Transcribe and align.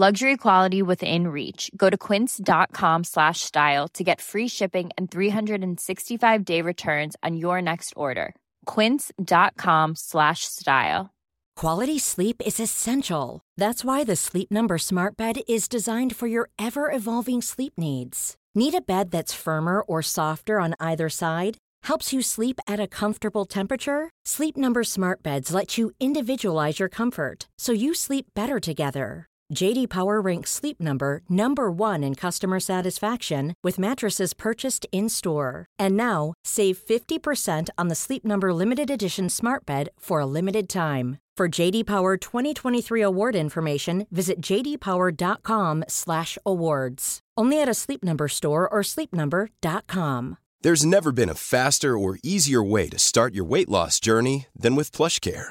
Luxury 0.00 0.36
quality 0.36 0.80
within 0.80 1.26
reach. 1.26 1.72
Go 1.76 1.90
to 1.90 1.98
quince.com 1.98 3.02
slash 3.02 3.40
style 3.40 3.88
to 3.94 4.04
get 4.04 4.20
free 4.20 4.46
shipping 4.46 4.90
and 4.96 5.10
365 5.10 6.44
day 6.44 6.62
returns 6.62 7.16
on 7.24 7.36
your 7.36 7.60
next 7.60 7.94
order. 7.96 8.36
Quince.com 8.64 9.96
slash 9.96 10.44
style. 10.44 11.10
Quality 11.56 11.98
sleep 11.98 12.40
is 12.46 12.60
essential. 12.60 13.40
That's 13.56 13.84
why 13.84 14.04
the 14.04 14.14
Sleep 14.14 14.52
Number 14.52 14.78
Smart 14.78 15.16
Bed 15.16 15.40
is 15.48 15.66
designed 15.66 16.14
for 16.14 16.28
your 16.28 16.48
ever 16.60 16.92
evolving 16.92 17.42
sleep 17.42 17.72
needs. 17.76 18.36
Need 18.54 18.74
a 18.74 18.80
bed 18.80 19.10
that's 19.10 19.34
firmer 19.34 19.80
or 19.80 20.00
softer 20.00 20.60
on 20.60 20.76
either 20.78 21.08
side? 21.08 21.56
Helps 21.82 22.12
you 22.12 22.22
sleep 22.22 22.60
at 22.68 22.78
a 22.78 22.86
comfortable 22.86 23.44
temperature? 23.44 24.10
Sleep 24.24 24.56
Number 24.56 24.84
Smart 24.84 25.24
Beds 25.24 25.52
let 25.52 25.76
you 25.76 25.90
individualize 25.98 26.78
your 26.78 26.88
comfort 26.88 27.48
so 27.58 27.72
you 27.72 27.94
sleep 27.94 28.26
better 28.36 28.60
together. 28.60 29.26
JD 29.52 29.88
Power 29.88 30.20
ranks 30.20 30.50
Sleep 30.50 30.80
Number 30.80 31.22
number 31.28 31.70
1 31.70 32.02
in 32.04 32.14
customer 32.14 32.60
satisfaction 32.60 33.54
with 33.64 33.78
mattresses 33.78 34.34
purchased 34.34 34.86
in-store. 34.92 35.66
And 35.78 35.96
now, 35.96 36.34
save 36.44 36.78
50% 36.78 37.68
on 37.76 37.88
the 37.88 37.94
Sleep 37.94 38.24
Number 38.24 38.52
limited 38.52 38.90
edition 38.90 39.28
Smart 39.28 39.66
Bed 39.66 39.88
for 39.98 40.20
a 40.20 40.26
limited 40.26 40.68
time. 40.68 41.18
For 41.36 41.48
JD 41.48 41.86
Power 41.86 42.16
2023 42.16 43.00
award 43.00 43.36
information, 43.36 44.06
visit 44.10 44.40
jdpower.com/awards. 44.40 47.20
Only 47.36 47.62
at 47.62 47.68
a 47.68 47.74
Sleep 47.74 48.02
Number 48.02 48.28
store 48.28 48.68
or 48.68 48.80
sleepnumber.com. 48.82 50.38
There's 50.60 50.84
never 50.84 51.12
been 51.12 51.28
a 51.28 51.34
faster 51.34 51.96
or 51.96 52.18
easier 52.24 52.60
way 52.60 52.88
to 52.88 52.98
start 52.98 53.34
your 53.34 53.44
weight 53.44 53.68
loss 53.68 54.00
journey 54.00 54.46
than 54.58 54.74
with 54.74 54.90
PlushCare. 54.90 55.50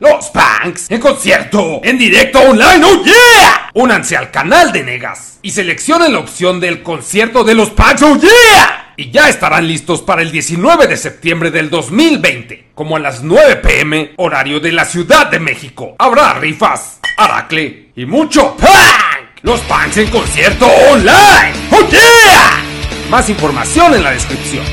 Los 0.00 0.30
Punks 0.30 0.90
en 0.90 1.00
concierto, 1.00 1.80
en 1.84 1.96
directo 1.96 2.40
online, 2.40 2.84
¡oh 2.84 3.04
yeah! 3.04 3.70
Únanse 3.74 4.16
al 4.16 4.32
canal 4.32 4.72
de 4.72 4.82
Negas 4.82 5.38
y 5.40 5.52
seleccionen 5.52 6.14
la 6.14 6.18
opción 6.18 6.58
del 6.58 6.82
concierto 6.82 7.44
de 7.44 7.54
los 7.54 7.70
Punks, 7.70 8.02
¡oh 8.02 8.18
yeah! 8.18 8.94
Y 8.96 9.12
ya 9.12 9.28
estarán 9.28 9.68
listos 9.68 10.02
para 10.02 10.22
el 10.22 10.32
19 10.32 10.88
de 10.88 10.96
septiembre 10.96 11.52
del 11.52 11.70
2020, 11.70 12.70
como 12.74 12.96
a 12.96 13.00
las 13.00 13.22
9 13.22 13.56
pm, 13.56 14.14
horario 14.16 14.58
de 14.58 14.72
la 14.72 14.84
Ciudad 14.84 15.28
de 15.28 15.38
México. 15.38 15.94
Habrá 15.98 16.34
rifas, 16.34 16.98
aracle 17.16 17.92
y 17.94 18.04
mucho 18.04 18.56
punk. 18.56 19.42
Los 19.42 19.60
Punks 19.60 19.98
en 19.98 20.10
concierto 20.10 20.66
online, 20.90 21.52
¡oh 21.70 21.88
yeah! 21.88 22.64
Más 23.10 23.30
información 23.30 23.94
en 23.94 24.02
la 24.02 24.10
descripción. 24.10 24.64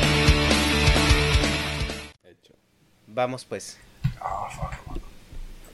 Vamos 3.05 3.45
pues. 3.45 3.77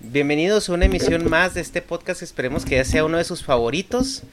Bienvenidos 0.09 0.69
a 0.69 0.73
una 0.73 0.85
emisión 0.85 1.29
más 1.29 1.53
de 1.53 1.59
este 1.59 1.81
podcast. 1.81 2.21
Esperemos 2.21 2.63
que 2.63 2.75
ya 2.75 2.85
sea 2.85 3.03
uno 3.03 3.17
de 3.17 3.25
sus 3.25 3.43
favoritos. 3.43 4.23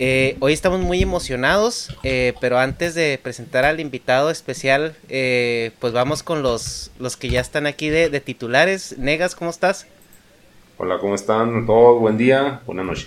Eh, 0.00 0.36
hoy 0.40 0.52
estamos 0.52 0.80
muy 0.80 1.00
emocionados, 1.00 1.96
eh, 2.02 2.34
pero 2.40 2.58
antes 2.58 2.96
de 2.96 3.20
presentar 3.22 3.64
al 3.64 3.78
invitado 3.78 4.28
especial, 4.28 4.96
eh, 5.08 5.70
pues 5.78 5.92
vamos 5.92 6.24
con 6.24 6.42
los, 6.42 6.90
los 6.98 7.16
que 7.16 7.28
ya 7.28 7.40
están 7.40 7.68
aquí 7.68 7.90
de, 7.90 8.10
de 8.10 8.20
titulares. 8.20 8.98
Negas, 8.98 9.36
¿cómo 9.36 9.50
estás? 9.50 9.86
Hola, 10.78 10.98
¿cómo 10.98 11.14
están 11.14 11.64
todos? 11.64 12.00
Buen 12.00 12.18
día, 12.18 12.60
buena 12.66 12.82
noche. 12.82 13.06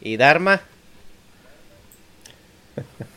Y 0.00 0.16
Dharma. 0.18 0.60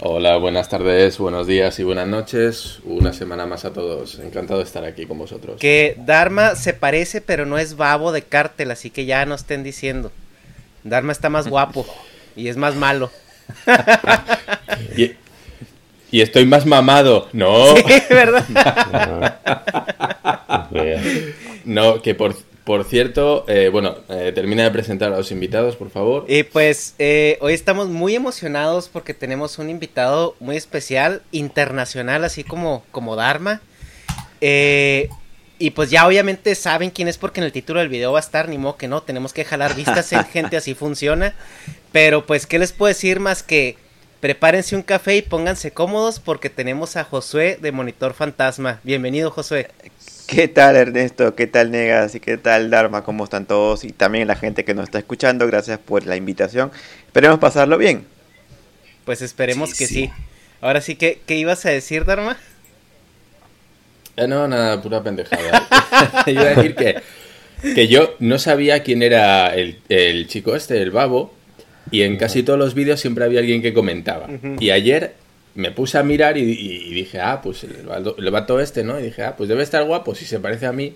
Hola, 0.00 0.36
buenas 0.36 0.68
tardes, 0.68 1.18
buenos 1.18 1.46
días 1.46 1.78
y 1.78 1.82
buenas 1.82 2.08
noches. 2.08 2.80
Una 2.84 3.12
semana 3.12 3.46
más 3.46 3.64
a 3.64 3.72
todos. 3.72 4.18
Encantado 4.18 4.60
de 4.60 4.64
estar 4.64 4.84
aquí 4.84 5.06
con 5.06 5.18
vosotros. 5.18 5.60
Que 5.60 5.96
Dharma 5.98 6.54
se 6.54 6.72
parece, 6.72 7.20
pero 7.20 7.46
no 7.46 7.58
es 7.58 7.76
babo 7.76 8.12
de 8.12 8.22
cártel, 8.22 8.70
así 8.70 8.90
que 8.90 9.04
ya 9.04 9.26
no 9.26 9.34
estén 9.34 9.62
diciendo. 9.62 10.12
Dharma 10.84 11.12
está 11.12 11.28
más 11.28 11.48
guapo 11.48 11.86
y 12.36 12.48
es 12.48 12.56
más 12.56 12.74
malo. 12.74 13.10
y, 14.96 15.12
y 16.10 16.20
estoy 16.22 16.46
más 16.46 16.66
mamado. 16.66 17.28
No. 17.32 17.76
Sí, 17.76 17.82
¿verdad? 18.10 18.44
no, 21.64 22.00
que 22.02 22.14
por, 22.14 22.34
por 22.70 22.84
cierto, 22.84 23.44
eh, 23.48 23.68
bueno, 23.68 23.96
eh, 24.08 24.30
termina 24.32 24.62
de 24.62 24.70
presentar 24.70 25.12
a 25.12 25.16
los 25.16 25.32
invitados, 25.32 25.74
por 25.74 25.90
favor. 25.90 26.24
Y 26.28 26.44
pues 26.44 26.94
eh, 27.00 27.36
hoy 27.40 27.52
estamos 27.52 27.88
muy 27.88 28.14
emocionados 28.14 28.88
porque 28.88 29.12
tenemos 29.12 29.58
un 29.58 29.70
invitado 29.70 30.36
muy 30.38 30.56
especial, 30.56 31.22
internacional, 31.32 32.22
así 32.22 32.44
como, 32.44 32.84
como 32.92 33.16
Dharma. 33.16 33.60
Eh, 34.40 35.08
y 35.58 35.70
pues 35.70 35.90
ya 35.90 36.06
obviamente 36.06 36.54
saben 36.54 36.90
quién 36.90 37.08
es 37.08 37.18
porque 37.18 37.40
en 37.40 37.46
el 37.46 37.50
título 37.50 37.80
del 37.80 37.88
video 37.88 38.12
va 38.12 38.20
a 38.20 38.22
estar, 38.22 38.48
ni 38.48 38.56
modo 38.56 38.76
que 38.76 38.86
no, 38.86 39.02
tenemos 39.02 39.32
que 39.32 39.44
jalar 39.44 39.74
vistas 39.74 40.12
en 40.12 40.24
gente, 40.32 40.56
así 40.56 40.74
funciona. 40.74 41.34
Pero 41.90 42.24
pues, 42.24 42.46
¿qué 42.46 42.60
les 42.60 42.70
puedo 42.70 42.86
decir 42.86 43.18
más 43.18 43.42
que 43.42 43.78
prepárense 44.20 44.76
un 44.76 44.82
café 44.82 45.16
y 45.16 45.22
pónganse 45.22 45.72
cómodos 45.72 46.20
porque 46.20 46.50
tenemos 46.50 46.94
a 46.94 47.02
Josué 47.02 47.58
de 47.60 47.72
Monitor 47.72 48.14
Fantasma. 48.14 48.78
Bienvenido, 48.84 49.32
Josué. 49.32 49.70
¿Qué 50.30 50.46
tal 50.46 50.76
Ernesto? 50.76 51.34
¿Qué 51.34 51.48
tal 51.48 51.72
Negas? 51.72 52.14
¿Y 52.14 52.20
qué 52.20 52.36
tal 52.36 52.70
Dharma? 52.70 53.02
¿Cómo 53.02 53.24
están 53.24 53.46
todos? 53.46 53.82
Y 53.82 53.90
también 53.90 54.28
la 54.28 54.36
gente 54.36 54.64
que 54.64 54.74
nos 54.74 54.84
está 54.84 55.00
escuchando, 55.00 55.44
gracias 55.48 55.80
por 55.80 56.06
la 56.06 56.14
invitación. 56.14 56.70
Esperemos 57.04 57.40
pasarlo 57.40 57.76
bien. 57.76 58.04
Pues 59.04 59.22
esperemos 59.22 59.70
sí, 59.70 59.78
que 59.78 59.86
sí. 59.88 59.94
sí. 59.94 60.10
Ahora 60.60 60.82
sí, 60.82 60.94
¿qué, 60.94 61.20
¿qué 61.26 61.34
ibas 61.34 61.66
a 61.66 61.70
decir, 61.70 62.04
Dharma? 62.04 62.36
Eh, 64.16 64.28
no, 64.28 64.46
nada, 64.46 64.80
pura 64.80 65.02
pendejada. 65.02 65.66
Iba 66.26 66.42
a 66.42 66.54
decir 66.54 66.76
que, 66.76 67.00
que 67.74 67.88
yo 67.88 68.14
no 68.20 68.38
sabía 68.38 68.84
quién 68.84 69.02
era 69.02 69.52
el, 69.56 69.80
el 69.88 70.28
chico 70.28 70.54
este, 70.54 70.80
el 70.80 70.92
babo, 70.92 71.34
y 71.90 72.02
en 72.02 72.16
casi 72.16 72.44
todos 72.44 72.58
los 72.58 72.74
vídeos 72.74 73.00
siempre 73.00 73.24
había 73.24 73.40
alguien 73.40 73.62
que 73.62 73.74
comentaba. 73.74 74.26
Uh 74.26 74.38
-huh. 74.38 74.62
Y 74.62 74.70
ayer 74.70 75.14
me 75.54 75.70
puse 75.72 75.98
a 75.98 76.02
mirar 76.02 76.36
y, 76.36 76.42
y, 76.42 76.94
dije, 76.94 77.20
ah, 77.20 77.40
pues 77.42 77.64
el, 77.64 77.76
el 78.18 78.30
vato 78.30 78.60
este, 78.60 78.84
¿no? 78.84 78.98
Y 78.98 79.04
dije, 79.04 79.22
ah, 79.24 79.34
pues 79.36 79.48
debe 79.48 79.62
estar 79.62 79.84
guapo 79.84 80.14
si 80.14 80.24
se 80.24 80.38
parece 80.38 80.66
a 80.66 80.72
mí. 80.72 80.94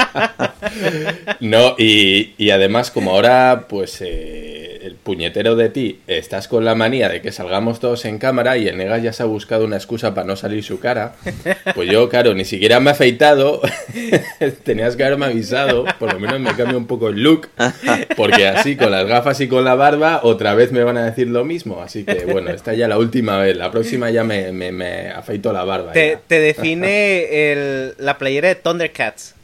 no, 1.40 1.74
y, 1.78 2.34
y, 2.38 2.50
además, 2.50 2.90
como 2.90 3.12
ahora, 3.12 3.66
pues 3.68 4.00
eh, 4.00 4.59
puñetero 5.02 5.56
de 5.56 5.68
ti, 5.68 6.00
estás 6.06 6.48
con 6.48 6.64
la 6.64 6.74
manía 6.74 7.08
de 7.08 7.20
que 7.20 7.32
salgamos 7.32 7.80
todos 7.80 8.04
en 8.04 8.18
cámara 8.18 8.56
y 8.56 8.68
el 8.68 8.76
Negas 8.76 9.02
ya 9.02 9.12
se 9.12 9.22
ha 9.22 9.26
buscado 9.26 9.64
una 9.64 9.76
excusa 9.76 10.14
para 10.14 10.26
no 10.26 10.36
salir 10.36 10.62
su 10.62 10.80
cara, 10.80 11.14
pues 11.74 11.90
yo, 11.90 12.08
claro, 12.08 12.34
ni 12.34 12.44
siquiera 12.44 12.80
me 12.80 12.90
he 12.90 12.92
afeitado, 12.92 13.60
tenías 14.64 14.96
que 14.96 15.04
haberme 15.04 15.26
avisado, 15.26 15.84
por 15.98 16.12
lo 16.12 16.20
menos 16.20 16.40
me 16.40 16.54
cambio 16.54 16.76
un 16.76 16.86
poco 16.86 17.08
el 17.08 17.22
look, 17.22 17.48
porque 18.16 18.46
así, 18.46 18.76
con 18.76 18.90
las 18.90 19.06
gafas 19.06 19.40
y 19.40 19.48
con 19.48 19.64
la 19.64 19.74
barba, 19.74 20.20
otra 20.22 20.54
vez 20.54 20.72
me 20.72 20.84
van 20.84 20.96
a 20.96 21.04
decir 21.04 21.28
lo 21.28 21.44
mismo. 21.44 21.80
Así 21.82 22.04
que, 22.04 22.24
bueno, 22.26 22.50
esta 22.50 22.74
ya 22.74 22.88
la 22.88 22.98
última 22.98 23.38
vez. 23.38 23.56
La 23.56 23.70
próxima 23.70 24.10
ya 24.10 24.24
me, 24.24 24.52
me, 24.52 24.72
me 24.72 25.10
afeito 25.10 25.52
la 25.52 25.64
barba. 25.64 25.92
Te, 25.92 26.18
te 26.26 26.40
define 26.40 27.52
el, 27.52 27.94
la 27.98 28.18
playera 28.18 28.48
de 28.48 28.54
Thundercats. 28.54 29.34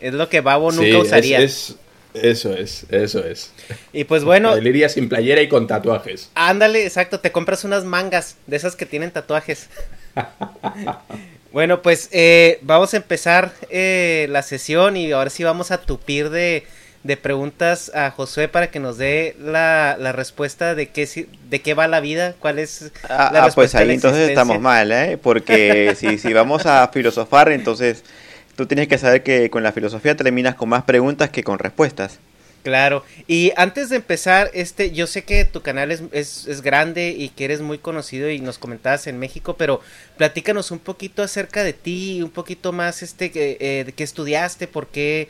Es 0.00 0.12
lo 0.12 0.28
que 0.28 0.40
Babo 0.40 0.70
nunca 0.70 0.84
sí, 0.84 0.96
usaría. 0.96 1.38
Es, 1.38 1.70
es, 1.70 1.76
eso 2.14 2.54
es, 2.54 2.86
eso 2.90 3.24
es. 3.24 3.52
Y 3.92 4.04
pues 4.04 4.24
bueno. 4.24 4.56
Iría 4.56 4.88
sin 4.88 5.08
playera 5.08 5.42
y 5.42 5.48
con 5.48 5.66
tatuajes. 5.66 6.30
Ándale, 6.34 6.84
exacto. 6.84 7.20
Te 7.20 7.32
compras 7.32 7.64
unas 7.64 7.84
mangas 7.84 8.36
de 8.46 8.56
esas 8.56 8.76
que 8.76 8.86
tienen 8.86 9.10
tatuajes. 9.10 9.68
bueno, 11.52 11.82
pues 11.82 12.08
eh, 12.12 12.58
vamos 12.62 12.94
a 12.94 12.98
empezar 12.98 13.52
eh, 13.68 14.28
la 14.30 14.42
sesión 14.42 14.96
y 14.96 15.10
ahora 15.12 15.30
sí 15.30 15.42
vamos 15.42 15.72
a 15.72 15.78
tupir 15.78 16.30
de, 16.30 16.64
de 17.02 17.16
preguntas 17.16 17.90
a 17.94 18.10
Josué 18.10 18.48
para 18.48 18.70
que 18.70 18.80
nos 18.80 18.96
dé 18.96 19.36
la, 19.40 19.96
la 19.98 20.12
respuesta 20.12 20.74
de 20.74 20.90
qué, 20.90 21.26
de 21.50 21.60
qué 21.62 21.74
va 21.74 21.88
la 21.88 22.00
vida, 22.00 22.34
cuál 22.38 22.58
es 22.60 22.92
Ah, 23.08 23.08
la 23.08 23.24
ah, 23.26 23.30
pues 23.30 23.44
respuesta 23.44 23.78
de 23.78 23.82
ahí 23.82 23.88
la 23.88 23.94
entonces 23.94 24.28
estamos 24.28 24.60
mal, 24.60 24.92
¿eh? 24.92 25.18
Porque 25.20 25.94
si, 25.98 26.18
si 26.18 26.32
vamos 26.32 26.64
a 26.64 26.88
filosofar, 26.88 27.50
entonces 27.50 28.04
tú 28.56 28.66
tienes 28.66 28.88
que 28.88 28.98
saber 28.98 29.22
que 29.22 29.50
con 29.50 29.62
la 29.62 29.72
filosofía 29.72 30.16
terminas 30.16 30.54
con 30.54 30.68
más 30.68 30.84
preguntas 30.84 31.30
que 31.30 31.42
con 31.42 31.58
respuestas. 31.58 32.18
Claro, 32.64 33.04
y 33.28 33.52
antes 33.58 33.90
de 33.90 33.96
empezar, 33.96 34.50
este, 34.54 34.90
yo 34.90 35.06
sé 35.06 35.22
que 35.22 35.44
tu 35.44 35.60
canal 35.60 35.92
es, 35.92 36.02
es, 36.12 36.46
es 36.46 36.62
grande 36.62 37.10
y 37.10 37.28
que 37.28 37.44
eres 37.44 37.60
muy 37.60 37.76
conocido 37.76 38.30
y 38.30 38.40
nos 38.40 38.56
comentabas 38.56 39.06
en 39.06 39.18
México, 39.18 39.56
pero 39.58 39.82
platícanos 40.16 40.70
un 40.70 40.78
poquito 40.78 41.22
acerca 41.22 41.62
de 41.62 41.74
ti, 41.74 42.22
un 42.22 42.30
poquito 42.30 42.72
más, 42.72 43.02
este, 43.02 43.30
que, 43.30 43.58
eh, 43.60 43.84
de 43.84 43.92
qué 43.92 44.02
estudiaste, 44.02 44.66
por 44.66 44.86
qué 44.86 45.28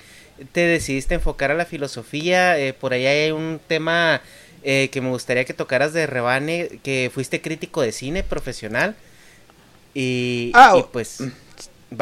te 0.52 0.60
decidiste 0.60 1.14
enfocar 1.16 1.50
a 1.50 1.54
la 1.54 1.64
filosofía, 1.64 2.56
eh, 2.56 2.72
por 2.72 2.92
ahí 2.92 3.04
hay 3.04 3.32
un 3.32 3.60
tema 3.66 4.20
eh, 4.62 4.88
que 4.92 5.00
me 5.00 5.08
gustaría 5.08 5.44
que 5.44 5.54
tocaras 5.54 5.92
de 5.92 6.06
Rebane, 6.06 6.78
que 6.84 7.10
fuiste 7.12 7.40
crítico 7.40 7.82
de 7.82 7.90
cine 7.90 8.22
profesional, 8.22 8.94
y, 9.92 10.52
Ah, 10.54 10.76
y 10.78 10.84
pues, 10.92 11.18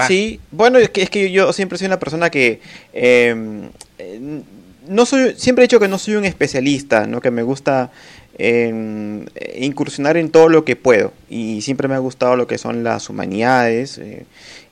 Sí, 0.06 0.40
bueno, 0.50 0.78
es 0.78 0.90
que, 0.90 1.02
es 1.02 1.10
que 1.10 1.30
yo 1.30 1.52
siempre 1.52 1.78
soy 1.78 1.86
una 1.86 1.98
persona 1.98 2.30
que 2.30 2.60
eh, 2.92 3.70
eh, 3.98 4.42
no 4.88 5.06
soy, 5.06 5.34
siempre 5.36 5.64
he 5.64 5.68
dicho 5.68 5.80
que 5.80 5.88
no 5.88 5.98
soy 5.98 6.14
un 6.14 6.24
especialista, 6.24 7.06
¿no? 7.06 7.20
Que 7.20 7.30
me 7.30 7.42
gusta 7.42 7.92
eh, 8.38 9.24
incursionar 9.58 10.16
en 10.16 10.30
todo 10.30 10.48
lo 10.48 10.64
que 10.64 10.76
puedo 10.76 11.12
y 11.28 11.62
siempre 11.62 11.88
me 11.88 11.94
ha 11.94 11.98
gustado 11.98 12.36
lo 12.36 12.46
que 12.46 12.58
son 12.58 12.82
las 12.82 13.08
humanidades 13.08 13.98
eh, 13.98 14.26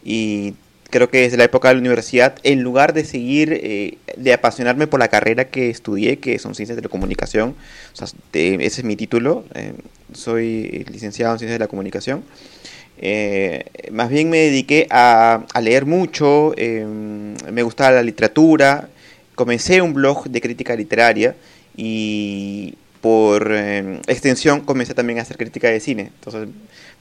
y 0.05 0.55
creo 0.91 1.09
que 1.09 1.21
desde 1.21 1.37
la 1.37 1.45
época 1.45 1.69
de 1.69 1.75
la 1.75 1.81
universidad, 1.81 2.35
en 2.43 2.63
lugar 2.63 2.93
de 2.93 3.05
seguir, 3.05 4.01
de 4.17 4.33
apasionarme 4.33 4.89
por 4.89 4.99
la 4.99 5.07
carrera 5.07 5.45
que 5.45 5.71
estudié, 5.71 6.19
que 6.19 6.41
son 6.41 6.57
ciencias 6.57 6.75
de 6.75 6.83
la 6.83 6.89
comunicación, 6.89 7.55
o 7.93 7.97
sea, 7.97 8.09
ese 8.33 8.81
es 8.81 8.85
mi 8.85 8.97
título, 8.97 9.45
soy 10.13 10.85
licenciado 10.91 11.35
en 11.35 11.39
ciencias 11.39 11.55
de 11.55 11.65
la 11.65 11.69
comunicación. 11.69 12.25
Eh, 13.03 13.65
más 13.91 14.11
bien 14.11 14.29
me 14.29 14.39
dediqué 14.39 14.87
a, 14.91 15.47
a 15.55 15.61
leer 15.63 15.87
mucho, 15.87 16.53
eh, 16.59 16.85
me 17.51 17.63
gustaba 17.63 17.93
la 17.93 18.03
literatura, 18.03 18.91
comencé 19.35 19.81
un 19.81 19.95
blog 19.95 20.29
de 20.29 20.41
crítica 20.43 20.77
literaria 20.77 21.35
y 21.75 22.75
por 23.01 23.51
eh, 23.53 24.01
extensión 24.07 24.61
comencé 24.61 24.93
también 24.93 25.19
a 25.19 25.23
hacer 25.23 25.39
crítica 25.39 25.69
de 25.69 25.81
cine. 25.81 26.11
Entonces, 26.15 26.49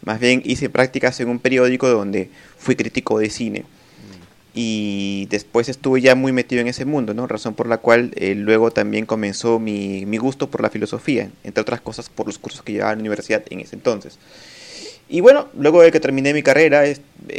más 0.05 0.21
bien 0.21 0.41
hice 0.45 0.69
prácticas 0.69 1.19
en 1.19 1.27
un 1.27 1.39
periódico 1.39 1.89
donde 1.89 2.29
fui 2.57 2.77
crítico 2.77 3.19
de 3.19 3.29
cine. 3.29 3.65
Y 4.53 5.27
después 5.29 5.69
estuve 5.69 6.01
ya 6.01 6.15
muy 6.15 6.31
metido 6.31 6.61
en 6.61 6.67
ese 6.67 6.83
mundo, 6.83 7.13
¿no? 7.13 7.27
Razón 7.27 7.53
por 7.53 7.67
la 7.67 7.77
cual 7.77 8.11
eh, 8.15 8.35
luego 8.35 8.71
también 8.71 9.05
comenzó 9.05 9.59
mi, 9.59 10.05
mi 10.05 10.17
gusto 10.17 10.49
por 10.49 10.61
la 10.61 10.69
filosofía, 10.69 11.29
entre 11.43 11.61
otras 11.61 11.81
cosas 11.81 12.09
por 12.09 12.25
los 12.25 12.39
cursos 12.39 12.63
que 12.63 12.73
llevaba 12.73 12.93
en 12.93 12.99
la 12.99 13.01
universidad 13.01 13.43
en 13.49 13.59
ese 13.59 13.75
entonces. 13.75 14.17
Y 15.09 15.21
bueno, 15.21 15.47
luego 15.57 15.81
de 15.81 15.91
que 15.91 15.99
terminé 15.99 16.33
mi 16.33 16.43
carrera, 16.43 16.85
eh, 16.85 16.97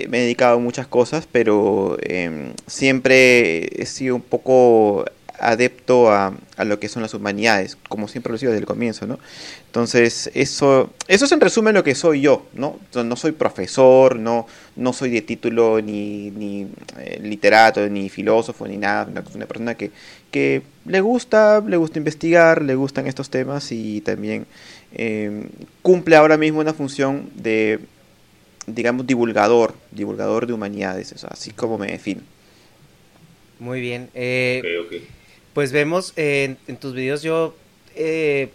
me 0.09 0.19
he 0.19 0.23
dedicado 0.23 0.57
a 0.57 0.59
muchas 0.59 0.89
cosas, 0.89 1.29
pero 1.31 1.97
em, 2.03 2.53
siempre 2.67 3.81
he 3.81 3.87
sido 3.87 4.17
un 4.17 4.23
poco 4.23 5.05
adepto 5.39 6.11
a, 6.11 6.35
a 6.57 6.65
lo 6.65 6.79
que 6.79 6.89
son 6.89 7.03
las 7.03 7.15
humanidades, 7.15 7.79
como 7.89 8.09
siempre 8.09 8.31
lo 8.31 8.37
he 8.37 8.39
sido 8.39 8.53
desde 8.53 8.61
el 8.61 8.67
comienzo, 8.67 9.07
¿no? 9.07 9.19
Entonces, 9.67 10.31
eso, 10.35 10.91
eso 11.09 11.25
es 11.25 11.33
en 11.33 11.41
resumen 11.41 11.75
lo 11.75 11.83
que 11.83 11.95
soy 11.95 12.21
yo. 12.21 12.47
No 12.53 12.79
no 12.95 13.17
soy 13.17 13.33
profesor, 13.33 14.17
no, 14.17 14.47
no 14.77 14.93
soy 14.93 15.11
de 15.11 15.23
título 15.23 15.81
ni, 15.81 16.31
ni 16.33 16.67
eh, 16.99 17.21
literato, 17.23 17.89
ni 17.89 18.09
filósofo, 18.11 18.67
ni 18.67 18.77
nada, 18.77 19.07
una, 19.11 19.25
una 19.35 19.47
persona 19.47 19.75
que, 19.77 19.91
que 20.31 20.63
le 20.85 21.01
gusta, 21.01 21.63
le 21.67 21.77
gusta 21.77 21.99
investigar, 21.99 22.63
le 22.63 22.75
gustan 22.75 23.07
estos 23.07 23.31
temas 23.31 23.73
y 23.73 24.01
también 24.03 24.47
eh, 24.95 25.49
cumple 25.83 26.17
ahora 26.17 26.37
mismo 26.37 26.61
una 26.61 26.75
función 26.75 27.31
de, 27.35 27.81
digamos, 28.67 29.07
divulgador, 29.07 29.75
divulgador 29.91 30.47
de 30.47 30.53
humanidades, 30.53 31.13
o 31.13 31.19
sea, 31.19 31.31
así 31.33 31.51
como 31.51 31.79
me 31.79 31.89
defino. 31.89 32.23
Muy 33.59 33.81
bien, 33.81 34.09
eh. 34.15 34.63
Pues 35.53 35.73
vemos 35.73 36.13
eh, 36.17 36.45
en, 36.45 36.59
en 36.67 36.77
tus 36.77 36.95
videos 36.95 37.23
yo 37.23 37.55
eh, 37.97 38.51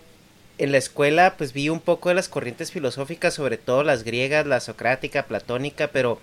en 0.58 0.72
la 0.72 0.78
escuela 0.78 1.36
pues 1.38 1.54
vi 1.54 1.70
un 1.70 1.80
poco 1.80 2.10
de 2.10 2.16
las 2.16 2.30
corrientes 2.30 2.72
filosóficas, 2.72 3.34
sobre 3.34 3.58
todo 3.58 3.84
las 3.84 4.04
griegas, 4.04 4.46
la 4.46 4.60
socrática, 4.60 5.26
platónica, 5.26 5.90
pero 5.90 6.20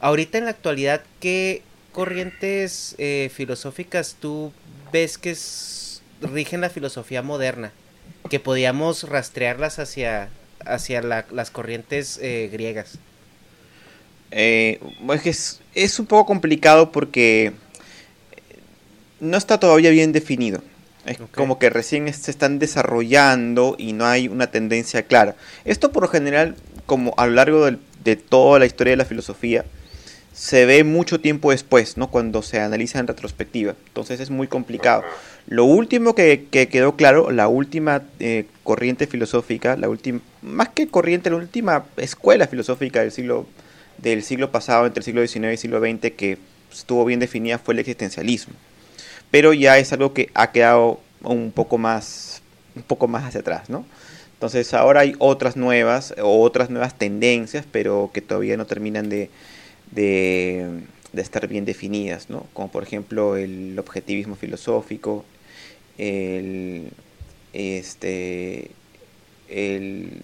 ahorita 0.00 0.38
en 0.38 0.44
la 0.44 0.50
actualidad, 0.50 1.02
¿qué 1.20 1.62
corrientes 1.92 2.94
eh, 2.98 3.30
filosóficas 3.32 4.16
tú 4.18 4.52
ves 4.92 5.18
que 5.18 5.36
rigen 6.22 6.62
la 6.62 6.70
filosofía 6.70 7.22
moderna? 7.22 7.72
Que 8.30 8.40
podíamos 8.40 9.04
rastrearlas 9.08 9.78
hacia, 9.78 10.28
hacia 10.64 11.02
la- 11.02 11.26
las 11.30 11.50
corrientes 11.50 12.18
eh, 12.22 12.48
griegas. 12.52 12.98
Eh, 14.30 14.80
es 15.24 15.60
es, 15.74 15.98
un 15.98 16.06
poco 16.06 16.26
complicado 16.26 16.90
porque 16.90 17.52
no 19.20 19.36
está 19.36 19.58
todavía 19.58 19.90
bien 19.90 20.12
definido. 20.12 20.62
Es 21.06 21.18
como 21.34 21.58
que 21.58 21.68
recién 21.68 22.12
se 22.14 22.30
están 22.30 22.58
desarrollando 22.58 23.76
y 23.78 23.92
no 23.92 24.06
hay 24.06 24.28
una 24.28 24.46
tendencia 24.50 25.02
clara. 25.02 25.36
Esto 25.64 25.92
por 25.92 26.02
lo 26.04 26.08
general, 26.08 26.56
como 26.86 27.12
a 27.18 27.26
lo 27.26 27.32
largo 27.34 27.64
del- 27.66 27.78
de 28.02 28.16
toda 28.16 28.58
la 28.58 28.66
historia 28.66 28.92
de 28.92 28.96
la 28.96 29.04
filosofía, 29.04 29.64
se 30.32 30.64
ve 30.66 30.82
mucho 30.82 31.20
tiempo 31.20 31.50
después, 31.52 31.96
¿no? 31.96 32.10
Cuando 32.10 32.42
se 32.42 32.58
analiza 32.58 32.98
en 32.98 33.06
retrospectiva. 33.06 33.74
Entonces 33.86 34.18
es 34.18 34.30
muy 34.30 34.48
complicado. 34.48 35.04
Lo 35.46 35.64
último 35.64 36.14
que, 36.14 36.46
que 36.50 36.68
quedó 36.68 36.96
claro, 36.96 37.30
la 37.30 37.48
última 37.48 38.02
eh, 38.18 38.46
corriente 38.62 39.06
filosófica, 39.06 39.76
la 39.76 39.88
última, 39.88 40.20
más 40.40 40.70
que 40.70 40.88
corriente, 40.88 41.28
la 41.28 41.36
última 41.36 41.84
escuela 41.98 42.46
filosófica 42.46 43.00
del 43.00 43.12
siglo, 43.12 43.46
del 43.98 44.22
siglo 44.22 44.50
pasado, 44.50 44.86
entre 44.86 45.00
el 45.00 45.04
siglo 45.04 45.26
XIX 45.26 45.44
y 45.44 45.48
el 45.48 45.58
siglo 45.58 45.80
XX, 45.80 46.12
que 46.16 46.38
estuvo 46.72 47.04
bien 47.04 47.20
definida, 47.20 47.58
fue 47.58 47.74
el 47.74 47.80
existencialismo. 47.80 48.54
Pero 49.30 49.52
ya 49.52 49.78
es 49.78 49.92
algo 49.92 50.14
que 50.14 50.30
ha 50.34 50.50
quedado 50.50 51.00
un 51.22 51.52
poco 51.52 51.76
más, 51.76 52.42
un 52.74 52.82
poco 52.82 53.06
más 53.06 53.24
hacia 53.24 53.40
atrás, 53.40 53.68
¿no? 53.68 53.84
Entonces 54.32 54.72
ahora 54.72 55.00
hay 55.00 55.14
otras 55.18 55.56
nuevas, 55.56 56.14
o 56.22 56.40
otras 56.42 56.70
nuevas 56.70 56.96
tendencias, 56.96 57.66
pero 57.70 58.10
que 58.14 58.22
todavía 58.22 58.56
no 58.56 58.66
terminan 58.66 59.08
de, 59.08 59.30
de, 59.90 60.68
de 61.12 61.22
estar 61.22 61.46
bien 61.48 61.64
definidas, 61.64 62.30
¿no? 62.30 62.46
Como 62.52 62.68
por 62.70 62.82
ejemplo 62.82 63.36
el 63.36 63.78
objetivismo 63.78 64.36
filosófico, 64.36 65.24
el, 65.98 66.90
este, 67.52 68.70
el, 69.48 70.22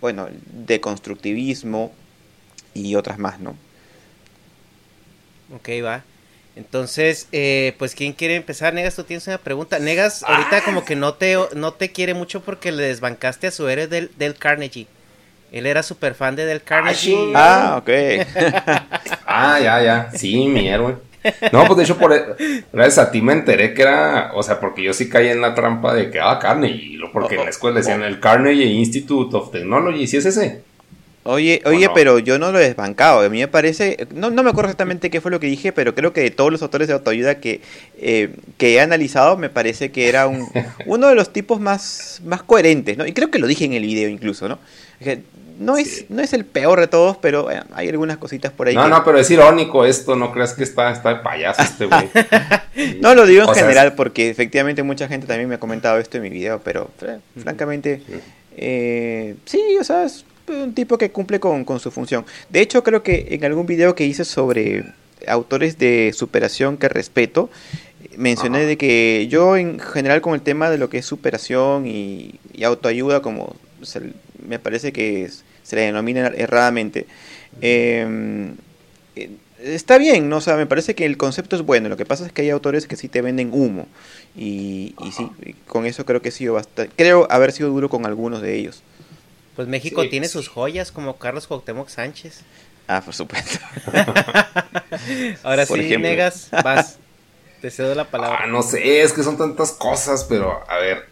bueno, 0.00 0.26
el 0.26 0.40
deconstructivismo 0.66 1.92
y 2.74 2.94
otras 2.94 3.18
más, 3.18 3.40
¿no? 3.40 3.56
Ok, 5.54 5.68
va. 5.84 6.02
Entonces, 6.54 7.28
eh, 7.32 7.74
pues, 7.78 7.94
¿quién 7.94 8.12
quiere 8.12 8.36
empezar? 8.36 8.74
Negas, 8.74 8.94
tú 8.96 9.04
tienes 9.04 9.26
una 9.26 9.38
pregunta. 9.38 9.78
Negas, 9.78 10.22
ahorita 10.22 10.62
como 10.64 10.84
que 10.84 10.96
no 10.96 11.14
te, 11.14 11.36
no 11.54 11.72
te 11.72 11.92
quiere 11.92 12.14
mucho 12.14 12.42
porque 12.42 12.72
le 12.72 12.84
desbancaste 12.84 13.46
a 13.46 13.50
su 13.50 13.68
héroe 13.68 13.86
del, 13.86 14.10
del 14.16 14.34
Carnegie. 14.36 14.86
Él 15.50 15.66
era 15.66 15.82
súper 15.82 16.14
fan 16.14 16.34
de 16.36 16.46
Del 16.46 16.62
Carnegie. 16.62 16.98
sí. 16.98 17.32
Ah, 17.34 17.76
ok. 17.78 17.90
Ah, 19.26 19.58
ya, 19.60 19.82
ya. 19.82 20.10
Sí, 20.14 20.46
mi 20.46 20.68
héroe. 20.68 20.96
No, 21.52 21.64
pues 21.66 21.76
de 21.76 21.82
hecho, 21.84 21.98
por, 21.98 22.36
gracias 22.72 22.98
a 22.98 23.10
ti 23.10 23.22
me 23.22 23.32
enteré 23.32 23.74
que 23.74 23.82
era, 23.82 24.32
o 24.34 24.42
sea, 24.42 24.60
porque 24.60 24.82
yo 24.82 24.92
sí 24.92 25.08
caí 25.08 25.28
en 25.28 25.40
la 25.40 25.54
trampa 25.54 25.94
de 25.94 26.10
que, 26.10 26.20
ah, 26.20 26.38
Carnegie, 26.40 26.98
porque 27.12 27.36
en 27.36 27.44
la 27.44 27.50
escuela 27.50 27.78
decían 27.78 28.02
el 28.02 28.20
Carnegie 28.20 28.66
Institute 28.66 29.36
of 29.36 29.50
Technology, 29.50 30.06
¿sí 30.06 30.16
es 30.16 30.26
ese? 30.26 30.62
Oye, 31.24 31.62
¿O 31.64 31.68
oye, 31.70 31.86
no? 31.86 31.94
pero 31.94 32.18
yo 32.18 32.38
no 32.38 32.50
lo 32.50 32.58
he 32.58 32.64
desbancado. 32.64 33.20
A 33.20 33.28
mí 33.28 33.38
me 33.38 33.48
parece, 33.48 34.08
no, 34.14 34.30
no 34.30 34.42
me 34.42 34.50
acuerdo 34.50 34.70
exactamente 34.70 35.08
qué 35.10 35.20
fue 35.20 35.30
lo 35.30 35.38
que 35.38 35.46
dije, 35.46 35.72
pero 35.72 35.94
creo 35.94 36.12
que 36.12 36.20
de 36.20 36.30
todos 36.30 36.50
los 36.50 36.62
autores 36.62 36.88
de 36.88 36.94
autoayuda 36.94 37.36
que, 37.36 37.60
eh, 37.98 38.34
que 38.58 38.74
he 38.74 38.80
analizado, 38.80 39.36
me 39.36 39.48
parece 39.48 39.92
que 39.92 40.08
era 40.08 40.26
un, 40.26 40.48
uno 40.86 41.08
de 41.08 41.14
los 41.14 41.32
tipos 41.32 41.60
más, 41.60 42.20
más 42.24 42.42
coherentes, 42.42 42.98
¿no? 42.98 43.06
Y 43.06 43.12
creo 43.12 43.30
que 43.30 43.38
lo 43.38 43.46
dije 43.46 43.64
en 43.64 43.72
el 43.72 43.84
video 43.84 44.08
incluso, 44.08 44.48
¿no? 44.48 44.58
No, 45.60 45.76
es, 45.76 45.96
Sí. 45.98 46.06
no 46.08 46.22
es 46.22 46.32
el 46.32 46.44
peor 46.44 46.80
de 46.80 46.88
todos, 46.88 47.18
pero 47.18 47.44
bueno, 47.44 47.62
hay 47.72 47.88
algunas 47.88 48.16
cositas 48.16 48.50
por 48.50 48.66
ahí 48.66 48.74
No, 48.74 48.84
que... 48.84 48.88
no, 48.88 49.04
pero 49.04 49.18
es 49.18 49.30
irónico 49.30 49.84
esto, 49.84 50.16
no 50.16 50.32
creas 50.32 50.54
que 50.54 50.64
está, 50.64 50.90
está 50.90 51.10
de 51.10 51.16
payaso 51.20 51.62
este 51.62 51.86
güey. 51.86 52.08
No 53.00 53.14
lo 53.14 53.26
digo 53.26 53.44
en 53.44 53.48
O 53.50 53.54
sea, 53.54 53.62
general 53.62 53.94
porque 53.94 54.30
efectivamente 54.30 54.82
mucha 54.82 55.06
gente 55.06 55.26
también 55.28 55.48
me 55.48 55.56
ha 55.56 55.60
comentado 55.60 55.98
esto 55.98 56.16
en 56.16 56.24
mi 56.24 56.30
video, 56.30 56.60
pero 56.64 56.90
eh, 57.02 57.18
francamente, 57.40 58.02
eh, 58.56 59.36
sí, 59.44 59.60
o 59.80 59.84
sea, 59.84 60.04
es 60.04 60.24
un 60.48 60.74
tipo 60.74 60.98
que 60.98 61.10
cumple 61.10 61.40
con, 61.40 61.64
con 61.64 61.80
su 61.80 61.90
función. 61.90 62.24
De 62.50 62.60
hecho, 62.60 62.82
creo 62.82 63.02
que 63.02 63.28
en 63.30 63.44
algún 63.44 63.66
video 63.66 63.94
que 63.94 64.04
hice 64.04 64.24
sobre 64.24 64.84
autores 65.26 65.78
de 65.78 66.12
superación 66.14 66.76
que 66.78 66.88
respeto, 66.88 67.48
mencioné 68.16 68.58
Ajá. 68.58 68.66
de 68.66 68.76
que 68.76 69.28
yo 69.30 69.56
en 69.56 69.78
general 69.78 70.20
con 70.20 70.34
el 70.34 70.40
tema 70.42 70.68
de 70.70 70.78
lo 70.78 70.90
que 70.90 70.98
es 70.98 71.06
superación 71.06 71.86
y, 71.86 72.40
y 72.52 72.64
autoayuda, 72.64 73.22
como 73.22 73.54
se- 73.82 74.12
me 74.46 74.58
parece 74.58 74.92
que 74.92 75.24
es- 75.24 75.44
se 75.62 75.76
le 75.76 75.82
denomina 75.82 76.26
erradamente, 76.36 77.06
eh, 77.60 78.50
eh, 79.16 79.30
está 79.62 79.98
bien, 79.98 80.28
¿no? 80.28 80.38
O 80.38 80.40
sea, 80.40 80.56
me 80.56 80.66
parece 80.66 80.94
que 80.94 81.04
el 81.04 81.16
concepto 81.16 81.54
es 81.56 81.62
bueno. 81.62 81.88
Lo 81.88 81.96
que 81.96 82.04
pasa 82.04 82.26
es 82.26 82.32
que 82.32 82.42
hay 82.42 82.50
autores 82.50 82.86
que 82.86 82.96
sí 82.96 83.08
te 83.08 83.22
venden 83.22 83.50
humo. 83.52 83.86
Y, 84.36 84.94
y 85.04 85.12
sí, 85.12 85.28
con 85.68 85.86
eso 85.86 86.04
creo 86.04 86.20
que 86.20 86.30
he 86.30 86.32
sido 86.32 86.54
bastante. 86.54 86.92
Creo 86.96 87.26
haber 87.30 87.52
sido 87.52 87.68
duro 87.70 87.88
con 87.88 88.04
algunos 88.06 88.42
de 88.42 88.56
ellos. 88.58 88.82
Pues 89.54 89.68
México 89.68 90.02
Sí, 90.02 90.08
tiene 90.08 90.28
sí. 90.28 90.32
sus 90.32 90.48
joyas 90.48 90.92
como 90.92 91.18
Carlos 91.18 91.46
Cuauhtémoc 91.46 91.88
Sánchez. 91.88 92.46
Ah, 92.86 93.02
por 93.04 93.14
supuesto. 93.14 93.58
Ahora 95.42 95.66
Por 95.66 95.78
sí, 95.78 95.86
ejemplo. 95.86 96.08
Negas, 96.08 96.54
vas. 96.62 96.98
Te 97.60 97.70
cedo 97.70 97.94
la 97.94 98.10
palabra. 98.10 98.40
Ah, 98.42 98.46
no 98.46 98.62
sé, 98.62 99.02
es 99.02 99.12
que 99.12 99.22
son 99.22 99.38
tantas 99.38 99.72
cosas, 99.72 100.24
pero 100.24 100.64
a 100.68 100.78
ver, 100.78 101.08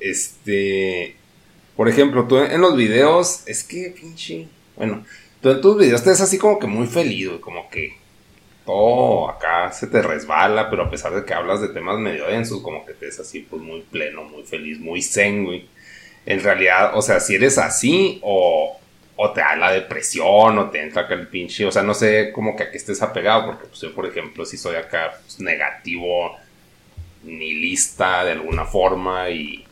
este, 0.00 1.16
por 1.76 1.88
ejemplo, 1.88 2.26
tú 2.26 2.38
en 2.38 2.60
los 2.60 2.76
videos, 2.76 3.42
es 3.46 3.64
que 3.64 3.94
pinche, 3.98 4.48
bueno, 4.76 5.04
tú 5.40 5.50
en 5.50 5.60
tus 5.60 5.78
videos 5.78 6.02
te 6.02 6.10
ves 6.10 6.20
así 6.20 6.38
como 6.38 6.58
que 6.58 6.66
muy 6.66 6.86
feliz, 6.88 7.28
güey, 7.28 7.40
como 7.40 7.70
que 7.70 8.00
todo 8.64 9.30
acá 9.30 9.72
se 9.72 9.86
te 9.88 10.02
resbala, 10.02 10.70
pero 10.70 10.84
a 10.84 10.90
pesar 10.90 11.14
de 11.14 11.24
que 11.24 11.34
hablas 11.34 11.60
de 11.60 11.68
temas 11.68 11.98
medio 11.98 12.26
densos, 12.28 12.62
como 12.62 12.84
que 12.86 12.94
te 12.94 13.06
ves 13.06 13.20
así 13.20 13.40
pues 13.40 13.62
muy 13.62 13.82
pleno, 13.82 14.24
muy 14.24 14.44
feliz, 14.44 14.78
muy 14.80 15.02
zen, 15.02 15.44
güey. 15.44 15.68
En 16.26 16.42
realidad, 16.42 16.92
o 16.94 17.02
sea, 17.02 17.20
si 17.20 17.34
eres 17.34 17.58
así 17.58 18.20
o, 18.22 18.78
o 19.16 19.30
te 19.32 19.40
da 19.40 19.56
la 19.56 19.72
depresión 19.72 20.58
o 20.58 20.70
te 20.70 20.82
entra 20.82 21.02
acá 21.02 21.14
el 21.14 21.28
pinche, 21.28 21.64
o 21.64 21.72
sea, 21.72 21.82
no 21.82 21.94
sé 21.94 22.32
como 22.32 22.56
que 22.56 22.64
a 22.64 22.70
qué 22.70 22.76
estés 22.76 23.02
apegado, 23.02 23.46
porque 23.46 23.66
pues 23.66 23.80
yo, 23.80 23.94
por 23.94 24.06
ejemplo, 24.06 24.44
si 24.44 24.56
soy 24.56 24.76
acá 24.76 25.18
pues, 25.20 25.40
negativo, 25.40 26.36
nihilista 27.24 28.24
de 28.24 28.32
alguna 28.32 28.64
forma 28.64 29.30
y, 29.30 29.64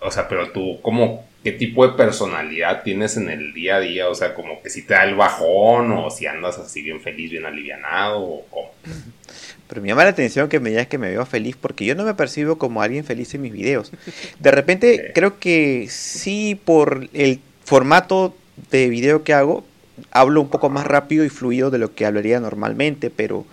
o 0.00 0.10
sea, 0.10 0.28
pero 0.28 0.50
tú, 0.50 0.80
como, 0.82 1.26
¿qué 1.42 1.52
tipo 1.52 1.86
de 1.86 1.94
personalidad 1.94 2.82
tienes 2.82 3.16
en 3.16 3.28
el 3.28 3.52
día 3.52 3.76
a 3.76 3.80
día? 3.80 4.08
O 4.08 4.14
sea, 4.14 4.34
como 4.34 4.62
que 4.62 4.70
si 4.70 4.82
te 4.82 4.94
da 4.94 5.04
el 5.04 5.14
bajón 5.14 5.92
o 5.92 6.10
si 6.10 6.26
andas 6.26 6.58
así 6.58 6.82
bien 6.82 7.00
feliz, 7.00 7.30
bien 7.30 7.46
alivianado 7.46 8.22
o 8.22 8.46
cómo. 8.50 8.70
Pero 9.74 9.82
me 9.82 9.88
llama 9.88 10.04
la 10.04 10.10
atención 10.10 10.48
que 10.48 10.60
me 10.60 10.70
digas 10.70 10.86
que 10.86 10.98
me 10.98 11.10
veo 11.10 11.26
feliz 11.26 11.56
porque 11.60 11.84
yo 11.84 11.96
no 11.96 12.04
me 12.04 12.14
percibo 12.14 12.58
como 12.58 12.80
alguien 12.80 13.04
feliz 13.04 13.34
en 13.34 13.42
mis 13.42 13.52
videos. 13.52 13.90
De 14.38 14.52
repente 14.52 15.10
creo 15.16 15.40
que 15.40 15.88
sí 15.90 16.54
por 16.64 17.08
el 17.12 17.40
formato 17.64 18.36
de 18.70 18.88
video 18.88 19.24
que 19.24 19.34
hago, 19.34 19.64
hablo 20.12 20.40
un 20.42 20.48
poco 20.48 20.70
más 20.70 20.86
rápido 20.86 21.24
y 21.24 21.28
fluido 21.28 21.70
de 21.72 21.78
lo 21.78 21.92
que 21.92 22.06
hablaría 22.06 22.38
normalmente, 22.38 23.10
pero 23.10 23.46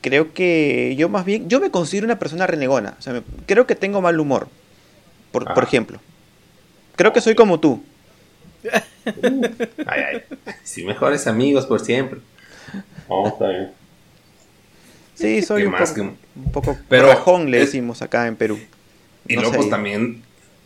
creo 0.00 0.32
que 0.34 0.96
yo 0.98 1.08
más 1.08 1.24
bien, 1.24 1.48
yo 1.48 1.60
me 1.60 1.70
considero 1.70 2.06
una 2.06 2.18
persona 2.18 2.48
renegona. 2.48 2.96
O 2.98 3.02
sea, 3.02 3.12
me- 3.12 3.22
creo 3.46 3.64
que 3.68 3.76
tengo 3.76 4.00
mal 4.00 4.18
humor, 4.18 4.48
por, 5.30 5.44
por 5.44 5.62
Ah. 5.62 5.66
ejemplo. 5.66 6.00
Creo 6.96 7.12
que 7.12 7.20
soy 7.20 7.36
como 7.36 7.60
tú. 7.60 7.84
Ay, 9.86 10.00
ay. 10.12 10.22
Sí, 10.64 10.84
mejores 10.84 11.28
amigos 11.28 11.66
por 11.66 11.78
siempre. 11.80 12.18
Oh, 13.08 13.28
está 13.28 13.48
bien. 13.48 13.70
Sí, 15.22 15.42
soy 15.42 15.62
¿Qué 15.62 15.66
un 15.68 15.72
más 15.72 15.90
que- 15.92 16.00
un 16.02 16.16
poco 16.52 16.76
Pero 16.88 17.08
rajón, 17.08 17.50
le 17.50 17.58
es- 17.60 17.66
decimos 17.66 18.02
acá 18.02 18.26
en 18.26 18.36
Perú. 18.36 18.58
Y 19.28 19.34
No 19.36 19.42
luego 19.42 19.56
pues 19.56 19.70
también 19.70 20.22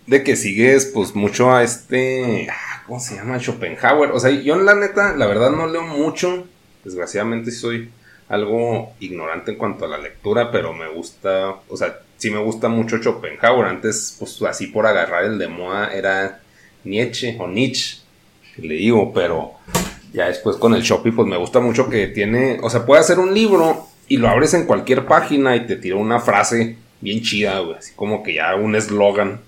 de 0.06 0.22
que 0.24 0.36
sigues 0.36 0.86
pues 0.86 1.14
mucho 1.14 1.52
a 1.52 1.62
este, 1.62 2.48
ah, 2.50 2.82
¿cómo 2.86 3.00
se 3.00 3.16
llama? 3.16 3.38
Schopenhauer. 3.38 4.10
O 4.12 4.20
sea, 4.20 4.30
yo 4.30 4.56
la 4.56 4.74
neta, 4.74 5.14
la 5.14 5.26
verdad 5.26 5.50
no 5.50 5.66
leo 5.66 5.82
mucho. 5.82 6.46
Desgraciadamente 6.84 7.50
soy 7.50 7.90
algo 8.28 8.92
ignorante 9.00 9.52
en 9.52 9.58
cuanto 9.58 9.84
a 9.84 9.88
la 9.88 9.98
lectura, 9.98 10.50
pero 10.50 10.72
me 10.72 10.88
gusta, 10.88 11.56
o 11.68 11.76
sea, 11.76 11.98
sí 12.16 12.30
me 12.30 12.38
gusta 12.38 12.68
mucho 12.68 12.98
Schopenhauer. 12.98 13.66
Antes, 13.66 14.16
pues 14.18 14.40
así 14.42 14.68
por 14.68 14.86
agarrar 14.86 15.24
el 15.24 15.38
de 15.38 15.48
moda 15.48 15.92
era 15.94 16.40
Nietzsche 16.84 17.36
o 17.38 17.46
Nietzsche, 17.48 17.98
le 18.58 18.74
digo, 18.74 19.12
pero 19.12 19.52
ya 20.12 20.28
después 20.28 20.56
con 20.56 20.74
el 20.74 20.82
Shopee, 20.82 21.12
pues 21.12 21.28
me 21.28 21.36
gusta 21.36 21.60
mucho 21.60 21.88
que 21.90 22.06
tiene, 22.06 22.58
o 22.62 22.70
sea, 22.70 22.86
puede 22.86 23.00
hacer 23.00 23.18
un 23.18 23.34
libro 23.34 23.86
y 24.08 24.16
lo 24.18 24.28
abres 24.28 24.54
en 24.54 24.66
cualquier 24.66 25.06
página 25.06 25.56
y 25.56 25.66
te 25.66 25.76
tira 25.76 25.96
una 25.96 26.20
frase 26.20 26.76
bien 27.00 27.22
chida, 27.22 27.58
güey, 27.60 27.76
así 27.76 27.92
como 27.94 28.22
que 28.22 28.34
ya 28.34 28.54
un 28.54 28.74
eslogan, 28.74 29.40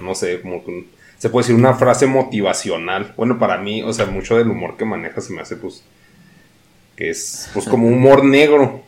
no 0.00 0.14
sé, 0.14 0.40
como 0.40 0.64
que 0.64 0.86
se 1.18 1.30
puede 1.30 1.44
decir 1.44 1.54
una 1.54 1.74
frase 1.74 2.06
motivacional. 2.06 3.14
Bueno, 3.16 3.38
para 3.38 3.58
mí, 3.58 3.82
o 3.82 3.92
sea, 3.92 4.06
mucho 4.06 4.36
del 4.36 4.50
humor 4.50 4.76
que 4.76 4.84
maneja 4.84 5.20
se 5.20 5.32
me 5.32 5.40
hace, 5.40 5.56
pues, 5.56 5.84
que 6.96 7.10
es, 7.10 7.48
pues, 7.52 7.66
como 7.66 7.86
humor 7.86 8.24
negro, 8.24 8.82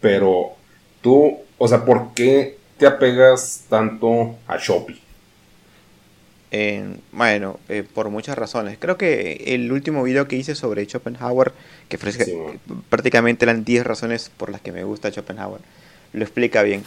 pero 0.00 0.52
tú, 1.00 1.38
o 1.58 1.68
sea, 1.68 1.84
¿por 1.84 2.12
qué 2.14 2.58
te 2.76 2.86
apegas 2.86 3.64
tanto 3.68 4.36
a 4.46 4.58
Shopee? 4.58 5.00
Eh, 6.52 6.96
bueno, 7.12 7.60
eh, 7.68 7.84
por 7.94 8.10
muchas 8.10 8.36
razones. 8.36 8.76
Creo 8.78 8.96
que 8.96 9.44
el 9.46 9.70
último 9.70 10.02
video 10.02 10.26
que 10.26 10.36
hice 10.36 10.54
sobre 10.54 10.84
Schopenhauer, 10.84 11.52
que 11.88 11.96
fue 11.98 12.12
Sí, 12.12 12.32
bueno. 12.32 12.58
prácticamente 12.88 13.44
eran 13.44 13.64
10 13.64 13.84
razones 13.84 14.30
por 14.36 14.50
las 14.50 14.60
que 14.60 14.72
me 14.72 14.82
gusta 14.84 15.10
Schopenhauer, 15.10 15.60
lo 16.12 16.22
explica 16.24 16.62
bien. 16.62 16.82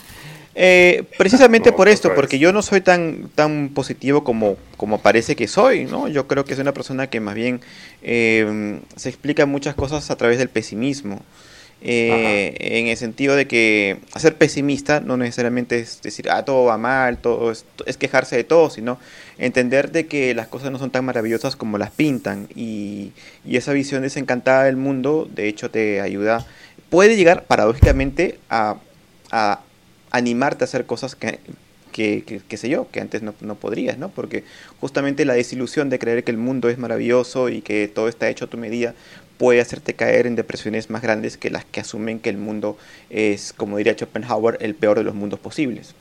Eh, 0.55 1.03
precisamente 1.17 1.71
No, 1.71 1.77
por 1.77 1.87
esto, 1.87 2.13
porque 2.13 2.39
yo 2.39 2.51
no 2.51 2.61
soy 2.61 2.81
tan, 2.81 3.29
tan 3.35 3.69
positivo 3.73 4.23
como, 4.23 4.57
como 4.75 4.99
parece 4.99 5.35
que 5.35 5.47
soy, 5.47 5.85
¿no? 5.85 6.07
Yo 6.09 6.27
creo 6.27 6.43
que 6.43 6.55
soy 6.55 6.61
una 6.63 6.73
persona 6.73 7.07
que 7.07 7.21
más 7.21 7.33
bien 7.35 7.61
eh, 8.01 8.79
se 8.97 9.09
explica 9.09 9.45
muchas 9.45 9.75
cosas 9.75 10.11
a 10.11 10.17
través 10.17 10.37
del 10.37 10.49
pesimismo. 10.49 11.21
Eh, 11.85 12.55
en 12.79 12.87
el 12.87 12.95
sentido 12.95 13.35
de 13.35 13.45
que 13.45 13.97
ser 14.15 14.37
pesimista 14.37 15.01
no 15.01 15.17
necesariamente 15.17 15.79
es 15.79 16.01
decir, 16.01 16.29
ah, 16.29 16.45
todo 16.45 16.63
va 16.63 16.77
mal, 16.77 17.17
todo 17.17 17.51
es, 17.51 17.65
quejarse 17.97 18.37
de 18.37 18.45
todo, 18.45 18.69
sino 18.69 18.99
entender 19.37 19.91
de 19.91 20.07
que 20.07 20.33
las 20.33 20.47
cosas 20.47 20.71
no 20.71 20.79
son 20.79 20.91
tan 20.91 21.03
maravillosas 21.03 21.57
como 21.57 21.77
las 21.77 21.91
pintan 21.91 22.47
y, 22.55 23.11
esa 23.45 23.73
visión 23.73 24.01
desencantada 24.01 24.63
del 24.63 24.77
mundo, 24.77 25.27
de 25.29 25.49
hecho, 25.49 25.69
te 25.69 25.99
ayuda, 25.99 26.45
puede 26.89 27.17
llegar 27.17 27.43
paradójicamente 27.43 28.39
a, 28.49 28.77
animarte 30.11 30.63
a 30.63 30.65
hacer 30.65 30.85
cosas 30.85 31.15
que, 31.15 31.39
que, 31.91 32.57
sé 32.57 32.69
yo, 32.69 32.89
que 32.91 33.01
antes 33.01 33.23
no, 33.23 33.33
no 33.41 33.55
podrías, 33.55 33.97
¿no? 33.97 34.09
Porque 34.09 34.45
justamente 34.79 35.25
la 35.25 35.33
desilusión 35.33 35.89
de 35.89 35.99
creer 35.99 36.23
que 36.23 36.31
el 36.31 36.37
mundo 36.37 36.69
es 36.69 36.77
maravilloso 36.77 37.49
y 37.49 37.61
que 37.61 37.89
todo 37.89 38.07
está 38.07 38.29
hecho 38.29 38.45
a 38.45 38.49
tu 38.49 38.57
medida 38.57 38.93
puede 39.37 39.61
hacerte 39.61 39.93
caer 39.93 40.27
en 40.27 40.35
depresiones 40.35 40.89
más 40.89 41.01
grandes 41.01 41.37
que 41.37 41.49
las 41.49 41.65
que 41.65 41.79
asumen 41.79 42.19
que 42.19 42.29
el 42.29 42.37
mundo 42.37 42.77
es, 43.09 43.53
como 43.53 43.77
diría 43.77 43.93
Schopenhauer, 43.93 44.57
el 44.61 44.75
peor 44.75 44.97
de 44.97 45.03
los 45.03 45.15
mundos 45.15 45.39
posibles. 45.39 45.95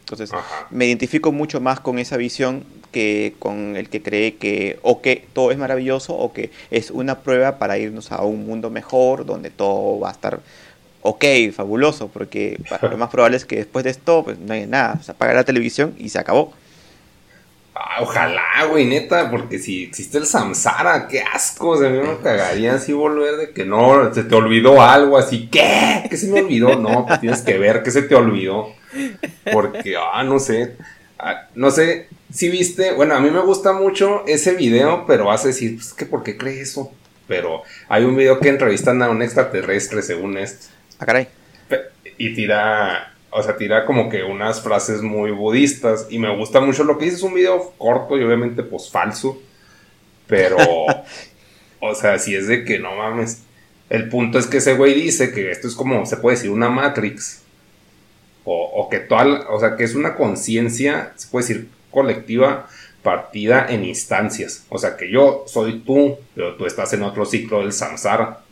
Entonces, 0.00 0.32
Ajá. 0.32 0.66
me 0.70 0.86
identifico 0.86 1.32
mucho 1.32 1.60
más 1.60 1.80
con 1.80 1.98
esa 1.98 2.16
visión 2.16 2.64
que 2.92 3.34
con 3.38 3.76
el 3.76 3.88
que 3.88 4.02
cree 4.02 4.36
que 4.36 4.78
o 4.82 5.00
que 5.00 5.26
todo 5.32 5.50
es 5.50 5.58
maravilloso 5.58 6.14
o 6.14 6.32
que 6.32 6.50
es 6.70 6.90
una 6.90 7.20
prueba 7.20 7.58
para 7.58 7.78
irnos 7.78 8.12
a 8.12 8.22
un 8.22 8.46
mundo 8.46 8.70
mejor 8.70 9.24
donde 9.26 9.50
todo 9.50 9.98
va 9.98 10.10
a 10.10 10.12
estar 10.12 10.40
ok, 11.02 11.24
fabuloso, 11.52 12.08
porque 12.08 12.58
lo 12.82 12.96
más 12.96 13.10
probable 13.10 13.36
es 13.36 13.44
que 13.44 13.56
después 13.56 13.84
de 13.84 13.90
esto 13.90 14.24
pues 14.24 14.38
no 14.38 14.54
hay 14.54 14.66
nada, 14.66 15.02
se 15.02 15.12
apaga 15.12 15.34
la 15.34 15.44
televisión 15.44 15.94
y 15.98 16.08
se 16.10 16.18
acabó. 16.18 16.52
Ah, 17.76 18.02
ojalá, 18.02 18.66
güey, 18.70 18.86
neta, 18.86 19.30
porque 19.32 19.58
si 19.58 19.82
existe 19.82 20.18
el 20.18 20.26
samsara, 20.26 21.08
qué 21.08 21.22
asco, 21.22 21.70
o 21.70 21.76
sea, 21.76 21.88
a 21.88 21.90
mí 21.90 21.98
me 21.98 22.18
cagaría 22.22 22.74
así 22.74 22.92
volver 22.92 23.36
de 23.36 23.50
que 23.50 23.64
no, 23.64 24.14
se 24.14 24.22
te 24.22 24.34
olvidó 24.36 24.80
algo 24.80 25.18
así, 25.18 25.48
¿qué? 25.50 26.04
¿Qué 26.08 26.16
se 26.16 26.28
me 26.28 26.42
olvidó? 26.42 26.76
No, 26.76 27.04
pues 27.04 27.20
tienes 27.20 27.42
que 27.42 27.58
ver 27.58 27.82
qué 27.82 27.90
se 27.90 28.02
te 28.02 28.14
olvidó, 28.14 28.68
porque, 29.52 29.96
ah, 29.96 30.22
no 30.22 30.38
sé, 30.38 30.76
ah, 31.18 31.48
no 31.56 31.72
sé 31.72 32.08
si 32.32 32.48
viste, 32.48 32.92
bueno, 32.92 33.16
a 33.16 33.20
mí 33.20 33.30
me 33.30 33.40
gusta 33.40 33.72
mucho 33.72 34.22
ese 34.26 34.54
video, 34.54 35.04
pero 35.04 35.24
vas 35.24 35.44
a 35.44 35.48
decir, 35.48 35.74
pues, 35.74 35.92
que 35.94 36.06
¿por 36.06 36.22
qué 36.22 36.36
crees 36.36 36.70
eso? 36.70 36.92
Pero 37.26 37.62
hay 37.88 38.04
un 38.04 38.14
video 38.14 38.38
que 38.38 38.50
entrevistan 38.50 39.02
a 39.02 39.10
un 39.10 39.20
extraterrestre, 39.20 40.02
según 40.02 40.38
esto, 40.38 40.68
Ah, 41.00 41.06
caray. 41.06 41.26
Y 42.18 42.34
tira, 42.34 43.13
o 43.36 43.42
sea, 43.42 43.56
tira 43.56 43.84
como 43.84 44.08
que 44.08 44.22
unas 44.22 44.62
frases 44.62 45.02
muy 45.02 45.32
budistas 45.32 46.06
y 46.08 46.20
me 46.20 46.34
gusta 46.36 46.60
mucho 46.60 46.84
lo 46.84 46.96
que 46.96 47.06
dice, 47.06 47.16
es 47.16 47.22
un 47.24 47.34
video 47.34 47.72
corto 47.78 48.16
y 48.16 48.22
obviamente 48.22 48.62
pues 48.62 48.88
falso, 48.88 49.42
pero, 50.28 50.56
o 51.80 51.94
sea, 51.96 52.20
si 52.20 52.36
es 52.36 52.46
de 52.46 52.64
que 52.64 52.78
no 52.78 52.94
mames, 52.94 53.42
el 53.90 54.08
punto 54.08 54.38
es 54.38 54.46
que 54.46 54.58
ese 54.58 54.74
güey 54.74 54.94
dice 54.94 55.32
que 55.32 55.50
esto 55.50 55.66
es 55.66 55.74
como, 55.74 56.06
se 56.06 56.16
puede 56.18 56.36
decir, 56.36 56.50
una 56.52 56.68
Matrix, 56.70 57.42
o, 58.44 58.70
o 58.72 58.88
que 58.88 59.00
toda, 59.00 59.50
o 59.50 59.58
sea, 59.58 59.74
que 59.74 59.82
es 59.82 59.96
una 59.96 60.14
conciencia, 60.14 61.12
se 61.16 61.26
puede 61.26 61.48
decir, 61.48 61.68
colectiva, 61.90 62.68
partida 63.02 63.66
en 63.68 63.84
instancias, 63.84 64.64
o 64.68 64.78
sea, 64.78 64.96
que 64.96 65.10
yo 65.10 65.42
soy 65.48 65.80
tú, 65.80 66.18
pero 66.36 66.54
tú 66.54 66.66
estás 66.66 66.92
en 66.92 67.02
otro 67.02 67.26
ciclo 67.26 67.62
del 67.62 67.72
samsara. 67.72 68.43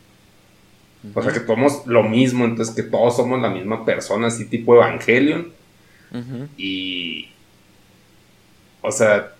O 1.13 1.21
sea 1.21 1.33
que 1.33 1.45
somos 1.45 1.85
lo 1.85 2.03
mismo, 2.03 2.45
entonces 2.45 2.73
que 2.73 2.83
todos 2.83 3.17
somos 3.17 3.41
la 3.41 3.49
misma 3.49 3.83
persona, 3.83 4.27
así 4.27 4.45
tipo 4.45 4.75
Evangelion. 4.75 5.51
Ujú. 6.11 6.47
Y. 6.57 7.29
O 8.81 8.91
sea, 8.91 9.33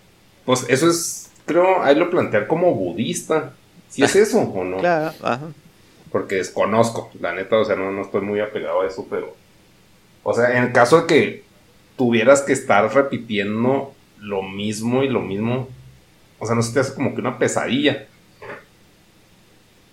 pues 0.45 0.65
eso 0.67 0.89
es. 0.89 1.31
Creo, 1.45 1.81
ahí 1.81 1.95
lo 1.95 2.09
plantear 2.09 2.47
como 2.47 2.73
budista. 2.73 3.53
Si 3.89 4.03
es 4.03 4.15
eso 4.15 4.39
o 4.39 4.63
no. 4.63 4.77
Claro, 4.79 5.13
ajá. 5.21 5.49
Porque 6.11 6.35
desconozco, 6.35 7.11
la 7.19 7.33
neta, 7.33 7.57
o 7.57 7.65
sea, 7.65 7.75
no, 7.75 7.91
no 7.91 8.01
estoy 8.01 8.21
muy 8.21 8.39
apegado 8.39 8.81
a 8.81 8.87
eso, 8.87 9.07
pero. 9.09 9.35
O 10.23 10.33
sea, 10.33 10.57
en 10.57 10.65
el 10.65 10.71
caso 10.73 11.01
de 11.01 11.07
que 11.07 11.43
tuvieras 11.97 12.41
que 12.41 12.53
estar 12.53 12.93
repitiendo 12.93 13.93
lo 14.19 14.41
mismo 14.41 15.03
y 15.03 15.09
lo 15.09 15.21
mismo. 15.21 15.69
O 16.39 16.45
sea, 16.45 16.55
no 16.55 16.61
se 16.61 16.73
te 16.73 16.81
hace 16.81 16.93
como 16.93 17.13
que 17.13 17.21
una 17.21 17.37
pesadilla. 17.37 18.05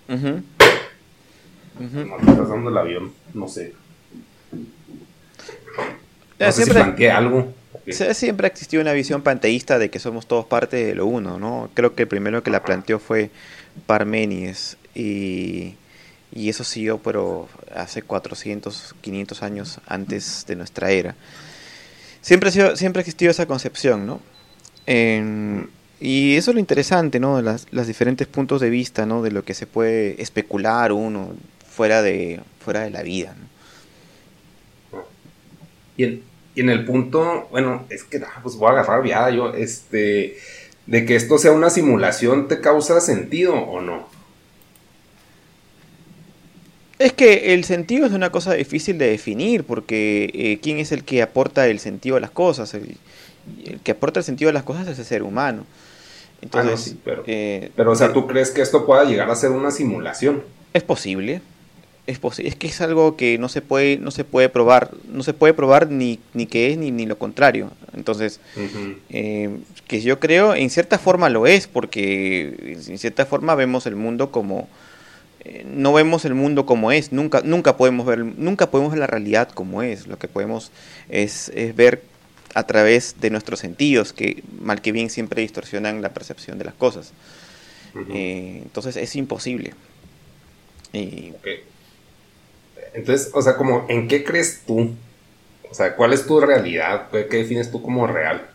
Ujú. 0.08 0.42
Estás 1.80 2.48
dando 2.48 2.70
el 2.70 2.78
avión, 2.78 3.12
no 3.34 3.48
sé. 3.48 3.74
No 6.38 6.46
sé 6.46 6.52
si 6.52 6.62
siempre- 6.64 6.82
planteé 6.84 7.10
algo. 7.10 7.52
Se- 7.88 8.14
Siempre 8.14 8.46
ha 8.46 8.50
existido 8.50 8.82
una 8.82 8.92
visión 8.92 9.22
panteísta 9.22 9.78
de 9.78 9.90
que 9.90 9.98
somos 9.98 10.26
todos 10.26 10.44
parte 10.46 10.76
de 10.84 10.94
lo 10.94 11.06
uno, 11.06 11.38
¿no? 11.38 11.70
Creo 11.74 11.94
que 11.94 12.02
el 12.02 12.08
primero 12.08 12.42
que 12.42 12.50
la 12.50 12.62
planteó 12.62 12.98
fue 12.98 13.30
Parménides 13.86 14.76
y, 14.94 15.74
y 16.32 16.48
eso 16.48 16.64
siguió, 16.64 16.98
pero 16.98 17.48
hace 17.74 18.02
400, 18.02 18.94
500 19.00 19.42
años 19.42 19.80
antes 19.86 20.44
de 20.46 20.56
nuestra 20.56 20.90
era. 20.90 21.14
Siempre 22.20 22.50
siempre 22.50 23.00
ha 23.00 23.02
existido 23.02 23.30
esa 23.30 23.46
concepción, 23.46 24.06
¿no? 24.06 24.20
Y 26.02 26.36
eso 26.36 26.50
es 26.50 26.54
lo 26.54 26.60
interesante, 26.60 27.20
¿no? 27.20 27.40
Las, 27.42 27.66
los 27.70 27.86
diferentes 27.86 28.26
puntos 28.26 28.60
de 28.60 28.70
vista, 28.70 29.04
¿no? 29.06 29.22
De 29.22 29.30
lo 29.30 29.44
que 29.44 29.54
se 29.54 29.66
puede 29.66 30.20
especular 30.22 30.92
uno 30.92 31.32
fuera 31.70 32.02
de, 32.02 32.40
fuera 32.64 32.80
de 32.80 32.90
la 32.90 33.02
vida, 33.02 33.34
¿no? 33.40 33.48
Y 35.96 36.04
en, 36.04 36.22
y 36.54 36.60
en 36.60 36.70
el 36.70 36.84
punto, 36.84 37.46
bueno, 37.50 37.86
es 37.90 38.04
que 38.04 38.18
ah, 38.18 38.40
pues 38.42 38.56
voy 38.56 38.68
a 38.68 38.72
agarrar 38.72 39.02
viada 39.02 39.30
yo, 39.30 39.54
este, 39.54 40.36
de 40.86 41.04
que 41.06 41.16
esto 41.16 41.38
sea 41.38 41.52
una 41.52 41.70
simulación, 41.70 42.48
¿te 42.48 42.60
causa 42.60 43.00
sentido 43.00 43.54
o 43.54 43.80
no? 43.80 44.08
Es 46.98 47.12
que 47.14 47.54
el 47.54 47.64
sentido 47.64 48.04
es 48.06 48.12
una 48.12 48.30
cosa 48.30 48.52
difícil 48.54 48.98
de 48.98 49.08
definir, 49.08 49.64
porque 49.64 50.30
eh, 50.34 50.58
¿quién 50.62 50.78
es 50.78 50.92
el 50.92 51.02
que 51.04 51.22
aporta 51.22 51.66
el 51.66 51.78
sentido 51.78 52.16
a 52.16 52.20
las 52.20 52.30
cosas? 52.30 52.74
El, 52.74 52.96
el 53.64 53.80
que 53.80 53.92
aporta 53.92 54.20
el 54.20 54.24
sentido 54.24 54.50
a 54.50 54.52
las 54.52 54.64
cosas 54.64 54.86
es 54.86 54.98
el 54.98 55.04
ser 55.06 55.22
humano. 55.22 55.64
Entonces, 56.42 56.68
Ah, 56.68 56.72
no, 56.72 56.76
sí, 56.76 57.00
pero- 57.02 57.24
eh, 57.26 57.70
Pero, 57.74 57.92
o 57.92 57.96
sea, 57.96 58.08
eh, 58.08 58.10
¿tú 58.12 58.26
crees 58.26 58.50
que 58.50 58.60
esto 58.60 58.84
pueda 58.84 59.04
llegar 59.04 59.30
a 59.30 59.34
ser 59.36 59.50
una 59.50 59.70
simulación? 59.70 60.42
es 60.72 60.82
posible. 60.84 61.40
Es 62.06 62.20
posi- 62.20 62.46
es 62.46 62.56
que 62.56 62.66
es 62.66 62.80
algo 62.80 63.16
que 63.16 63.38
no 63.38 63.48
se 63.48 63.60
puede, 63.62 63.98
no 63.98 64.10
se 64.10 64.24
puede 64.24 64.48
probar, 64.48 64.90
no 65.12 65.22
se 65.22 65.32
puede 65.34 65.54
probar 65.54 65.90
ni, 65.90 66.18
ni 66.34 66.46
que 66.46 66.70
es 66.72 66.78
ni, 66.78 66.90
ni 66.90 67.06
lo 67.06 67.18
contrario. 67.18 67.70
Entonces, 67.94 68.40
eh, 69.10 69.50
que 69.86 70.00
yo 70.00 70.18
creo 70.18 70.54
en 70.54 70.70
cierta 70.70 70.98
forma 70.98 71.28
lo 71.28 71.46
es, 71.46 71.66
porque 71.68 72.76
en 72.88 72.98
cierta 72.98 73.26
forma 73.26 73.54
vemos 73.54 73.86
el 73.86 73.96
mundo 73.96 74.30
como 74.32 74.68
eh, 75.44 75.64
no 75.68 75.92
vemos 75.92 76.24
el 76.24 76.34
mundo 76.34 76.66
como 76.66 76.90
es, 76.90 77.12
nunca 77.12 77.42
nunca 77.44 77.76
podemos 77.76 78.06
ver 78.06 78.24
nunca 78.24 78.70
podemos 78.70 78.92
ver 78.92 79.00
la 79.00 79.06
realidad 79.06 79.48
como 79.48 79.82
es, 79.82 80.06
lo 80.06 80.18
que 80.18 80.28
podemos 80.28 80.70
es, 81.08 81.50
es 81.54 81.74
ver 81.76 82.02
a 82.54 82.64
través 82.66 83.16
de 83.20 83.30
nuestros 83.30 83.60
sentidos 83.60 84.12
que 84.12 84.42
mal 84.60 84.80
que 84.82 84.90
bien 84.92 85.08
siempre 85.10 85.42
distorsionan 85.42 86.02
la 86.02 86.08
percepción 86.12 86.58
de 86.58 86.64
las 86.64 86.74
cosas. 86.74 87.12
Eh, 88.12 88.60
entonces 88.62 88.96
es 88.96 89.14
imposible. 89.16 89.74
Y. 90.92 91.32
Entonces, 92.94 93.30
o 93.34 93.42
sea, 93.42 93.56
como, 93.56 93.86
¿en 93.88 94.08
qué 94.08 94.24
crees 94.24 94.62
tú? 94.66 94.94
O 95.70 95.74
sea, 95.74 95.96
¿cuál 95.96 96.12
es 96.12 96.26
tu 96.26 96.40
realidad? 96.40 97.10
¿Qué, 97.10 97.24
defines 97.24 97.70
tú 97.70 97.82
como 97.82 98.06
real? 98.06 98.50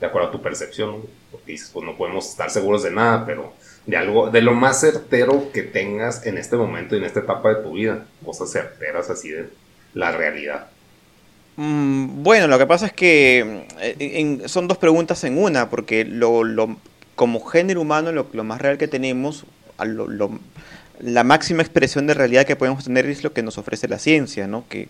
De 0.00 0.06
acuerdo 0.06 0.28
a 0.28 0.32
tu 0.32 0.42
percepción. 0.42 1.02
Porque 1.30 1.52
dices, 1.52 1.70
pues 1.72 1.84
no 1.86 1.96
podemos 1.96 2.28
estar 2.28 2.50
seguros 2.50 2.82
de 2.82 2.90
nada, 2.90 3.26
pero 3.26 3.52
de 3.86 3.96
algo, 3.96 4.30
de 4.30 4.42
lo 4.42 4.54
más 4.54 4.80
certero 4.80 5.50
que 5.52 5.62
tengas 5.62 6.26
en 6.26 6.38
este 6.38 6.56
momento 6.56 6.94
y 6.94 6.98
en 6.98 7.04
esta 7.04 7.20
etapa 7.20 7.50
de 7.50 7.62
tu 7.62 7.72
vida. 7.74 8.06
Cosas 8.24 8.50
certeras 8.52 9.10
así 9.10 9.30
de 9.30 9.50
la 9.94 10.12
realidad. 10.12 10.68
Mm, 11.56 12.22
Bueno, 12.22 12.48
lo 12.48 12.58
que 12.58 12.66
pasa 12.66 12.86
es 12.86 12.92
que 12.92 13.66
eh, 13.80 14.42
son 14.46 14.68
dos 14.68 14.78
preguntas 14.78 15.24
en 15.24 15.38
una, 15.38 15.70
porque 15.70 16.04
lo, 16.04 16.42
como 17.14 17.40
género 17.44 17.80
humano 17.80 18.12
lo, 18.12 18.44
más 18.44 18.60
real 18.60 18.78
que 18.78 18.88
tenemos, 18.88 19.46
lo- 19.82 20.38
la 21.00 21.24
máxima 21.24 21.62
expresión 21.62 22.06
de 22.06 22.14
realidad 22.14 22.46
que 22.46 22.56
podemos 22.56 22.84
tener 22.84 23.06
es 23.06 23.24
lo 23.24 23.32
que 23.32 23.42
nos 23.42 23.58
ofrece 23.58 23.88
la 23.88 23.98
ciencia, 23.98 24.46
¿no? 24.46 24.64
Que 24.68 24.88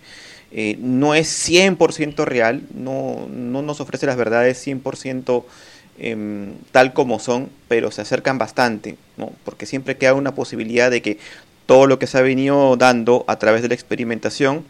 eh, 0.53 0.77
no 0.81 1.15
es 1.15 1.29
100% 1.49 2.25
real, 2.25 2.63
no, 2.75 3.27
no 3.31 3.63
nos 3.63 3.81
ofrece 3.81 4.07
las 4.07 4.17
verdades 4.17 4.65
100% 4.67 5.45
em, 5.99 6.55
tal 6.73 6.93
como 6.93 7.19
son, 7.19 7.51
pero 7.69 7.91
se 7.91 8.03
acercan 8.03 8.39
bastante, 8.39 8.97
¿no? 9.17 9.33
Porque 9.45 9.67
siempre 9.67 9.97
queda 9.97 10.15
una 10.15 10.35
posibilidad 10.35 10.91
de 10.91 11.03
que 11.03 11.19
todo 11.67 11.87
lo 11.87 11.99
que 11.99 12.07
se 12.07 12.19
ha 12.19 12.23
venido 12.23 12.77
dando 12.77 13.25
a 13.27 13.39
través 13.39 13.63
de 13.63 13.69
la 13.69 13.75
experimentación 13.75 14.65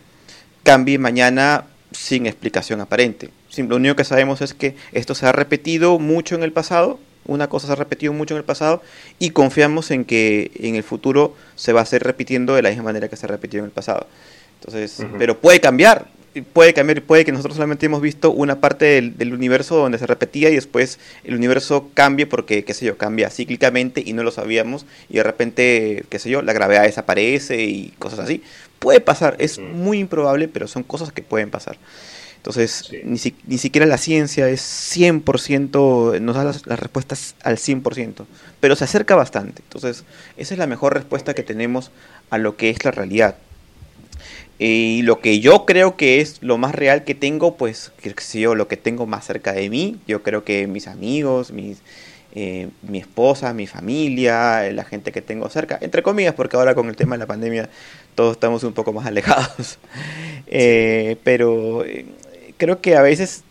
cambie 0.63 0.99
mañana 0.99 1.67
sin 1.93 2.27
explicación 2.27 2.81
aparente. 2.81 3.31
Lo 3.57 3.77
único 3.77 3.97
que 3.97 4.05
sabemos 4.05 4.41
es 4.43 4.55
que 4.55 4.77
esto 4.93 5.15
se 5.15 5.27
ha 5.27 5.33
repetido 5.33 5.99
mucho 5.99 6.35
en 6.35 6.43
el 6.43 6.53
pasado, 6.53 6.99
una 7.27 7.49
cosa 7.49 7.67
se 7.67 7.73
ha 7.73 7.77
repetido 7.77 8.13
mucho 8.13 8.35
en 8.35 8.39
el 8.39 8.45
pasado 8.45 8.83
y 9.19 9.31
confiamos 9.31 9.91
en 9.91 10.05
que 10.05 10.51
en 10.57 10.77
el 10.77 10.83
futuro 10.83 11.35
se 11.55 11.73
va 11.73 11.83
a 11.83 11.87
seguir 11.87 12.05
repitiendo 12.05 12.55
de 12.55 12.63
la 12.63 12.69
misma 12.71 12.85
manera 12.85 13.09
que 13.09 13.17
se 13.17 13.27
ha 13.27 13.29
repetido 13.29 13.61
en 13.61 13.67
el 13.67 13.71
pasado. 13.73 14.07
Entonces, 14.61 15.01
Ujú. 15.01 15.17
pero 15.19 15.39
puede 15.39 15.61
cambiar, 15.61 16.07
puede 16.53 16.75
cambiar, 16.75 17.03
puede 17.03 17.25
que 17.25 17.33
nosotros 17.33 17.55
solamente 17.55 17.87
hemos 17.87 18.03
visto 18.03 18.31
una 18.31 18.61
parte 18.61 18.85
del, 18.85 19.17
del 19.17 19.33
universo 19.33 19.77
donde 19.77 19.99
se 19.99 20.07
repetía 20.07 20.51
y 20.51 20.55
después 20.55 20.99
el 21.25 21.35
universo 21.35 21.91
cambie 21.95 22.27
porque, 22.27 22.65
qué 22.65 22.75
sé 22.75 22.87
yo, 22.87 22.97
cambia 22.97 23.31
cíclicamente 23.31 24.03
y 24.05 24.13
no 24.13 24.23
lo 24.23 24.31
sabíamos 24.31 24.87
y 25.09 25.17
de 25.17 25.23
repente, 25.23 26.05
qué 26.09 26.19
sé 26.19 26.31
yo, 26.31 26.43
la 26.43 26.53
gravedad 26.53 26.83
desaparece 26.83 27.65
y 27.65 27.95
cosas 27.99 28.21
así. 28.21 28.43
Puede 28.79 29.01
pasar, 29.01 29.37
es 29.39 29.59
muy 29.59 29.99
improbable, 29.99 30.49
pero 30.49 30.69
son 30.69 30.83
cosas 30.83 31.11
que 31.13 31.23
pueden 31.23 31.51
pasar. 31.51 31.79
Entonces, 32.47 32.85
Sí. 32.89 32.99
ni, 33.03 33.19
si- 33.19 33.35
ni 33.49 33.59
siquiera 33.59 33.87
la 33.87 33.99
ciencia 33.99 34.49
es 34.49 34.61
100%, 34.61 36.15
nos 36.21 36.37
da 36.37 36.45
las, 36.45 36.65
las 36.65 36.79
respuestas 36.79 37.35
al 37.43 37.59
100%, 37.59 38.25
pero 38.61 38.77
se 38.77 38.85
acerca 38.85 39.17
bastante. 39.17 39.63
Entonces, 39.63 40.05
esa 40.37 40.55
es 40.55 40.59
la 40.59 40.69
mejor 40.69 40.95
respuesta 40.95 41.35
que 41.35 41.43
tenemos 41.43 41.91
a 42.31 42.39
lo 42.39 42.57
que 42.57 42.71
es 42.71 42.85
la 42.85 42.93
realidad. 42.93 43.35
Y 44.61 45.03
lo 45.03 45.21
que 45.21 45.41
yo 45.41 45.67
creo 45.67 45.97
que 45.97 46.21
es 46.21 46.41
lo 46.41 46.57
más 46.57 46.73
real 46.77 47.03
que 47.03 47.17
tengo, 47.17 47.57
pues, 47.57 47.91
qué 48.01 48.15
sé 48.17 48.39
yo, 48.39 48.55
lo 48.55 48.69
que 48.69 48.77
tengo 48.77 49.07
más 49.07 49.27
cerca 49.27 49.53
de 49.53 49.69
mí, 49.69 49.97
yo 50.07 50.23
creo 50.23 50.45
que 50.45 50.69
mis 50.69 50.87
amigos, 50.87 51.51
mis, 51.51 51.79
eh, 52.33 52.69
mi 52.83 52.99
esposa, 52.99 53.53
mi 53.55 53.67
familia, 53.67 54.71
la 54.71 54.85
gente 54.85 55.11
que 55.11 55.21
tengo 55.21 55.49
cerca, 55.51 55.79
entre 55.81 56.05
comillas, 56.05 56.35
porque 56.35 56.57
ahora 56.57 56.77
con 56.77 56.89
el 56.89 56.95
tema 56.95 57.17
de 57.17 57.21
la 57.21 57.27
pandemia 57.27 57.69
todos 58.15 58.33
estamos 58.37 58.63
un 58.63 58.73
poco 58.73 58.93
más 58.93 59.05
alejados. 59.07 59.79
Eh, 60.47 61.17
pero 61.25 61.85
eh, 61.85 62.07
creo 62.57 62.81
que 62.81 62.97
a 62.97 63.03
veces, 63.03 63.43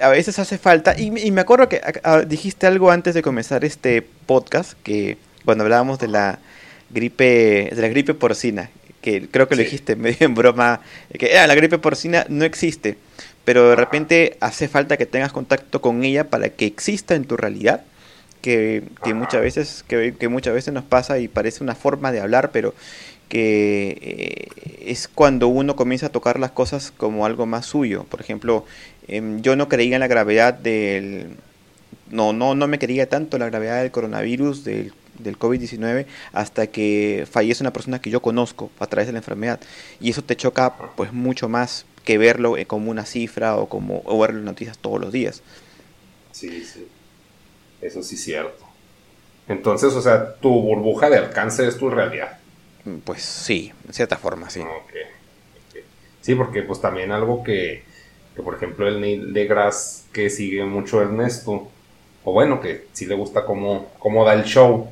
a 0.00 0.08
veces 0.08 0.38
hace 0.38 0.58
falta, 0.58 0.94
y, 0.98 1.16
y 1.26 1.30
me 1.30 1.40
acuerdo 1.40 1.68
que 1.68 1.80
ah, 2.04 2.20
dijiste 2.26 2.66
algo 2.66 2.90
antes 2.90 3.14
de 3.14 3.22
comenzar 3.22 3.64
este 3.64 4.02
podcast, 4.26 4.74
que 4.82 5.16
cuando 5.44 5.64
hablábamos 5.64 5.98
de 5.98 6.08
la 6.08 6.38
gripe, 6.90 7.70
de 7.74 7.82
la 7.82 7.88
gripe 7.88 8.14
porcina, 8.14 8.70
que 9.00 9.28
creo 9.28 9.48
que 9.48 9.56
lo 9.56 9.60
Sí. 9.60 9.64
dijiste 9.64 9.96
medio 9.96 10.26
en 10.26 10.34
broma, 10.34 10.80
que 11.18 11.36
"Ah, 11.38 11.46
la 11.46 11.54
gripe 11.54 11.78
porcina 11.78 12.24
no 12.28 12.44
existe, 12.44 12.96
pero 13.44 13.70
de 13.70 13.76
repente 13.76 14.36
hace 14.40 14.68
falta 14.68 14.96
que 14.96 15.06
tengas 15.06 15.32
contacto 15.32 15.80
con 15.80 16.04
ella 16.04 16.24
para 16.30 16.48
que 16.50 16.66
exista 16.66 17.14
en 17.14 17.24
tu 17.24 17.36
realidad, 17.36 17.82
que, 18.40 18.82
que 19.04 19.14
muchas 19.14 19.40
veces 19.40 19.84
que, 19.86 20.14
que 20.18 20.28
muchas 20.28 20.52
veces 20.54 20.74
nos 20.74 20.82
pasa 20.84 21.18
y 21.20 21.28
parece 21.28 21.62
una 21.62 21.74
forma 21.76 22.10
de 22.12 22.20
hablar, 22.20 22.50
pero 22.52 22.74
que 23.32 23.96
eh, 24.02 24.90
es 24.90 25.08
cuando 25.08 25.48
uno 25.48 25.74
comienza 25.74 26.08
a 26.08 26.12
tocar 26.12 26.38
las 26.38 26.50
cosas 26.50 26.92
como 26.94 27.24
algo 27.24 27.46
más 27.46 27.64
suyo. 27.64 28.04
Por 28.04 28.20
ejemplo, 28.20 28.66
em, 29.08 29.40
yo 29.40 29.56
no 29.56 29.70
creía 29.70 29.96
en 29.96 30.00
la 30.00 30.06
gravedad 30.06 30.52
del... 30.52 31.38
No, 32.10 32.34
no, 32.34 32.54
no 32.54 32.68
me 32.68 32.78
creía 32.78 33.08
tanto 33.08 33.38
en 33.38 33.40
la 33.40 33.48
gravedad 33.48 33.80
del 33.80 33.90
coronavirus, 33.90 34.64
del, 34.64 34.92
del 35.18 35.38
COVID-19, 35.38 36.04
hasta 36.34 36.66
que 36.66 37.26
fallece 37.30 37.62
una 37.62 37.72
persona 37.72 38.02
que 38.02 38.10
yo 38.10 38.20
conozco 38.20 38.70
a 38.78 38.86
través 38.86 39.06
de 39.06 39.14
la 39.14 39.20
enfermedad. 39.20 39.60
Y 39.98 40.10
eso 40.10 40.22
te 40.22 40.36
choca 40.36 40.74
pues 40.94 41.14
mucho 41.14 41.48
más 41.48 41.86
que 42.04 42.18
verlo 42.18 42.58
eh, 42.58 42.66
como 42.66 42.90
una 42.90 43.06
cifra 43.06 43.56
o 43.56 43.66
como 43.66 44.02
o 44.04 44.18
ver 44.18 44.34
las 44.34 44.44
noticias 44.44 44.76
todos 44.76 45.00
los 45.00 45.10
días. 45.10 45.42
Sí, 46.32 46.62
sí. 46.66 46.86
Eso 47.80 48.02
sí 48.02 48.16
es 48.16 48.24
cierto. 48.24 48.62
Entonces, 49.48 49.94
o 49.94 50.02
sea, 50.02 50.34
tu 50.34 50.50
burbuja 50.50 51.08
de 51.08 51.16
alcance 51.16 51.66
es 51.66 51.78
tu 51.78 51.88
realidad. 51.88 52.41
Pues 53.04 53.22
sí, 53.22 53.72
en 53.86 53.92
cierta 53.92 54.16
forma, 54.16 54.50
sí. 54.50 54.60
Ok, 54.60 54.68
ok. 54.68 55.80
Sí, 56.20 56.34
porque 56.34 56.62
pues 56.62 56.80
también 56.80 57.12
algo 57.12 57.42
que, 57.44 57.84
que, 58.34 58.42
por 58.42 58.54
ejemplo, 58.54 58.88
el 58.88 59.00
Neil 59.00 59.32
deGrasse 59.32 60.04
que 60.12 60.30
sigue 60.30 60.64
mucho 60.64 61.00
Ernesto, 61.00 61.68
o 62.24 62.32
bueno, 62.32 62.60
que 62.60 62.86
sí 62.92 63.06
le 63.06 63.14
gusta 63.14 63.44
cómo, 63.44 63.92
cómo 63.98 64.24
da 64.24 64.34
el 64.34 64.44
show, 64.44 64.88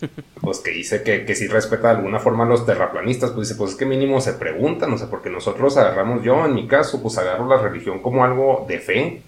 pues 0.40 0.60
que 0.60 0.70
dice 0.70 1.02
que, 1.02 1.24
que 1.24 1.34
sí 1.34 1.46
respeta 1.46 1.88
de 1.88 1.96
alguna 1.96 2.20
forma 2.20 2.44
a 2.44 2.48
los 2.48 2.64
terraplanistas, 2.64 3.30
pues 3.32 3.48
dice, 3.48 3.58
pues 3.58 3.72
es 3.72 3.76
que 3.76 3.86
mínimo 3.86 4.20
se 4.20 4.34
preguntan, 4.34 4.92
o 4.92 4.98
sea, 4.98 5.08
porque 5.08 5.30
nosotros 5.30 5.76
agarramos, 5.76 6.22
yo 6.22 6.44
en 6.44 6.54
mi 6.54 6.66
caso, 6.66 7.02
pues 7.02 7.18
agarro 7.18 7.48
la 7.48 7.58
religión 7.58 8.00
como 8.00 8.24
algo 8.24 8.64
de 8.68 8.78
fe, 8.78 9.22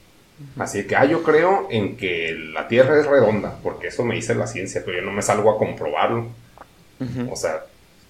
así 0.58 0.86
que, 0.86 0.96
ah, 0.96 1.04
yo 1.04 1.22
creo 1.22 1.66
en 1.70 1.96
que 1.96 2.34
la 2.54 2.68
Tierra 2.68 2.98
es 2.98 3.06
redonda, 3.06 3.58
porque 3.62 3.88
eso 3.88 4.04
me 4.04 4.14
dice 4.14 4.34
la 4.34 4.46
ciencia, 4.46 4.82
pero 4.84 4.98
yo 4.98 5.04
no 5.04 5.12
me 5.12 5.22
salgo 5.22 5.50
a 5.50 5.58
comprobarlo. 5.58 6.26
O 7.30 7.36
sea, 7.36 7.64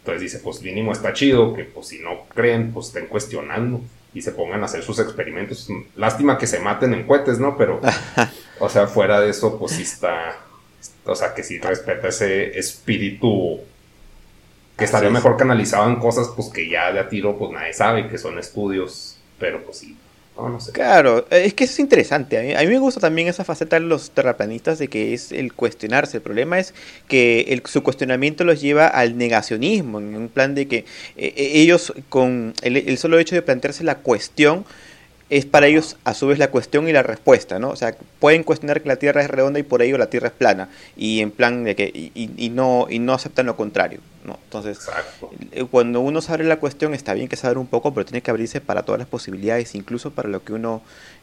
entonces 0.09 0.33
dice, 0.33 0.43
pues 0.43 0.63
mínimo 0.63 0.93
está 0.93 1.13
chido 1.13 1.53
que 1.53 1.65
pues 1.65 1.89
si 1.89 1.99
no 1.99 2.25
creen, 2.35 2.73
pues 2.73 2.87
estén 2.87 3.09
cuestionando 3.09 3.83
y 4.15 4.23
se 4.23 4.33
pongan 4.33 4.63
a 4.63 4.65
hacer 4.65 4.83
sus 4.83 4.99
experimentos. 5.01 5.69
Lástima 5.97 6.39
que 6.39 6.47
se 6.47 6.61
maten 6.61 6.95
en 6.95 7.07
cohetes, 7.07 7.39
¿no? 7.39 7.59
Pero, 7.59 7.81
o 8.59 8.69
sea, 8.71 8.87
fuera 8.87 9.21
de 9.21 9.29
eso, 9.29 9.59
pues 9.59 9.73
sí 9.73 9.83
está, 9.83 10.35
o 11.05 11.15
sea, 11.15 11.35
que 11.35 11.43
sí 11.43 11.59
respeta 11.59 12.09
ese 12.09 12.59
espíritu 12.59 13.61
Que 14.79 14.87
estaría 14.87 15.11
mejor 15.11 15.37
que 15.37 15.43
analizaban 15.43 15.97
cosas 15.97 16.29
pues 16.35 16.49
que 16.49 16.71
ya 16.71 16.91
de 16.91 17.01
a 17.01 17.09
tiro 17.11 17.37
pues 17.37 17.51
nadie 17.51 17.75
sabe, 17.75 18.09
que 18.09 18.17
son 18.17 18.39
estudios, 18.39 19.19
pero 19.39 19.63
pues 19.63 19.77
sí, 19.77 19.95
no, 20.39 20.61
sé. 20.61 20.73
Claro, 20.73 21.27
eh, 21.31 21.45
es 21.47 21.55
que 21.55 21.65
eso 21.65 21.73
es 21.73 21.79
interesante. 21.81 22.57
A 22.57 22.61
mí, 22.61 22.67
me 22.67 22.79
gusta 22.79 23.01
también 23.01 23.29
esa 23.29 23.45
faceta 23.45 23.81
de 23.81 23.87
los 23.87 24.11
terraplanistas 24.11 24.79
de 24.79 24.89
que 24.89 25.15
es 25.15 25.33
el 25.33 25.53
cuestionarse. 25.53 26.19
El 26.19 26.23
problema 26.23 26.59
es 26.59 26.75
que 27.09 27.47
el, 27.49 27.63
su 27.67 27.83
cuestionamiento 27.83 28.45
los 28.45 28.61
lleva 28.61 28.87
al 28.87 29.19
negacionismo, 29.19 29.99
en 29.99 30.15
un 30.15 30.29
plan 30.29 30.55
de 30.55 30.69
que 30.69 30.85
eh, 31.17 31.35
ellos 31.37 31.93
con 32.09 32.55
el, 32.63 32.77
el, 32.77 32.99
solo 32.99 33.19
hecho 33.19 33.35
de 33.35 33.43
plantearse 33.43 33.83
la 33.85 33.97
cuestión 33.97 34.65
es 35.31 35.45
para 35.45 35.67
ellos 35.67 35.97
a 36.05 36.15
su 36.15 36.27
vez 36.27 36.39
la 36.39 36.51
cuestión 36.51 36.89
y 36.89 36.93
la 36.93 37.03
respuesta, 37.03 37.59
¿no? 37.59 37.71
O 37.71 37.77
sea, 37.77 37.95
pueden 38.19 38.43
cuestionar 38.43 38.81
que 38.81 38.89
la 38.89 38.97
Tierra 38.97 39.23
es 39.23 39.29
redonda 39.29 39.59
y 39.59 39.63
por 39.63 39.83
ello 39.83 39.99
la 39.99 40.09
Tierra 40.09 40.29
es 40.29 40.35
plana 40.35 40.69
y 40.97 41.21
en 41.21 41.31
plan 41.31 41.65
de 41.65 41.77
que 41.77 42.11
y, 42.15 42.51
no 42.51 42.87
y 42.89 42.99
no 42.99 43.13
aceptan 43.13 43.47
lo 43.47 43.57
contrario, 43.57 44.01
¿no? 44.29 44.39
Entonces, 44.45 44.79
eh, 45.53 45.65
cuando 45.65 46.01
uno 46.01 46.21
sabe 46.21 46.45
la 46.45 46.61
cuestión 46.61 46.95
está 46.95 47.15
bien 47.15 47.27
que 47.29 47.37
saber 47.37 47.59
un 47.59 47.67
poco, 47.67 47.93
pero 47.93 48.05
tiene 48.05 48.23
que 48.23 48.31
abrirse 48.31 48.61
para 48.61 48.85
todas 48.85 49.01
las 49.01 49.09
posibilidades, 49.09 49.75
incluso 49.75 50.13
para 50.13 50.29
lo 50.29 50.45
que 50.45 50.53
uno 50.53 50.83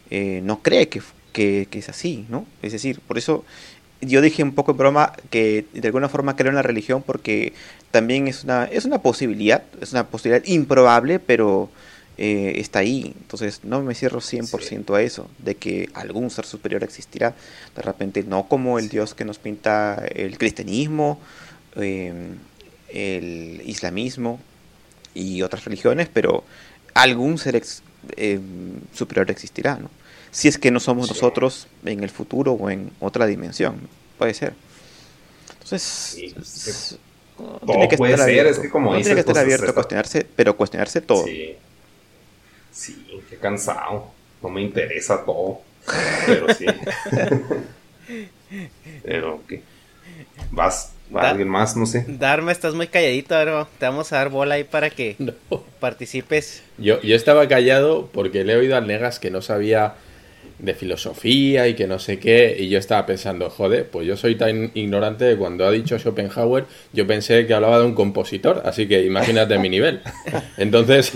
eh, 0.09 0.41
no 0.43 0.61
cree 0.61 0.89
que, 0.89 1.01
que, 1.31 1.67
es 1.71 1.89
así, 1.89 2.25
¿no? 2.29 2.45
Es 2.61 2.73
decir, 2.73 2.99
por 2.99 3.17
eso 3.17 3.45
yo 4.01 4.21
dije 4.21 4.43
un 4.43 4.53
poco 4.53 4.71
en 4.71 4.77
broma 4.77 5.13
que 5.29 5.65
de 5.73 5.87
alguna 5.87 6.09
forma 6.09 6.35
creo 6.35 6.49
en 6.49 6.55
la 6.55 6.61
religión 6.61 7.01
porque 7.01 7.53
también 7.91 8.27
es 8.27 8.43
una 8.43 8.65
es 8.65 8.85
una 8.85 9.01
posibilidad, 9.01 9.63
es 9.81 9.93
una 9.93 10.07
posibilidad 10.07 10.45
improbable, 10.45 11.19
pero 11.19 11.69
eh, 12.17 12.53
está 12.57 12.79
ahí. 12.79 13.13
Entonces 13.19 13.61
no 13.63 13.81
me 13.81 13.93
cierro 13.93 14.21
100% 14.21 14.95
a 14.95 15.01
eso, 15.01 15.29
de 15.39 15.55
que 15.55 15.89
algún 15.93 16.29
ser 16.29 16.45
superior 16.45 16.83
existirá. 16.83 17.35
De 17.75 17.81
repente 17.81 18.23
no 18.23 18.47
como 18.47 18.79
el 18.79 18.89
Dios 18.89 19.13
que 19.13 19.25
nos 19.25 19.37
pinta 19.37 20.03
el 20.13 20.37
cristianismo, 20.37 21.19
em, 21.75 22.37
el 22.95 23.61
islamismo 23.65 24.39
y 25.13 25.41
otras 25.41 25.65
religiones, 25.65 26.09
pero 26.11 26.43
algún 26.93 27.37
ser 27.37 27.61
em, 28.15 28.79
superior 28.93 29.29
existirá, 29.29 29.77
¿no? 29.77 29.89
Si 30.31 30.47
es 30.47 30.57
que 30.57 30.71
no 30.71 30.79
somos 30.79 31.07
nosotros 31.07 31.67
en 31.85 32.03
el 32.03 32.09
futuro 32.09 32.53
o 32.53 32.69
en 32.69 32.91
otra 32.99 33.25
dimensión, 33.25 33.79
puede 34.17 34.33
ser. 34.33 34.53
Entonces, 35.53 36.97
tiene 37.65 37.87
que 37.87 37.95
estar 37.95 38.21
abierto, 38.21 38.61
tiene 38.61 39.13
que 39.13 39.19
estar 39.19 39.37
abierto 39.37 39.71
a 39.71 39.73
cuestionarse, 39.73 40.25
pero 40.35 40.57
cuestionarse 40.57 41.01
todo. 41.01 41.25
Sí, 42.71 43.21
qué 43.29 43.37
cansado. 43.37 44.11
No 44.41 44.49
me 44.49 44.61
interesa 44.61 45.23
todo. 45.23 45.61
Pero 46.25 46.53
sí. 46.53 46.65
pero, 49.03 49.41
¿qué? 49.47 49.63
¿Vas? 50.51 50.91
¿Va 51.15 51.29
alguien 51.29 51.49
más? 51.49 51.75
No 51.75 51.85
sé. 51.85 52.05
Dharma, 52.07 52.51
estás 52.51 52.73
muy 52.73 52.87
calladito, 52.87 53.39
bro. 53.41 53.67
Te 53.77 53.85
vamos 53.85 54.11
a 54.11 54.17
dar 54.17 54.29
bola 54.29 54.55
ahí 54.55 54.63
para 54.63 54.89
que 54.89 55.15
participes. 55.79 56.63
Yo, 56.77 57.01
yo 57.01 57.15
estaba 57.15 57.47
callado 57.47 58.09
porque 58.11 58.43
le 58.43 58.53
he 58.53 58.55
oído 58.57 58.75
al 58.75 58.87
Negas 58.87 59.19
que 59.19 59.31
no 59.31 59.41
sabía 59.41 59.95
de 60.59 60.73
filosofía 60.73 61.67
y 61.67 61.73
que 61.73 61.87
no 61.87 61.99
sé 61.99 62.17
qué, 62.17 62.55
y 62.57 62.69
yo 62.69 62.79
estaba 62.79 63.05
pensando, 63.05 63.49
joder, 63.49 63.89
pues 63.89 64.07
yo 64.07 64.15
soy 64.15 64.35
tan 64.35 64.71
ignorante 64.73 65.29
que 65.29 65.35
cuando 65.35 65.65
ha 65.65 65.71
dicho 65.71 65.97
Schopenhauer, 65.99 66.65
yo 66.93 67.05
pensé 67.05 67.45
que 67.45 67.53
hablaba 67.53 67.79
de 67.79 67.85
un 67.85 67.93
compositor, 67.93 68.61
así 68.65 68.87
que 68.87 69.03
imagínate 69.03 69.57
mi 69.59 69.69
nivel. 69.69 70.01
Entonces, 70.57 71.13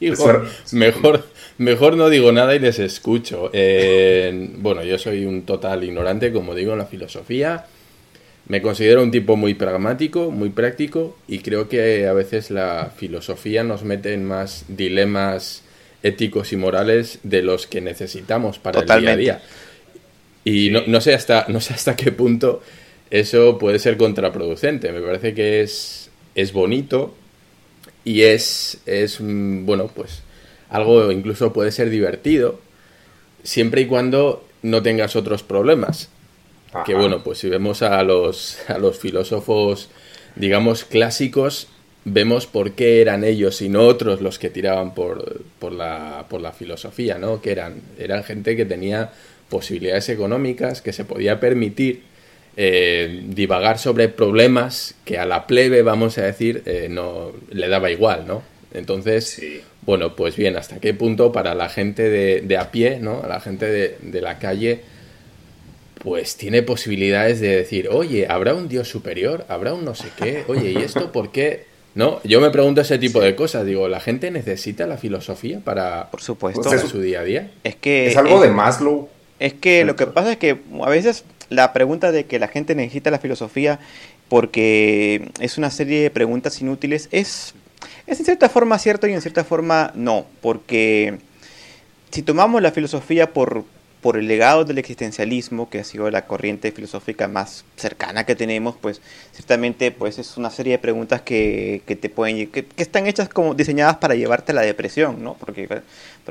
mejor, 0.72 1.24
mejor 1.58 1.96
no 1.96 2.08
digo 2.08 2.32
nada 2.32 2.54
y 2.54 2.58
les 2.58 2.78
escucho. 2.78 3.50
bueno, 3.52 4.82
yo 4.82 4.98
soy 4.98 5.24
un 5.24 5.42
total 5.42 5.84
ignorante, 5.84 6.32
como 6.32 6.54
digo, 6.54 6.72
en 6.72 6.78
la 6.78 6.86
filosofía. 6.86 7.66
Me 8.46 8.60
considero 8.60 9.02
un 9.02 9.10
tipo 9.10 9.36
muy 9.36 9.54
pragmático, 9.54 10.30
muy 10.30 10.50
práctico 10.50 11.16
y 11.26 11.38
creo 11.38 11.68
que 11.68 12.06
a 12.06 12.12
veces 12.12 12.50
la 12.50 12.92
filosofía 12.94 13.64
nos 13.64 13.84
mete 13.84 14.12
en 14.12 14.24
más 14.24 14.66
dilemas 14.68 15.62
éticos 16.02 16.52
y 16.52 16.56
morales 16.56 17.20
de 17.22 17.42
los 17.42 17.66
que 17.66 17.80
necesitamos 17.80 18.58
para 18.58 18.80
el 18.80 18.86
día 18.86 19.12
a 19.12 19.16
día. 19.16 19.42
Y 20.44 20.70
no, 20.70 20.82
no, 20.86 21.00
sé 21.00 21.14
hasta, 21.14 21.46
no 21.48 21.60
sé 21.60 21.72
hasta 21.72 21.96
qué 21.96 22.12
punto 22.12 22.62
eso 23.10 23.58
puede 23.58 23.78
ser 23.78 23.96
contraproducente. 23.96 24.92
Me 24.92 25.00
parece 25.00 25.34
que 25.34 25.62
es, 25.62 26.10
es 26.34 26.52
bonito 26.52 27.14
y 28.04 28.22
es, 28.22 28.78
es, 28.86 29.20
mm, 29.20 29.64
bueno, 29.64 29.88
pues 29.94 30.22
algo 30.68 31.10
incluso 31.12 31.52
puede 31.52 31.72
ser 31.72 31.88
divertido, 31.90 32.60
siempre 33.42 33.82
y 33.82 33.86
cuando 33.86 34.44
no 34.62 34.82
tengas 34.82 35.16
otros 35.16 35.42
problemas. 35.42 36.08
Que 36.84 36.94
bueno, 36.94 37.22
pues 37.22 37.38
si 37.38 37.48
vemos 37.48 37.82
a 37.82 38.02
los, 38.02 38.58
a 38.68 38.78
los 38.78 38.98
filósofos, 38.98 39.90
digamos, 40.36 40.84
clásicos, 40.84 41.68
vemos 42.04 42.46
por 42.46 42.72
qué 42.72 43.00
eran 43.00 43.24
ellos 43.24 43.62
y 43.62 43.68
no 43.68 43.82
otros 43.82 44.20
los 44.20 44.38
que 44.38 44.50
tiraban 44.50 44.94
por, 44.94 45.42
por, 45.58 45.72
la, 45.72 46.26
por 46.28 46.40
la 46.40 46.52
filosofía, 46.52 47.18
¿no? 47.18 47.40
Que 47.40 47.52
eran, 47.52 47.80
eran 47.98 48.24
gente 48.24 48.56
que 48.56 48.64
tenía 48.64 49.12
posibilidades 49.48 50.08
económicas, 50.08 50.82
que 50.82 50.92
se 50.92 51.04
podía 51.04 51.38
permitir 51.40 52.02
eh, 52.56 53.22
divagar 53.28 53.78
sobre 53.78 54.08
problemas 54.08 54.94
que 55.04 55.18
a 55.18 55.26
la 55.26 55.46
plebe, 55.46 55.82
vamos 55.82 56.18
a 56.18 56.22
decir, 56.22 56.62
eh, 56.66 56.88
no 56.90 57.32
le 57.50 57.68
daba 57.68 57.90
igual, 57.90 58.26
¿no? 58.26 58.42
Entonces, 58.72 59.40
bueno, 59.82 60.16
pues 60.16 60.36
bien, 60.36 60.56
¿hasta 60.56 60.80
qué 60.80 60.94
punto 60.94 61.32
para 61.32 61.54
la 61.54 61.68
gente 61.68 62.08
de, 62.08 62.56
a 62.56 62.70
pie, 62.70 62.98
¿no? 63.00 63.22
A 63.22 63.28
la 63.28 63.40
gente 63.40 63.66
de, 63.66 64.20
la 64.20 64.38
calle, 64.38 64.80
pues 66.04 66.36
tiene 66.36 66.62
posibilidades 66.62 67.40
de 67.40 67.56
decir, 67.56 67.88
oye, 67.90 68.26
¿habrá 68.28 68.54
un 68.54 68.68
Dios 68.68 68.88
superior? 68.88 69.46
¿Habrá 69.48 69.72
un 69.72 69.86
no 69.86 69.94
sé 69.94 70.08
qué? 70.16 70.44
Oye, 70.48 70.72
¿y 70.72 70.76
esto 70.76 71.10
por 71.10 71.32
qué? 71.32 71.64
No, 71.94 72.20
yo 72.24 72.42
me 72.42 72.50
pregunto 72.50 72.82
ese 72.82 72.98
tipo 72.98 73.20
de 73.20 73.34
cosas. 73.34 73.64
Digo, 73.64 73.88
¿la 73.88 74.00
gente 74.00 74.30
necesita 74.30 74.86
la 74.86 74.98
filosofía 74.98 75.60
para, 75.60 76.10
Por 76.10 76.20
supuesto. 76.20 76.62
para 76.62 76.78
su 76.78 77.00
día 77.00 77.20
a 77.20 77.24
día? 77.24 77.50
Es 77.64 77.76
que... 77.76 78.08
Es 78.08 78.16
algo 78.18 78.38
de 78.42 78.50
Maslow. 78.50 79.08
Es 79.38 79.54
que 79.54 79.86
lo 79.86 79.96
que 79.96 80.06
pasa 80.06 80.32
es 80.32 80.36
que 80.36 80.58
a 80.82 80.88
veces 80.90 81.24
la 81.48 81.72
pregunta 81.72 82.12
de 82.12 82.26
que 82.26 82.38
la 82.38 82.48
gente 82.48 82.74
necesita 82.74 83.10
la 83.10 83.18
filosofía 83.18 83.80
porque 84.28 85.30
es 85.40 85.56
una 85.56 85.70
serie 85.70 86.02
de 86.02 86.10
preguntas 86.10 86.60
inútiles 86.60 87.08
es, 87.12 87.54
es 88.06 88.18
en 88.18 88.26
cierta 88.26 88.48
forma 88.50 88.78
cierto 88.78 89.06
y 89.06 89.12
en 89.12 89.22
cierta 89.22 89.44
forma 89.44 89.92
no, 89.94 90.26
porque 90.40 91.18
si 92.10 92.22
tomamos 92.22 92.62
la 92.62 92.72
filosofía 92.72 93.32
por, 93.32 93.64
por 94.04 94.18
el 94.18 94.28
legado 94.28 94.66
del 94.66 94.76
existencialismo, 94.76 95.70
que 95.70 95.78
ha 95.78 95.84
sido 95.84 96.10
la 96.10 96.26
corriente 96.26 96.70
filosófica 96.72 97.26
más 97.26 97.64
cercana 97.76 98.26
que 98.26 98.36
tenemos, 98.36 98.76
pues 98.78 99.00
ciertamente 99.32 99.92
pues 99.92 100.18
es 100.18 100.36
una 100.36 100.50
serie 100.50 100.72
de 100.72 100.78
preguntas 100.78 101.22
que, 101.22 101.80
que 101.86 101.96
te 101.96 102.10
pueden 102.10 102.50
que, 102.50 102.66
están 102.76 103.06
hechas 103.06 103.30
como 103.30 103.54
diseñadas 103.54 103.96
para 103.96 104.14
llevarte 104.14 104.52
a 104.52 104.56
la 104.56 104.60
depresión, 104.60 105.24
¿no? 105.24 105.38
Porque 105.40 105.66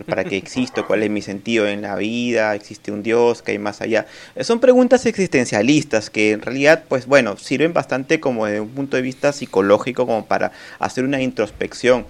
para 0.05 0.23
qué 0.23 0.37
existo, 0.37 0.85
cuál 0.85 1.01
es 1.01 1.09
mi 1.09 1.23
sentido 1.23 1.67
en 1.67 1.81
la 1.81 1.95
vida, 1.95 2.53
existe 2.53 2.91
un 2.91 3.01
Dios, 3.01 3.41
qué 3.41 3.53
hay 3.53 3.57
más 3.57 3.81
allá. 3.81 4.05
Son 4.41 4.59
preguntas 4.59 5.07
existencialistas 5.07 6.11
que 6.11 6.33
en 6.33 6.43
realidad, 6.43 6.83
pues 6.87 7.07
bueno, 7.07 7.37
sirven 7.37 7.73
bastante 7.73 8.19
como 8.19 8.45
de 8.45 8.59
un 8.59 8.69
punto 8.69 8.97
de 8.97 9.01
vista 9.01 9.33
psicológico, 9.33 10.05
como 10.05 10.27
para 10.27 10.51
hacer 10.77 11.05
una 11.05 11.23
introspección 11.23 12.05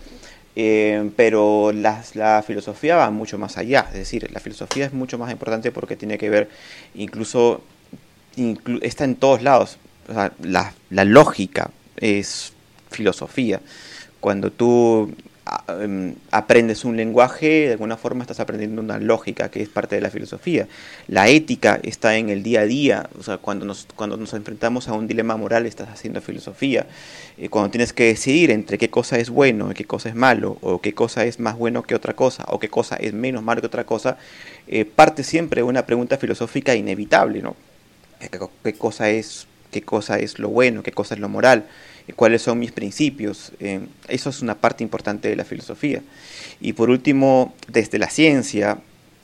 eh, 0.55 1.09
pero 1.15 1.71
la, 1.71 2.03
filosofía 2.45 2.95
va 2.95 3.09
mucho 3.09 3.37
más 3.37 3.57
allá, 3.57 3.87
es 3.91 3.97
decir, 3.99 4.31
la 4.31 4.39
filosofía 4.39 4.85
es 4.85 4.93
mucho 4.93 5.17
más 5.17 5.31
importante 5.31 5.71
porque 5.71 5.95
tiene 5.95 6.17
que 6.17 6.29
ver, 6.29 6.49
incluso, 6.95 7.61
está 8.81 9.03
en 9.03 9.15
todos 9.15 9.41
lados, 9.41 9.77
la, 10.41 10.73
la 10.89 11.05
lógica 11.05 11.71
es 11.97 12.53
filosofía. 12.89 13.61
Cuando 14.19 14.51
tú 14.51 15.13
aprendes 16.31 16.85
un 16.85 16.95
lenguaje, 16.95 17.67
de 17.67 17.71
alguna 17.73 17.97
forma 17.97 18.23
estás 18.23 18.39
aprendiendo 18.39 18.81
una 18.81 18.97
lógica 18.97 19.49
que 19.49 19.61
es 19.61 19.69
parte 19.69 19.95
de 19.95 20.01
la 20.01 20.09
filosofía. 20.09 20.67
La 21.07 21.27
ética 21.27 21.79
está 21.83 22.15
en 22.15 22.29
el 22.29 22.43
día 22.43 22.61
a 22.61 22.65
día, 22.65 23.09
o 23.19 23.23
sea, 23.23 23.37
cuando 23.37 23.65
nos, 23.65 23.87
cuando 23.95 24.15
nos 24.15 24.33
enfrentamos 24.33 24.87
a 24.87 24.93
un 24.93 25.07
dilema 25.07 25.35
moral 25.35 25.65
estás 25.65 25.89
haciendo 25.89 26.21
filosofía. 26.21 26.87
Eh, 27.37 27.49
cuando 27.49 27.71
tienes 27.71 27.91
que 27.91 28.05
decidir 28.05 28.51
entre 28.51 28.77
qué 28.77 28.89
cosa 28.89 29.17
es 29.17 29.29
bueno 29.29 29.71
y 29.71 29.73
qué 29.73 29.85
cosa 29.85 30.09
es 30.09 30.15
malo, 30.15 30.57
o 30.61 30.79
qué 30.79 30.93
cosa 30.93 31.25
es 31.25 31.39
más 31.39 31.57
bueno 31.57 31.83
que 31.83 31.95
otra 31.95 32.13
cosa, 32.15 32.45
o 32.47 32.59
qué 32.59 32.69
cosa 32.69 32.95
es 32.95 33.13
menos 33.13 33.43
malo 33.43 33.59
que 33.61 33.67
otra 33.67 33.85
cosa, 33.85 34.17
eh, 34.67 34.85
parte 34.85 35.23
siempre 35.23 35.61
una 35.63 35.85
pregunta 35.85 36.17
filosófica 36.17 36.73
inevitable, 36.73 37.41
¿no? 37.41 37.55
¿Qué, 38.63 38.73
cosa 38.73 39.09
es, 39.09 39.47
¿Qué 39.71 39.81
cosa 39.81 40.19
es 40.19 40.39
lo 40.39 40.47
bueno? 40.47 40.83
¿Qué 40.83 40.93
cosa 40.93 41.15
es 41.15 41.19
lo 41.19 41.27
moral? 41.27 41.65
Cuáles 42.11 42.41
son 42.41 42.59
mis 42.59 42.71
principios. 42.71 43.51
Eh, 43.59 43.79
eso 44.07 44.29
es 44.29 44.41
una 44.41 44.55
parte 44.55 44.83
importante 44.83 45.29
de 45.29 45.35
la 45.35 45.45
filosofía. 45.45 46.01
Y 46.59 46.73
por 46.73 46.89
último, 46.89 47.53
desde 47.67 47.97
la 47.97 48.09
ciencia, 48.09 48.79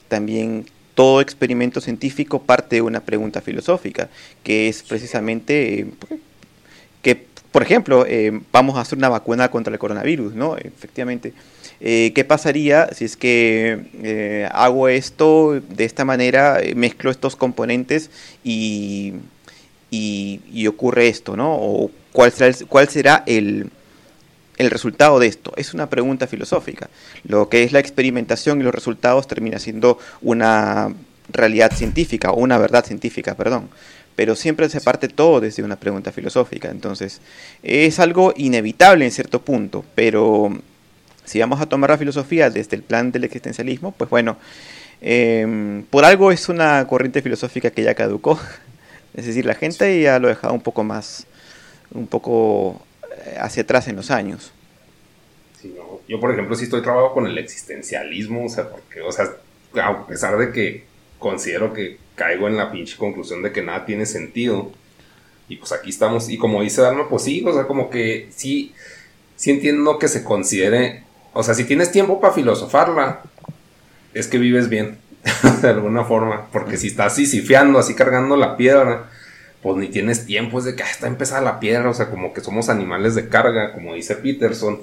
también 0.08 0.65
todo 0.96 1.22
experimento 1.22 1.82
científico 1.82 2.42
parte 2.42 2.78
de 2.78 2.82
una 2.82 3.02
pregunta 3.02 3.42
filosófica, 3.42 4.10
que 4.44 4.70
es 4.70 4.84
precisamente 4.84 5.80
eh, 5.80 5.88
que, 7.02 7.28
por 7.52 7.63
ejemplo, 7.63 8.06
eh, 8.08 8.39
vamos 8.52 8.78
a 8.78 8.82
hacer 8.82 8.98
una 8.98 9.10
vacuna 9.10 9.52
contra 9.52 9.74
el 9.74 9.80
coronavirus, 9.80 10.34
¿no? 10.36 10.58
Efectivamente. 10.58 11.34
¿Qué 11.82 12.26
pasaría 12.28 12.89
si 12.94 13.06
es 13.06 13.15
que 13.15 14.50
hago 14.52 14.89
esto 14.89 15.62
de 15.62 15.86
esta 15.86 16.04
manera, 16.04 16.60
mezclo 16.76 17.10
estos 17.10 17.38
componentes 17.38 18.12
y, 18.44 19.13
y, 19.89 20.68
ocurre 20.68 21.08
esto, 21.08 21.36
¿no? 21.36 21.89
¿Cuál 22.19 22.34
será 22.34 22.47
el, 22.47 22.67
cuál 22.67 22.89
será 22.89 23.23
el, 23.27 23.69
el 24.58 24.69
resultado 24.69 25.19
de 25.19 25.27
esto? 25.27 25.53
Es 25.55 25.73
una 25.73 25.89
pregunta 25.89 26.27
filosófica. 26.27 26.89
Lo 27.23 27.47
que 27.47 27.63
es 27.63 27.71
la 27.71 27.79
experimentación 27.79 28.60
y 28.60 28.63
los 28.63 28.75
resultados 28.75 29.25
termina 29.25 29.58
siendo 29.58 29.97
una 30.21 30.93
realidad 31.32 31.71
científica 31.73 32.32
o 32.32 32.39
una 32.39 32.58
verdad 32.58 32.84
científica, 32.84 33.36
perdón. 33.36 33.69
Pero 34.17 34.36
siempre 34.36 34.67
se 34.67 34.82
parte 34.82 35.08
todo 35.08 35.39
desde 35.39 35.63
una 35.63 35.77
pregunta 35.77 36.12
filosófica. 36.12 36.69
Entonces, 36.69 37.21
es 37.63 37.99
algo 37.99 38.34
inevitable 38.36 39.05
en 39.05 39.12
cierto 39.12 39.41
punto, 39.41 39.86
pero 39.95 40.51
si 41.23 41.39
vamos 41.39 41.62
a 41.62 41.67
tomar 41.67 41.91
la 41.91 41.97
filosofía 41.97 42.49
desde 42.49 42.75
el 42.75 42.84
plan 42.84 43.13
del 43.13 43.23
existencialismo, 43.23 43.93
pues 43.93 44.10
bueno, 44.10 44.36
em, 44.99 45.84
por 45.84 46.03
algo 46.03 46.34
es 46.34 46.49
una 46.49 46.86
corriente 46.86 47.21
filosófica 47.21 47.71
que 47.71 47.84
ya 47.84 47.93
caducó. 47.93 48.38
Es 49.15 49.25
decir, 49.25 49.43
la 49.45 49.55
gente 49.55 49.99
ya 50.01 50.19
lo 50.19 50.27
ha 50.27 50.29
dejado 50.29 50.53
un 50.53 50.62
poco 50.62 50.84
más, 50.84 51.25
un 51.91 52.08
poco 52.08 52.82
eh, 53.25 53.36
hacia 53.39 53.63
atrás 53.63 53.88
en 53.88 53.95
los 53.95 54.12
años. 54.12 54.52
Yo, 56.08 56.19
por 56.19 56.32
ejemplo, 56.32 56.56
sí 56.56 56.63
estoy 56.63 56.82
trabajando 56.82 57.13
con 57.13 57.28
el 57.28 57.38
existencialismo, 57.38 58.45
o 58.45 58.49
sea, 58.49 58.69
porque, 58.69 59.02
o 59.02 59.12
sea, 59.12 59.30
a 59.84 60.08
pesar 60.08 60.38
de 60.38 60.52
que 60.52 60.86
considero 61.19 61.73
que 61.73 61.97
caigo 62.15 62.47
en 62.47 62.58
la 62.58 62.71
pinche 62.71 62.97
conclusión 62.97 63.43
de 63.43 63.52
que 63.52 63.62
nada 63.62 63.86
tiene 63.86 64.06
sentido, 64.06 64.71
y 65.49 65.58
pues 65.58 65.71
aquí 65.71 65.89
estamos, 65.89 66.30
y 66.30 66.38
como 66.38 66.62
dice 66.62 66.82
Dharma, 66.82 67.10
pues 67.10 67.23
sí, 67.23 67.43
o 67.45 67.54
sea, 67.54 67.67
como 67.67 67.89
que 67.89 68.30
sí, 68.36 68.73
sí 69.36 69.52
entiendo 69.52 69.99
que 69.99 70.08
se 70.08 70.23
considere, 70.23 71.04
o 71.34 71.43
sea, 71.43 71.54
si 71.54 71.65
tienes 71.65 71.91
tiempo 71.91 72.19
para 72.19 72.34
filosofarla, 72.34 73.21
es 74.13 74.28
que 74.28 74.38
vives 74.38 74.69
bien, 74.69 74.97
de 75.62 75.67
alguna 75.67 76.06
forma, 76.06 76.47
porque 76.52 76.78
si 76.78 76.88
estás 76.88 77.13
así 77.13 77.25
sifiando, 77.25 77.78
así 77.78 77.93
cargando 77.93 78.36
la 78.36 78.58
piedra, 78.58 79.10
pues 79.62 79.78
ni 79.78 79.88
tienes 79.88 80.26
tiempo, 80.26 80.60
es 80.60 80.65
de 80.65 80.76
que 80.76 80.84
ah, 80.84 80.89
está 80.89 81.08
empezada 81.08 81.41
la 81.41 81.60
piedra, 81.60 81.89
o 81.89 81.93
sea, 81.93 82.10
como 82.10 82.34
que 82.34 82.41
somos 82.41 82.69
animales 82.69 83.15
de 83.15 83.28
carga, 83.28 83.74
como 83.74 83.93
dice 83.93 84.15
Peterson, 84.15 84.82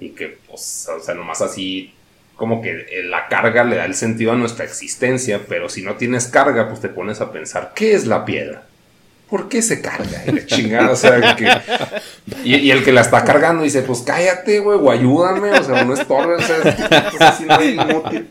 y 0.00 0.10
que, 0.10 0.38
pues, 0.48 0.88
o 0.88 1.00
sea, 1.00 1.14
nomás 1.14 1.42
así, 1.42 1.94
como 2.36 2.62
que 2.62 2.86
la 3.04 3.28
carga 3.28 3.64
le 3.64 3.76
da 3.76 3.84
el 3.84 3.94
sentido 3.94 4.32
a 4.32 4.36
nuestra 4.36 4.64
existencia, 4.64 5.42
pero 5.48 5.68
si 5.68 5.82
no 5.82 5.96
tienes 5.96 6.26
carga, 6.26 6.68
pues 6.68 6.80
te 6.80 6.88
pones 6.88 7.20
a 7.20 7.32
pensar, 7.32 7.72
¿qué 7.74 7.94
es 7.94 8.06
la 8.06 8.24
piedra? 8.24 8.66
¿Por 9.34 9.48
qué 9.48 9.62
se 9.62 9.80
carga? 9.80 10.22
Y 10.28 10.30
la 10.30 10.46
chingada, 10.46 10.92
o 10.92 10.94
sea, 10.94 11.34
que, 11.34 11.48
y, 12.44 12.70
el 12.70 12.84
que 12.84 12.92
la 12.92 13.00
está 13.00 13.24
cargando 13.24 13.64
dice, 13.64 13.82
pues 13.82 14.02
cállate, 14.02 14.60
güey, 14.60 14.78
o 14.80 14.92
ayúdame, 14.92 15.50
o 15.50 15.64
sea, 15.64 15.82
no 15.82 15.92
es 15.92 16.06
torre, 16.06 16.36
o 16.36 16.40
sea, 16.40 16.58
es, 16.58 17.20
haciendo 17.20 17.64
inútil. 17.64 18.28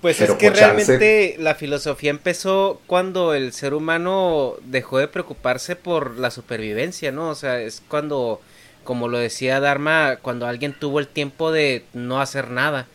Pues 0.00 0.22
es 0.22 0.30
que 0.30 0.48
realmente 0.48 1.36
la 1.38 1.54
filosofía 1.54 2.08
empezó 2.08 2.80
cuando 2.86 3.34
el 3.34 3.52
ser 3.52 3.74
humano 3.74 4.54
dejó 4.64 4.96
de 4.96 5.08
preocuparse 5.08 5.76
por 5.76 6.18
la 6.18 6.30
supervivencia, 6.30 7.12
¿no? 7.12 7.28
O 7.28 7.34
sea, 7.34 7.60
es 7.60 7.82
cuando, 7.86 8.40
como 8.82 9.08
lo 9.08 9.18
decía 9.18 9.60
Dharma, 9.60 10.20
cuando 10.22 10.46
alguien 10.46 10.72
tuvo 10.72 11.00
el 11.00 11.06
tiempo 11.08 11.52
de 11.52 11.84
no 11.92 12.22
hacer 12.22 12.50
nada. 12.50 12.86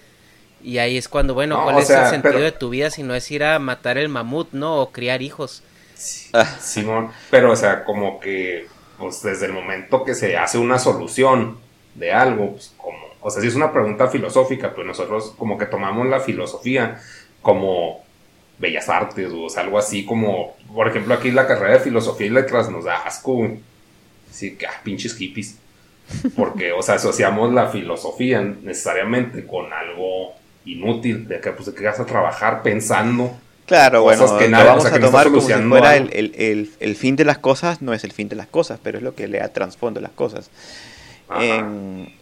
Y 0.64 0.80
ahí 0.80 0.98
es 0.98 1.08
cuando, 1.08 1.36
bueno, 1.36 1.62
¿cuál 1.64 1.78
es 1.78 1.92
el 1.92 2.08
sentido 2.08 2.40
de 2.40 2.54
tu 2.54 2.72
vida 2.72 2.90
si 2.90 3.04
no 3.04 3.14
es 3.14 3.30
ir 3.30 3.44
a 3.44 3.60
matar 3.60 4.00
el 4.00 4.10
mamut, 4.10 4.52
¿no? 4.52 4.78
O 4.78 4.92
criar 4.92 5.22
hijos. 5.22 5.62
Simón, 6.60 7.12
pero 7.30 7.52
o 7.52 7.56
sea, 7.56 7.84
como 7.84 8.20
que, 8.20 8.68
pues 8.98 9.22
desde 9.22 9.48
el 9.48 9.54
momento 9.54 10.04
que 10.04 10.16
se 10.16 10.38
hace 10.38 10.58
una 10.58 10.80
solución 10.80 11.58
de 11.96 12.14
algo, 12.14 12.52
pues 12.52 12.74
como 12.78 13.10
o 13.22 13.30
sea, 13.30 13.42
si 13.42 13.48
es 13.48 13.56
una 13.56 13.72
pregunta 13.72 14.08
filosófica, 14.08 14.74
pues 14.74 14.88
nosotros 14.88 15.34
como 15.38 15.58
que 15.58 15.66
tomamos 15.66 16.08
la 16.08 16.20
filosofía 16.20 17.02
como 17.42 18.04
bellas 18.58 18.90
artes 18.90 19.32
o 19.32 19.48
algo 19.60 19.78
así 19.78 20.06
como, 20.06 20.56
por 20.74 20.88
ejemplo, 20.88 21.14
aquí 21.14 21.32
la 21.32 21.48
carrera 21.48 21.76
de 21.76 21.80
filosofía 21.80 22.28
y 22.28 22.32
letras 22.32 22.70
nos 22.70 22.86
da 22.86 22.98
asco, 22.98 23.48
Así 24.30 24.56
que, 24.56 24.68
ah, 24.68 24.82
pinches 24.84 25.16
hippies. 25.16 25.58
Porque, 26.36 26.72
o 26.72 26.84
sea, 26.84 26.96
asociamos 26.96 27.52
la 27.52 27.70
filosofía 27.70 28.42
necesariamente 28.42 29.46
con 29.46 29.74
algo 29.74 30.34
inútil, 30.66 31.28
de 31.28 31.40
que, 31.40 31.52
pues, 31.52 31.66
de 31.66 31.74
que 31.74 31.86
vas 31.86 32.00
a 32.00 32.06
trabajar 32.06 32.62
pensando. 32.62 33.36
Claro, 33.70 34.02
bueno, 34.02 34.40
que 34.40 34.50
nada, 34.50 34.64
vamos 34.64 34.86
a 34.86 35.00
tomar 35.00 35.28
como 35.28 35.42
si 35.42 35.54
fuera 35.54 35.96
el, 35.96 36.10
el, 36.12 36.72
el, 36.80 36.96
fin 36.96 37.16
de 37.16 37.24
las 37.24 37.38
cosas, 37.38 37.84
no 37.84 37.94
es 37.94 38.04
el 38.04 38.12
fin 38.12 38.28
de 38.28 38.36
las 38.36 38.48
cosas, 38.48 38.80
pero 38.82 38.98
es 38.98 39.04
lo 39.04 39.14
que 39.14 39.28
le 39.28 39.38
da 39.38 39.50
trasfondo 39.50 40.00
a 40.00 40.02
las 40.02 40.12
cosas. 40.12 40.50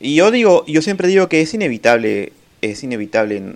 Y 0.02 0.16
yo 0.16 0.30
digo, 0.30 0.66
yo 0.66 0.82
siempre 0.82 1.08
digo 1.08 1.30
que 1.30 1.40
es 1.40 1.54
inevitable, 1.54 2.34
es 2.62 2.84
inevitable 2.84 3.56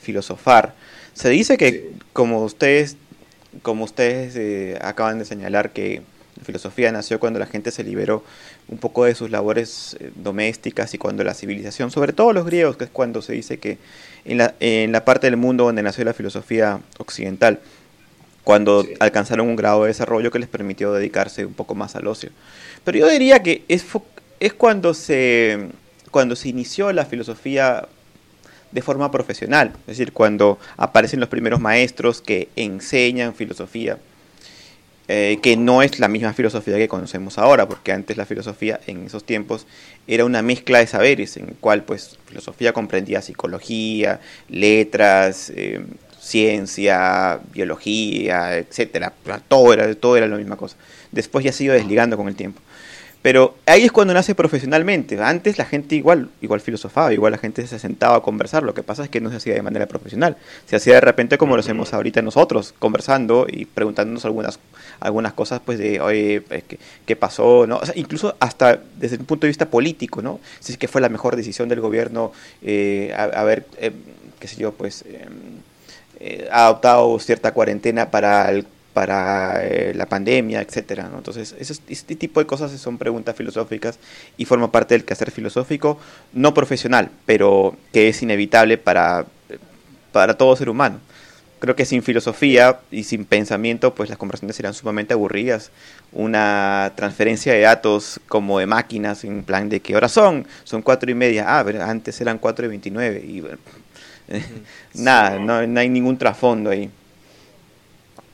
filosofar. 0.00 0.74
Se 1.14 1.30
dice 1.30 1.56
que, 1.56 1.90
como 2.12 2.44
ustedes, 2.44 2.96
como 3.62 3.82
ustedes 3.82 4.36
eh, 4.36 4.78
acaban 4.80 5.18
de 5.18 5.24
señalar, 5.24 5.70
que 5.70 6.02
la 6.40 6.46
filosofía 6.46 6.90
nació 6.90 7.20
cuando 7.20 7.38
la 7.38 7.46
gente 7.46 7.70
se 7.70 7.84
liberó 7.84 8.24
un 8.68 8.78
poco 8.78 9.04
de 9.04 9.14
sus 9.14 9.30
labores 9.30 9.96
eh, 10.00 10.10
domésticas 10.16 10.94
y 10.94 10.98
cuando 10.98 11.22
la 11.22 11.34
civilización, 11.34 11.90
sobre 11.90 12.14
todo 12.14 12.32
los 12.32 12.46
griegos, 12.46 12.78
que 12.78 12.84
es 12.84 12.90
cuando 12.90 13.20
se 13.20 13.34
dice 13.34 13.58
que 13.58 13.76
en 14.24 14.38
la, 14.38 14.54
en 14.58 14.90
la 14.90 15.04
parte 15.04 15.26
del 15.26 15.36
mundo 15.36 15.64
donde 15.64 15.82
nació 15.82 16.04
la 16.04 16.14
filosofía 16.14 16.80
occidental, 16.98 17.60
cuando 18.42 18.86
alcanzaron 19.00 19.48
un 19.48 19.56
grado 19.56 19.82
de 19.82 19.88
desarrollo 19.88 20.30
que 20.30 20.38
les 20.38 20.48
permitió 20.48 20.92
dedicarse 20.92 21.44
un 21.44 21.52
poco 21.52 21.74
más 21.74 21.94
al 21.94 22.06
ocio. 22.06 22.30
Pero 22.84 22.98
yo 22.98 23.08
diría 23.08 23.42
que 23.42 23.64
es, 23.68 23.84
es 24.40 24.54
cuando, 24.54 24.94
se, 24.94 25.68
cuando 26.10 26.36
se 26.36 26.48
inició 26.48 26.90
la 26.92 27.04
filosofía 27.04 27.86
de 28.72 28.82
forma 28.82 29.10
profesional, 29.10 29.72
es 29.80 29.98
decir, 29.98 30.12
cuando 30.12 30.58
aparecen 30.78 31.20
los 31.20 31.28
primeros 31.28 31.60
maestros 31.60 32.22
que 32.22 32.48
enseñan 32.56 33.34
filosofía, 33.34 33.98
eh, 35.12 35.40
que 35.42 35.56
no 35.56 35.82
es 35.82 35.98
la 35.98 36.06
misma 36.06 36.32
filosofía 36.32 36.76
que 36.76 36.86
conocemos 36.86 37.36
ahora, 37.36 37.68
porque 37.68 37.90
antes 37.90 38.16
la 38.16 38.26
filosofía 38.26 38.78
en 38.86 39.06
esos 39.06 39.24
tiempos 39.24 39.66
era 40.06 40.24
una 40.24 40.40
mezcla 40.40 40.78
de 40.78 40.86
saberes, 40.86 41.36
en 41.36 41.48
el 41.48 41.54
cual 41.56 41.82
pues 41.82 42.16
filosofía 42.26 42.72
comprendía 42.72 43.20
psicología, 43.20 44.20
letras, 44.48 45.52
eh, 45.56 45.84
ciencia, 46.20 47.40
biología, 47.52 48.56
etcétera, 48.56 49.12
todo 49.48 49.72
era, 49.72 49.92
todo 49.96 50.16
era 50.16 50.28
la 50.28 50.36
misma 50.36 50.56
cosa. 50.56 50.76
Después 51.10 51.44
ya 51.44 51.50
se 51.50 51.64
iba 51.64 51.74
desligando 51.74 52.16
con 52.16 52.28
el 52.28 52.36
tiempo. 52.36 52.60
Pero 53.22 53.56
ahí 53.66 53.82
es 53.82 53.92
cuando 53.92 54.14
nace 54.14 54.34
profesionalmente. 54.34 55.20
Antes 55.20 55.58
la 55.58 55.66
gente 55.66 55.94
igual, 55.94 56.30
igual 56.40 56.60
filosofaba, 56.62 57.12
igual 57.12 57.32
la 57.32 57.38
gente 57.38 57.66
se 57.66 57.78
sentaba 57.78 58.16
a 58.16 58.20
conversar. 58.20 58.62
Lo 58.62 58.72
que 58.72 58.82
pasa 58.82 59.04
es 59.04 59.10
que 59.10 59.20
no 59.20 59.28
se 59.28 59.36
hacía 59.36 59.52
de 59.52 59.60
manera 59.60 59.86
profesional. 59.86 60.38
Se 60.64 60.76
hacía 60.76 60.94
de 60.94 61.02
repente 61.02 61.36
como 61.36 61.54
lo 61.54 61.60
hacemos 61.60 61.92
ahorita 61.92 62.22
nosotros, 62.22 62.74
conversando 62.78 63.46
y 63.46 63.66
preguntándonos 63.66 64.24
algunas, 64.24 64.58
algunas 65.00 65.32
cosas, 65.32 65.60
pues 65.64 65.78
de, 65.78 66.00
oye, 66.00 66.42
pues, 66.42 66.64
¿qué, 67.06 67.16
pasó? 67.16 67.66
¿no? 67.66 67.80
incluso 67.94 68.36
hasta 68.38 68.80
desde 68.96 69.16
un 69.16 69.24
punto 69.24 69.46
de 69.46 69.48
vista 69.48 69.68
político, 69.68 70.22
¿no? 70.22 70.40
Si 70.60 70.72
es 70.72 70.78
que 70.78 70.88
fue 70.88 71.00
la 71.00 71.08
mejor 71.08 71.36
decisión 71.36 71.68
del 71.68 71.80
gobierno 71.80 72.32
eh, 72.62 73.12
haber, 73.16 73.66
eh, 73.78 73.92
qué 74.38 74.48
sé 74.48 74.56
yo, 74.56 74.72
pues, 74.72 75.04
em, 75.06 75.60
eh, 76.20 76.48
adoptado 76.52 77.18
cierta 77.18 77.52
cuarentena 77.52 78.10
para 78.10 78.50
el 78.50 78.66
para 78.92 79.64
eh, 79.64 79.94
la 79.94 80.06
pandemia, 80.06 80.60
etcétera. 80.60 81.08
¿no? 81.10 81.18
Entonces, 81.18 81.54
este 81.58 82.16
tipo 82.16 82.40
de 82.40 82.46
cosas 82.46 82.72
son 82.72 82.98
preguntas 82.98 83.36
filosóficas 83.36 83.98
y 84.36 84.44
forma 84.44 84.72
parte 84.72 84.94
del 84.94 85.04
quehacer 85.04 85.30
filosófico, 85.30 85.98
no 86.32 86.54
profesional, 86.54 87.10
pero 87.26 87.76
que 87.92 88.08
es 88.08 88.22
inevitable 88.22 88.78
para, 88.78 89.26
para 90.12 90.36
todo 90.36 90.56
ser 90.56 90.68
humano. 90.68 90.98
Creo 91.60 91.76
que 91.76 91.84
sin 91.84 92.02
filosofía 92.02 92.80
y 92.90 93.04
sin 93.04 93.24
pensamiento, 93.24 93.94
pues 93.94 94.08
las 94.08 94.18
conversaciones 94.18 94.56
serían 94.56 94.74
sumamente 94.74 95.14
aburridas. 95.14 95.70
Una 96.10 96.92
transferencia 96.96 97.52
de 97.52 97.60
datos 97.60 98.18
como 98.28 98.58
de 98.58 98.66
máquinas, 98.66 99.24
en 99.24 99.44
plan 99.44 99.68
de 99.68 99.80
qué 99.80 99.94
horas 99.94 100.10
son, 100.10 100.46
son 100.64 100.82
cuatro 100.82 101.10
y 101.10 101.14
media, 101.14 101.58
ah, 101.58 101.62
pero 101.64 101.84
antes 101.84 102.20
eran 102.20 102.38
cuatro 102.38 102.64
y 102.64 102.68
veintinueve, 102.68 103.20
y 103.20 103.42
nada, 104.94 105.38
no, 105.38 105.66
no 105.66 105.80
hay 105.80 105.88
ningún 105.88 106.18
trasfondo 106.18 106.70
ahí. 106.70 106.90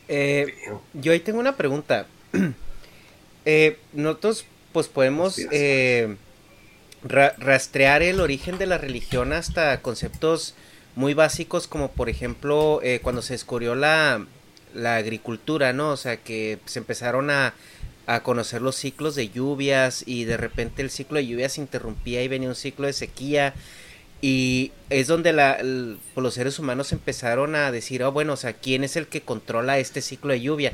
Eh, 0.08 0.54
yo 0.94 1.12
ahí 1.12 1.20
tengo 1.20 1.40
una 1.40 1.56
pregunta. 1.56 2.06
Eh, 3.48 3.78
nosotros 3.92 4.44
pues 4.72 4.88
podemos 4.88 5.38
eh, 5.52 6.16
rastrear 7.04 8.02
el 8.02 8.18
origen 8.18 8.58
de 8.58 8.66
la 8.66 8.76
religión 8.76 9.32
hasta 9.32 9.80
conceptos 9.82 10.56
muy 10.96 11.14
básicos 11.14 11.68
como 11.68 11.92
por 11.92 12.08
ejemplo 12.08 12.80
cuando 13.02 13.22
se 13.22 13.34
descubrió 13.34 13.74
la, 13.74 14.26
la, 14.74 14.96
agricultura, 14.96 15.72
¿no? 15.72 15.90
O 15.90 15.96
sea 15.96 16.16
que 16.16 16.58
se 16.64 16.80
empezaron 16.80 17.30
a, 17.30 17.54
a 18.06 18.22
conocer 18.22 18.62
los 18.62 18.76
ciclos 18.76 19.14
de 19.14 19.28
lluvias 19.28 20.02
y 20.06 20.24
de 20.24 20.36
repente 20.36 20.82
el 20.82 20.90
ciclo 20.90 21.18
de 21.18 21.26
lluvias 21.26 21.52
se 21.52 21.60
interrumpía 21.60 22.22
y 22.22 22.28
venía 22.28 22.48
un 22.48 22.54
ciclo 22.54 22.86
de 22.86 22.92
sequía 22.92 23.54
y 24.22 24.72
es 24.88 25.08
donde 25.08 25.32
la, 25.32 25.58
pues, 25.58 26.22
los 26.22 26.34
seres 26.34 26.58
humanos 26.58 26.92
empezaron 26.92 27.54
a 27.54 27.70
decir, 27.70 28.02
oh, 28.02 28.12
bueno, 28.12 28.32
o 28.32 28.36
sea, 28.36 28.54
¿quién 28.54 28.84
es 28.84 28.96
el 28.96 29.08
que 29.08 29.20
controla 29.20 29.78
este 29.78 30.00
ciclo 30.00 30.32
de 30.32 30.40
lluvia? 30.40 30.72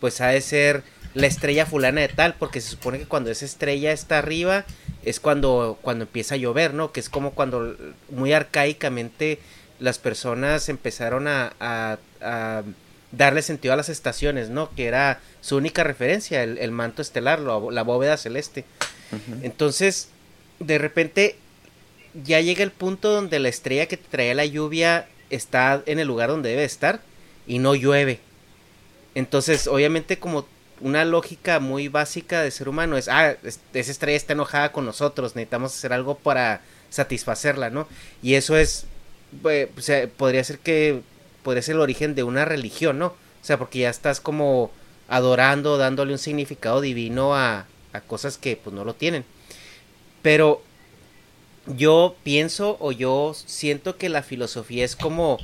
Pues 0.00 0.20
ha 0.20 0.28
de 0.28 0.40
ser 0.40 0.82
la 1.14 1.26
estrella 1.26 1.66
fulana 1.66 2.00
de 2.00 2.08
tal, 2.08 2.34
porque 2.38 2.60
se 2.60 2.70
supone 2.70 2.98
que 2.98 3.06
cuando 3.06 3.30
esa 3.30 3.44
estrella 3.44 3.92
está 3.92 4.18
arriba 4.18 4.64
es 5.04 5.20
cuando, 5.20 5.78
cuando 5.82 6.04
empieza 6.04 6.34
a 6.34 6.38
llover, 6.38 6.74
¿no? 6.74 6.92
Que 6.92 7.00
es 7.00 7.08
como 7.08 7.32
cuando 7.32 7.76
muy 8.10 8.32
arcaicamente 8.32 9.38
las 9.80 9.98
personas 9.98 10.68
empezaron 10.68 11.28
a, 11.28 11.52
a, 11.60 12.62
darle 13.12 13.42
sentido 13.42 13.74
a 13.74 13.76
las 13.76 13.88
estaciones, 13.88 14.50
¿no? 14.50 14.74
Que 14.74 14.86
era 14.86 15.20
su 15.40 15.56
única 15.56 15.84
referencia, 15.84 16.42
el, 16.42 16.70
manto 16.72 17.02
estelar, 17.02 17.40
la 17.40 17.82
bóveda 17.82 18.16
celeste. 18.16 18.64
Entonces, 19.42 20.08
de 20.58 20.78
repente, 20.78 21.36
ya 22.24 22.40
llega 22.40 22.62
el 22.62 22.70
punto 22.70 23.10
donde 23.10 23.38
la 23.38 23.48
estrella 23.48 23.86
que 23.86 23.96
te 23.96 24.08
traía 24.08 24.34
la 24.34 24.44
lluvia 24.44 25.06
está 25.30 25.82
en 25.86 25.98
el 25.98 26.06
lugar 26.08 26.30
donde 26.30 26.50
debe 26.50 26.64
estar 26.64 27.00
y 27.46 27.58
no 27.58 27.74
llueve. 27.74 28.20
Entonces, 29.14 29.66
obviamente, 29.66 30.18
como 30.18 30.46
una 30.80 31.04
lógica 31.04 31.60
muy 31.60 31.88
básica 31.88 32.42
de 32.42 32.50
ser 32.50 32.68
humano 32.68 32.96
es, 32.96 33.08
ah, 33.08 33.36
esa 33.42 33.90
estrella 33.90 34.16
está 34.16 34.34
enojada 34.34 34.72
con 34.72 34.84
nosotros, 34.84 35.34
necesitamos 35.34 35.74
hacer 35.74 35.92
algo 35.92 36.16
para 36.16 36.60
satisfacerla, 36.90 37.70
¿no? 37.70 37.88
Y 38.22 38.34
eso 38.34 38.56
es, 38.56 38.86
pues, 39.42 39.68
podría 40.16 40.44
ser 40.44 40.58
que, 40.58 41.02
podría 41.42 41.62
ser 41.62 41.76
el 41.76 41.80
origen 41.80 42.14
de 42.14 42.22
una 42.22 42.44
religión, 42.44 42.98
¿no? 42.98 43.06
O 43.08 43.44
sea, 43.44 43.58
porque 43.58 43.80
ya 43.80 43.90
estás 43.90 44.20
como 44.20 44.70
adorando, 45.08 45.78
dándole 45.78 46.12
un 46.12 46.18
significado 46.18 46.80
divino 46.80 47.34
a, 47.34 47.66
a 47.92 48.00
cosas 48.00 48.38
que 48.38 48.56
pues 48.56 48.74
no 48.74 48.84
lo 48.84 48.94
tienen. 48.94 49.24
Pero 50.22 50.62
yo 51.66 52.16
pienso 52.22 52.76
o 52.80 52.92
yo 52.92 53.34
siento 53.34 53.96
que 53.96 54.08
la 54.08 54.22
filosofía 54.22 54.84
es 54.84 54.96
como 54.96 55.38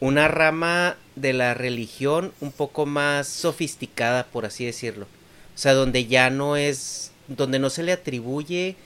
una 0.00 0.28
rama 0.28 0.96
de 1.14 1.32
la 1.32 1.54
religión 1.54 2.32
un 2.40 2.52
poco 2.52 2.86
más 2.86 3.26
sofisticada, 3.26 4.26
por 4.26 4.44
así 4.44 4.64
decirlo. 4.64 5.06
O 5.54 5.58
sea, 5.58 5.72
donde 5.72 6.06
ya 6.06 6.30
no 6.30 6.56
es, 6.56 7.12
donde 7.28 7.58
no 7.58 7.70
se 7.70 7.82
le 7.82 7.92
atribuye 7.92 8.76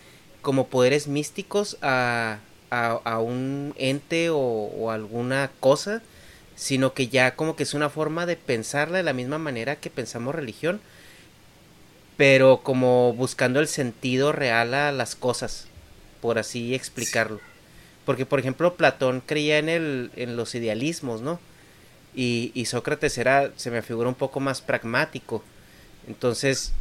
como 0.42 0.68
poderes 0.68 1.08
místicos 1.08 1.76
a, 1.82 2.38
a, 2.70 3.18
un 3.18 3.74
ente 3.76 4.28
o, 4.30 4.90
alguna 4.90 5.50
cosa, 5.60 6.02
sino 6.56 6.94
que 6.94 7.08
ya 7.08 7.34
como 7.34 7.56
que 7.56 7.64
es 7.64 7.74
una 7.74 7.90
forma 7.90 8.26
de 8.26 8.36
pensarla 8.36 8.98
de 8.98 9.04
la 9.04 9.12
misma 9.12 9.38
manera 9.38 9.76
que 9.76 9.90
pensamos 9.90 10.34
religión, 10.34 10.80
pero 12.16 12.62
como 12.62 13.12
buscando 13.14 13.60
el 13.60 13.68
sentido 13.68 14.32
real 14.32 14.74
a 14.74 14.92
las 14.92 15.16
cosas, 15.16 15.66
por 16.20 16.38
así 16.38 16.74
explicarlo. 16.74 17.40
Porque, 18.04 18.26
por 18.26 18.40
ejemplo, 18.40 18.74
Platón 18.74 19.22
creía 19.24 19.58
en, 19.58 19.68
el, 19.68 20.10
en 20.16 20.36
los 20.36 20.54
idealismos, 20.54 21.22
¿no? 21.22 21.40
Y, 22.14 22.50
y 22.54 22.66
Sócrates 22.66 23.18
era, 23.18 23.52
se 23.56 23.70
me 23.70 23.82
figura 23.82 24.08
un 24.08 24.14
poco 24.14 24.40
más 24.40 24.60
pragmático. 24.60 25.44
Entonces, 26.08 26.72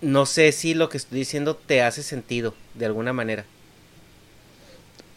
no 0.00 0.26
sé 0.26 0.52
si 0.52 0.74
lo 0.74 0.88
que 0.88 0.96
estoy 0.96 1.20
diciendo 1.20 1.56
te 1.56 1.82
hace 1.82 2.02
sentido, 2.02 2.54
de 2.74 2.86
alguna 2.86 3.12
manera. 3.12 3.44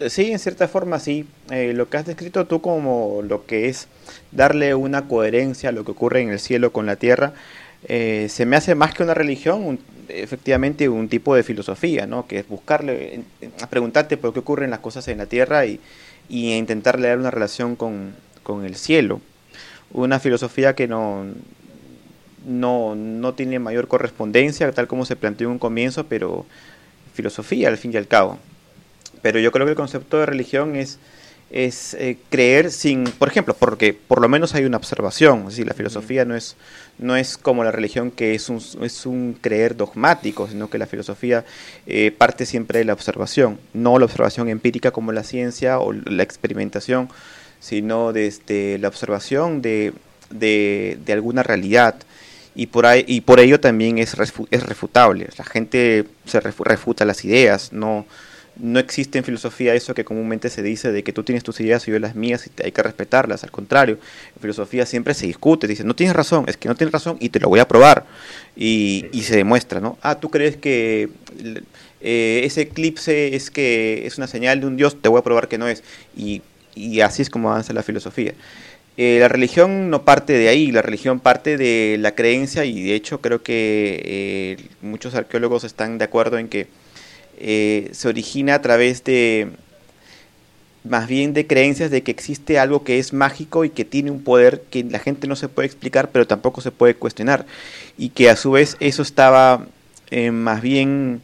Eh, 0.01 0.09
sí, 0.09 0.31
en 0.31 0.39
cierta 0.39 0.67
forma 0.67 0.99
sí. 0.99 1.27
Eh, 1.51 1.73
lo 1.73 1.89
que 1.89 1.97
has 1.97 2.05
descrito 2.05 2.45
tú 2.45 2.61
como 2.61 3.21
lo 3.23 3.45
que 3.45 3.69
es 3.69 3.87
darle 4.31 4.73
una 4.75 5.07
coherencia 5.07 5.69
a 5.69 5.71
lo 5.71 5.85
que 5.85 5.91
ocurre 5.91 6.21
en 6.21 6.29
el 6.29 6.39
cielo 6.39 6.73
con 6.73 6.85
la 6.87 6.95
tierra, 6.95 7.33
eh, 7.87 8.27
se 8.29 8.45
me 8.45 8.55
hace 8.55 8.75
más 8.75 8.93
que 8.93 9.03
una 9.03 9.13
religión, 9.13 9.79
efectivamente 10.07 10.89
un 10.89 11.07
tipo 11.07 11.35
de 11.35 11.43
filosofía, 11.43 12.07
¿no? 12.07 12.27
que 12.27 12.39
es 12.39 12.47
buscarle, 12.47 13.21
preguntarte 13.69 14.17
por 14.17 14.33
qué 14.33 14.39
ocurren 14.39 14.71
las 14.71 14.79
cosas 14.79 15.07
en 15.07 15.19
la 15.19 15.25
tierra 15.27 15.65
y, 15.65 15.79
y 16.29 16.53
intentar 16.53 16.99
dar 16.99 17.17
una 17.17 17.31
relación 17.31 17.75
con, 17.75 18.13
con, 18.43 18.65
el 18.65 18.75
cielo. 18.75 19.21
Una 19.93 20.19
filosofía 20.19 20.75
que 20.75 20.87
no, 20.87 21.25
no, 22.45 22.95
no 22.95 23.33
tiene 23.33 23.59
mayor 23.59 23.87
correspondencia, 23.87 24.71
tal 24.71 24.87
como 24.87 25.05
se 25.05 25.15
planteó 25.15 25.47
en 25.47 25.53
un 25.53 25.59
comienzo, 25.59 26.05
pero 26.07 26.45
filosofía 27.13 27.67
al 27.67 27.77
fin 27.77 27.93
y 27.93 27.97
al 27.97 28.07
cabo. 28.07 28.39
Pero 29.21 29.39
yo 29.39 29.51
creo 29.51 29.65
que 29.65 29.71
el 29.71 29.77
concepto 29.77 30.19
de 30.19 30.25
religión 30.25 30.75
es 30.75 30.99
es 31.51 31.95
eh, 31.95 32.17
creer 32.29 32.71
sin, 32.71 33.03
por 33.03 33.27
ejemplo, 33.27 33.53
porque 33.57 33.93
por 33.93 34.21
lo 34.21 34.29
menos 34.29 34.55
hay 34.55 34.63
una 34.63 34.77
observación, 34.77 35.39
es 35.41 35.45
decir, 35.47 35.67
la 35.67 35.73
filosofía 35.73 36.23
no 36.23 36.35
es, 36.35 36.55
no 36.97 37.17
es 37.17 37.37
como 37.37 37.63
la 37.63 37.71
religión 37.71 38.09
que 38.09 38.33
es 38.33 38.47
un, 38.47 38.61
es 38.81 39.05
un 39.05 39.37
creer 39.39 39.75
dogmático, 39.75 40.47
sino 40.47 40.69
que 40.69 40.77
la 40.77 40.87
filosofía 40.87 41.43
eh, 41.87 42.11
parte 42.17 42.45
siempre 42.45 42.79
de 42.79 42.85
la 42.85 42.93
observación, 42.93 43.59
no 43.73 43.99
la 43.99 44.05
observación 44.05 44.47
empírica 44.47 44.91
como 44.91 45.11
la 45.11 45.23
ciencia 45.23 45.79
o 45.79 45.91
la 45.91 46.23
experimentación, 46.23 47.09
sino 47.59 48.13
desde 48.13 48.77
la 48.79 48.87
observación 48.87 49.61
de, 49.61 49.93
de, 50.29 50.97
de 51.05 51.13
alguna 51.13 51.43
realidad. 51.43 51.95
Y 52.53 52.67
por, 52.67 52.85
ahí, 52.85 53.05
y 53.07 53.21
por 53.21 53.39
ello 53.39 53.61
también 53.61 53.97
es, 53.97 54.13
es 54.51 54.63
refutable. 54.63 55.29
La 55.37 55.45
gente 55.45 56.05
se 56.25 56.39
refuta 56.41 57.05
las 57.05 57.23
ideas, 57.23 57.71
no, 57.71 58.05
no 58.57 58.79
existe 58.79 59.17
en 59.17 59.23
filosofía 59.23 59.73
eso 59.73 59.93
que 59.93 60.03
comúnmente 60.03 60.49
se 60.49 60.61
dice 60.61 60.91
de 60.91 61.03
que 61.03 61.13
tú 61.13 61.23
tienes 61.23 61.43
tus 61.43 61.59
ideas 61.61 61.87
y 61.87 61.91
yo 61.91 61.99
las 61.99 62.15
mías 62.15 62.47
y 62.47 62.63
hay 62.63 62.71
que 62.71 62.83
respetarlas. 62.83 63.43
Al 63.43 63.51
contrario, 63.51 63.97
en 64.35 64.41
filosofía 64.41 64.85
siempre 64.85 65.13
se 65.13 65.27
discute, 65.27 65.67
dice, 65.67 65.83
no 65.83 65.95
tienes 65.95 66.15
razón, 66.15 66.45
es 66.47 66.57
que 66.57 66.67
no 66.67 66.75
tienes 66.75 66.91
razón 66.91 67.17
y 67.19 67.29
te 67.29 67.39
lo 67.39 67.49
voy 67.49 67.59
a 67.59 67.67
probar. 67.67 68.05
Y, 68.55 69.09
se 69.23 69.35
demuestra, 69.35 69.79
¿no? 69.79 69.97
Ah, 70.01 70.19
tú 70.19 70.29
crees 70.29 70.57
que 70.57 71.09
eh, 72.01 72.41
ese 72.43 72.61
eclipse 72.61 73.35
es 73.35 73.49
que 73.49 74.05
es 74.05 74.17
una 74.17 74.27
señal 74.27 74.59
de 74.59 74.67
un 74.67 74.75
Dios, 74.77 75.01
te 75.01 75.09
voy 75.09 75.19
a 75.19 75.23
probar 75.23 75.47
que 75.47 75.57
no 75.57 75.67
es. 75.67 75.83
Y, 76.15 76.41
así 77.01 77.21
es 77.21 77.29
como 77.29 77.49
avanza 77.49 77.73
la 77.73 77.83
filosofía. 77.83 78.33
Eh, 78.97 79.17
la 79.21 79.29
religión 79.29 79.89
no 79.89 80.03
parte 80.03 80.33
de 80.33 80.49
ahí, 80.49 80.71
la 80.71 80.81
religión 80.81 81.19
parte 81.21 81.57
de 81.57 81.97
la 81.99 82.13
creencia 82.13 82.65
y 82.65 82.83
de 82.83 82.93
hecho 82.93 83.21
creo 83.21 83.41
que 83.41 84.01
eh, 84.03 84.57
muchos 84.81 85.15
arqueólogos 85.15 85.63
están 85.63 85.97
de 85.97 86.05
acuerdo 86.05 86.37
en 86.37 86.49
que 86.49 86.67
eh, 87.37 87.89
se 87.93 88.07
origina 88.07 88.55
a 88.55 88.61
través 88.61 89.03
de 89.03 89.49
más 90.83 91.07
bien 91.07 91.33
de 91.33 91.45
creencias 91.45 91.91
de 91.91 92.01
que 92.01 92.11
existe 92.11 92.57
algo 92.57 92.83
que 92.83 92.97
es 92.97 93.13
mágico 93.13 93.65
y 93.65 93.69
que 93.69 93.85
tiene 93.85 94.09
un 94.09 94.23
poder 94.23 94.63
que 94.69 94.83
la 94.83 94.99
gente 94.99 95.27
no 95.27 95.35
se 95.35 95.47
puede 95.47 95.67
explicar 95.67 96.09
pero 96.11 96.25
tampoco 96.25 96.61
se 96.61 96.71
puede 96.71 96.95
cuestionar. 96.95 97.45
Y 97.97 98.09
que 98.09 98.29
a 98.29 98.35
su 98.35 98.51
vez 98.51 98.77
eso 98.79 99.01
estaba 99.01 99.67
eh, 100.09 100.31
más 100.31 100.61
bien 100.61 101.21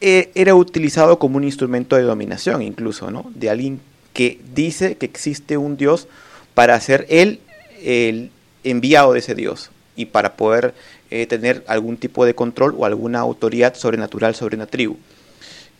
e, 0.00 0.30
era 0.34 0.54
utilizado 0.54 1.18
como 1.18 1.36
un 1.36 1.44
instrumento 1.44 1.96
de 1.96 2.02
dominación 2.02 2.62
incluso 2.62 3.10
no 3.10 3.30
de 3.34 3.50
alguien 3.50 3.80
que 4.14 4.40
dice 4.54 4.96
que 4.96 5.06
existe 5.06 5.56
un 5.58 5.76
dios 5.76 6.08
para 6.54 6.80
ser 6.80 7.06
él 7.10 7.40
el 7.82 8.30
enviado 8.64 9.12
de 9.12 9.18
ese 9.18 9.34
dios 9.34 9.70
y 9.96 10.06
para 10.06 10.36
poder 10.36 10.74
eh, 11.10 11.26
tener 11.26 11.64
algún 11.66 11.96
tipo 11.96 12.24
de 12.24 12.34
control 12.34 12.74
o 12.78 12.84
alguna 12.84 13.20
autoridad 13.20 13.74
sobrenatural 13.74 14.34
sobre 14.34 14.56
una 14.56 14.66
tribu. 14.66 14.96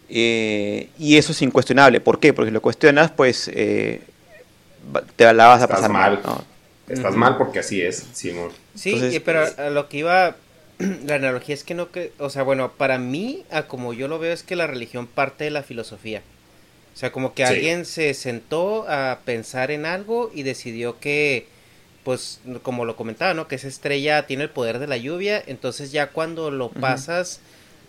Eh, 0.08 0.88
y 0.98 1.16
eso 1.16 1.32
es 1.32 1.40
incuestionable. 1.42 2.00
¿Por 2.00 2.18
qué? 2.18 2.32
Porque 2.32 2.50
si 2.50 2.54
lo 2.54 2.60
cuestionas, 2.60 3.12
pues 3.12 3.48
eh, 3.54 4.00
te 5.16 5.32
la 5.32 5.46
vas 5.46 5.62
a 5.62 5.68
pasar 5.68 5.90
mal. 5.90 6.20
Estás 6.88 7.14
mal 7.14 7.36
porque 7.38 7.60
así 7.60 7.80
es, 7.80 8.08
Simón. 8.12 8.50
Sí, 8.74 9.22
pero 9.24 9.44
a 9.56 9.70
lo 9.70 9.88
que 9.88 9.98
iba, 9.98 10.34
la 11.06 11.14
analogía 11.14 11.54
es 11.54 11.62
que 11.62 11.74
no, 11.74 11.92
que, 11.92 12.12
o 12.18 12.28
sea, 12.28 12.42
bueno, 12.42 12.72
para 12.72 12.98
mí, 12.98 13.44
a 13.50 13.68
como 13.68 13.92
yo 13.92 14.08
lo 14.08 14.18
veo, 14.18 14.32
es 14.32 14.42
que 14.42 14.56
la 14.56 14.66
religión 14.66 15.06
parte 15.06 15.44
de 15.44 15.50
la 15.50 15.62
filosofía. 15.62 16.22
O 16.92 16.98
sea, 16.98 17.12
como 17.12 17.34
que 17.34 17.44
alguien 17.44 17.84
se 17.84 18.12
sentó 18.14 18.84
a 18.88 19.20
pensar 19.24 19.70
en 19.70 19.86
algo 19.86 20.32
y 20.34 20.42
decidió 20.42 20.98
que 20.98 21.46
pues 22.04 22.40
como 22.62 22.84
lo 22.84 22.96
comentaba, 22.96 23.34
¿no? 23.34 23.48
Que 23.48 23.56
esa 23.56 23.68
estrella 23.68 24.26
tiene 24.26 24.44
el 24.44 24.50
poder 24.50 24.78
de 24.78 24.86
la 24.86 24.96
lluvia, 24.96 25.42
entonces 25.46 25.92
ya 25.92 26.08
cuando 26.08 26.50
lo 26.50 26.70
pasas 26.70 27.40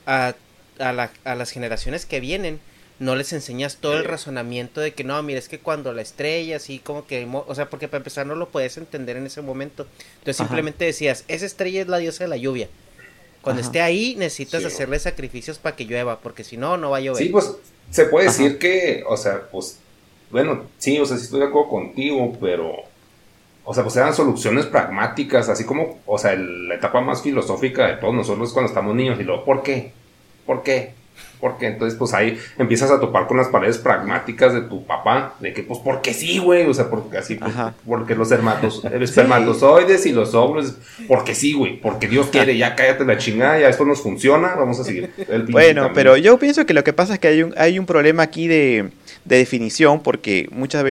a, 0.06 0.36
a, 0.80 1.36
las 1.36 1.52
generaciones 1.52 2.06
que 2.06 2.20
vienen, 2.20 2.60
no 3.00 3.16
les 3.16 3.34
enseñas 3.34 3.78
todo 3.78 3.98
el 3.98 4.06
razonamiento 4.06 4.80
de 4.80 4.94
que 4.94 5.04
no, 5.04 5.22
mira, 5.24 5.40
es 5.40 5.50
que 5.50 5.60
cuando 5.60 5.92
la 5.94 6.02
estrella, 6.02 6.58
así 6.58 6.80
como 6.80 7.08
que, 7.08 7.28
o 7.32 7.56
sea, 7.56 7.70
porque 7.70 7.88
para 7.88 7.98
empezar 7.98 8.28
no 8.28 8.36
lo 8.36 8.50
puedes 8.50 8.78
entender 8.78 9.18
en 9.18 9.26
ese 9.26 9.42
momento. 9.42 9.88
Entonces 10.20 10.38
simplemente 10.38 10.86
decías, 10.86 11.24
esa 11.28 11.46
estrella 11.46 11.82
es 11.82 11.88
la 11.88 11.98
diosa 11.98 12.26
de 12.26 12.30
la 12.30 12.38
lluvia. 12.38 12.70
Cuando 13.42 13.62
esté 13.62 13.82
ahí 13.82 14.16
necesitas 14.18 14.64
hacerle 14.66 15.00
sacrificios 15.00 15.58
para 15.58 15.76
que 15.76 15.86
llueva, 15.86 16.20
porque 16.20 16.44
si 16.44 16.58
no, 16.58 16.78
no 16.78 16.92
va 16.92 16.98
a 16.98 17.02
llover. 17.02 17.24
Sí, 17.24 17.30
pues 17.30 17.52
se 17.90 18.06
puede 18.06 18.28
decir 18.28 18.60
que, 18.60 19.04
o 19.08 19.18
sea, 19.18 19.50
pues, 19.52 19.80
bueno, 20.30 20.66
sí, 20.78 21.00
o 21.00 21.06
sea, 21.06 21.18
sí 21.18 21.24
estoy 21.24 21.40
de 21.40 21.48
acuerdo 21.48 21.70
contigo, 21.70 22.38
pero 22.40 22.84
o 23.72 23.74
sea, 23.74 23.84
pues 23.84 23.96
eran 23.96 24.14
soluciones 24.14 24.66
pragmáticas, 24.66 25.48
así 25.48 25.64
como, 25.64 26.02
o 26.06 26.18
sea, 26.18 26.36
la 26.36 26.76
etapa 26.76 27.00
más 27.00 27.22
filosófica 27.22 27.88
de 27.88 27.94
todos 27.94 28.14
nosotros 28.14 28.52
cuando 28.52 28.68
estamos 28.68 28.94
niños 28.94 29.18
y 29.18 29.24
luego, 29.24 29.46
¿por 29.46 29.64
qué? 29.64 29.94
¿Por 30.46 30.62
qué? 30.62 30.92
Porque 31.40 31.68
entonces, 31.68 31.98
pues 31.98 32.14
ahí 32.14 32.38
empiezas 32.58 32.92
a 32.92 33.00
topar 33.00 33.28
con 33.28 33.38
las 33.38 33.48
paredes 33.48 33.78
pragmáticas 33.78 34.54
de 34.54 34.64
tu 34.64 34.86
papá, 34.86 35.36
de 35.40 35.54
que, 35.54 35.64
pues, 35.64 35.80
porque 35.80 36.14
sí, 36.14 36.40
güey, 36.40 36.68
o 36.68 36.74
sea, 36.74 36.90
porque 36.90 37.18
así, 37.18 37.36
pues, 37.36 37.54
porque 37.88 38.14
los 38.14 38.30
hermanos, 38.34 38.84
el 38.92 39.04
espermatozoides 39.04 40.06
y 40.06 40.12
los 40.12 40.34
óvulos, 40.34 40.76
porque 41.08 41.34
sí, 41.34 41.54
güey, 41.54 41.80
porque 41.80 42.10
Dios 42.10 42.28
quiere, 42.28 42.58
ya 42.58 42.76
cállate 42.76 43.06
la 43.06 43.18
chingada, 43.18 43.58
ya 43.58 43.70
esto 43.70 43.86
nos 43.86 44.02
funciona, 44.02 44.54
vamos 44.56 44.82
a 44.82 44.84
seguir. 44.84 45.12
bueno, 45.50 45.92
pero 45.94 46.18
yo 46.18 46.38
pienso 46.38 46.66
que 46.66 46.74
lo 46.74 46.84
que 46.84 46.92
pasa 46.92 47.14
es 47.14 47.20
que 47.20 47.30
hay 47.30 47.44
un, 47.44 47.54
hay 47.56 47.80
un 47.80 47.86
problema 47.86 48.24
aquí 48.24 48.50
de, 48.50 48.90
de 49.24 49.38
definición, 49.38 50.04
porque 50.04 50.50
muchas 50.52 50.84
veces 50.84 50.91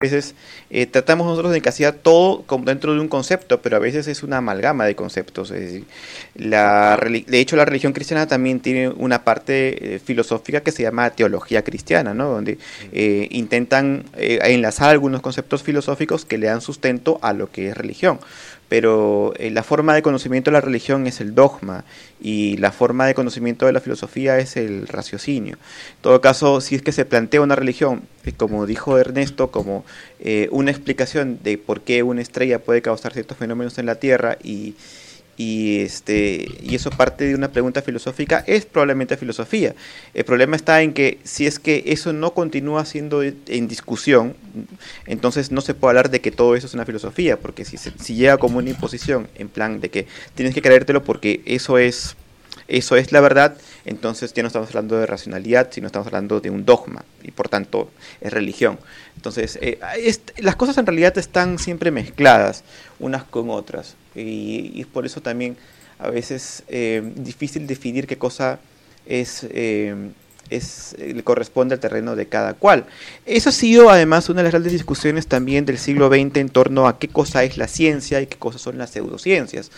A 0.00 0.04
veces 0.04 0.36
eh, 0.70 0.86
tratamos 0.86 1.26
nosotros 1.26 1.50
de 1.50 1.58
encasillar 1.58 1.92
todo 1.92 2.42
como 2.42 2.64
dentro 2.64 2.94
de 2.94 3.00
un 3.00 3.08
concepto, 3.08 3.60
pero 3.60 3.74
a 3.74 3.80
veces 3.80 4.06
es 4.06 4.22
una 4.22 4.36
amalgama 4.36 4.84
de 4.84 4.94
conceptos. 4.94 5.50
Es 5.50 5.60
decir, 5.60 5.84
la, 6.36 6.96
de 6.96 7.40
hecho, 7.40 7.56
la 7.56 7.64
religión 7.64 7.92
cristiana 7.92 8.28
también 8.28 8.60
tiene 8.60 8.90
una 8.90 9.24
parte 9.24 9.96
eh, 9.96 9.98
filosófica 9.98 10.60
que 10.60 10.70
se 10.70 10.84
llama 10.84 11.10
teología 11.10 11.64
cristiana, 11.64 12.14
¿no? 12.14 12.28
donde 12.28 12.58
eh, 12.92 13.26
intentan 13.32 14.04
eh, 14.16 14.38
enlazar 14.44 14.90
algunos 14.90 15.20
conceptos 15.20 15.64
filosóficos 15.64 16.24
que 16.24 16.38
le 16.38 16.46
dan 16.46 16.60
sustento 16.60 17.18
a 17.20 17.32
lo 17.32 17.50
que 17.50 17.70
es 17.70 17.76
religión. 17.76 18.20
Pero 18.68 19.32
eh, 19.38 19.50
la 19.50 19.62
forma 19.62 19.94
de 19.94 20.02
conocimiento 20.02 20.50
de 20.50 20.52
la 20.52 20.60
religión 20.60 21.06
es 21.06 21.20
el 21.20 21.34
dogma 21.34 21.84
y 22.20 22.56
la 22.58 22.70
forma 22.70 23.06
de 23.06 23.14
conocimiento 23.14 23.64
de 23.66 23.72
la 23.72 23.80
filosofía 23.80 24.38
es 24.38 24.56
el 24.56 24.86
raciocinio. 24.86 25.54
En 25.54 26.02
todo 26.02 26.20
caso, 26.20 26.60
si 26.60 26.74
es 26.74 26.82
que 26.82 26.92
se 26.92 27.04
plantea 27.04 27.40
una 27.40 27.56
religión, 27.56 28.02
eh, 28.24 28.32
como 28.36 28.66
dijo 28.66 28.98
Ernesto, 28.98 29.50
como 29.50 29.84
eh, 30.20 30.48
una 30.50 30.70
explicación 30.70 31.38
de 31.42 31.56
por 31.56 31.80
qué 31.80 32.02
una 32.02 32.20
estrella 32.20 32.58
puede 32.58 32.82
causar 32.82 33.14
ciertos 33.14 33.38
fenómenos 33.38 33.78
en 33.78 33.86
la 33.86 33.94
Tierra 33.94 34.36
y, 34.42 34.74
y, 35.38 35.80
este, 35.80 36.46
y 36.62 36.74
eso 36.74 36.90
parte 36.90 37.24
de 37.24 37.34
una 37.36 37.52
pregunta 37.52 37.80
filosófica, 37.80 38.44
es 38.46 38.66
probablemente 38.66 39.16
filosofía. 39.16 39.74
El 40.12 40.24
problema 40.24 40.56
está 40.56 40.82
en 40.82 40.92
que 40.92 41.18
si 41.24 41.46
es 41.46 41.58
que 41.60 41.84
eso 41.86 42.12
no 42.12 42.34
continúa 42.34 42.84
siendo 42.84 43.22
en 43.22 43.68
discusión, 43.68 44.34
entonces 45.06 45.52
no 45.52 45.60
se 45.60 45.74
puede 45.74 45.92
hablar 45.92 46.10
de 46.10 46.20
que 46.20 46.32
todo 46.32 46.56
eso 46.56 46.66
es 46.66 46.74
una 46.74 46.84
filosofía, 46.84 47.38
porque 47.38 47.64
si, 47.64 47.76
se- 47.78 47.92
si 48.02 48.16
llega 48.16 48.36
como 48.36 48.58
una 48.58 48.70
imposición, 48.70 49.28
en 49.36 49.48
plan 49.48 49.80
de 49.80 49.88
que 49.90 50.06
tienes 50.34 50.54
que 50.54 50.60
creértelo 50.62 51.04
porque 51.04 51.40
eso 51.46 51.78
es, 51.78 52.16
eso 52.66 52.96
es 52.96 53.12
la 53.12 53.20
verdad, 53.20 53.56
entonces 53.86 54.34
ya 54.34 54.42
no 54.42 54.48
estamos 54.48 54.68
hablando 54.70 54.98
de 54.98 55.06
racionalidad, 55.06 55.68
sino 55.70 55.86
estamos 55.86 56.06
hablando 56.08 56.40
de 56.40 56.50
un 56.50 56.64
dogma, 56.64 57.04
y 57.22 57.30
por 57.30 57.48
tanto 57.48 57.90
es 58.20 58.32
religión. 58.32 58.78
Entonces, 59.16 59.58
eh, 59.62 59.78
las 60.38 60.56
cosas 60.56 60.76
en 60.78 60.86
realidad 60.86 61.16
están 61.16 61.58
siempre 61.58 61.90
mezcladas 61.92 62.64
unas 62.98 63.22
con 63.24 63.50
otras, 63.50 63.94
y, 64.14 64.72
y 64.74 64.84
por 64.84 65.06
eso 65.06 65.20
también 65.20 65.56
a 65.98 66.10
veces 66.10 66.62
eh, 66.68 67.02
difícil 67.16 67.66
definir 67.66 68.06
qué 68.06 68.16
cosa 68.18 68.60
es... 69.06 69.46
eh, 69.50 70.10
es, 70.50 70.94
eh, 70.98 71.12
le 71.14 71.22
corresponde 71.22 71.74
al 71.74 71.80
terreno 71.80 72.16
de 72.16 72.26
cada 72.26 72.54
cual. 72.54 72.86
Eso 73.26 73.50
ha 73.50 73.52
sido 73.52 73.90
además 73.90 74.28
una 74.28 74.38
de 74.38 74.44
las 74.44 74.52
grandes 74.52 74.72
discusiones 74.72 75.26
también 75.26 75.66
del 75.66 75.78
siglo 75.78 76.08
XX 76.08 76.36
en 76.38 76.48
torno 76.48 76.88
a 76.88 76.98
qué 76.98 77.08
cosa 77.08 77.44
es 77.44 77.58
la 77.58 77.68
ciencia 77.68 78.20
y 78.20 78.26
qué 78.26 78.38
cosas 78.38 78.62
son 78.62 78.78
las 78.78 78.90
pseudociencias, 78.90 79.70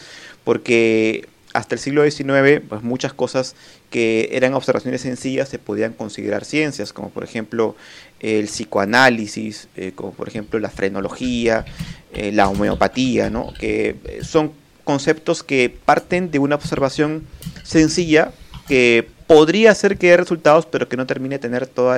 porque 0.45 1.29
hasta 1.53 1.75
el 1.75 1.81
siglo 1.81 2.09
XIX 2.09 2.61
pues 2.69 2.83
muchas 2.83 3.13
cosas 3.13 3.57
que 3.91 4.31
eran 4.33 4.55
observaciones 4.55 5.01
sencillas 5.01 5.49
se 5.49 5.59
podían 5.59 5.93
considerar 5.93 6.45
ciencias, 6.45 6.93
como 6.93 7.11
por 7.11 7.25
ejemplo 7.25 7.77
el 8.21 8.47
psicoanálisis, 8.47 9.69
eh, 9.77 9.93
como 9.95 10.13
por 10.13 10.29
ejemplo 10.29 10.61
la 10.61 10.71
frenología, 10.71 11.65
eh, 12.13 12.33
la 12.33 12.49
homeopatía, 12.49 13.31
¿no? 13.31 13.53
que 13.59 13.97
eh, 14.05 14.21
son 14.23 14.53
conceptos 14.85 15.43
que 15.43 15.75
parten 15.85 16.31
de 16.31 16.39
una 16.39 16.55
observación 16.55 17.27
sencilla 17.63 18.33
que 18.67 19.09
podría 19.27 19.75
ser 19.75 19.97
que 19.99 20.11
dé 20.11 20.17
resultados, 20.17 20.67
pero 20.67 20.89
que 20.89 20.97
no 20.97 21.07
termine 21.07 21.37
de 21.37 21.39
tener 21.41 21.67
todo 21.67 21.95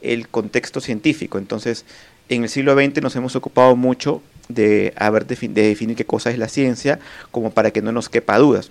el, 0.00 0.28
contexto 0.28 0.80
científico. 0.80 1.38
Entonces, 1.38 1.84
en 2.28 2.42
el 2.42 2.48
siglo 2.48 2.74
XX 2.74 3.02
nos 3.02 3.14
hemos 3.14 3.36
ocupado 3.36 3.76
mucho 3.76 4.22
de, 4.48 4.92
haber 4.96 5.26
de 5.26 5.36
definir 5.62 5.96
qué 5.96 6.04
cosa 6.04 6.30
es 6.30 6.38
la 6.38 6.48
ciencia, 6.48 6.98
como 7.30 7.50
para 7.50 7.70
que 7.70 7.82
no 7.82 7.92
nos 7.92 8.08
quepa 8.08 8.38
dudas. 8.38 8.70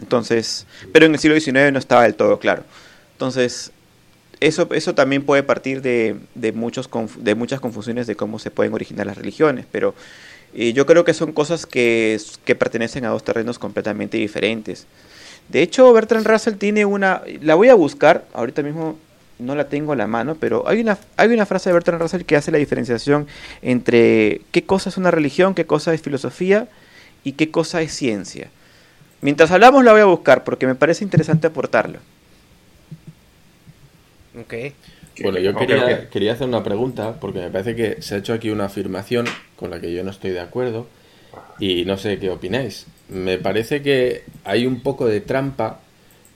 Entonces, 0.00 0.66
pero 0.92 1.06
en 1.06 1.12
el 1.12 1.18
siglo 1.18 1.38
XIX 1.38 1.72
no 1.72 1.78
estaba 1.78 2.04
del 2.04 2.14
todo 2.14 2.38
claro. 2.38 2.62
Entonces, 3.12 3.72
eso, 4.40 4.68
eso 4.72 4.94
también 4.94 5.24
puede 5.24 5.42
partir 5.42 5.82
de, 5.82 6.16
de, 6.34 6.52
muchos, 6.52 6.88
de 7.18 7.34
muchas 7.34 7.60
confusiones 7.60 8.06
de 8.06 8.14
cómo 8.14 8.38
se 8.38 8.50
pueden 8.50 8.72
originar 8.72 9.06
las 9.06 9.16
religiones, 9.18 9.66
pero 9.70 9.94
eh, 10.54 10.72
yo 10.72 10.86
creo 10.86 11.04
que 11.04 11.14
son 11.14 11.32
cosas 11.32 11.66
que, 11.66 12.20
que 12.44 12.54
pertenecen 12.54 13.04
a 13.04 13.08
dos 13.08 13.24
terrenos 13.24 13.58
completamente 13.58 14.16
diferentes. 14.16 14.86
De 15.48 15.62
hecho, 15.62 15.92
Bertrand 15.92 16.26
Russell 16.26 16.54
tiene 16.54 16.84
una, 16.84 17.22
la 17.40 17.54
voy 17.54 17.68
a 17.68 17.74
buscar, 17.74 18.26
ahorita 18.34 18.62
mismo 18.62 18.98
no 19.38 19.54
la 19.54 19.68
tengo 19.68 19.92
a 19.92 19.96
la 19.96 20.06
mano, 20.06 20.36
pero 20.38 20.68
hay 20.68 20.80
una, 20.80 20.98
hay 21.16 21.28
una 21.28 21.46
frase 21.46 21.70
de 21.70 21.74
Bertrand 21.74 22.02
Russell 22.02 22.22
que 22.22 22.36
hace 22.36 22.50
la 22.50 22.58
diferenciación 22.58 23.26
entre 23.62 24.42
qué 24.50 24.64
cosa 24.64 24.90
es 24.90 24.96
una 24.96 25.10
religión, 25.10 25.54
qué 25.54 25.64
cosa 25.64 25.94
es 25.94 26.02
filosofía 26.02 26.68
y 27.24 27.32
qué 27.32 27.50
cosa 27.50 27.82
es 27.82 27.92
ciencia. 27.92 28.50
Mientras 29.20 29.50
hablamos 29.50 29.84
la 29.84 29.92
voy 29.92 30.00
a 30.00 30.06
buscar 30.06 30.44
porque 30.44 30.66
me 30.66 30.74
parece 30.74 31.04
interesante 31.04 31.46
aportarla. 31.46 31.98
Ok. 34.40 34.54
Bueno, 35.20 35.38
yo 35.40 35.54
quería, 35.56 36.08
quería 36.10 36.32
hacer 36.32 36.46
una 36.46 36.62
pregunta, 36.62 37.18
porque 37.20 37.40
me 37.40 37.50
parece 37.50 37.74
que 37.74 38.00
se 38.02 38.14
ha 38.14 38.18
hecho 38.18 38.32
aquí 38.32 38.50
una 38.50 38.66
afirmación 38.66 39.26
con 39.56 39.70
la 39.70 39.80
que 39.80 39.92
yo 39.92 40.04
no 40.04 40.10
estoy 40.10 40.30
de 40.30 40.40
acuerdo, 40.40 40.86
y 41.58 41.84
no 41.84 41.96
sé 41.96 42.18
qué 42.18 42.30
opináis. 42.30 42.86
Me 43.08 43.38
parece 43.38 43.82
que 43.82 44.22
hay 44.44 44.66
un 44.66 44.80
poco 44.80 45.06
de 45.06 45.20
trampa 45.20 45.80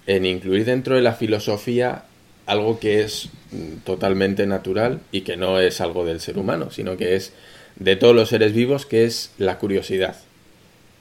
en 0.07 0.27
incluir 0.27 0.65
dentro 0.65 0.97
de 0.97 1.03
la 1.03 1.13
filosofía 1.13 2.05
algo 2.47 2.81
que 2.81 3.03
es 3.03 3.29
mm, 3.53 3.85
totalmente 3.85 4.47
natural 4.47 5.01
y 5.13 5.21
que 5.21 5.37
no 5.37 5.61
es 5.61 5.81
algo 5.81 6.05
del 6.05 6.21
ser 6.21 6.39
humano, 6.39 6.71
sino 6.71 6.97
que 6.97 7.15
es 7.15 7.33
de 7.77 7.97
todos 7.97 8.15
los 8.15 8.29
seres 8.29 8.53
vivos, 8.53 8.85
que 8.85 9.05
es 9.05 9.33
la 9.39 9.59
curiosidad. 9.59 10.17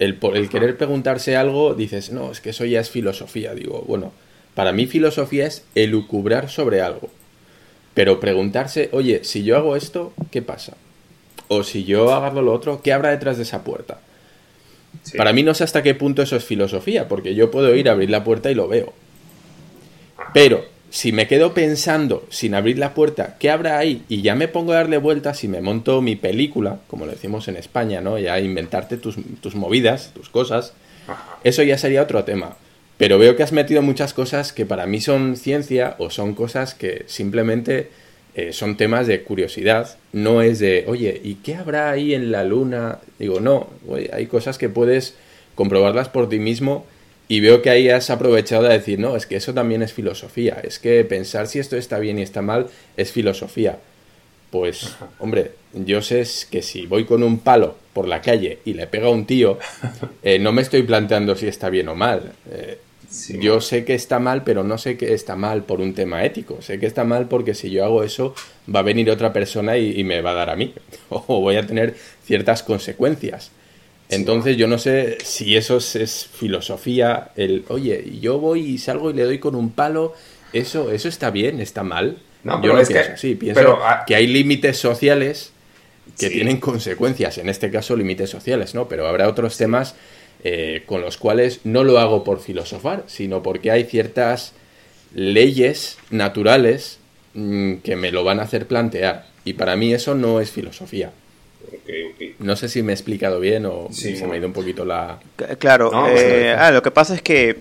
El, 0.02 0.18
el 0.34 0.50
querer 0.50 0.78
preguntarse 0.78 1.36
algo, 1.36 1.76
dices, 1.76 2.12
no, 2.12 2.32
es 2.32 2.42
que 2.42 2.50
eso 2.50 2.66
ya 2.66 2.80
es 2.80 2.90
filosofía. 2.90 3.54
Digo, 3.54 3.84
bueno, 3.88 4.12
para 4.56 4.72
mí 4.72 4.88
filosofía 4.88 5.46
es 5.46 5.64
elucubrar 5.76 6.50
sobre 6.50 6.82
algo. 6.82 7.12
Pero 7.94 8.20
preguntarse, 8.20 8.90
oye, 8.94 9.24
si 9.24 9.44
yo 9.44 9.58
hago 9.58 9.76
esto, 9.76 10.12
¿qué 10.32 10.42
pasa? 10.42 10.76
O 11.50 11.64
si 11.64 11.84
yo 11.84 12.16
hago 12.16 12.42
lo 12.42 12.52
otro, 12.52 12.82
¿qué 12.82 12.94
habrá 12.94 13.12
detrás 13.12 13.38
de 13.38 13.44
esa 13.44 13.64
puerta? 13.64 14.00
Sí. 15.04 15.18
Para 15.18 15.34
mí 15.34 15.44
no 15.44 15.54
sé 15.54 15.66
hasta 15.66 15.84
qué 15.84 15.94
punto 15.94 16.24
eso 16.24 16.36
es 16.36 16.46
filosofía, 16.46 17.08
porque 17.08 17.36
yo 17.36 17.52
puedo 17.52 17.76
ir 17.76 17.88
a 17.88 17.92
abrir 17.92 18.10
la 18.10 18.24
puerta 18.24 18.50
y 18.50 18.56
lo 18.56 18.68
veo. 18.68 18.94
Pero 20.34 20.66
si 20.92 21.14
me 21.14 21.26
quedo 21.26 21.54
pensando 21.54 22.28
sin 22.30 22.54
abrir 22.54 22.78
la 22.78 22.94
puerta, 22.94 23.38
¿qué 23.40 23.50
habrá 23.50 23.78
ahí? 23.78 24.04
Y 24.10 24.22
ya 24.22 24.36
me 24.36 24.50
pongo 24.50 24.74
a 24.74 24.76
darle 24.76 24.98
vueltas 24.98 25.42
y 25.46 25.48
me 25.48 25.62
monto 25.62 26.02
mi 26.02 26.18
película, 26.18 26.80
como 26.88 27.06
lo 27.06 27.14
decimos 27.14 27.48
en 27.48 27.56
España, 27.56 28.02
¿no? 28.02 28.20
Ya 28.20 28.38
inventarte 28.42 28.98
tus, 28.98 29.16
tus 29.40 29.56
movidas, 29.56 30.12
tus 30.14 30.30
cosas. 30.30 30.74
Eso 31.46 31.64
ya 31.64 31.78
sería 31.78 32.04
otro 32.04 32.26
tema. 32.26 32.58
Pero 32.98 33.18
veo 33.18 33.38
que 33.38 33.44
has 33.44 33.54
metido 33.54 33.82
muchas 33.82 34.14
cosas 34.14 34.52
que 34.52 34.66
para 34.66 34.86
mí 34.86 35.00
son 35.00 35.38
ciencia 35.38 35.96
o 35.98 36.10
son 36.10 36.36
cosas 36.36 36.76
que 36.76 37.06
simplemente 37.08 37.90
eh, 38.36 38.52
son 38.52 38.76
temas 38.76 39.08
de 39.08 39.24
curiosidad. 39.24 39.98
No 40.12 40.42
es 40.42 40.60
de, 40.60 40.84
oye, 40.88 41.22
¿y 41.24 41.36
qué 41.36 41.56
habrá 41.56 41.90
ahí 41.90 42.14
en 42.14 42.34
la 42.34 42.44
luna? 42.44 43.00
Digo, 43.18 43.40
no, 43.40 43.70
oye, 43.88 44.10
hay 44.14 44.26
cosas 44.28 44.58
que 44.58 44.68
puedes 44.68 45.16
comprobarlas 45.56 46.10
por 46.10 46.28
ti 46.28 46.38
mismo 46.38 46.86
y 47.32 47.40
veo 47.40 47.62
que 47.62 47.70
ahí 47.70 47.88
has 47.90 48.10
aprovechado 48.10 48.64
de 48.64 48.74
decir, 48.78 49.00
no, 49.00 49.16
es 49.16 49.26
que 49.26 49.38
eso 49.38 49.54
también 49.54 49.82
es 49.82 49.94
filosofía. 49.94 50.60
Es 50.64 50.80
que 50.80 51.06
pensar 51.06 51.48
si 51.48 51.60
esto 51.60 51.78
está 51.78 51.98
bien 51.98 52.20
y 52.20 52.24
está 52.24 52.42
mal 52.42 52.68
es 52.98 53.14
filosofía. 53.14 53.80
Pues, 54.50 54.98
hombre, 55.18 55.52
yo 55.74 56.02
sé 56.02 56.26
que 56.50 56.62
si 56.62 56.86
voy 56.88 57.06
con 57.06 57.24
un 57.24 57.40
palo 57.40 57.78
por 57.94 58.06
la 58.06 58.22
calle 58.22 58.60
y 58.66 58.74
le 58.74 58.86
pega 58.86 59.08
a 59.08 59.12
un 59.12 59.26
tío, 59.26 59.58
eh, 60.24 60.40
no 60.40 60.52
me 60.52 60.62
estoy 60.62 60.84
planteando 60.84 61.36
si 61.38 61.48
está 61.48 61.70
bien 61.70 61.88
o 61.88 61.96
mal. 61.96 62.34
Eh, 62.52 62.78
Sí. 63.10 63.38
yo 63.42 63.60
sé 63.60 63.84
que 63.84 63.94
está 63.94 64.20
mal, 64.20 64.46
pero 64.46 64.64
no 64.64 64.78
sé 64.78 64.96
que 64.96 65.14
está 65.14 65.36
mal 65.36 65.64
por 65.64 65.82
un 65.82 65.94
tema 65.94 66.24
ético. 66.24 66.62
Sé 66.62 66.80
que 66.80 66.86
está 66.86 67.04
mal 67.04 67.28
porque 67.28 67.54
si 67.56 67.70
yo 67.70 67.84
hago 67.84 68.04
eso, 68.04 68.34
va 68.74 68.80
a 68.80 68.84
venir 68.84 69.12
otra 69.12 69.34
persona 69.34 69.78
y, 69.78 70.00
y 70.00 70.06
me 70.06 70.22
va 70.22 70.32
a 70.32 70.36
dar 70.36 70.50
a 70.50 70.56
mí. 70.56 70.74
O 71.10 71.42
voy 71.42 71.58
a 71.58 71.68
tener 71.68 71.94
ciertas 72.26 72.64
consecuencias. 72.64 73.52
Entonces 74.12 74.58
yo 74.58 74.68
no 74.68 74.78
sé 74.78 75.18
si 75.24 75.56
eso 75.56 75.78
es, 75.78 76.30
filosofía, 76.34 77.32
el, 77.36 77.64
oye, 77.70 78.18
yo 78.20 78.40
voy 78.40 78.62
y 78.62 78.78
salgo 78.78 79.10
y 79.10 79.14
le 79.14 79.24
doy 79.24 79.40
con 79.40 79.56
un 79.56 79.72
palo, 79.72 80.14
eso, 80.54 80.92
eso 80.92 81.08
está 81.08 81.32
bien, 81.32 81.60
está 81.62 81.84
mal. 81.84 82.18
No, 82.44 82.56
yo 82.56 82.62
pero 82.62 82.74
no 82.74 82.80
es 82.82 82.88
pienso 82.90 83.08
que- 83.08 83.14
así, 83.14 83.36
pienso 83.36 83.60
pero, 83.60 83.80
ah, 83.84 84.04
que 84.06 84.16
hay 84.16 84.28
límites 84.28 84.78
sociales 84.78 85.52
que 86.20 86.28
Sí. 86.28 86.34
tienen 86.34 86.58
consecuencias, 86.60 87.38
en 87.38 87.48
este 87.50 87.72
caso 87.72 87.96
límites 87.96 88.30
sociales, 88.30 88.76
¿no? 88.76 88.88
Pero 88.88 89.08
habrá 89.08 89.28
otros 89.30 89.58
temas 89.58 89.96
eh, 90.44 90.82
con 90.88 91.02
los 91.02 91.18
cuales 91.18 91.60
no 91.66 91.84
lo 91.84 92.00
hago 92.00 92.24
por 92.24 92.40
filosofar, 92.42 93.04
sino 93.06 93.44
porque 93.44 93.70
hay 93.70 93.84
ciertas 93.84 94.54
leyes 95.14 95.98
naturales 96.10 96.98
mm, 97.34 97.76
que 97.76 97.96
me 97.96 98.12
lo 98.12 98.24
van 98.24 98.40
a 98.40 98.44
hacer 98.44 98.66
plantear. 98.68 99.28
Y 99.46 99.54
para 99.54 99.76
mí 99.76 99.94
eso 99.94 100.16
no 100.16 100.42
es 100.42 100.52
filosofía. 100.52 101.12
No 102.40 102.56
sé 102.56 102.70
si 102.70 102.84
me 102.84 102.92
he 102.92 102.96
explicado 102.96 103.40
bien 103.40 103.66
o 103.66 103.88
Sí, 103.92 104.16
se 104.16 104.28
me 104.28 104.36
ha 104.36 104.38
ido 104.38 104.48
un 104.48 104.54
poquito 104.54 104.86
la... 104.86 105.20
Claro, 105.60 105.92
No, 105.92 106.08
eh, 106.10 106.54
ah, 106.58 106.72
lo 106.72 106.82
que 106.82 106.92
pasa 106.92 107.16
es 107.16 107.22
que, 107.22 107.58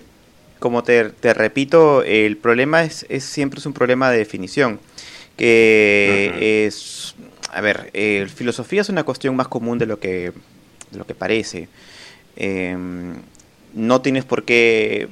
como 0.59 0.83
te, 0.83 1.09
te 1.09 1.33
repito, 1.33 2.03
el 2.03 2.37
problema 2.37 2.83
es, 2.83 3.05
es 3.09 3.23
siempre 3.23 3.59
es 3.59 3.65
un 3.65 3.73
problema 3.73 4.11
de 4.11 4.17
definición. 4.17 4.79
Que 5.37 6.65
es, 6.65 7.15
a 7.51 7.61
ver, 7.61 7.89
eh, 7.93 8.27
filosofía 8.33 8.81
es 8.81 8.89
una 8.89 9.03
cuestión 9.03 9.35
más 9.35 9.47
común 9.47 9.77
de 9.77 9.85
lo 9.85 9.99
que, 9.99 10.33
de 10.91 10.97
lo 10.97 11.05
que 11.05 11.15
parece. 11.15 11.67
Em, 12.35 13.15
no 13.73 14.01
tienes 14.01 14.25
por 14.25 14.43
qué 14.43 15.07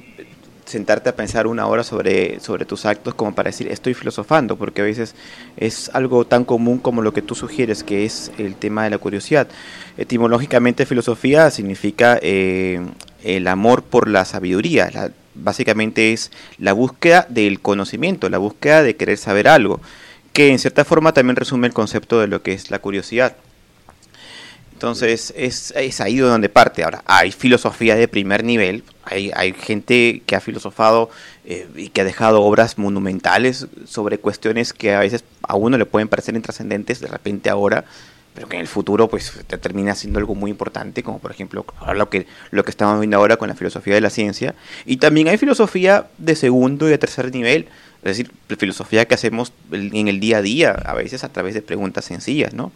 sentarte 0.70 1.10
a 1.10 1.16
pensar 1.16 1.46
una 1.46 1.66
hora 1.66 1.84
sobre, 1.84 2.40
sobre 2.40 2.64
tus 2.64 2.86
actos 2.86 3.14
como 3.14 3.34
para 3.34 3.48
decir 3.48 3.68
estoy 3.70 3.94
filosofando, 3.94 4.56
porque 4.56 4.80
a 4.80 4.84
veces 4.84 5.14
es 5.56 5.90
algo 5.92 6.24
tan 6.24 6.44
común 6.44 6.78
como 6.78 7.02
lo 7.02 7.12
que 7.12 7.22
tú 7.22 7.34
sugieres, 7.34 7.84
que 7.84 8.04
es 8.04 8.32
el 8.38 8.54
tema 8.54 8.84
de 8.84 8.90
la 8.90 8.98
curiosidad. 8.98 9.48
Etimológicamente 9.98 10.86
filosofía 10.86 11.50
significa 11.50 12.18
eh, 12.22 12.80
el 13.22 13.48
amor 13.48 13.82
por 13.82 14.08
la 14.08 14.24
sabiduría, 14.24 14.90
básicamente 15.34 16.12
es 16.12 16.30
la 16.58 16.72
búsqueda 16.72 17.26
del 17.28 17.60
conocimiento, 17.60 18.28
la 18.28 18.38
búsqueda 18.38 18.82
de 18.82 18.96
querer 18.96 19.18
saber 19.18 19.48
algo, 19.48 19.80
que 20.32 20.50
en 20.50 20.58
cierta 20.58 20.84
forma 20.84 21.12
también 21.12 21.36
resume 21.36 21.66
el 21.66 21.72
concepto 21.72 22.20
de 22.20 22.28
lo 22.28 22.42
que 22.42 22.52
es 22.52 22.70
la 22.70 22.78
curiosidad. 22.78 23.36
Entonces 24.80 25.34
es, 25.36 25.74
es 25.76 26.00
ahí 26.00 26.16
donde 26.16 26.48
parte. 26.48 26.82
Ahora, 26.84 27.02
hay 27.04 27.32
filosofía 27.32 27.96
de 27.96 28.08
primer 28.08 28.42
nivel, 28.42 28.82
hay, 29.04 29.52
gente 29.52 30.22
que 30.24 30.36
ha 30.36 30.40
filosofado 30.40 31.10
eh, 31.44 31.68
y 31.76 31.90
que 31.90 32.00
ha 32.00 32.04
dejado 32.04 32.40
obras 32.40 32.78
monumentales 32.78 33.66
sobre 33.84 34.16
cuestiones 34.16 34.72
que 34.72 34.94
a 34.94 35.00
veces 35.00 35.22
a 35.42 35.54
uno 35.54 35.76
le 35.76 35.84
pueden 35.84 36.08
parecer 36.08 36.34
intrascendentes 36.34 36.98
de 37.00 37.08
repente 37.08 37.50
ahora, 37.50 37.84
pero 38.32 38.48
que 38.48 38.56
en 38.56 38.62
el 38.62 38.68
futuro 38.68 39.06
pues 39.06 39.30
te 39.46 39.58
termina 39.58 39.94
siendo 39.94 40.18
algo 40.18 40.34
muy 40.34 40.50
importante, 40.50 41.02
como 41.02 41.18
por 41.18 41.30
ejemplo 41.30 41.66
lo 41.94 42.08
que, 42.08 42.26
lo 42.50 42.64
que 42.64 42.70
estamos 42.70 42.98
viendo 43.00 43.18
ahora 43.18 43.36
con 43.36 43.48
la 43.50 43.56
filosofía 43.56 43.94
de 43.94 44.00
la 44.00 44.08
ciencia. 44.08 44.54
Y 44.86 44.96
también 44.96 45.28
hay 45.28 45.36
filosofía 45.36 46.06
de 46.16 46.34
segundo 46.36 46.88
y 46.88 46.90
de 46.90 46.96
tercer 46.96 47.30
nivel, 47.34 47.68
es 48.02 48.16
decir, 48.16 48.32
filosofía 48.56 49.04
que 49.04 49.12
hacemos 49.12 49.52
en 49.72 50.08
el 50.08 50.20
día 50.20 50.38
a 50.38 50.42
día, 50.42 50.70
a 50.70 50.94
veces 50.94 51.22
a 51.22 51.28
través 51.28 51.52
de 51.52 51.60
preguntas 51.60 52.06
sencillas, 52.06 52.54
¿no? 52.54 52.72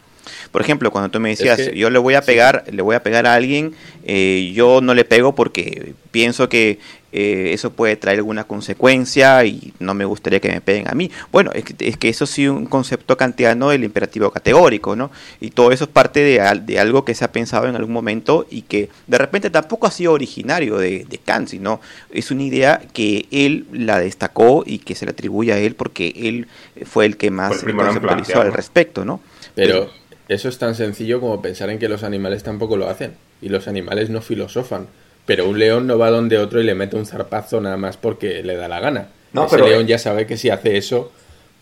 Por 0.53 0.63
ejemplo, 0.63 0.91
cuando 0.91 1.11
tú 1.11 1.21
me 1.21 1.31
decías, 1.31 1.57
que- 1.57 1.77
yo 1.77 1.91
le 1.91 1.99
voy 1.99 2.15
a 2.15 2.23
sí. 2.23 2.27
pegar, 2.27 2.65
le 2.71 2.83
voy 2.83 2.97
a 2.97 3.03
pegar 3.03 3.27
a 3.27 3.35
alguien, 3.35 3.75
eh, 4.05 4.53
yo 4.55 4.81
no 4.81 4.95
le 4.95 5.05
pego 5.05 5.35
porque 5.35 5.95
pienso 6.11 6.49
que 6.49 6.79
eh, 7.17 7.53
eso 7.53 7.71
puede 7.73 7.95
traer 7.95 8.19
alguna 8.19 8.43
consecuencia 8.43 9.45
y 9.45 9.73
no 9.79 9.95
me 9.95 10.05
gustaría 10.05 10.41
que 10.41 10.49
me 10.49 10.61
peguen 10.61 10.89
a 10.89 10.95
mí. 10.95 11.13
Bueno, 11.31 11.53
es 11.55 11.63
que, 11.65 11.89
es 11.89 11.97
que 11.97 12.09
eso 12.09 12.27
sí 12.27 12.49
un 12.49 12.67
concepto 12.67 13.17
kantiano 13.17 13.69
del 13.69 13.85
imperativo 13.85 14.33
categórico, 14.33 14.97
¿no? 14.97 15.13
Y 15.41 15.51
todo 15.51 15.71
eso 15.71 15.85
es 15.85 15.91
parte 15.91 16.21
de, 16.21 16.61
de 16.65 16.79
algo 16.81 17.05
que 17.05 17.15
se 17.15 17.25
ha 17.25 17.31
pensado 17.31 17.69
en 17.69 17.77
algún 17.77 17.93
momento 17.93 18.49
y 18.51 18.63
que 18.63 18.89
de 19.07 19.19
repente 19.19 19.49
tampoco 19.51 19.87
ha 19.87 19.93
sido 19.93 20.13
originario 20.13 20.77
de, 20.77 21.05
de 21.09 21.19
Kant, 21.19 21.49
sino 21.51 21.81
es 22.11 22.33
una 22.33 22.43
idea 22.43 22.83
que 22.93 23.27
él 23.31 23.67
la 23.73 24.01
destacó 24.01 24.65
y 24.67 24.79
que 24.81 24.97
se 24.97 25.05
le 25.05 25.13
atribuye 25.13 25.53
a 25.53 25.59
él 25.59 25.77
porque 25.77 26.13
él 26.17 26.49
fue 26.85 27.07
el 27.07 27.17
que 27.17 27.31
más 27.31 27.63
conceptualizó 27.63 28.41
al 28.41 28.53
respecto, 28.53 29.05
¿no? 29.05 29.21
Pero 29.55 29.89
eso 30.29 30.49
es 30.49 30.59
tan 30.59 30.75
sencillo 30.75 31.21
como 31.21 31.43
pensar 31.43 31.71
en 31.71 31.79
que 31.79 31.89
los 31.89 32.03
animales 32.03 32.43
tampoco 32.43 32.77
lo 32.77 32.89
hacen. 32.89 33.13
Y 33.43 33.49
los 33.51 33.69
animales 33.69 34.11
no 34.11 34.23
filosofan. 34.23 34.87
Pero 35.27 35.49
un 35.49 35.59
león 35.59 35.87
no 35.87 35.99
va 35.99 36.11
donde 36.11 36.39
otro 36.39 36.61
y 36.61 36.65
le 36.65 36.75
mete 36.75 36.97
un 36.97 37.07
zarpazo 37.07 37.61
nada 37.61 37.77
más 37.77 37.97
porque 37.97 38.43
le 38.43 38.57
da 38.57 38.69
la 38.69 38.81
gana. 38.81 39.09
No, 39.33 39.47
Ese 39.47 39.57
pero- 39.57 39.69
león 39.69 39.87
ya 39.87 39.99
sabe 39.99 40.27
que 40.27 40.37
si 40.37 40.51
hace 40.51 40.77
eso, 40.77 41.13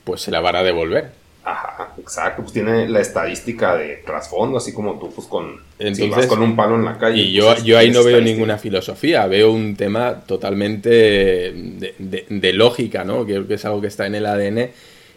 pues 0.05 0.21
se 0.21 0.31
la 0.31 0.41
van 0.41 0.57
a 0.57 0.63
devolver. 0.63 1.11
Ajá, 1.45 1.93
exacto. 1.99 2.43
Pues 2.43 2.53
tiene 2.53 2.89
la 2.89 3.01
estadística 3.01 3.75
de 3.77 3.97
trasfondo, 4.07 4.59
así 4.59 4.73
como 4.73 4.99
tú, 5.01 5.11
pues 5.13 5.27
con. 5.27 5.61
si 5.93 6.09
vas 6.09 6.27
con 6.27 6.41
un 6.41 6.55
palo 6.55 6.77
en 6.77 6.85
la 6.85 6.99
calle. 6.99 7.21
Y 7.21 7.33
yo, 7.33 7.47
pues, 7.53 7.65
yo 7.65 7.79
ahí 7.79 7.87
tienes 7.91 8.05
no 8.05 8.05
veo 8.09 8.21
ninguna 8.21 8.59
filosofía, 8.59 9.27
veo 9.27 9.51
un 9.51 9.75
tema 9.75 10.21
totalmente 10.27 10.89
de, 10.89 11.95
de- 11.99 12.27
de 12.29 12.53
lógica, 12.53 13.03
¿no? 13.05 13.25
Creo 13.25 13.47
que 13.49 13.55
es 13.55 13.65
algo 13.65 13.81
que 13.81 13.89
está 13.89 14.07
en 14.07 14.15
el 14.15 14.27
ADN 14.27 14.71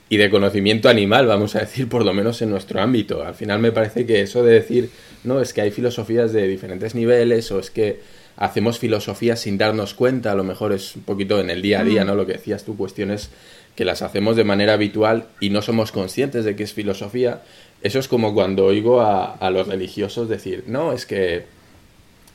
y 0.08 0.18
de 0.18 0.30
conocimiento 0.30 0.88
animal, 0.88 1.28
vamos 1.28 1.56
a 1.56 1.60
decir, 1.60 1.90
por 1.90 2.06
lo 2.06 2.14
menos 2.14 2.42
en 2.42 2.50
nuestro 2.50 2.82
ámbito. 2.82 3.24
Al 3.24 3.36
final 3.36 3.60
me 3.60 3.72
parece 3.72 4.06
que 4.06 4.22
eso 4.22 4.44
de 4.44 4.54
decir, 4.54 4.90
no, 5.24 5.42
es 5.42 5.54
que 5.54 5.62
hay 5.62 5.72
filosofías 5.72 6.32
de 6.32 6.48
diferentes 6.48 6.94
niveles 6.94 7.52
o 7.52 7.60
es 7.60 7.72
que 7.72 8.00
hacemos 8.38 8.80
filosofía 8.80 9.36
sin 9.36 9.58
darnos 9.58 9.94
cuenta, 9.94 10.32
a 10.32 10.36
lo 10.36 10.44
mejor 10.44 10.74
es 10.74 10.96
un 10.96 11.04
poquito 11.04 11.40
en 11.40 11.50
el 11.50 11.62
día 11.62 11.80
a 11.80 11.84
día, 11.84 12.04
¿no? 12.04 12.16
Lo 12.16 12.26
que 12.26 12.34
decías 12.34 12.66
tú, 12.66 12.78
cuestiones 12.78 13.30
que 13.76 13.86
las 13.86 14.02
hacemos 14.02 14.36
de 14.36 14.44
manera 14.44 14.74
habitual 14.74 15.28
y 15.40 15.50
no 15.50 15.62
somos 15.62 15.92
conscientes 15.92 16.46
de 16.46 16.56
que 16.56 16.64
es 16.64 16.74
filosofía. 16.74 17.42
Eso 17.82 18.00
es 18.00 18.08
como 18.08 18.34
cuando 18.34 18.66
oigo 18.66 19.02
a, 19.02 19.26
a 19.26 19.50
los 19.50 19.68
religiosos 19.68 20.30
decir, 20.30 20.64
no, 20.68 20.94
es 20.94 21.06
que 21.06 21.46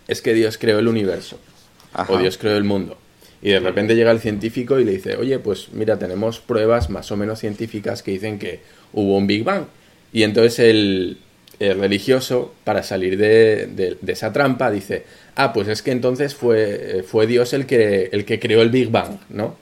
es 0.09 0.23
que 0.23 0.35
Dios 0.35 0.59
creó 0.59 0.81
el 0.81 0.89
universo 0.89 1.39
Ajá. 1.93 2.12
o 2.12 2.18
Dios 2.18 2.37
creó 2.37 2.57
el 2.57 2.64
mundo. 2.64 2.99
Y 3.43 3.51
de 3.51 3.61
repente 3.61 3.95
llega 3.97 4.11
el 4.11 4.20
científico 4.20 4.78
y 4.78 4.84
le 4.84 4.93
dice, 4.93 5.16
oye, 5.16 5.38
pues 5.38 5.68
mira, 5.72 5.99
tenemos 5.99 6.41
pruebas 6.41 6.91
más 6.91 7.11
o 7.11 7.16
menos 7.16 7.38
científicas 7.41 8.03
que 8.03 8.11
dicen 8.11 8.38
que 8.38 8.61
hubo 8.93 9.16
un 9.16 9.26
Big 9.26 9.45
Bang. 9.45 9.64
Y 10.12 10.24
entonces 10.24 10.59
el, 10.59 11.18
el 11.59 11.78
religioso, 11.80 12.53
para 12.64 12.82
salir 12.82 13.16
de, 13.16 13.66
de- 13.66 13.97
de 14.01 14.12
esa 14.12 14.32
trampa, 14.32 14.70
dice, 14.70 15.05
ah, 15.36 15.53
pues 15.55 15.68
es 15.68 15.80
que 15.82 15.91
entonces 15.93 16.34
fue, 16.34 16.99
eh, 16.99 17.03
fue 17.03 17.26
Dios 17.26 17.53
el 17.55 17.64
que, 17.66 18.11
el 18.12 18.24
que 18.26 18.38
creó 18.41 18.61
el 18.62 18.68
Big 18.70 18.91
Bang, 18.91 19.18
¿no? 19.30 19.57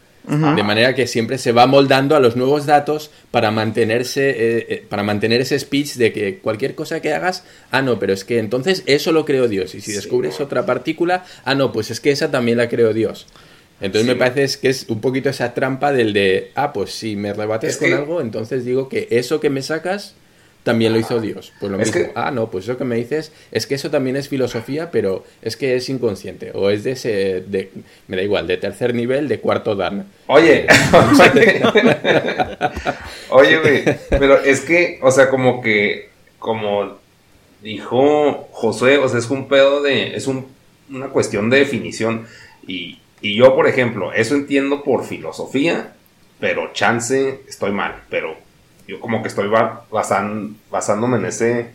De 0.56 0.62
manera 0.62 0.94
que 0.94 1.06
siempre 1.06 1.38
se 1.38 1.52
va 1.52 1.66
moldando 1.66 2.14
a 2.14 2.20
los 2.20 2.36
nuevos 2.36 2.66
datos 2.66 3.10
para 3.30 3.50
mantenerse, 3.50 4.28
eh, 4.30 4.66
eh, 4.68 4.84
para 4.86 5.02
mantener 5.02 5.40
ese 5.40 5.58
speech 5.58 5.94
de 5.94 6.12
que 6.12 6.38
cualquier 6.38 6.74
cosa 6.74 7.00
que 7.00 7.14
hagas, 7.14 7.44
ah, 7.70 7.80
no, 7.80 7.98
pero 7.98 8.12
es 8.12 8.24
que 8.24 8.38
entonces 8.38 8.82
eso 8.84 9.12
lo 9.12 9.24
creó 9.24 9.48
Dios. 9.48 9.74
Y 9.74 9.80
si 9.80 9.92
descubres 9.92 10.38
otra 10.40 10.66
partícula, 10.66 11.24
ah, 11.44 11.54
no, 11.54 11.72
pues 11.72 11.90
es 11.90 12.00
que 12.00 12.10
esa 12.10 12.30
también 12.30 12.58
la 12.58 12.68
creó 12.68 12.92
Dios. 12.92 13.26
Entonces 13.80 14.02
Sí. 14.02 14.08
me 14.08 14.16
parece 14.16 14.58
que 14.60 14.68
es 14.68 14.86
un 14.88 15.00
poquito 15.00 15.30
esa 15.30 15.54
trampa 15.54 15.92
del 15.92 16.12
de, 16.12 16.50
ah, 16.56 16.72
pues 16.72 16.90
si 16.90 17.14
me 17.16 17.32
rebates 17.32 17.70
Es 17.70 17.76
con 17.78 17.88
que- 17.88 17.94
algo, 17.94 18.20
entonces 18.20 18.64
digo 18.64 18.88
que 18.88 19.06
eso 19.10 19.40
que 19.40 19.50
me 19.50 19.62
sacas 19.62 20.14
también 20.64 20.92
lo 20.92 20.98
hizo 20.98 21.20
Dios. 21.20 21.52
Pues 21.60 21.72
lo 21.72 21.80
Es 21.80 21.86
mismo. 21.94 22.08
que- 22.08 22.12
Ah, 22.14 22.30
no, 22.30 22.50
pues 22.50 22.64
eso 22.64 22.76
que 22.76 22.84
me 22.84 22.96
dices 22.96 23.32
es 23.52 23.66
que 23.66 23.74
eso 23.76 23.90
también 23.90 24.16
es 24.16 24.28
filosofía, 24.28 24.90
pero 24.90 25.24
es 25.40 25.56
que 25.56 25.76
es 25.76 25.88
inconsciente. 25.88 26.50
O 26.54 26.68
es 26.70 26.84
de 26.84 26.90
ese, 26.92 27.40
de, 27.46 27.70
me 28.08 28.16
da 28.16 28.22
igual, 28.22 28.46
de 28.46 28.56
tercer 28.58 28.94
nivel, 28.94 29.28
de 29.28 29.38
cuarto 29.40 29.74
dan. 29.76 30.06
Oye, 30.26 30.66
oye, 33.30 33.58
güey, 33.58 33.84
pero 34.10 34.40
es 34.42 34.60
que, 34.60 34.98
o 35.02 35.10
sea, 35.10 35.28
como 35.30 35.60
que, 35.60 36.08
como 36.38 36.98
dijo 37.62 38.48
Josué, 38.52 38.98
o 38.98 39.08
sea, 39.08 39.18
es 39.18 39.30
un 39.30 39.48
pedo 39.48 39.82
de, 39.82 40.16
es 40.16 40.26
un, 40.26 40.46
una 40.90 41.08
cuestión 41.08 41.50
de 41.50 41.58
definición. 41.58 42.26
Y, 42.66 42.98
y 43.20 43.36
yo, 43.36 43.54
por 43.54 43.66
ejemplo, 43.66 44.12
eso 44.12 44.34
entiendo 44.34 44.82
por 44.84 45.04
filosofía, 45.04 45.94
pero 46.40 46.72
chance 46.72 47.40
estoy 47.48 47.72
mal, 47.72 48.02
pero 48.10 48.36
yo 48.86 49.00
como 49.00 49.22
que 49.22 49.28
estoy 49.28 49.48
ba- 49.48 49.84
basan- 49.90 50.56
basándome 50.70 51.18
en 51.18 51.26
ese, 51.26 51.70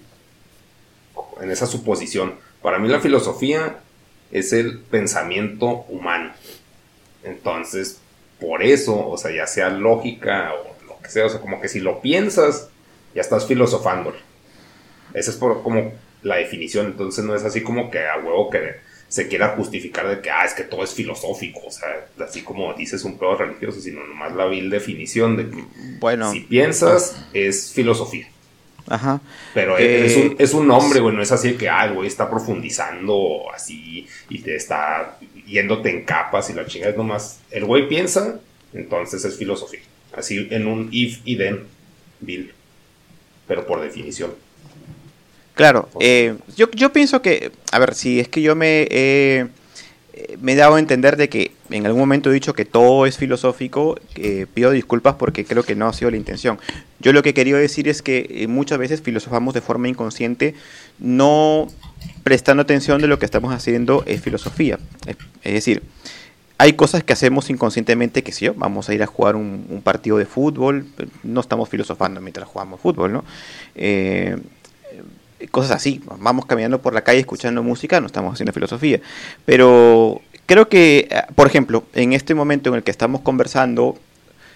en 1.42 1.52
esa 1.52 1.66
suposición. 1.68 2.36
Para 2.62 2.80
mí 2.80 2.88
la 2.88 3.00
filosofía 3.00 3.80
es 4.32 4.54
el 4.54 4.80
pensamiento 4.80 5.86
humano. 5.90 6.32
Entonces, 7.24 8.00
por 8.40 8.64
eso, 8.64 9.08
o 9.08 9.18
sea, 9.18 9.32
ya 9.32 9.48
sea 9.48 9.70
lógica 9.70 10.52
o 10.54 10.86
lo 10.88 11.00
que 11.00 11.10
sea, 11.10 11.26
o 11.26 11.30
sea, 11.30 11.40
como 11.42 11.62
que 11.62 11.68
si 11.68 11.80
lo 11.80 12.02
piensas, 12.02 12.70
ya 13.14 13.22
estás 13.22 13.46
filosofando. 13.46 14.14
Esa 15.14 15.32
es 15.32 15.38
como 15.38 15.92
la 16.24 16.38
definición, 16.38 16.88
entonces 16.88 17.24
no 17.26 17.36
es 17.36 17.44
así 17.44 17.62
como 17.62 17.92
que 17.92 18.00
a 18.08 18.18
huevo 18.18 18.50
que 18.50 18.78
se 19.14 19.28
quiera 19.28 19.50
justificar 19.50 20.08
de 20.08 20.22
que, 20.22 20.32
ah, 20.32 20.44
es 20.44 20.56
que 20.56 20.64
todo 20.64 20.84
es 20.84 20.92
filosófico, 20.92 21.62
o 21.68 21.72
sea, 21.72 22.08
así 22.26 22.42
como 22.42 22.74
dices 22.74 23.04
un 23.04 23.20
pedo 23.20 23.36
religioso, 23.36 23.80
sino 23.80 24.04
nomás 24.08 24.34
la 24.36 24.48
vil 24.48 24.72
definición 24.72 25.38
de 25.38 25.52
que 25.52 25.64
Bueno, 26.00 26.32
si 26.32 26.40
piensas 26.40 27.24
es 27.32 27.72
filosofía. 27.74 28.28
ajá. 28.88 29.22
Pero 29.54 29.78
Eh, 29.78 30.08
es, 30.08 30.18
un, 30.18 30.36
es 30.40 30.54
un 30.56 30.68
nombre, 30.68 31.00
güey, 31.00 31.16
no 31.16 31.22
es 31.22 31.32
así 31.32 31.54
que, 31.54 31.70
ah, 31.70 31.86
el 31.86 31.94
güey 31.94 32.08
está 32.08 32.28
profundizando 32.28 33.44
así 33.54 34.08
y 34.30 34.40
te 34.40 34.56
está 34.56 35.20
yéndote 35.46 35.92
en 35.92 36.06
capas 36.06 36.50
y 36.50 36.54
la 36.54 36.66
chingada 36.66 36.94
es 36.94 36.98
nomás. 36.98 37.40
El 37.52 37.66
güey 37.66 37.88
piensa, 37.88 38.40
entonces 38.74 39.24
es 39.26 39.38
filosofía. 39.38 39.82
Así 40.12 40.48
en 40.50 40.66
un 40.66 40.90
if 40.92 41.20
y 41.24 41.38
then, 41.38 41.60
Bill. 42.20 42.52
Pero 43.48 43.68
por 43.68 43.80
definición. 43.80 44.32
Claro, 45.54 45.90
eh, 46.00 46.36
yo, 46.56 46.70
yo 46.72 46.92
pienso 46.92 47.22
que, 47.22 47.52
a 47.72 47.80
ver, 47.80 47.94
si 47.94 48.20
es 48.20 48.28
que 48.28 48.42
yo 48.42 48.56
me 48.56 48.88
he 48.90 49.48
me 50.40 50.54
he 50.54 50.56
dado 50.56 50.76
a 50.76 50.80
entender 50.80 51.18
de 51.18 51.28
que 51.28 51.52
en 51.70 51.86
algún 51.86 52.02
momento 52.02 52.30
he 52.30 52.34
dicho 52.34 52.54
que 52.54 52.66
todo 52.66 53.06
es 53.06 53.18
filosófico, 53.18 54.00
pido 54.54 54.72
disculpas 54.72 55.16
porque 55.16 55.44
creo 55.44 55.64
que 55.64 55.76
no 55.76 55.88
ha 55.88 55.94
sido 55.94 56.12
la 56.12 56.18
intención. 56.18 56.60
Yo 57.00 57.14
lo 57.14 57.24
que 57.24 57.34
quería 57.34 57.58
decir 57.58 57.88
es 57.88 58.02
que 58.02 58.28
eh, 58.30 58.48
muchas 58.48 58.78
veces 58.78 59.02
filosofamos 59.02 59.54
de 59.54 59.62
forma 59.62 59.88
inconsciente, 59.88 60.54
no 61.00 61.68
prestando 62.24 62.62
atención 62.62 63.02
de 63.02 63.08
lo 63.08 63.18
que 63.18 63.26
estamos 63.26 63.54
haciendo 63.54 64.04
es 64.06 64.22
filosofía. 64.22 64.80
Es 65.44 65.54
decir, 65.54 65.84
hay 66.58 66.74
cosas 66.74 67.04
que 67.04 67.14
hacemos 67.14 67.50
inconscientemente 67.50 68.24
que 68.24 68.32
sí, 68.32 68.48
vamos 68.50 68.90
a 68.90 68.94
ir 68.94 69.02
a 69.02 69.08
jugar 69.08 69.36
un, 69.36 69.82
partido 69.84 70.18
de 70.18 70.26
fútbol, 70.26 70.86
no 71.24 71.42
estamos 71.42 71.68
filosofando 71.68 72.22
mientras 72.22 72.48
jugamos 72.48 72.80
fútbol, 72.80 73.12
¿no? 73.12 73.26
Cosas 75.52 75.72
así. 75.72 76.02
Vamos 76.20 76.46
caminando 76.46 76.82
por 76.82 76.94
la 76.94 77.04
calle 77.04 77.20
escuchando 77.20 77.64
música, 77.64 78.00
no 78.00 78.08
estamos 78.08 78.34
haciendo 78.34 78.54
filosofía. 78.54 79.02
Pero 79.46 80.22
creo 80.46 80.70
que, 80.70 81.08
eh, 81.10 81.22
por 81.36 81.48
ejemplo, 81.48 81.84
en 81.94 82.14
este 82.14 82.36
momento 82.36 82.70
en 82.70 82.76
el 82.76 82.84
que 82.84 82.92
estamos 82.92 83.22
conversando, 83.22 83.98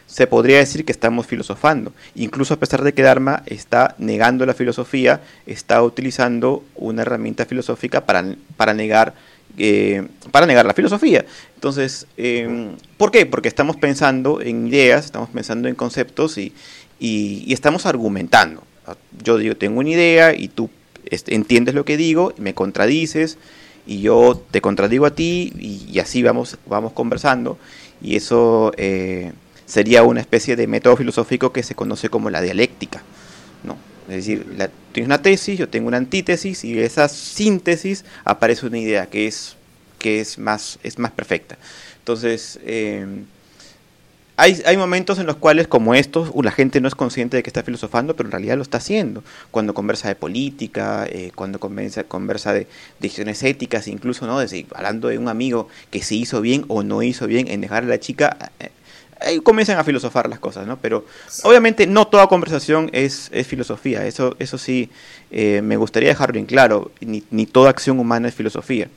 se 0.08 0.26
podría 0.26 0.58
decir 0.58 0.86
que 0.86 0.92
estamos 0.92 1.28
filosofando. 1.28 1.92
Incluso 2.16 2.54
a 2.54 2.58
pesar 2.58 2.82
de 2.84 2.94
que 2.94 3.02
Dharma 3.02 3.44
está 3.46 3.94
negando 3.98 4.46
la 4.46 4.54
filosofía, 4.54 5.22
está 5.46 5.84
utilizando 5.84 6.64
una 6.76 7.02
herramienta 7.04 7.46
filosófica 7.46 8.06
para, 8.06 8.36
para 8.56 8.74
negar 8.74 9.14
eh, 9.60 10.08
para 10.32 10.46
negar 10.46 10.66
la 10.66 10.74
filosofía. 10.74 11.26
Entonces, 11.56 12.06
em, 12.16 12.76
¿por 12.98 13.12
qué? 13.12 13.26
Porque 13.26 13.48
estamos 13.48 13.76
pensando 13.76 14.40
en 14.40 14.68
ideas, 14.68 15.06
estamos 15.06 15.30
pensando 15.30 15.68
en 15.68 15.76
conceptos 15.76 16.38
y, 16.38 16.54
y 17.00 17.52
estamos 17.52 17.86
argumentando. 17.86 18.64
Yo 19.24 19.38
digo, 19.38 19.56
tengo 19.56 19.80
una 19.80 19.90
idea 19.90 20.34
y 20.34 20.48
tú 20.48 20.70
entiendes 21.10 21.76
lo 21.76 21.86
que 21.86 21.98
digo, 21.98 22.34
me 22.38 22.54
contradices 22.54 23.38
y 23.86 24.02
yo 24.02 24.42
te 24.52 24.62
contradigo 24.62 25.06
a 25.06 25.16
ti 25.16 25.54
y, 25.58 26.00
así 26.00 26.22
vamos, 26.22 26.58
vamos 26.66 26.94
conversando 26.94 27.58
y 28.02 28.16
eso 28.16 28.72
eh, 28.78 29.32
sería 29.66 30.04
una 30.04 30.20
especie 30.20 30.56
de 30.56 30.68
método 30.68 30.98
filosófico 30.98 31.52
que 31.54 31.64
se 31.64 31.76
conoce 31.76 32.10
como 32.10 32.30
la 32.30 32.42
dialéctica. 32.42 33.02
¿no? 33.64 33.78
Es 34.10 34.26
decir, 34.26 34.46
tienes 34.92 35.08
una 35.08 35.22
tesis, 35.22 35.58
yo 35.58 35.70
tengo 35.70 35.88
una 35.88 35.98
antítesis 35.98 36.64
y 36.64 36.80
esa 36.80 37.08
síntesis 37.08 38.06
aparece 38.24 38.66
una 38.66 38.78
idea 38.78 39.08
que 39.08 39.28
es, 39.28 39.56
que 40.00 40.20
es, 40.20 40.38
más, 40.38 40.80
es 40.84 41.00
más 41.00 41.12
perfecta. 41.12 41.58
Entonces, 42.00 42.60
eh, 42.64 43.06
hay, 44.40 44.62
hay, 44.66 44.78
momentos 44.78 45.18
en 45.18 45.26
los 45.26 45.36
cuales, 45.36 45.68
como 45.68 45.96
estos, 45.96 46.32
la 46.44 46.52
gente 46.52 46.80
no 46.80 46.88
es 46.88 46.94
consciente 46.94 47.38
de 47.38 47.44
que 47.44 47.50
está 47.50 47.64
filosofando, 47.64 48.16
pero 48.16 48.28
en 48.28 48.32
realidad 48.32 48.56
lo 48.56 48.62
está 48.62 48.78
haciendo. 48.78 49.24
Cuando 49.50 49.74
conversa 49.74 50.10
de 50.10 50.16
política, 50.16 51.08
eh, 51.10 51.32
cuando 51.34 51.60
conversa, 51.60 52.04
conversa 52.04 52.54
de 52.54 52.68
decisiones 53.00 53.42
éticas, 53.42 53.88
incluso, 53.88 54.28
¿no? 54.28 54.38
Decir, 54.40 54.68
hablando 54.76 55.08
de 55.08 55.18
un 55.18 55.28
amigo 55.28 55.68
que 55.90 56.04
se 56.04 56.14
hizo 56.14 56.40
bien 56.40 56.66
o 56.68 56.84
no 56.84 57.02
hizo 57.02 57.26
bien 57.26 57.48
en 57.48 57.62
dejar 57.62 57.84
a 57.84 57.88
la 57.88 58.00
chica, 58.00 58.52
eh, 58.60 58.70
ahí 59.20 59.40
comienzan 59.40 59.80
a 59.80 59.84
filosofar 59.84 60.30
las 60.30 60.38
cosas, 60.38 60.68
¿no? 60.68 60.78
Pero 60.78 61.04
obviamente 61.42 61.88
no 61.88 62.06
toda 62.06 62.28
conversación 62.28 62.92
es, 62.94 63.30
es 63.34 63.48
filosofía, 63.48 64.06
eso, 64.06 64.36
eso 64.38 64.60
sí 64.60 64.92
eh, 65.32 65.62
me 65.64 65.78
gustaría 65.78 66.10
dejarlo 66.10 66.34
bien 66.34 66.46
claro, 66.46 66.92
ni, 67.02 67.24
ni 67.32 67.48
toda 67.48 67.72
acción 67.72 68.00
humana 68.00 68.28
es 68.28 68.36
filosofía. 68.36 68.88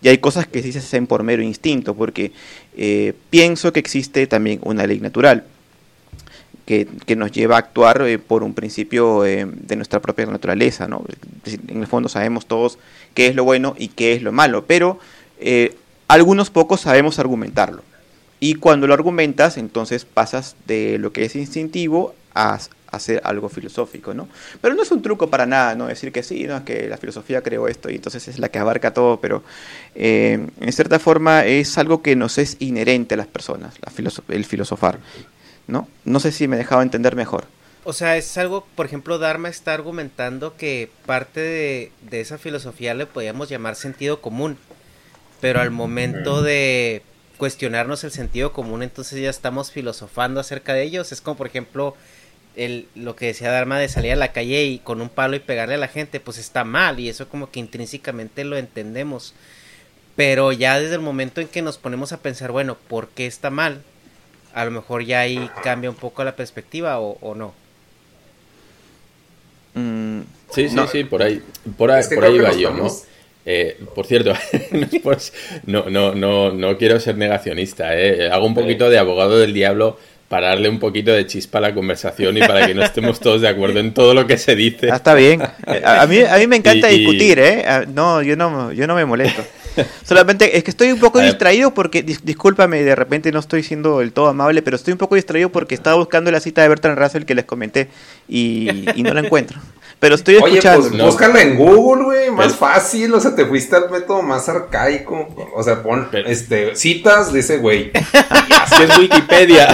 Y 0.00 0.08
hay 0.08 0.18
cosas 0.18 0.46
que 0.46 0.62
sí 0.62 0.72
se 0.72 0.78
hacen 0.78 1.06
por 1.06 1.22
mero 1.22 1.42
instinto, 1.42 1.94
porque 1.94 2.32
eh, 2.76 3.14
pienso 3.30 3.72
que 3.72 3.80
existe 3.80 4.26
también 4.26 4.60
una 4.62 4.86
ley 4.86 5.00
natural 5.00 5.44
que, 6.66 6.86
nos 7.16 7.32
lleva 7.32 7.56
a 7.56 7.60
actuar 7.60 8.02
eh, 8.02 8.18
por 8.18 8.42
un 8.42 8.52
principio 8.54 9.24
eh, 9.24 9.46
de 9.46 9.76
nuestra 9.76 10.00
propia 10.00 10.26
naturaleza. 10.26 10.86
¿no? 10.86 11.04
En 11.68 11.80
el 11.80 11.86
fondo 11.86 12.08
sabemos 12.08 12.46
todos 12.46 12.78
qué 13.14 13.26
es 13.26 13.34
lo 13.34 13.44
bueno 13.44 13.74
y 13.78 13.88
qué 13.88 14.12
es 14.12 14.22
lo 14.22 14.32
malo, 14.32 14.66
pero 14.66 14.98
algunos 16.08 16.50
pocos 16.50 16.82
sabemos 16.82 17.18
argumentarlo. 17.18 17.82
Y 18.40 18.54
cuando 18.54 18.86
lo 18.86 18.94
argumentas, 18.94 19.56
entonces 19.56 20.04
pasas 20.04 20.54
de 20.66 20.98
lo 20.98 21.12
que 21.12 21.24
es 21.24 21.34
instintivo 21.34 22.14
a, 22.34 22.60
hacer 22.90 23.20
algo 23.24 23.48
filosófico, 23.48 24.14
¿no? 24.14 24.28
Pero 24.60 24.74
no 24.74 24.82
es 24.82 24.90
un 24.90 25.02
truco 25.02 25.28
para 25.28 25.46
nada, 25.46 25.74
¿no? 25.74 25.86
Decir 25.86 26.12
que 26.12 26.22
sí, 26.22 26.44
¿no? 26.44 26.56
Es 26.56 26.62
que 26.62 26.88
la 26.88 26.96
filosofía 26.96 27.42
creó 27.42 27.68
esto 27.68 27.90
y 27.90 27.96
entonces 27.96 28.28
es 28.28 28.38
la 28.38 28.48
que 28.48 28.58
abarca 28.58 28.92
todo, 28.92 29.20
pero 29.20 29.42
eh, 29.94 30.46
en 30.60 30.72
cierta 30.72 30.98
forma 30.98 31.44
es 31.44 31.78
algo 31.78 32.02
que 32.02 32.16
nos 32.16 32.38
es 32.38 32.56
inherente 32.60 33.14
a 33.14 33.16
las 33.18 33.26
personas, 33.26 33.74
la 33.80 33.92
el 34.28 34.44
filosofar, 34.44 34.98
¿no? 35.66 35.88
No 36.04 36.20
sé 36.20 36.32
si 36.32 36.48
me 36.48 36.56
he 36.56 36.58
dejado 36.58 36.82
entender 36.82 37.16
mejor. 37.16 37.44
O 37.84 37.92
sea, 37.92 38.16
es 38.16 38.36
algo, 38.36 38.66
por 38.74 38.86
ejemplo, 38.86 39.18
Dharma 39.18 39.48
está 39.48 39.72
argumentando 39.72 40.56
que 40.56 40.90
parte 41.06 41.40
de, 41.40 41.92
de 42.02 42.20
esa 42.20 42.36
filosofía 42.36 42.94
le 42.94 43.06
podríamos 43.06 43.48
llamar 43.48 43.76
sentido 43.76 44.20
común, 44.20 44.58
pero 45.40 45.60
al 45.60 45.70
momento 45.70 46.42
de 46.42 47.02
cuestionarnos 47.38 48.04
el 48.04 48.10
sentido 48.10 48.52
común, 48.52 48.82
entonces 48.82 49.20
ya 49.20 49.30
estamos 49.30 49.70
filosofando 49.70 50.40
acerca 50.40 50.74
de 50.74 50.82
ellos. 50.82 51.12
Es 51.12 51.20
como, 51.20 51.36
por 51.36 51.46
ejemplo, 51.46 51.96
el, 52.58 52.88
lo 52.96 53.16
que 53.16 53.26
decía 53.26 53.50
Dharma 53.50 53.78
de 53.78 53.88
salir 53.88 54.12
a 54.12 54.16
la 54.16 54.32
calle 54.32 54.64
y 54.64 54.78
con 54.80 55.00
un 55.00 55.08
palo 55.08 55.36
y 55.36 55.40
pegarle 55.40 55.76
a 55.76 55.78
la 55.78 55.88
gente, 55.88 56.20
pues 56.20 56.38
está 56.38 56.64
mal 56.64 56.98
y 56.98 57.08
eso 57.08 57.28
como 57.28 57.50
que 57.50 57.60
intrínsecamente 57.60 58.44
lo 58.44 58.56
entendemos. 58.58 59.34
Pero 60.16 60.50
ya 60.50 60.80
desde 60.80 60.96
el 60.96 61.00
momento 61.00 61.40
en 61.40 61.46
que 61.46 61.62
nos 61.62 61.78
ponemos 61.78 62.12
a 62.12 62.20
pensar, 62.20 62.50
bueno, 62.50 62.76
¿por 62.88 63.08
qué 63.08 63.26
está 63.26 63.50
mal? 63.50 63.82
A 64.52 64.64
lo 64.64 64.72
mejor 64.72 65.04
ya 65.04 65.20
ahí 65.20 65.48
cambia 65.62 65.88
un 65.88 65.96
poco 65.96 66.24
la 66.24 66.34
perspectiva 66.34 66.98
o, 66.98 67.34
no. 67.36 67.54
Mm, 69.74 70.22
sí, 70.50 70.68
sí, 70.68 70.76
sí, 70.90 71.04
por 71.04 71.22
ahí, 71.22 71.40
por 71.76 71.92
ahí, 71.92 72.02
por 72.12 72.24
ahí 72.24 72.38
va 72.38 72.52
yo, 72.52 72.72
¿no? 72.72 72.88
Eh, 73.46 73.80
por 73.94 74.04
cierto, 74.04 74.34
no, 75.66 75.88
no, 75.88 76.14
no, 76.14 76.50
no 76.52 76.76
quiero 76.76 76.98
ser 76.98 77.16
negacionista, 77.16 77.96
¿eh? 77.96 78.28
hago 78.30 78.44
un 78.44 78.54
poquito 78.54 78.90
de 78.90 78.98
abogado 78.98 79.38
del 79.38 79.54
diablo 79.54 79.98
para 80.28 80.48
darle 80.48 80.68
un 80.68 80.78
poquito 80.78 81.10
de 81.12 81.26
chispa 81.26 81.58
a 81.58 81.62
la 81.62 81.74
conversación 81.74 82.36
y 82.36 82.40
para 82.40 82.66
que 82.66 82.74
no 82.74 82.82
estemos 82.82 83.18
todos 83.18 83.40
de 83.40 83.48
acuerdo 83.48 83.80
en 83.80 83.94
todo 83.94 84.12
lo 84.12 84.26
que 84.26 84.36
se 84.36 84.54
dice. 84.54 84.90
Ah, 84.92 84.96
está 84.96 85.14
bien. 85.14 85.42
A, 85.42 86.06
mí, 86.06 86.20
a 86.20 86.36
mí 86.36 86.46
me 86.46 86.56
encanta 86.56 86.88
discutir, 86.88 87.38
¿eh? 87.38 87.64
Ah, 87.66 87.84
no, 87.86 88.22
yo 88.22 88.36
no, 88.36 88.70
yo 88.72 88.86
no 88.86 88.94
me 88.94 89.04
molesto. 89.06 89.42
Solamente 90.04 90.56
es 90.56 90.64
que 90.64 90.70
estoy 90.70 90.92
un 90.92 90.98
poco 90.98 91.20
distraído 91.20 91.72
porque, 91.72 92.02
discúlpame, 92.02 92.82
de 92.82 92.94
repente 92.94 93.32
no 93.32 93.38
estoy 93.38 93.62
siendo 93.62 94.00
del 94.00 94.12
todo 94.12 94.26
amable, 94.28 94.60
pero 94.60 94.76
estoy 94.76 94.92
un 94.92 94.98
poco 94.98 95.14
distraído 95.14 95.50
porque 95.50 95.74
estaba 95.74 95.96
buscando 95.96 96.30
la 96.30 96.40
cita 96.40 96.62
de 96.62 96.68
Bertrand 96.68 96.98
Russell 96.98 97.24
que 97.24 97.34
les 97.34 97.44
comenté 97.44 97.88
y, 98.28 98.68
y 98.94 99.02
no 99.02 99.14
la 99.14 99.20
encuentro. 99.20 99.58
Pero 100.00 100.14
estoy 100.14 100.36
escuchando. 100.36 100.86
Oye, 100.86 100.90
pues 100.90 101.02
búscala 101.02 101.42
en 101.42 101.56
Google, 101.56 102.04
güey, 102.04 102.30
más 102.30 102.54
fácil, 102.54 103.12
o 103.14 103.20
sea, 103.20 103.34
te 103.34 103.44
fuiste 103.44 103.74
al 103.74 103.90
método 103.90 104.22
más 104.22 104.48
arcaico. 104.48 105.28
O 105.54 105.62
sea, 105.62 105.82
pon 105.82 106.08
este 106.26 106.76
citas 106.76 107.32
de 107.32 107.40
ese 107.40 107.58
güey. 107.58 107.90
Así 108.62 108.82
es 108.84 108.98
Wikipedia. 108.98 109.66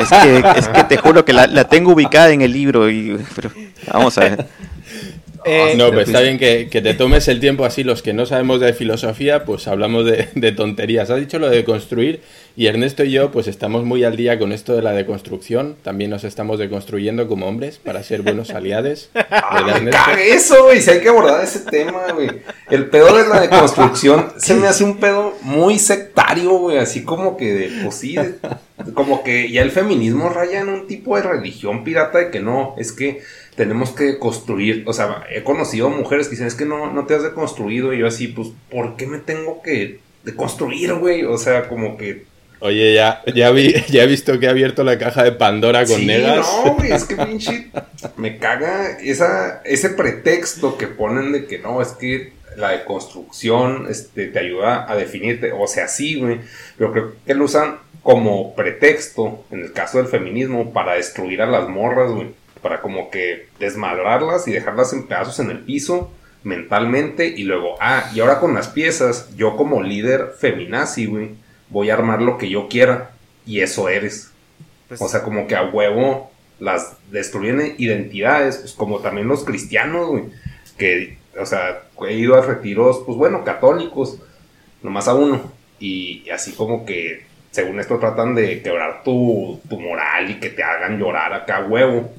es, 0.00 0.08
que, 0.08 0.44
es 0.56 0.68
que 0.68 0.84
te 0.84 0.96
juro 0.96 1.24
que 1.24 1.32
la, 1.32 1.48
la 1.48 1.64
tengo 1.68 1.92
ubicada 1.92 2.30
en 2.30 2.42
el 2.42 2.52
libro 2.52 2.88
y 2.88 3.18
pero, 3.34 3.50
vamos 3.92 4.16
a 4.18 4.20
ver. 4.22 4.46
Eh, 5.44 5.74
no, 5.76 5.92
pues 5.92 6.08
está 6.08 6.20
bien 6.20 6.38
que, 6.38 6.66
te 6.70 6.94
tomes 6.94 7.28
el 7.28 7.40
tiempo 7.40 7.64
así. 7.64 7.84
Los 7.84 8.02
que 8.02 8.12
no 8.12 8.26
sabemos 8.26 8.60
de 8.60 8.72
filosofía, 8.72 9.44
pues 9.44 9.68
hablamos 9.68 10.04
de, 10.04 10.52
tonterías. 10.52 11.10
Has 11.10 11.20
dicho 11.20 11.38
lo 11.38 11.50
de 11.50 11.64
construir 11.64 12.22
y 12.56 12.66
Ernesto 12.66 13.04
y 13.04 13.10
yo, 13.10 13.30
pues 13.30 13.48
estamos 13.48 13.84
muy 13.84 14.04
al 14.04 14.16
día 14.16 14.38
con 14.38 14.52
esto 14.52 14.74
de 14.74 14.82
la 14.82 14.92
deconstrucción. 14.92 15.76
También 15.82 16.10
nos 16.10 16.24
estamos 16.24 16.58
deconstruyendo 16.58 17.28
como 17.28 17.46
hombres 17.46 17.78
para 17.78 18.02
ser 18.02 18.22
buenos 18.22 18.50
aliados. 18.50 19.10
Ah, 19.14 20.16
eso, 20.20 20.64
güey. 20.64 20.80
Si 20.80 20.90
hay 20.90 21.00
que 21.00 21.08
abordar 21.08 21.42
ese 21.44 21.60
tema, 21.60 22.12
güey. 22.12 22.30
El 22.70 22.86
pedo 22.86 23.16
de 23.16 23.28
la 23.28 23.40
deconstrucción 23.40 24.32
se 24.38 24.54
me 24.54 24.66
hace 24.66 24.84
un 24.84 24.98
pedo 24.98 25.34
muy 25.42 25.78
sectario, 25.78 26.58
güey. 26.58 26.78
Así 26.78 27.04
como 27.04 27.36
que 27.36 27.52
de, 27.52 27.82
pues 27.82 27.94
sí, 27.96 28.16
como 28.94 29.22
que 29.22 29.50
ya 29.50 29.62
el 29.62 29.70
feminismo 29.70 30.28
raya 30.28 30.60
en 30.60 30.68
un 30.68 30.86
tipo 30.86 31.16
de 31.16 31.22
religión 31.22 31.84
pirata 31.84 32.18
de 32.18 32.30
que 32.30 32.40
no, 32.40 32.74
es 32.76 32.92
que 32.92 33.20
tenemos 33.56 33.90
que 33.90 34.18
construir, 34.18 34.82
o 34.86 34.92
sea, 34.92 35.24
he 35.30 35.44
conocido 35.44 35.88
mujeres 35.88 36.26
que 36.26 36.32
dicen, 36.32 36.46
es 36.46 36.54
que 36.54 36.64
no, 36.64 36.92
no 36.92 37.06
te 37.06 37.14
has 37.14 37.22
deconstruido, 37.22 37.92
y 37.92 37.98
yo 37.98 38.06
así, 38.06 38.28
pues, 38.28 38.48
¿por 38.70 38.96
qué 38.96 39.06
me 39.06 39.18
tengo 39.18 39.62
que 39.62 40.00
deconstruir, 40.24 40.94
güey? 40.94 41.24
O 41.24 41.38
sea, 41.38 41.68
como 41.68 41.96
que... 41.96 42.24
Oye, 42.60 42.94
ya, 42.94 43.22
ya, 43.34 43.50
vi, 43.50 43.74
ya 43.90 44.04
he 44.04 44.06
visto 44.06 44.38
que 44.40 44.48
ha 44.48 44.50
abierto 44.50 44.82
la 44.82 44.98
caja 44.98 45.22
de 45.22 45.32
Pandora 45.32 45.86
con 45.86 46.00
sí, 46.00 46.06
negas. 46.06 46.46
No, 46.64 46.74
güey, 46.74 46.92
es 46.92 47.04
que 47.04 47.16
pinche, 47.16 47.70
me 48.16 48.38
caga 48.38 48.98
esa, 48.98 49.62
ese 49.64 49.90
pretexto 49.90 50.76
que 50.76 50.88
ponen 50.88 51.32
de 51.32 51.46
que 51.46 51.58
no, 51.58 51.80
es 51.80 51.88
que 51.88 52.32
la 52.56 52.70
deconstrucción 52.70 53.86
este, 53.88 54.28
te 54.28 54.38
ayuda 54.38 54.90
a 54.90 54.96
definirte, 54.96 55.52
o 55.52 55.66
sea, 55.66 55.88
sí, 55.88 56.18
güey, 56.18 56.40
pero 56.76 56.92
creo 56.92 57.12
que 57.24 57.34
lo 57.34 57.44
usan 57.44 57.78
como 58.02 58.54
pretexto, 58.54 59.44
en 59.50 59.60
el 59.60 59.72
caso 59.72 59.98
del 59.98 60.08
feminismo, 60.08 60.72
para 60.72 60.94
destruir 60.94 61.40
a 61.40 61.46
las 61.46 61.68
morras, 61.68 62.10
güey 62.10 62.28
para 62.64 62.80
como 62.80 63.10
que 63.10 63.48
desmadrarlas 63.60 64.48
y 64.48 64.52
dejarlas 64.52 64.94
en 64.94 65.06
pedazos 65.06 65.38
en 65.38 65.50
el 65.50 65.60
piso 65.60 66.10
mentalmente 66.44 67.28
y 67.28 67.44
luego, 67.44 67.76
ah, 67.78 68.10
y 68.14 68.20
ahora 68.20 68.40
con 68.40 68.54
las 68.54 68.68
piezas, 68.68 69.28
yo 69.36 69.56
como 69.56 69.82
líder 69.82 70.32
feminazi, 70.40 71.04
güey, 71.04 71.34
voy 71.68 71.90
a 71.90 71.94
armar 71.94 72.22
lo 72.22 72.38
que 72.38 72.48
yo 72.48 72.68
quiera 72.68 73.10
y 73.44 73.60
eso 73.60 73.90
eres. 73.90 74.30
Pues 74.88 75.00
o 75.02 75.08
sea, 75.08 75.22
como 75.22 75.46
que 75.46 75.56
a 75.56 75.64
huevo 75.64 76.32
las 76.58 76.96
destruyen 77.10 77.74
identidades, 77.76 78.56
pues 78.56 78.72
como 78.72 79.00
también 79.00 79.28
los 79.28 79.44
cristianos, 79.44 80.08
güey, 80.08 80.24
que 80.78 81.18
o 81.38 81.46
sea, 81.46 81.82
he 82.08 82.14
ido 82.14 82.36
a 82.36 82.42
retiros, 82.42 83.02
pues 83.04 83.18
bueno, 83.18 83.44
católicos, 83.44 84.18
nomás 84.82 85.08
a 85.08 85.14
uno. 85.14 85.52
Y, 85.78 86.28
así 86.30 86.52
como 86.52 86.84
que, 86.86 87.26
según 87.50 87.80
esto, 87.80 87.98
tratan 87.98 88.34
de 88.34 88.62
quebrar 88.62 89.02
tu, 89.02 89.60
tu 89.68 89.80
moral 89.80 90.30
y 90.30 90.34
que 90.34 90.50
te 90.50 90.62
hagan 90.62 90.98
llorar 90.98 91.32
acá 91.32 91.64
huevo. 91.64 92.12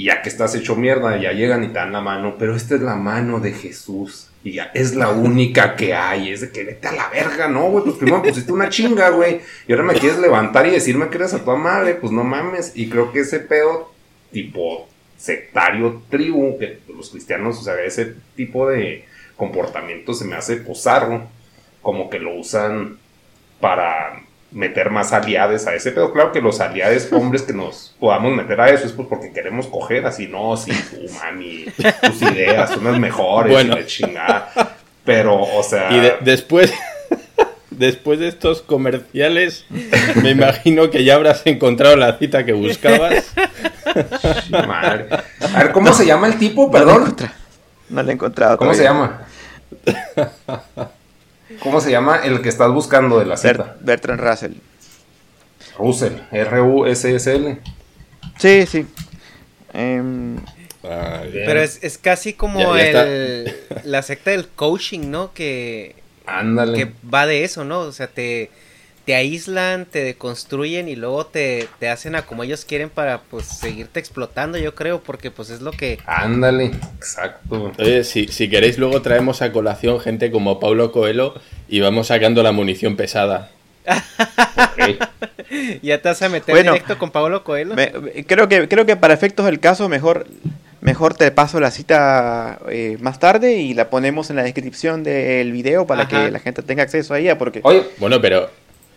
Y 0.00 0.04
ya 0.04 0.22
que 0.22 0.30
estás 0.30 0.54
hecho 0.54 0.76
mierda, 0.76 1.20
ya 1.20 1.32
llegan 1.32 1.62
y 1.62 1.66
te 1.66 1.74
dan 1.74 1.92
la 1.92 2.00
mano, 2.00 2.36
pero 2.38 2.56
esta 2.56 2.74
es 2.74 2.80
la 2.80 2.96
mano 2.96 3.38
de 3.38 3.52
Jesús. 3.52 4.30
Y 4.42 4.52
ya 4.52 4.70
es 4.72 4.94
la 4.94 5.10
única 5.10 5.76
que 5.76 5.92
hay. 5.92 6.30
Es 6.30 6.40
de 6.40 6.50
que 6.50 6.64
vete 6.64 6.88
a 6.88 6.92
la 6.92 7.10
verga, 7.10 7.48
¿no, 7.48 7.68
güey? 7.68 7.84
Pues 7.84 7.96
primero 7.96 8.22
pusiste 8.22 8.50
una 8.50 8.70
chinga, 8.70 9.10
güey. 9.10 9.42
Y 9.68 9.72
ahora 9.72 9.84
me 9.84 9.92
quieres 9.92 10.18
levantar 10.18 10.66
y 10.66 10.70
decirme 10.70 11.10
que 11.10 11.18
eres 11.18 11.34
a 11.34 11.44
tu 11.44 11.54
madre. 11.54 11.96
Pues 11.96 12.14
no 12.14 12.24
mames. 12.24 12.72
Y 12.74 12.88
creo 12.88 13.12
que 13.12 13.20
ese 13.20 13.40
pedo, 13.40 13.92
tipo 14.32 14.88
sectario 15.18 16.00
tribu, 16.08 16.58
que 16.58 16.78
los 16.88 17.10
cristianos, 17.10 17.58
o 17.58 17.62
sea, 17.62 17.78
ese 17.82 18.14
tipo 18.36 18.70
de 18.70 19.04
comportamiento 19.36 20.14
se 20.14 20.24
me 20.24 20.34
hace 20.34 20.56
posarro. 20.56 21.28
Como 21.82 22.08
que 22.08 22.20
lo 22.20 22.36
usan 22.36 22.96
para 23.60 24.22
meter 24.52 24.90
más 24.90 25.12
aliados 25.12 25.66
a 25.66 25.74
ese 25.74 25.92
pedo. 25.92 26.12
Claro 26.12 26.32
que 26.32 26.40
los 26.40 26.60
aliados 26.60 27.12
hombres 27.12 27.42
que 27.42 27.52
nos 27.52 27.94
podamos 27.98 28.34
meter 28.34 28.60
a 28.60 28.70
eso 28.70 28.86
es 28.86 28.92
pues 28.92 29.08
porque 29.08 29.32
queremos 29.32 29.66
coger 29.66 30.06
así, 30.06 30.26
no, 30.26 30.56
sí, 30.56 30.72
tu 30.72 31.12
mami, 31.14 31.66
tus 32.02 32.22
ideas 32.22 32.70
son 32.70 32.84
las 32.84 32.98
mejores 32.98 33.52
bueno. 33.52 33.78
y 33.78 33.86
chingada. 33.86 34.52
Pero, 35.04 35.40
o 35.40 35.62
sea. 35.62 35.90
Y 35.90 36.24
después. 36.24 36.72
Después 37.70 38.18
de 38.18 38.28
estos 38.28 38.60
comerciales, 38.60 39.64
me 40.22 40.32
imagino 40.32 40.90
que 40.90 41.02
ya 41.02 41.14
habrás 41.14 41.40
encontrado 41.46 41.96
la 41.96 42.18
cita 42.18 42.44
que 42.44 42.52
buscabas. 42.52 43.32
Madre. 44.50 45.06
A 45.54 45.62
ver, 45.62 45.72
¿cómo 45.72 45.90
se 45.94 46.04
llama 46.04 46.26
el 46.26 46.38
tipo? 46.38 46.70
Perdón. 46.70 47.16
No 47.88 48.02
lo 48.02 48.10
he 48.10 48.12
encontrado. 48.12 48.58
¿Cómo 48.58 48.74
se 48.74 48.82
llama? 48.82 49.22
¿Cómo 51.60 51.80
se 51.80 51.90
llama 51.90 52.20
el 52.24 52.40
que 52.42 52.48
estás 52.48 52.72
buscando 52.72 53.18
de 53.18 53.26
la 53.26 53.36
cita? 53.36 53.76
Bertrand 53.80 54.20
Russell. 54.20 54.52
Russell, 55.78 56.14
R-U-S-S-L. 56.30 57.58
Sí, 58.38 58.66
sí. 58.66 58.86
Em, 59.72 60.38
pero 60.82 61.60
es, 61.60 61.98
casi 61.98 62.32
como 62.32 62.76
el, 62.76 63.54
la 63.84 64.02
secta 64.02 64.30
del 64.30 64.48
coaching, 64.48 65.10
¿no? 65.10 65.32
Que, 65.32 65.94
Ándale. 66.26 66.76
que 66.76 66.92
va 67.12 67.26
de 67.26 67.44
eso, 67.44 67.64
¿no? 67.64 67.80
O 67.80 67.92
sea, 67.92 68.06
te, 68.06 68.50
te 69.04 69.14
aíslan, 69.14 69.86
te 69.86 70.04
deconstruyen 70.04 70.88
y 70.88 70.96
luego 70.96 71.26
te, 71.26 71.68
te, 71.78 71.88
hacen 71.88 72.14
a 72.14 72.22
como 72.22 72.44
ellos 72.44 72.64
quieren 72.64 72.90
para 72.90 73.20
pues 73.20 73.46
seguirte 73.46 73.98
explotando, 73.98 74.58
yo 74.58 74.74
creo, 74.74 75.00
porque 75.00 75.30
pues 75.30 75.50
es 75.50 75.60
lo 75.60 75.72
que... 75.72 75.98
Ándale, 76.06 76.72
exacto. 76.96 77.72
Oye, 77.78 78.04
si, 78.04 78.28
si 78.28 78.48
queréis 78.48 78.78
luego 78.78 79.02
traemos 79.02 79.42
a 79.42 79.52
colación 79.52 80.00
gente 80.00 80.30
como 80.30 80.60
Paulo 80.60 80.92
Coelho 80.92 81.34
y 81.68 81.80
vamos 81.80 82.08
sacando 82.08 82.42
la 82.42 82.52
munición 82.52 82.96
pesada. 82.96 83.50
¿Ya 85.82 86.00
te 86.00 86.08
vas 86.08 86.22
a 86.22 86.28
meter 86.28 86.54
directo 86.56 86.98
con 86.98 87.10
Paulo 87.10 87.42
Coelho? 87.42 87.74
creo, 88.26 88.48
que, 88.48 88.68
creo 88.68 88.86
que 88.86 88.96
para 88.96 89.14
efectos 89.14 89.46
del 89.46 89.58
caso 89.58 89.88
mejor 89.88 90.26
mejor 90.80 91.14
te 91.14 91.30
paso 91.30 91.60
la 91.60 91.70
cita 91.70 92.58
eh, 92.70 92.96
más 93.00 93.18
tarde 93.18 93.54
y 93.54 93.74
la 93.74 93.90
ponemos 93.90 94.30
en 94.30 94.36
la 94.36 94.42
descripción 94.42 95.02
del 95.02 95.52
video 95.52 95.86
para 95.86 96.08
que 96.08 96.30
la 96.30 96.38
gente 96.38 96.62
tenga 96.62 96.82
acceso 96.82 97.14
a 97.14 97.18
ella 97.18 97.36
porque 97.36 97.60
Oye, 97.64 97.86
bueno 97.98 98.20
pero 98.20 98.48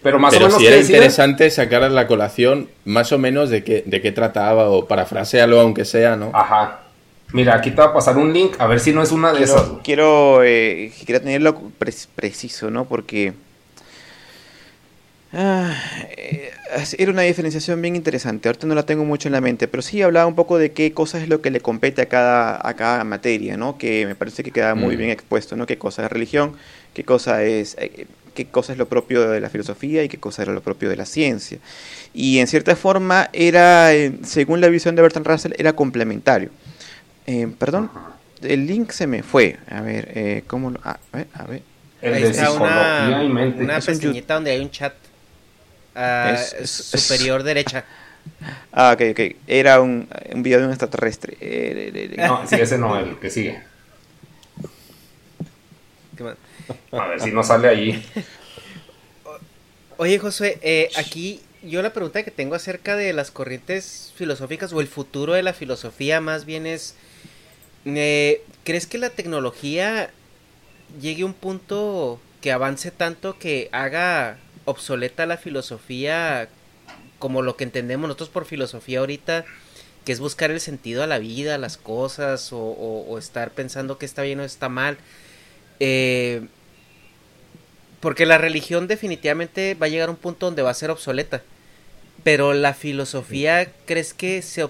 pero 0.04 0.20
más 0.20 0.36
o 0.36 0.40
menos. 0.40 0.58
Si 0.58 0.68
era 0.68 0.78
interesante 0.78 1.50
sacar 1.50 1.84
a 1.84 1.90
la 1.90 2.06
colación 2.08 2.70
más 2.86 3.12
o 3.12 3.18
menos 3.18 3.50
de 3.50 3.64
qué, 3.64 3.84
de 3.86 4.02
qué 4.02 4.12
trataba 4.12 4.70
o 4.70 4.86
parafrasearlo 4.86 5.60
aunque 5.60 5.86
sea, 5.86 6.16
¿no? 6.16 6.32
Ajá. 6.34 6.82
Mira, 7.32 7.56
aquí 7.56 7.72
te 7.72 7.78
va 7.78 7.86
a 7.86 7.94
pasar 7.94 8.18
un 8.18 8.32
link, 8.32 8.56
a 8.60 8.68
ver 8.68 8.80
si 8.80 8.94
no 8.94 9.02
es 9.02 9.12
una 9.12 9.34
de 9.34 9.44
esas. 9.44 9.64
Quiero, 9.84 10.44
eh, 10.44 10.92
quiero 11.04 11.20
tenerlo 11.20 11.60
preciso, 12.16 12.70
¿no? 12.70 12.86
Porque 12.86 13.34
ah, 15.34 15.74
eh, 16.16 16.52
era 17.00 17.12
una 17.12 17.24
diferenciación 17.24 17.82
bien 17.82 17.96
interesante. 17.96 18.50
Ahorita 18.50 18.68
no 18.68 18.76
la 18.76 18.86
tengo 18.86 19.04
mucho 19.04 19.30
en 19.30 19.32
la 19.32 19.42
mente, 19.42 19.68
pero 19.68 19.82
sí 19.82 20.04
hablaba 20.04 20.28
un 20.28 20.36
poco 20.36 20.60
de 20.60 20.74
qué 20.74 20.94
cosa 20.94 21.20
es 21.20 21.28
lo 21.28 21.42
que 21.42 21.50
le 21.50 21.60
compete 21.60 22.04
a 22.04 22.06
cada, 22.06 22.68
a 22.68 22.76
cada 22.76 23.04
materia, 23.04 23.58
¿no? 23.58 23.80
Que 23.80 24.06
me 24.06 24.14
parece 24.14 24.44
que 24.44 24.52
queda 24.52 24.76
muy 24.76 24.96
mm. 24.96 25.00
bien 25.00 25.10
expuesto, 25.10 25.56
¿no? 25.56 25.66
Qué 25.66 25.80
cosa 25.80 26.06
es 26.06 26.12
religión, 26.12 26.56
qué 26.94 27.04
cosa 27.04 27.42
es 27.42 27.76
eh, 27.80 28.06
qué 28.34 28.46
cosa 28.46 28.74
es 28.74 28.78
lo 28.78 28.88
propio 28.88 29.30
de 29.30 29.40
la 29.40 29.50
filosofía 29.50 30.04
y 30.04 30.10
qué 30.10 30.20
cosa 30.20 30.42
era 30.42 30.52
lo 30.52 30.62
propio 30.62 30.90
de 30.90 30.96
la 30.96 31.06
ciencia. 31.06 31.60
Y 32.14 32.40
en 32.40 32.48
cierta 32.48 32.76
forma 32.76 33.30
era, 33.34 33.94
eh, 33.94 34.14
según 34.24 34.62
la 34.62 34.68
visión 34.68 34.96
de 34.96 35.02
Bertrand 35.02 35.28
Russell, 35.28 35.54
era 35.58 35.74
complementario. 35.74 36.50
Eh, 37.26 37.48
perdón, 37.58 37.90
el 38.42 38.68
link 38.68 38.92
se 38.92 39.08
me 39.08 39.24
fue. 39.24 39.58
A 39.70 39.82
ver, 39.82 40.12
eh, 40.14 40.44
¿cómo 40.48 40.72
lo...? 40.72 40.80
A 40.84 41.00
ver, 41.12 41.28
a 41.34 41.44
ver. 41.46 41.62
El 42.02 42.14
Ahí 42.16 42.24
está 42.24 42.52
una, 42.52 43.22
una 43.24 43.80
pestañita 43.80 44.34
donde 44.34 44.52
hay 44.52 44.60
un 44.60 44.70
chat 44.70 44.94
uh, 45.96 46.66
superior 46.66 47.44
derecha. 47.44 47.86
Ah, 48.74 48.92
ok, 48.94 49.02
ok. 49.12 49.36
Era 49.48 49.80
un, 49.80 50.10
un 50.34 50.44
video 50.44 50.60
de 50.60 50.66
un 50.66 50.72
extraterrestre. 50.72 51.38
No, 52.18 52.46
sí, 52.46 52.56
ese 52.56 52.78
no, 52.78 53.00
el 53.00 53.18
que 53.20 53.30
sigue. 53.30 53.62
A 56.92 57.08
ver 57.08 57.22
si 57.22 57.32
no 57.32 57.44
sale 57.44 57.68
allí. 57.68 58.04
Oye, 59.98 60.20
Josué, 60.20 60.58
eh, 60.62 60.90
aquí 60.96 61.42
yo 61.62 61.82
la 61.82 61.94
pregunta 61.94 62.24
que 62.24 62.32
tengo 62.32 62.56
acerca 62.56 62.96
de 62.96 63.14
las 63.14 63.32
corrientes 63.32 64.12
filosóficas 64.16 64.74
o 64.74 64.82
el 64.82 64.88
futuro 64.88 65.34
de 65.34 65.44
la 65.44 65.54
filosofía 65.54 66.20
más 66.20 66.46
bien 66.46 66.66
es, 66.66 66.96
eh, 67.86 68.42
¿crees 68.64 68.86
que 68.86 68.98
la 68.98 69.12
tecnología 69.12 70.12
llegue 71.02 71.24
a 71.24 71.28
un 71.28 71.34
punto 71.34 72.20
que 72.42 72.52
avance 72.52 72.92
tanto 72.92 73.40
que 73.40 73.70
haga 73.72 74.38
obsoleta 74.66 75.26
la 75.26 75.38
filosofía 75.38 76.50
como 77.20 77.42
lo 77.42 77.56
que 77.56 77.64
entendemos 77.64 78.08
nosotros 78.08 78.30
por 78.30 78.46
filosofía 78.46 79.00
ahorita, 79.00 79.46
que 80.04 80.12
es 80.12 80.20
buscar 80.20 80.52
el 80.52 80.60
sentido 80.60 81.04
a 81.04 81.08
la 81.08 81.20
vida, 81.20 81.56
a 81.56 81.58
las 81.58 81.78
cosas, 81.78 82.52
o, 82.52 82.58
o 82.60 83.18
estar 83.18 83.52
pensando 83.52 83.98
que 83.98 84.06
está 84.06 84.24
bien 84.24 84.42
o 84.42 84.44
está 84.44 84.68
mal? 84.68 84.98
Eh, 85.86 86.48
porque 88.00 88.26
la 88.26 88.38
religión 88.38 88.88
definitivamente 88.88 89.76
va 89.76 89.88
a 89.88 89.90
llegar 89.90 90.08
a 90.08 90.12
un 90.14 90.18
punto 90.18 90.46
donde 90.46 90.62
va 90.62 90.70
a 90.70 90.74
ser 90.74 90.90
obsoleta. 90.90 91.44
Pero 92.24 92.54
la 92.54 92.74
filosofía, 92.74 93.70
¿crees 93.86 94.14
que 94.14 94.42
se, 94.42 94.66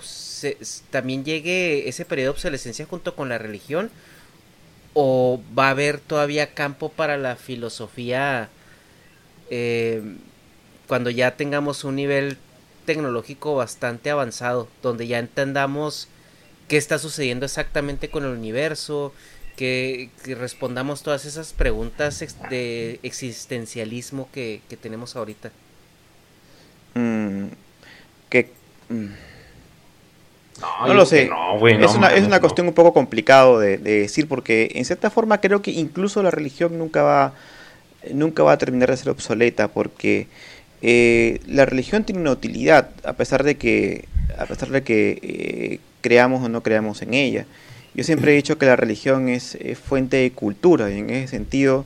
también 0.89 1.23
llegue 1.23 1.87
ese 1.87 2.03
periodo 2.03 2.31
de 2.31 2.37
obsolescencia 2.37 2.87
junto 2.87 3.15
con 3.15 3.29
la 3.29 3.37
religión? 3.37 3.91
¿O 4.95 5.39
va 5.57 5.67
a 5.67 5.71
haber 5.71 5.99
todavía 5.99 6.55
campo 6.55 6.89
para 6.89 7.17
la 7.17 7.35
filosofía 7.35 8.49
eh, 9.51 10.01
cuando 10.87 11.11
ya 11.11 11.35
tengamos 11.35 11.83
un 11.83 11.95
nivel 11.95 12.39
tecnológico 12.87 13.55
bastante 13.55 14.09
avanzado, 14.09 14.67
donde 14.81 15.05
ya 15.05 15.19
entendamos 15.19 16.07
qué 16.67 16.77
está 16.77 16.97
sucediendo 16.97 17.45
exactamente 17.45 18.09
con 18.09 18.23
el 18.23 18.31
universo, 18.31 19.13
que, 19.55 20.09
respondamos 20.25 21.03
todas 21.03 21.25
esas 21.25 21.53
preguntas 21.53 22.23
de 22.49 22.99
existencialismo 23.03 24.29
que, 24.33 24.61
tenemos 24.81 25.15
ahorita. 25.15 25.51
Mm, 26.95 27.47
que... 28.29 28.49
Mm. 28.89 29.07
No, 30.87 30.93
lo 30.93 31.05
sé. 31.05 31.23
es, 31.23 31.95
una, 31.95 32.13
es 32.13 32.25
una 32.25 32.39
cuestión 32.39 32.67
un 32.67 32.73
poco 32.73 32.93
complicado 32.93 33.59
de, 33.59 33.77
decir 33.77 34.27
porque 34.27 34.71
en 34.75 34.85
cierta 34.85 35.09
forma 35.09 35.41
creo 35.41 35.61
que 35.61 35.71
incluso 35.71 36.21
la 36.23 36.31
religión 36.31 36.77
nunca 36.77 37.01
va, 37.01 37.33
nunca 38.11 38.43
va 38.43 38.53
a 38.53 38.57
terminar 38.57 38.89
de 38.89 38.97
ser 38.97 39.09
obsoleta 39.09 39.67
porque 39.67 40.27
eh, 40.81 41.41
la 41.47 41.65
religión 41.65 42.03
tiene 42.03 42.21
una 42.21 42.31
utilidad 42.31 42.91
a 43.03 43.13
pesar 43.13 43.43
de 43.43 43.55
que, 43.55 44.05
a 44.37 44.45
pesar 44.45 44.69
de 44.69 44.83
que 44.83 45.19
eh, 45.21 45.79
creamos 46.01 46.43
o 46.43 46.49
no 46.49 46.61
creamos 46.61 47.01
en 47.01 47.13
ella. 47.13 47.45
Yo 47.95 48.03
siempre 48.03 48.31
he 48.31 48.35
dicho 48.35 48.57
que 48.57 48.65
la 48.65 48.75
religión 48.75 49.29
es, 49.29 49.57
fuente 49.83 50.17
de 50.17 50.31
cultura 50.31 50.89
y 50.91 50.99
en 50.99 51.09
ese 51.11 51.27
sentido 51.27 51.85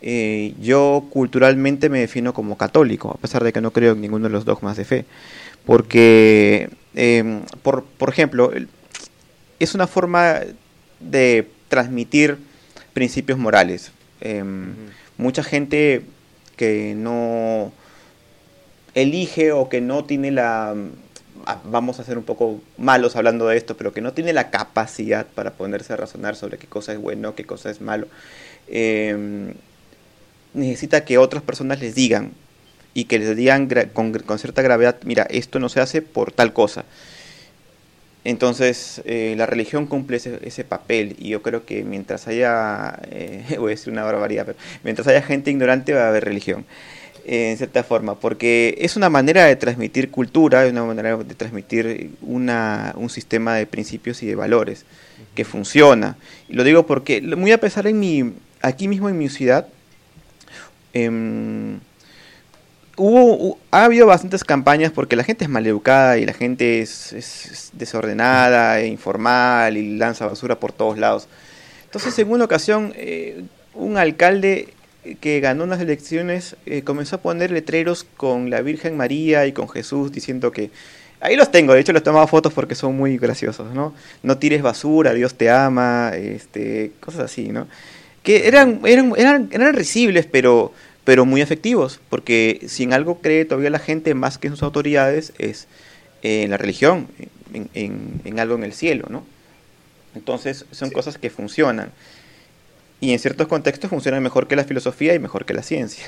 eh, 0.00 0.54
yo 0.60 1.04
culturalmente 1.10 1.88
me 1.88 2.00
defino 2.00 2.32
como 2.32 2.56
católico, 2.56 3.10
a 3.10 3.20
pesar 3.20 3.44
de 3.44 3.52
que 3.52 3.60
no 3.60 3.72
creo 3.72 3.92
en 3.92 4.00
ninguno 4.00 4.28
de 4.28 4.32
los 4.32 4.44
dogmas 4.44 4.76
de 4.76 4.84
fe. 4.84 5.04
Porque, 5.64 6.70
em, 6.94 7.42
por, 7.62 7.84
por 7.84 8.08
ejemplo, 8.08 8.50
es 9.60 9.74
una 9.74 9.86
forma 9.86 10.40
de 10.98 11.46
transmitir 11.68 12.38
principios 12.92 13.38
morales. 13.38 13.92
Em, 14.20 14.74
mucha 15.18 15.42
gente 15.42 16.02
que 16.56 16.94
no 16.96 17.72
elige 18.94 19.52
o 19.52 19.68
que 19.68 19.80
no 19.80 20.04
tiene 20.04 20.30
la 20.30 20.74
vamos 21.64 22.00
a 22.00 22.04
ser 22.04 22.18
un 22.18 22.24
poco 22.24 22.60
malos 22.76 23.16
hablando 23.16 23.46
de 23.46 23.56
esto, 23.56 23.76
pero 23.76 23.92
que 23.92 24.00
no 24.00 24.12
tiene 24.12 24.32
la 24.32 24.50
capacidad 24.50 25.26
para 25.26 25.52
ponerse 25.52 25.92
a 25.92 25.96
razonar 25.96 26.36
sobre 26.36 26.58
qué 26.58 26.66
cosa 26.66 26.92
es 26.92 26.98
bueno, 26.98 27.34
qué 27.34 27.44
cosa 27.44 27.70
es 27.70 27.80
malo, 27.80 28.06
em, 28.68 29.54
necesita 30.54 31.04
que 31.04 31.18
otras 31.18 31.42
personas 31.42 31.80
les 31.80 31.94
digan 31.94 32.32
y 32.94 33.04
que 33.04 33.18
les 33.18 33.36
digan 33.36 33.68
con, 33.92 34.38
cierta 34.38 34.62
gravedad, 34.62 34.96
mira, 35.04 35.26
esto 35.30 35.58
no 35.58 35.68
se 35.68 35.80
hace 35.80 36.02
por 36.02 36.32
tal 36.32 36.52
cosa. 36.52 36.84
Entonces, 38.24 39.02
eh, 39.04 39.34
la 39.36 39.46
religión 39.46 39.86
cumple 39.86 40.16
ese, 40.18 40.64
papel 40.64 41.16
y 41.18 41.30
yo 41.30 41.42
creo 41.42 41.64
que 41.64 41.82
mientras 41.82 42.28
haya, 42.28 43.00
eh, 43.10 43.44
voy 43.58 43.72
a 43.72 43.74
decir 43.74 43.92
una 43.92 44.04
barbaridad, 44.04 44.46
pero 44.46 44.58
mientras 44.84 45.08
haya 45.08 45.22
gente 45.22 45.50
ignorante 45.50 45.92
va 45.92 46.04
a 46.04 46.08
haber 46.08 46.24
religión, 46.24 46.64
en 47.24 47.56
cierta 47.56 47.82
forma, 47.84 48.14
porque 48.16 48.76
es 48.78 48.96
una 48.96 49.08
manera 49.08 49.44
de 49.44 49.56
transmitir 49.56 50.10
cultura, 50.10 50.64
es 50.64 50.72
una 50.72 50.84
manera 50.84 51.16
de 51.16 51.34
transmitir 51.34 52.10
una, 52.22 52.92
un 52.96 53.10
sistema 53.10 53.54
de 53.54 53.66
principios 53.66 54.22
y 54.22 54.26
de 54.26 54.34
valores 54.34 54.84
que 55.34 55.44
funciona. 55.44 56.16
Y 56.48 56.54
lo 56.54 56.64
digo 56.64 56.86
porque, 56.86 57.20
muy 57.22 57.52
a 57.52 57.58
pesar 57.58 57.86
en 57.86 57.98
mi, 57.98 58.32
aquí 58.60 58.88
mismo 58.88 59.08
en 59.08 59.18
mi 59.18 59.28
ciudad, 59.28 59.66
eh, 60.94 61.78
hubo, 62.96 63.58
ha 63.70 63.84
habido 63.84 64.06
bastantes 64.06 64.44
campañas 64.44 64.92
porque 64.92 65.16
la 65.16 65.24
gente 65.24 65.44
es 65.44 65.50
maleducada 65.50 66.18
y 66.18 66.26
la 66.26 66.32
gente 66.32 66.80
es, 66.80 67.70
desordenada 67.72 68.80
e 68.80 68.86
informal 68.86 69.76
y 69.76 69.96
lanza 69.96 70.26
basura 70.26 70.58
por 70.58 70.72
todos 70.72 70.98
lados. 70.98 71.28
Entonces, 71.84 72.18
en 72.18 72.30
una 72.30 72.44
ocasión, 72.44 72.92
eh, 72.96 73.44
un 73.74 73.96
alcalde 73.96 74.74
que 75.20 75.40
ganó 75.40 75.64
unas 75.64 75.80
elecciones 75.80 76.56
eh, 76.66 76.82
comenzó 76.82 77.16
a 77.16 77.20
poner 77.22 77.50
letreros 77.50 78.04
con 78.16 78.50
la 78.50 78.60
Virgen 78.62 78.96
María 78.96 79.46
y 79.46 79.52
con 79.52 79.68
Jesús 79.68 80.12
diciendo 80.12 80.52
que 80.52 80.70
ahí 81.20 81.36
los 81.36 81.50
tengo, 81.50 81.74
de 81.74 81.80
hecho 81.80 81.92
les 81.92 82.02
tomaba 82.02 82.26
fotos 82.26 82.52
porque 82.52 82.74
son 82.74 82.96
muy 82.96 83.18
graciosos, 83.18 83.74
¿no? 83.74 83.94
No 84.22 84.38
tires 84.38 84.62
basura, 84.62 85.12
Dios 85.14 85.34
te 85.34 85.50
ama, 85.50 86.12
este, 86.14 86.92
cosas 87.00 87.22
así, 87.22 87.48
¿no? 87.48 87.66
Que 88.22 88.46
eran 88.46 88.80
eran 88.84 89.12
eran, 89.16 89.48
eran 89.52 89.74
risibles, 89.74 90.26
pero 90.26 90.72
pero 91.04 91.24
muy 91.26 91.40
efectivos, 91.40 92.00
porque 92.08 92.60
si 92.68 92.84
en 92.84 92.92
algo 92.92 93.20
cree 93.20 93.44
todavía 93.44 93.70
la 93.70 93.80
gente 93.80 94.14
más 94.14 94.38
que 94.38 94.46
en 94.48 94.54
sus 94.54 94.62
autoridades 94.62 95.32
es 95.38 95.66
en 96.22 96.50
la 96.50 96.56
religión, 96.56 97.08
en, 97.52 98.38
algo 98.38 98.54
en 98.54 98.64
el 98.64 98.72
cielo, 98.72 99.06
¿no? 99.10 99.24
Entonces 100.14 100.66
son 100.70 100.90
cosas 100.90 101.18
que 101.18 101.30
funcionan. 101.30 101.90
Y 103.02 103.12
en 103.12 103.18
ciertos 103.18 103.48
contextos 103.48 103.90
funcionan 103.90 104.22
mejor 104.22 104.46
que 104.46 104.54
la 104.54 104.62
filosofía 104.62 105.12
y 105.12 105.18
mejor 105.18 105.44
que 105.44 105.54
la 105.54 105.64
ciencia. 105.64 106.06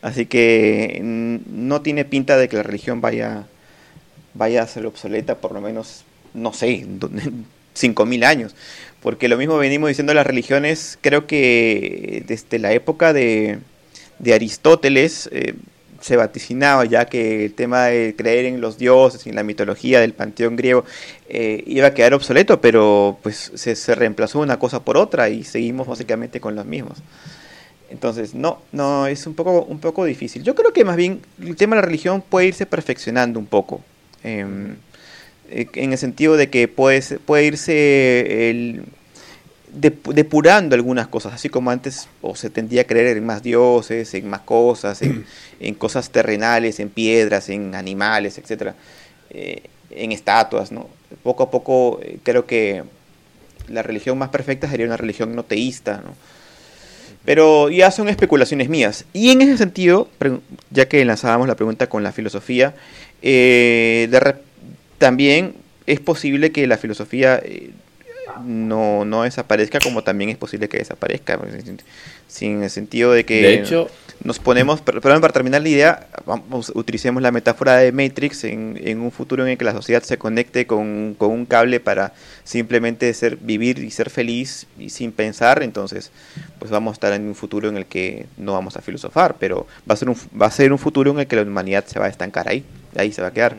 Así 0.00 0.24
que 0.24 0.98
no 1.02 1.82
tiene 1.82 2.06
pinta 2.06 2.38
de 2.38 2.48
que 2.48 2.56
la 2.56 2.62
religión 2.62 3.02
vaya, 3.02 3.44
vaya 4.32 4.62
a 4.62 4.66
ser 4.66 4.86
obsoleta 4.86 5.34
por 5.34 5.52
lo 5.52 5.60
menos, 5.60 6.02
no 6.32 6.54
sé, 6.54 6.86
5.000 7.76 8.24
años. 8.24 8.54
Porque 9.02 9.28
lo 9.28 9.36
mismo 9.36 9.58
venimos 9.58 9.90
diciendo 9.90 10.14
las 10.14 10.26
religiones, 10.26 10.98
creo 11.02 11.26
que 11.26 12.24
desde 12.26 12.58
la 12.58 12.72
época 12.72 13.12
de, 13.12 13.58
de 14.18 14.32
Aristóteles 14.32 15.28
eh, 15.30 15.52
se 16.04 16.18
vaticinaba 16.18 16.84
ya 16.84 17.06
que 17.06 17.46
el 17.46 17.54
tema 17.54 17.86
de 17.86 18.14
creer 18.14 18.44
en 18.44 18.60
los 18.60 18.76
dioses 18.76 19.26
y 19.26 19.30
en 19.30 19.36
la 19.36 19.42
mitología 19.42 20.00
del 20.00 20.12
panteón 20.12 20.54
griego 20.54 20.84
eh, 21.30 21.64
iba 21.66 21.86
a 21.86 21.94
quedar 21.94 22.12
obsoleto, 22.12 22.60
pero 22.60 23.18
pues 23.22 23.52
se, 23.54 23.94
reemplazó 23.94 24.40
una 24.40 24.58
cosa 24.58 24.84
por 24.84 24.98
otra 24.98 25.30
y 25.30 25.44
seguimos 25.44 25.86
básicamente 25.86 26.40
con 26.40 26.56
los 26.56 26.66
mismos. 26.66 26.98
Entonces, 27.88 28.34
no, 28.34 28.60
no, 28.70 29.06
es 29.06 29.26
un 29.26 29.32
poco, 29.32 29.62
un 29.62 29.78
poco 29.78 30.04
difícil. 30.04 30.42
Yo 30.42 30.54
creo 30.54 30.74
que 30.74 30.84
más 30.84 30.96
bien 30.96 31.22
el 31.40 31.56
tema 31.56 31.74
de 31.74 31.80
la 31.80 31.86
religión 31.86 32.20
puede 32.20 32.48
irse 32.48 32.66
perfeccionando 32.66 33.38
un 33.38 33.46
poco. 33.46 33.80
Em, 34.22 34.76
eh, 35.48 35.68
en 35.72 35.92
el 35.92 35.98
sentido 35.98 36.36
de 36.36 36.50
que 36.50 36.68
puede, 36.68 37.00
puede 37.20 37.46
irse 37.46 38.50
el, 38.50 38.84
depurando 39.74 40.74
algunas 40.74 41.08
cosas, 41.08 41.34
así 41.34 41.48
como 41.48 41.70
antes 41.70 42.08
o 42.22 42.36
se 42.36 42.48
tendía 42.50 42.82
a 42.82 42.84
creer 42.84 43.16
en 43.16 43.26
más 43.26 43.42
dioses, 43.42 44.14
en 44.14 44.28
más 44.28 44.40
cosas, 44.40 45.02
en, 45.60 45.74
cosas 45.74 46.10
terrenales, 46.10 46.80
en 46.80 46.90
piedras, 46.90 47.48
en 47.48 47.74
animales, 47.74 48.38
etcétera, 48.38 48.74
eh, 49.30 49.62
en 49.90 50.12
estatuas, 50.12 50.70
¿no? 50.70 50.88
Poco 51.22 51.44
a 51.44 51.50
poco 51.50 52.00
eh, 52.02 52.18
creo 52.22 52.46
que 52.46 52.84
la 53.68 53.82
religión 53.82 54.18
más 54.18 54.28
perfecta 54.28 54.68
sería 54.68 54.86
una 54.86 54.96
religión 54.96 55.34
no 55.34 55.44
teísta, 55.44 56.02
¿no? 56.04 56.14
Pero 57.24 57.70
ya 57.70 57.90
son 57.90 58.10
especulaciones 58.10 58.68
mías. 58.68 59.06
Y 59.14 59.30
en 59.30 59.40
ese 59.40 59.56
sentido, 59.56 60.08
ya 60.70 60.88
que 60.88 61.02
lanzábamos 61.06 61.48
la 61.48 61.56
pregunta 61.56 61.86
con 61.88 62.02
la 62.02 62.12
filosofía, 62.12 62.74
eh, 63.22 64.10
también 64.98 65.54
es 65.86 66.00
posible 66.00 66.52
que 66.52 66.66
la 66.66 66.76
filosofía 66.76 67.42
no, 68.42 69.04
no 69.04 69.22
desaparezca 69.22 69.78
como 69.78 70.02
también 70.02 70.30
es 70.30 70.36
posible 70.36 70.68
que 70.68 70.78
desaparezca. 70.78 71.38
Sin 72.28 72.62
el 72.62 72.70
sentido 72.70 73.12
de 73.12 73.24
que 73.24 73.42
de 73.42 73.54
hecho, 73.54 73.88
nos 74.22 74.38
ponemos, 74.38 74.80
perdón, 74.80 75.20
para 75.20 75.32
terminar 75.32 75.62
la 75.62 75.68
idea, 75.68 76.08
vamos, 76.26 76.72
utilicemos 76.74 77.22
la 77.22 77.30
metáfora 77.30 77.76
de 77.76 77.92
Matrix 77.92 78.44
en, 78.44 78.80
en 78.82 79.00
un 79.00 79.12
futuro 79.12 79.44
en 79.44 79.50
el 79.50 79.58
que 79.58 79.64
la 79.64 79.72
sociedad 79.72 80.02
se 80.02 80.18
conecte 80.18 80.66
con, 80.66 81.14
con, 81.18 81.30
un 81.30 81.46
cable 81.46 81.80
para 81.80 82.12
simplemente 82.42 83.12
ser, 83.14 83.36
vivir 83.36 83.78
y 83.78 83.90
ser 83.90 84.10
feliz 84.10 84.66
y 84.78 84.90
sin 84.90 85.12
pensar, 85.12 85.62
entonces 85.62 86.10
pues 86.58 86.70
vamos 86.70 86.92
a 86.92 86.94
estar 86.94 87.12
en 87.12 87.26
un 87.26 87.34
futuro 87.34 87.68
en 87.68 87.76
el 87.76 87.86
que 87.86 88.26
no 88.36 88.52
vamos 88.52 88.76
a 88.76 88.80
filosofar, 88.80 89.36
pero 89.38 89.66
va 89.88 89.94
a 89.94 89.96
ser 89.96 90.08
un, 90.08 90.16
va 90.40 90.46
a 90.46 90.50
ser 90.50 90.72
un 90.72 90.78
futuro 90.78 91.10
en 91.10 91.20
el 91.20 91.26
que 91.26 91.36
la 91.36 91.42
humanidad 91.42 91.84
se 91.86 91.98
va 91.98 92.06
a 92.06 92.08
estancar 92.08 92.48
ahí, 92.48 92.64
ahí 92.96 93.12
se 93.12 93.22
va 93.22 93.28
a 93.28 93.32
quedar. 93.32 93.56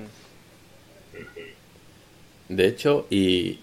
De 2.50 2.68
hecho, 2.68 3.08
y, 3.10 3.60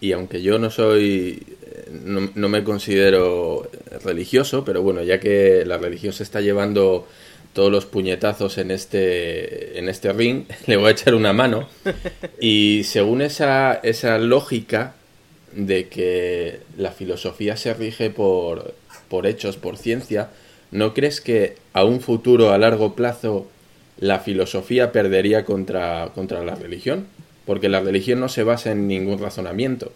y 0.00 0.12
aunque 0.12 0.42
yo 0.42 0.58
no 0.58 0.70
soy, 0.70 1.42
no, 1.90 2.48
me 2.48 2.64
considero 2.64 3.68
religioso, 4.04 4.64
pero 4.64 4.82
bueno, 4.82 5.02
ya 5.02 5.18
que 5.18 5.64
la 5.66 5.78
religión 5.78 6.12
se 6.12 6.22
está 6.22 6.40
llevando 6.40 7.06
todos 7.52 7.72
los 7.72 7.86
puñetazos 7.86 8.58
en 8.58 8.70
este, 8.70 9.78
en 9.78 9.88
este 9.88 10.12
ring, 10.12 10.44
le 10.66 10.76
voy 10.76 10.88
a 10.88 10.92
echar 10.92 11.14
una 11.14 11.32
mano. 11.32 11.68
Y 12.40 12.82
según 12.84 13.22
esa, 13.22 13.74
esa 13.82 14.18
lógica 14.18 14.94
de 15.52 15.88
que 15.88 16.60
la 16.76 16.92
filosofía 16.92 17.56
se 17.56 17.74
rige 17.74 18.10
por, 18.10 18.74
por 19.08 19.26
hechos, 19.26 19.56
por 19.56 19.76
ciencia, 19.76 20.30
¿no 20.70 20.94
crees 20.94 21.20
que 21.20 21.56
a 21.72 21.84
un 21.84 22.00
futuro 22.00 22.52
a 22.52 22.58
largo 22.58 22.94
plazo 22.94 23.48
la 23.98 24.20
filosofía 24.20 24.92
perdería 24.92 25.44
contra, 25.44 26.10
contra 26.14 26.44
la 26.44 26.54
religión? 26.54 27.06
Porque 27.48 27.70
la 27.70 27.80
religión 27.80 28.20
no 28.20 28.28
se 28.28 28.42
basa 28.42 28.72
en 28.72 28.86
ningún 28.88 29.18
razonamiento. 29.18 29.90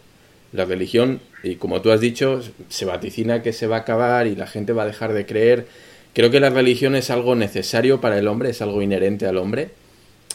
La 0.53 0.65
religión, 0.65 1.21
y 1.43 1.57
como 1.57 1.83
tú 1.83 1.91
has 1.91 2.01
dicho, 2.01 2.41
se 2.71 2.87
vaticina 2.87 3.43
que 3.43 3.53
se 3.53 3.67
va 3.67 3.77
a 3.77 3.81
acabar 3.81 4.27
y 4.27 4.35
la 4.35 4.47
gente 4.47 4.73
va 4.73 4.85
a 4.85 4.87
dejar 4.87 5.13
de 5.13 5.27
creer. 5.27 5.67
Creo 6.15 6.31
que 6.31 6.41
la 6.41 6.49
religión 6.49 6.97
es 6.97 7.11
algo 7.11 7.35
necesario 7.35 8.01
para 8.01 8.19
el 8.19 8.27
hombre, 8.27 8.49
es 8.49 8.63
algo 8.63 8.81
inherente 8.81 9.27
al 9.27 9.37
hombre. 9.37 9.69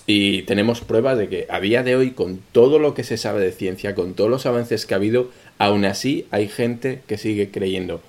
Y 0.06 0.44
tenemos 0.44 0.82
pruebas 0.82 1.18
de 1.18 1.28
que 1.28 1.48
a 1.50 1.60
día 1.60 1.82
de 1.82 1.96
hoy, 1.96 2.12
con 2.12 2.40
todo 2.52 2.78
lo 2.78 2.94
que 2.94 3.04
se 3.04 3.18
sabe 3.18 3.42
de 3.42 3.52
ciencia, 3.52 3.96
con 3.96 4.14
todos 4.14 4.30
los 4.30 4.46
avances 4.46 4.86
que 4.86 4.94
ha 4.94 4.98
habido, 4.98 5.32
aún 5.58 5.86
así 5.86 6.28
hay 6.30 6.48
gente 6.48 7.02
que 7.08 7.18
sigue 7.18 7.50
creyendo. 7.50 8.00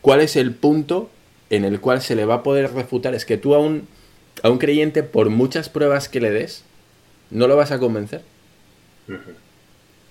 ¿Cuál 0.00 0.20
es 0.20 0.34
el 0.34 0.52
punto 0.52 1.10
en 1.50 1.64
el 1.64 1.78
cual 1.78 2.02
se 2.02 2.16
le 2.16 2.24
va 2.24 2.34
a 2.34 2.42
poder 2.42 2.74
refutar? 2.74 3.14
Es 3.14 3.24
que 3.24 3.38
tú 3.38 3.54
a 3.54 3.60
un, 3.60 3.86
a 4.42 4.50
un 4.50 4.58
creyente, 4.58 5.04
por 5.04 5.30
muchas 5.30 5.68
pruebas 5.68 6.08
que 6.08 6.20
le 6.20 6.32
des, 6.32 6.64
no 7.30 7.46
lo 7.46 7.54
vas 7.54 7.70
a 7.70 7.78
convencer. 7.78 8.22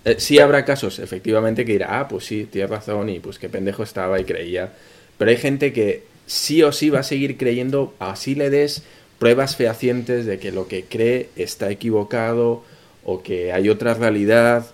Eh, 0.05 0.15
sí 0.19 0.39
habrá 0.39 0.63
casos, 0.65 0.99
efectivamente, 0.99 1.65
que 1.65 1.73
dirá, 1.73 1.99
ah, 1.99 2.07
pues 2.07 2.25
sí, 2.25 2.47
tienes 2.49 2.69
razón 2.69 3.09
y 3.09 3.19
pues 3.19 3.39
qué 3.39 3.49
pendejo 3.49 3.83
estaba 3.83 4.19
y 4.19 4.23
creía. 4.23 4.73
Pero 5.17 5.31
hay 5.31 5.37
gente 5.37 5.73
que 5.73 6.03
sí 6.25 6.63
o 6.63 6.71
sí 6.71 6.89
va 6.89 6.99
a 6.99 7.03
seguir 7.03 7.37
creyendo, 7.37 7.93
así 7.99 8.35
le 8.35 8.49
des 8.49 8.83
pruebas 9.19 9.55
fehacientes 9.55 10.25
de 10.25 10.39
que 10.39 10.51
lo 10.51 10.67
que 10.67 10.83
cree 10.83 11.29
está 11.35 11.71
equivocado 11.71 12.63
o 13.03 13.23
que 13.23 13.51
hay 13.51 13.69
otra 13.69 13.95
realidad. 13.95 14.67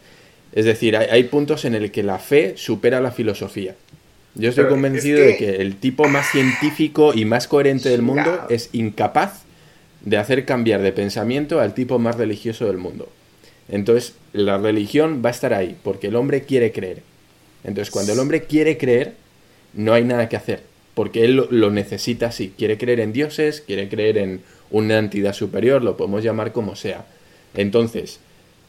Es 0.51 0.65
decir, 0.65 0.95
hay, 0.97 1.24
puntos 1.24 1.65
en 1.65 1.74
el 1.74 1.91
que 1.91 2.03
la 2.03 2.19
fe 2.19 2.53
supera 2.57 3.01
la 3.01 3.11
filosofía. 3.11 3.76
Yo 4.36 4.49
estoy 4.49 4.67
convencido 4.67 5.19
de 5.19 5.38
que 5.38 5.55
el 5.57 5.78
tipo 5.78 6.07
más 6.07 6.32
científico 6.32 7.13
y 7.13 7.26
más 7.26 7.47
coherente 7.47 7.89
del 7.89 8.01
mundo 8.01 8.47
es 8.49 8.69
incapaz 8.74 9.43
de 10.01 10.17
hacer 10.17 10.45
cambiar 10.45 10.82
de 10.82 10.91
pensamiento 10.91 11.59
al 11.59 11.74
tipo 11.74 11.97
más 11.97 12.17
religioso 12.17 12.65
del 12.65 12.78
mundo. 12.78 13.09
Entonces, 13.70 14.16
la 14.34 14.57
religión 14.57 15.22
va 15.24 15.30
a 15.30 15.32
estar 15.32 15.53
ahí, 15.53 15.78
porque 15.84 16.07
el 16.07 16.16
hombre 16.16 16.43
quiere 16.43 16.72
creer. 16.72 17.01
Entonces, 17.64 17.91
cuando 17.91 18.14
el 18.14 18.20
hombre 18.20 18.43
quiere 18.43 18.78
creer, 18.78 19.14
no 19.74 19.93
hay 19.93 20.03
nada 20.03 20.30
que 20.30 20.36
hacer, 20.36 20.64
porque 20.93 21.24
él 21.26 21.47
lo, 21.49 21.72
necesita 21.72 22.28
así. 22.28 22.53
Quiere 22.57 22.78
creer 22.78 22.99
en 22.99 23.14
dioses, 23.14 23.61
quiere 23.61 23.89
creer 23.89 24.18
en 24.18 24.41
una 24.70 24.97
entidad 24.97 25.34
superior, 25.34 25.82
lo 25.84 25.97
podemos 25.97 26.24
llamar 26.24 26.51
como 26.51 26.76
sea. 26.76 27.05
Entonces, 27.55 28.20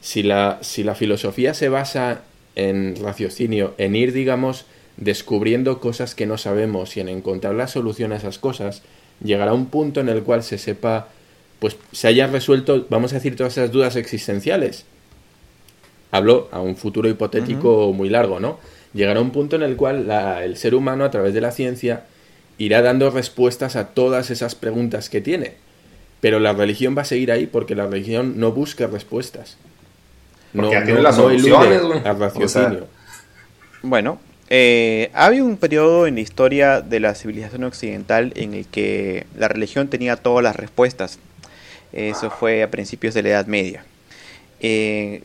si 0.01 0.23
la, 0.23 0.59
si 0.63 0.85
la 0.85 0.95
filosofía 0.95 1.55
se 1.55 1.69
basa 1.69 2.23
en 2.57 2.97
raciocinio, 2.97 3.75
en 3.79 3.97
ir, 3.97 4.13
digamos, 4.13 4.67
descubriendo 4.97 5.81
cosas 5.81 6.15
que 6.15 6.27
no 6.27 6.39
sabemos 6.39 6.97
y 6.97 7.01
en 7.01 7.09
encontrar 7.09 7.55
la 7.55 7.67
solución 7.67 8.13
a 8.13 8.17
esas 8.17 8.39
cosas, 8.39 8.83
llegará 9.23 9.53
un 9.53 9.67
punto 9.67 10.01
en 10.01 10.09
el 10.09 10.23
cual 10.23 10.43
se 10.43 10.59
sepa 10.59 11.09
pues 11.65 11.79
se 11.93 12.09
haya 12.09 12.27
resuelto, 12.27 12.85
vamos 12.91 13.13
a 13.13 13.15
decir, 13.15 13.37
todas 13.37 13.57
esas 13.57 13.73
dudas 13.73 13.97
existenciales. 13.97 14.85
Hablo 16.11 16.47
a 16.53 16.61
un 16.61 16.77
futuro 16.77 17.09
hipotético 17.09 17.91
muy 17.95 18.11
largo, 18.11 18.39
¿no? 18.39 18.59
Llegará 18.93 19.23
un 19.23 19.31
punto 19.31 19.57
en 19.57 19.63
el 19.63 19.75
cual 19.75 20.11
el 20.43 20.59
ser 20.59 20.75
humano, 20.75 21.07
a 21.07 21.11
través 21.11 21.33
de 21.33 21.41
la 21.41 21.53
ciencia, 21.53 22.05
irá 22.59 22.83
dando 22.83 23.09
respuestas 23.09 23.77
a 23.77 23.95
todas 23.95 24.31
esas 24.31 24.55
preguntas 24.55 25.09
que 25.09 25.23
tiene. 25.23 25.55
Pero 26.21 26.39
la 26.39 26.53
religión 26.53 26.95
va 26.99 27.01
a 27.01 27.07
seguir 27.07 27.33
ahí 27.33 27.47
porque 27.47 27.75
la 27.75 27.87
religión 27.87 28.39
no 28.39 28.53
busca 28.53 28.87
respuestas. 28.87 29.57
No, 30.53 30.71
ya 30.71 30.81
no, 30.81 30.85
tiene 30.85 31.01
las 31.01 31.17
no 31.17 31.23
soluciones, 31.23 31.81
al 32.05 32.19
raciocinio. 32.19 32.69
O 32.69 32.73
sea, 32.73 32.87
Bueno, 33.81 34.21
eh, 34.51 35.11
había 35.15 35.43
un 35.43 35.57
periodo 35.57 36.07
en 36.07 36.17
la 36.17 36.21
historia 36.21 36.83
de 36.83 37.01
la 37.01 37.15
civilización 37.15 37.65
occidental 37.65 38.35
en 38.37 38.53
el 38.53 38.67
que 38.67 39.25
la 39.35 39.49
religión 39.49 39.89
tenía 39.89 40.17
todas 40.17 40.45
las 40.45 40.57
respuestas. 40.57 41.19
Eso 41.95 42.29
fue 42.31 42.63
a 42.65 42.71
principios 42.71 43.15
de 43.15 43.23
la 43.23 43.29
Edad 43.31 43.47
Media. 43.47 43.85
Eh, 44.61 45.23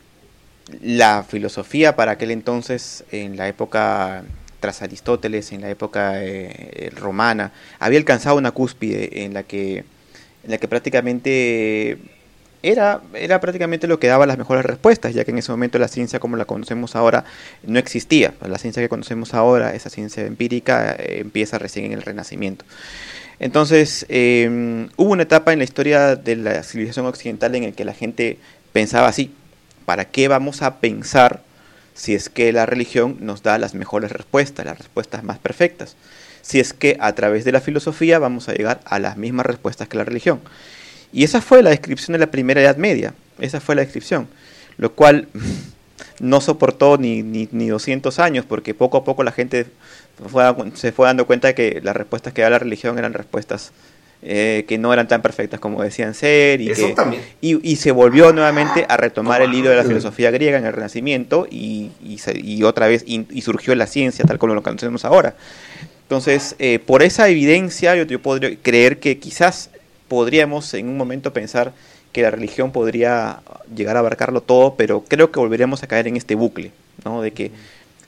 la 0.81 1.23
filosofía 1.23 1.95
para 1.95 2.11
aquel 2.13 2.29
entonces, 2.29 3.03
en 3.11 3.37
la 3.37 3.47
época 3.47 4.23
tras 4.59 4.81
Aristóteles, 4.81 5.51
en 5.51 5.61
la 5.61 5.69
época 5.69 6.23
eh, 6.23 6.91
romana, 6.95 7.51
había 7.79 7.97
alcanzado 7.97 8.37
una 8.37 8.51
cúspide 8.51 9.23
en 9.23 9.33
la 9.33 9.43
que, 9.43 9.83
en 10.43 10.51
la 10.51 10.57
que 10.57 10.67
prácticamente 10.67 11.97
era, 12.61 13.01
era 13.13 13.39
prácticamente 13.39 13.87
lo 13.87 13.99
que 13.99 14.07
daba 14.07 14.25
las 14.25 14.37
mejores 14.37 14.65
respuestas, 14.65 15.13
ya 15.13 15.23
que 15.23 15.31
en 15.31 15.37
ese 15.37 15.51
momento 15.51 15.79
la 15.79 15.87
ciencia 15.87 16.19
como 16.19 16.35
la 16.35 16.45
conocemos 16.45 16.95
ahora 16.95 17.23
no 17.63 17.79
existía. 17.79 18.33
La 18.45 18.57
ciencia 18.57 18.83
que 18.83 18.89
conocemos 18.89 19.33
ahora, 19.33 19.73
esa 19.73 19.89
ciencia 19.89 20.25
empírica, 20.25 20.95
eh, 20.99 21.19
empieza 21.21 21.57
recién 21.57 21.85
en 21.85 21.93
el 21.93 22.01
Renacimiento. 22.01 22.65
Entonces, 23.39 24.05
eh, 24.09 24.87
hubo 24.97 25.11
una 25.11 25.23
etapa 25.23 25.53
en 25.53 25.59
la 25.59 25.63
historia 25.63 26.15
de 26.15 26.35
la 26.35 26.61
civilización 26.63 27.05
occidental 27.05 27.55
en 27.55 27.63
la 27.63 27.71
que 27.71 27.85
la 27.85 27.93
gente 27.93 28.37
pensaba 28.73 29.07
así, 29.07 29.31
¿para 29.85 30.05
qué 30.05 30.27
vamos 30.27 30.61
a 30.61 30.79
pensar 30.79 31.41
si 31.93 32.13
es 32.13 32.29
que 32.29 32.51
la 32.51 32.65
religión 32.65 33.17
nos 33.21 33.41
da 33.41 33.57
las 33.57 33.73
mejores 33.73 34.11
respuestas, 34.11 34.65
las 34.65 34.77
respuestas 34.77 35.23
más 35.23 35.39
perfectas? 35.39 35.95
Si 36.41 36.59
es 36.59 36.73
que 36.73 36.97
a 36.99 37.13
través 37.15 37.45
de 37.45 37.53
la 37.53 37.61
filosofía 37.61 38.19
vamos 38.19 38.49
a 38.49 38.53
llegar 38.53 38.81
a 38.85 38.99
las 38.99 39.17
mismas 39.17 39.45
respuestas 39.45 39.87
que 39.87 39.97
la 39.97 40.05
religión. 40.05 40.41
Y 41.13 41.23
esa 41.23 41.41
fue 41.41 41.63
la 41.63 41.69
descripción 41.69 42.13
de 42.13 42.19
la 42.19 42.31
primera 42.31 42.61
Edad 42.61 42.77
Media, 42.77 43.13
esa 43.39 43.61
fue 43.61 43.75
la 43.75 43.81
descripción, 43.81 44.27
lo 44.77 44.93
cual 44.93 45.29
no 46.19 46.41
soportó 46.41 46.97
ni, 46.97 47.23
ni, 47.23 47.47
ni 47.51 47.69
200 47.69 48.19
años, 48.19 48.45
porque 48.45 48.73
poco 48.73 48.97
a 48.97 49.03
poco 49.05 49.23
la 49.23 49.31
gente 49.31 49.65
fue, 50.27 50.43
se 50.75 50.91
fue 50.91 51.07
dando 51.07 51.25
cuenta 51.25 51.47
de 51.49 51.55
que 51.55 51.79
las 51.83 51.95
respuestas 51.95 52.33
que 52.33 52.41
daba 52.41 52.51
la 52.51 52.59
religión 52.59 52.97
eran 52.97 53.13
respuestas 53.13 53.71
eh, 54.21 54.65
que 54.67 54.77
no 54.77 54.91
eran 54.91 55.07
tan 55.07 55.21
perfectas 55.21 55.61
como 55.61 55.81
decían 55.81 56.13
ser, 56.13 56.59
y, 56.59 56.67
que, 56.67 56.93
y, 57.39 57.71
y 57.71 57.75
se 57.77 57.91
volvió 57.91 58.33
nuevamente 58.33 58.85
a 58.89 58.97
retomar 58.97 59.41
el 59.41 59.53
hilo 59.53 59.69
de 59.69 59.77
la 59.77 59.83
filosofía 59.85 60.29
griega 60.29 60.57
en 60.57 60.65
el 60.65 60.73
Renacimiento, 60.73 61.47
y, 61.49 61.91
y, 62.03 62.17
se- 62.17 62.65
otra 62.65 62.87
vez 62.87 63.05
y, 63.07 63.41
surgió 63.41 63.73
la 63.75 63.87
ciencia 63.87 64.25
tal 64.25 64.37
como 64.37 64.55
lo 64.55 64.61
conocemos 64.63 65.05
ahora. 65.05 65.35
Entonces, 66.03 66.55
eh, 66.59 66.79
por 66.79 67.01
esa 67.03 67.29
evidencia, 67.29 67.95
yo, 67.95 68.03
yo 68.03 68.21
podría 68.21 68.57
creer 68.61 68.99
que 68.99 69.19
quizás 69.19 69.69
podríamos 70.09 70.73
en 70.73 70.89
un 70.89 70.97
momento 70.97 71.31
pensar 71.31 71.71
que 72.11 72.23
la 72.23 72.31
religión 72.31 72.71
podría 72.71 73.39
llegar 73.73 73.95
a 73.95 73.99
abarcarlo 73.99 74.41
todo, 74.41 74.73
pero 74.75 75.05
creo 75.07 75.31
que 75.31 75.39
volveríamos 75.39 75.83
a 75.83 75.87
caer 75.87 76.07
en 76.07 76.17
este 76.17 76.33
bucle, 76.35 76.71
¿no? 77.05 77.21
De 77.21 77.31
que 77.31 77.51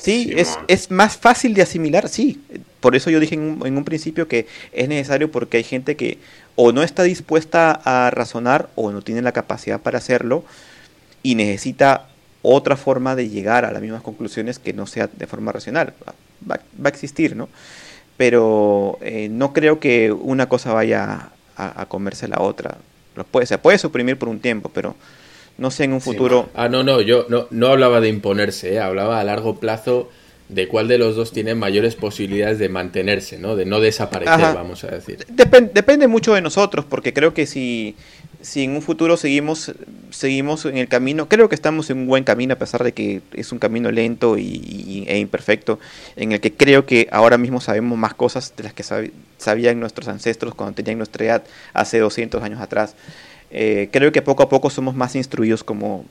sí, 0.01 0.25
Sí, 0.25 0.33
es, 0.37 0.57
es 0.67 0.91
más 0.91 1.17
fácil 1.17 1.53
de 1.53 1.61
asimilar, 1.61 2.09
sí. 2.09 2.41
Por 2.79 2.95
eso 2.95 3.09
yo 3.09 3.19
dije 3.19 3.35
en 3.35 3.41
un, 3.41 3.67
en 3.67 3.77
un 3.77 3.83
principio 3.83 4.27
que 4.27 4.47
es 4.71 4.87
necesario 4.89 5.31
porque 5.31 5.57
hay 5.57 5.63
gente 5.63 5.95
que 5.95 6.17
o 6.55 6.71
no 6.71 6.83
está 6.83 7.03
dispuesta 7.03 7.71
a 7.83 8.09
razonar 8.11 8.69
o 8.75 8.91
no 8.91 9.01
tiene 9.01 9.21
la 9.21 9.31
capacidad 9.31 9.79
para 9.79 9.99
hacerlo 9.99 10.43
y 11.23 11.35
necesita 11.35 12.07
otra 12.41 12.75
forma 12.75 13.15
de 13.15 13.29
llegar 13.29 13.65
a 13.65 13.71
las 13.71 13.81
mismas 13.81 14.01
conclusiones 14.01 14.59
que 14.59 14.73
no 14.73 14.87
sea 14.87 15.07
de 15.07 15.27
forma 15.27 15.51
racional. 15.51 15.93
Va, 16.49 16.59
va 16.59 16.85
a 16.85 16.89
existir, 16.89 17.35
¿no? 17.35 17.49
Pero 18.17 18.97
eh, 19.01 19.29
no 19.29 19.53
creo 19.53 19.79
que 19.79 20.11
una 20.11 20.49
cosa 20.49 20.73
vaya 20.73 21.29
a, 21.55 21.81
a 21.81 21.85
comerse 21.85 22.27
la 22.27 22.41
otra. 22.41 22.77
Lo 23.15 23.23
puede, 23.23 23.45
se 23.45 23.57
puede 23.57 23.77
suprimir 23.77 24.17
por 24.17 24.29
un 24.29 24.39
tiempo, 24.39 24.69
pero 24.73 24.95
no 25.57 25.71
sé 25.71 25.83
en 25.85 25.93
un 25.93 26.01
Sí, 26.01 26.09
futuro. 26.11 26.49
Ah, 26.53 26.69
no, 26.69 26.83
no, 26.83 27.01
yo 27.01 27.25
no, 27.29 27.47
no 27.51 27.67
hablaba 27.67 28.01
de 28.01 28.09
imponerse, 28.09 28.73
¿eh? 28.73 28.79
hablaba 28.79 29.19
a 29.19 29.23
largo 29.23 29.59
plazo 29.59 30.09
de 30.49 30.67
cuál 30.67 30.89
de 30.89 30.97
los 30.97 31.15
dos 31.15 31.31
tiene 31.31 31.55
mayores 31.55 31.95
posibilidades 31.95 32.59
de 32.59 32.67
mantenerse, 32.67 33.37
¿no? 33.39 33.55
De 33.55 33.65
no 33.65 33.79
desaparecer, 33.79 34.33
Ajá. 34.33 34.53
vamos 34.53 34.83
a 34.83 34.87
decir. 34.87 35.19
Depen- 35.33 35.71
depende 35.71 36.07
mucho 36.09 36.33
de 36.33 36.41
nosotros, 36.41 36.83
porque 36.83 37.13
creo 37.13 37.33
que 37.33 37.45
si, 37.45 37.95
si 38.41 38.65
en 38.65 38.71
un 38.71 38.81
futuro 38.81 39.15
seguimos, 39.15 39.71
seguimos 40.09 40.65
en 40.65 40.77
el 40.77 40.89
camino, 40.89 41.29
creo 41.29 41.47
que 41.47 41.55
estamos 41.55 41.89
en 41.89 41.99
un 41.99 42.07
buen 42.07 42.25
camino, 42.25 42.53
a 42.55 42.57
pesar 42.57 42.83
de 42.83 42.91
que 42.91 43.21
es 43.31 43.53
un 43.53 43.59
camino 43.59 43.91
lento 43.91 44.37
y, 44.37 44.41
y- 44.43 45.05
e 45.07 45.19
imperfecto, 45.19 45.79
en 46.17 46.33
el 46.33 46.41
que 46.41 46.51
creo 46.51 46.85
que 46.85 47.07
ahora 47.11 47.37
mismo 47.37 47.61
sabemos 47.61 47.97
más 47.97 48.13
cosas 48.13 48.53
de 48.57 48.63
las 48.63 48.73
que 48.73 48.83
sab- 48.83 49.11
sabían 49.37 49.79
nuestros 49.79 50.09
ancestros 50.09 50.53
cuando 50.53 50.75
tenían 50.75 50.97
nuestra 50.97 51.23
edad 51.25 51.43
hace 51.73 51.99
200 51.99 52.43
años 52.43 52.59
atrás. 52.59 52.95
Eh, 53.51 53.89
creo 53.91 54.11
que 54.11 54.21
poco 54.21 54.43
a 54.43 54.49
poco 54.49 54.69
somos 54.69 54.95
más 54.95 55.15
instruidos 55.15 55.63
como, 55.63 56.05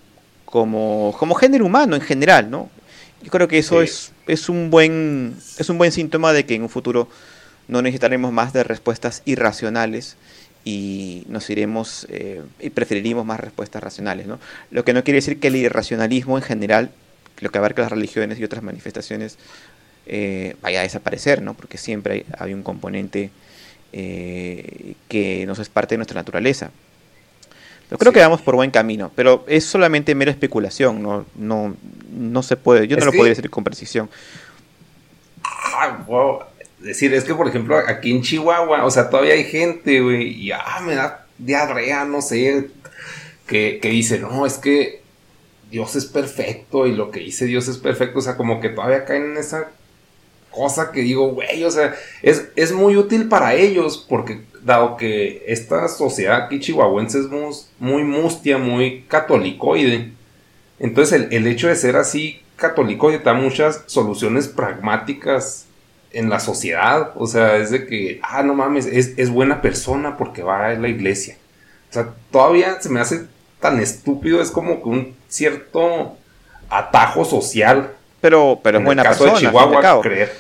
como, 0.45 1.15
como 1.19 1.35
género 1.35 1.67
humano 1.67 1.97
en 1.97 2.03
general, 2.03 2.51
¿no? 2.51 2.69
Yo 3.23 3.31
creo 3.31 3.49
que 3.49 3.59
eso 3.59 3.79
Sí. 3.79 3.85
es, 3.85 4.13
es, 4.27 4.49
un 4.49 4.71
buen, 4.71 5.37
es 5.59 5.69
un 5.69 5.79
buen 5.79 5.93
síntoma 5.93 6.33
de 6.33 6.45
que 6.47 6.55
en 6.55 6.63
un 6.63 6.69
futuro 6.69 7.09
no 7.69 7.83
necesitaremos 7.83 8.33
más 8.33 8.53
de 8.53 8.65
respuestas 8.65 9.23
irracionales 9.25 10.17
y 10.65 11.25
nos 11.29 11.49
iremos 11.49 12.07
eh, 12.11 12.43
y 12.61 12.71
preferiremos 12.71 13.25
más 13.25 13.41
respuestas 13.41 13.83
racionales, 13.83 14.27
¿no? 14.27 14.39
Lo 14.71 14.85
que 14.85 14.93
no 14.93 15.05
quiere 15.05 15.17
decir 15.19 15.41
que 15.41 15.49
el 15.49 15.57
irracionalismo 15.57 16.37
en 16.37 16.43
general, 16.45 16.91
lo 17.41 17.51
que 17.51 17.59
abarca 17.59 17.83
las 17.83 17.91
religiones 17.93 18.39
y 18.39 18.45
otras 18.45 18.63
manifestaciones, 18.63 19.39
eh, 20.07 20.57
vaya 20.61 20.81
a 20.81 20.83
desaparecer, 20.83 21.41
¿no? 21.43 21.55
Porque 21.55 21.79
siempre 21.79 22.13
hay, 22.15 22.27
hay 22.39 22.53
un 22.55 22.63
componente 22.63 23.31
eh, 23.93 24.95
que 25.09 25.47
nos 25.47 25.59
es 25.59 25.69
parte 25.69 25.95
de 25.95 25.99
nuestra 25.99 26.21
naturaleza. 26.21 26.71
Yo 27.91 27.99
creo 27.99 28.13
Sí. 28.13 28.15
que 28.15 28.21
vamos 28.21 28.41
por 28.41 28.55
buen 28.55 28.71
camino, 28.71 29.11
pero 29.17 29.45
es 29.49 29.65
solamente 29.65 30.15
mera 30.15 30.31
especulación, 30.31 31.03
no, 31.03 31.27
no, 31.35 31.75
no 32.13 32.43
se 32.43 32.57
puede, 32.57 32.87
yo 32.87 32.97
no 32.97 33.05
lo 33.05 33.13
podría 33.13 33.31
decir 33.31 33.51
con 33.51 33.65
precisión. 33.65 34.09
Ah, 35.43 36.05
wow. 36.07 36.41
Decir, 36.79 37.13
es 37.13 37.25
que 37.25 37.35
por 37.35 37.49
ejemplo 37.49 37.77
aquí 37.77 38.11
en 38.11 38.23
Chihuahua, 38.23 38.85
o 38.85 38.91
sea, 38.91 39.11
todavía 39.11 39.35
hay 39.35 39.45
gente, 39.45 40.01
güey, 40.01 40.29
y 40.29 40.53
ah, 40.53 40.81
me 40.83 40.95
da 40.95 41.27
diarrea, 41.39 42.05
no 42.05 42.23
sé, 42.23 42.69
que, 43.47 43.79
que 43.83 43.89
dice, 43.89 44.19
no, 44.19 44.47
es 44.47 44.55
que 44.59 45.01
Dios 45.71 45.97
es 45.97 46.07
perfecto 46.07 46.87
y 46.87 46.93
lo 46.95 47.11
que 47.11 47.21
dice 47.21 47.45
Dios 47.47 47.69
es 47.69 47.79
perfecto, 47.79 48.19
o 48.19 48.23
sea, 48.23 48.37
como 48.37 48.61
que 48.61 48.69
todavía 48.71 49.05
caen 49.05 49.33
en 49.33 49.37
esa 49.39 49.69
cosa 50.51 50.91
que 50.93 51.01
digo, 51.01 51.29
güey, 51.33 51.63
o 51.65 51.71
sea, 51.71 51.95
es, 52.23 52.49
es 52.57 52.73
muy 52.73 52.97
útil 52.97 53.29
para 53.29 53.55
ellos 53.55 54.05
porque 54.09 54.43
dado 54.65 54.97
que 54.97 55.45
esta 55.47 55.89
sociedad 55.89 56.45
aquí 56.45 56.61
chihuahuense 56.61 57.21
es 57.21 57.29
muy, 57.29 57.55
muy 57.79 58.05
mustia, 58.05 58.59
muy 58.59 59.05
catolicoide, 59.09 60.13
entonces 60.79 61.21
el, 61.21 61.33
el 61.33 61.47
hecho 61.47 61.69
de 61.69 61.77
ser 61.77 61.97
así 61.97 62.41
católico 62.57 63.11
te 63.11 63.19
da 63.19 63.35
muchas 63.35 63.83
soluciones 63.87 64.49
pragmáticas 64.49 65.67
en 66.13 66.31
la 66.31 66.41
sociedad. 66.41 67.13
O 67.17 67.27
sea, 67.27 67.57
es 67.57 67.71
de 67.71 67.87
que, 67.87 68.21
ah, 68.23 68.43
no 68.43 68.55
mames, 68.55 68.87
es, 68.87 69.15
es 69.17 69.31
buena 69.31 69.63
persona 69.63 70.17
porque 70.17 70.43
va 70.43 70.67
a 70.67 70.75
la 70.75 70.89
iglesia. 70.89 71.37
O 71.91 71.93
sea, 71.93 72.09
todavía 72.31 72.81
se 72.81 72.89
me 72.89 73.01
hace 73.01 73.27
tan 73.61 73.81
estúpido, 73.81 74.41
es 74.41 74.51
como 74.51 74.83
que 74.83 74.89
un 74.89 75.17
cierto 75.29 76.17
atajo 76.69 77.25
social. 77.25 77.93
Pero, 78.21 78.61
pero 78.63 78.79
es 78.79 78.81
en 78.81 78.85
buena 78.87 79.03
el 79.03 79.09
caso 79.09 79.25
persona, 79.25 79.41
de 79.41 79.47
Chihuahua, 79.47 80.01
creer. 80.03 80.33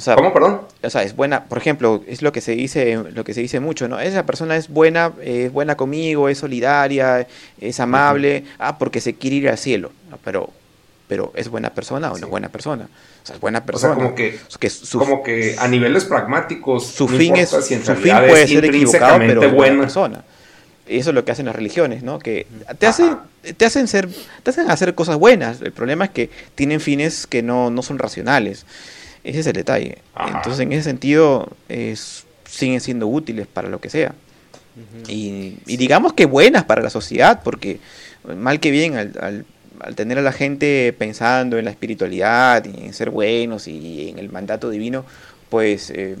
O 0.00 0.02
sea, 0.02 0.14
¿Cómo, 0.14 0.32
perdón? 0.32 0.62
o 0.82 0.88
sea, 0.88 1.02
es 1.02 1.14
buena, 1.14 1.44
por 1.44 1.58
ejemplo, 1.58 2.02
es 2.06 2.22
lo 2.22 2.32
que 2.32 2.40
se 2.40 2.52
dice, 2.52 2.98
lo 3.12 3.22
que 3.22 3.34
se 3.34 3.42
dice 3.42 3.60
mucho, 3.60 3.86
¿no? 3.86 4.00
Esa 4.00 4.24
persona 4.24 4.56
es 4.56 4.70
buena, 4.70 5.12
eh, 5.20 5.44
es 5.44 5.52
buena 5.52 5.76
conmigo, 5.76 6.30
es 6.30 6.38
solidaria, 6.38 7.26
es 7.60 7.80
amable, 7.80 8.44
ah, 8.58 8.78
porque 8.78 9.02
se 9.02 9.12
quiere 9.16 9.36
ir 9.36 9.48
al 9.50 9.58
cielo. 9.58 9.92
Pero, 10.24 10.48
pero 11.06 11.32
¿es 11.36 11.50
buena 11.50 11.68
persona 11.68 12.10
o 12.10 12.16
no 12.16 12.24
es 12.24 12.30
buena 12.30 12.48
persona? 12.48 12.88
O 13.22 13.26
sea, 13.26 13.34
es 13.34 13.42
buena 13.42 13.58
O 13.58 13.66
persona. 13.66 13.94
sea, 13.94 14.02
como 14.02 14.14
que, 14.14 14.38
que 14.58 14.70
su, 14.70 14.98
como 14.98 15.22
que 15.22 15.54
a 15.58 15.68
niveles 15.68 16.06
pragmáticos, 16.06 16.86
su 16.86 17.06
no 17.06 17.18
fin 17.18 17.36
es, 17.36 17.50
importa 17.50 17.66
si 17.66 17.74
en 17.74 17.84
su 17.84 17.94
fin 17.96 18.14
puede 18.26 18.48
ser 18.48 18.64
equivocado, 18.64 19.18
pero 19.18 19.42
es 19.42 19.52
buena 19.52 19.54
buena. 19.54 19.80
persona. 19.82 20.24
Y 20.88 20.96
eso 20.96 21.10
es 21.10 21.14
lo 21.14 21.26
que 21.26 21.32
hacen 21.32 21.44
las 21.44 21.54
religiones, 21.54 22.02
¿no? 22.02 22.18
Que 22.18 22.46
te 22.78 22.86
hacen, 22.86 23.18
te 23.58 23.66
hacen 23.66 23.86
ser, 23.86 24.08
te 24.42 24.48
hacen 24.50 24.70
hacer 24.70 24.94
cosas 24.94 25.18
buenas. 25.18 25.60
El 25.60 25.72
problema 25.72 26.06
es 26.06 26.10
que 26.10 26.30
tienen 26.54 26.80
fines 26.80 27.26
que 27.26 27.42
no, 27.42 27.70
no 27.70 27.82
son 27.82 27.98
racionales. 27.98 28.64
Ese 29.24 29.40
es 29.40 29.46
el 29.46 29.52
detalle. 29.54 29.98
Ajá. 30.14 30.28
Entonces, 30.36 30.60
en 30.60 30.72
ese 30.72 30.82
sentido, 30.84 31.48
es, 31.68 32.24
siguen 32.48 32.80
siendo 32.80 33.06
útiles 33.06 33.46
para 33.46 33.68
lo 33.68 33.80
que 33.80 33.90
sea. 33.90 34.14
Y, 35.08 35.58
y 35.66 35.76
digamos 35.76 36.14
que 36.14 36.24
buenas 36.26 36.64
para 36.64 36.80
la 36.82 36.88
sociedad, 36.90 37.42
porque 37.44 37.80
mal 38.38 38.60
que 38.60 38.70
bien, 38.70 38.96
al, 38.96 39.12
al- 39.20 39.44
al 39.80 39.94
tener 39.94 40.18
a 40.18 40.22
la 40.22 40.32
gente 40.32 40.94
pensando 40.98 41.58
en 41.58 41.64
la 41.64 41.70
espiritualidad 41.70 42.64
y 42.66 42.84
en 42.86 42.92
ser 42.92 43.08
buenos 43.10 43.66
y 43.66 44.10
en 44.10 44.18
el 44.18 44.28
mandato 44.30 44.68
divino, 44.68 45.04
pues 45.48 45.90
eh, 45.90 46.16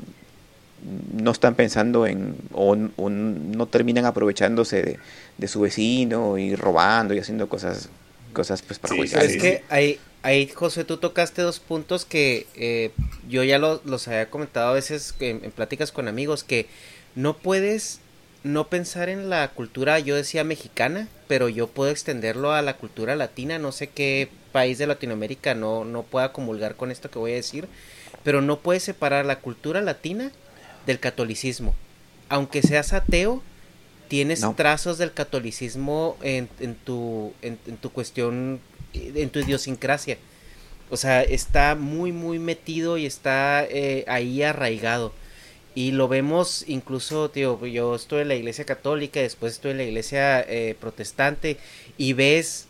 no 1.12 1.30
están 1.30 1.54
pensando 1.54 2.06
en, 2.06 2.36
o, 2.54 2.74
o 2.96 3.10
no 3.10 3.66
terminan 3.66 4.06
aprovechándose 4.06 4.82
de, 4.82 4.98
de 5.36 5.48
su 5.48 5.60
vecino 5.60 6.38
y 6.38 6.54
robando 6.56 7.12
y 7.12 7.18
haciendo 7.18 7.48
cosas, 7.50 7.90
cosas 8.32 8.62
pues 8.62 8.78
Sí, 8.78 8.82
perjudiciales. 8.82 9.30
es 9.36 9.42
que 9.42 9.62
ahí, 9.68 9.98
ahí, 10.22 10.48
José, 10.48 10.84
tú 10.84 10.96
tocaste 10.98 11.42
dos 11.42 11.60
puntos 11.60 12.04
que 12.04 12.46
eh, 12.56 12.90
yo 13.28 13.42
ya 13.44 13.58
lo- 13.58 13.80
los 13.84 14.06
había 14.08 14.30
comentado 14.30 14.68
a 14.70 14.74
veces 14.74 15.14
en, 15.20 15.44
en 15.44 15.50
pláticas 15.50 15.92
con 15.92 16.08
amigos, 16.08 16.44
que 16.44 16.66
no 17.14 17.36
puedes 17.36 18.00
no 18.42 18.68
pensar 18.68 19.08
en 19.10 19.28
la 19.28 19.48
cultura, 19.48 19.98
yo 19.98 20.16
decía 20.16 20.44
mexicana, 20.44 21.08
pero 21.28 21.48
yo 21.48 21.66
puedo 21.66 21.90
extenderlo 21.90 22.52
a 22.52 22.62
la 22.62 22.76
cultura 22.78 23.14
latina. 23.14 23.58
No 23.58 23.70
sé 23.72 23.88
qué 23.88 24.30
país 24.52 24.78
de 24.78 24.86
Latinoamérica 24.86 25.54
no, 25.54 25.84
no 25.84 26.02
pueda 26.02 26.32
comulgar 26.32 26.74
con 26.76 26.90
esto 26.90 27.10
que 27.10 27.18
voy 27.18 27.32
a 27.32 27.36
decir, 27.36 27.68
pero 28.24 28.40
no 28.40 28.58
puedes 28.60 28.82
separar 28.82 29.26
la 29.26 29.40
cultura 29.40 29.82
latina 29.82 30.32
del 30.86 30.98
catolicismo. 31.00 31.74
Aunque 32.30 32.62
seas 32.62 32.92
ateo, 32.94 33.42
tienes 34.08 34.40
trazos 34.56 34.96
del 34.98 35.12
catolicismo 35.12 36.16
en, 36.22 36.48
en 36.60 36.74
tu, 36.74 37.32
en, 37.42 37.58
tu 37.76 37.90
cuestión, 37.92 38.60
en 38.94 39.30
tu 39.30 39.40
idiosincrasia. 39.40 40.18
O 40.90 40.96
sea, 40.96 41.22
está 41.22 41.76
muy, 41.76 42.12
muy 42.12 42.38
metido 42.38 42.98
y 42.98 43.06
está 43.06 43.64
eh, 43.64 44.04
ahí 44.08 44.42
arraigado. 44.42 45.12
Y 45.74 45.92
lo 45.92 46.08
vemos 46.08 46.64
incluso, 46.66 47.30
tío, 47.30 47.64
yo 47.64 47.94
estoy 47.94 48.22
en 48.22 48.28
la 48.28 48.34
iglesia 48.34 48.64
católica, 48.64 49.20
después 49.20 49.52
estoy 49.54 49.70
en 49.70 49.76
la 49.76 49.84
iglesia 49.84 50.40
eh, 50.40 50.74
protestante 50.80 51.58
y 51.96 52.12
ves... 52.12 52.66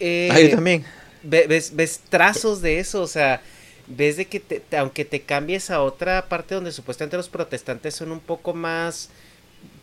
Eh, 0.00 0.28
ah, 0.32 0.40
yo 0.40 0.50
también. 0.50 0.84
Ves, 1.22 1.76
ves 1.76 2.00
trazos 2.08 2.60
de 2.60 2.80
eso, 2.80 3.02
o 3.02 3.06
sea, 3.06 3.40
ves 3.86 4.16
de 4.16 4.26
que 4.26 4.62
aunque 4.76 5.04
te 5.04 5.20
cambies 5.20 5.70
a 5.70 5.82
otra 5.82 6.28
parte 6.28 6.54
donde 6.54 6.72
supuestamente 6.72 7.16
los 7.16 7.28
protestantes 7.28 7.94
son 7.94 8.10
un 8.10 8.20
poco 8.20 8.54
más 8.54 9.10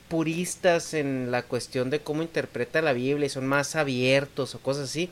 puristas 0.08 0.94
en 0.94 1.32
la 1.32 1.44
cuestión 1.44 1.90
de 1.90 2.00
cómo 2.00 2.22
interpreta 2.22 2.82
la 2.82 2.94
Biblia 2.94 3.28
y 3.28 3.30
son 3.30 3.46
más 3.46 3.76
abiertos 3.76 4.56
o 4.56 4.60
cosas 4.60 4.90
así, 4.90 5.10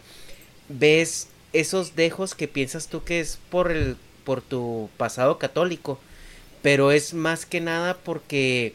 ves 0.70 1.28
esos 1.53 1.95
dejos 1.95 2.36
que 2.36 2.47
piensas 2.47 2.88
tú 2.88 3.03
que 3.03 3.20
es 3.20 3.39
por 3.49 3.72
el 3.72 3.97
por 4.24 4.41
tu 4.41 4.89
pasado 4.97 5.38
católico 5.38 5.99
pero 6.66 6.91
es 6.91 7.13
más 7.13 7.45
que 7.45 7.61
nada 7.61 7.95
porque 7.95 8.74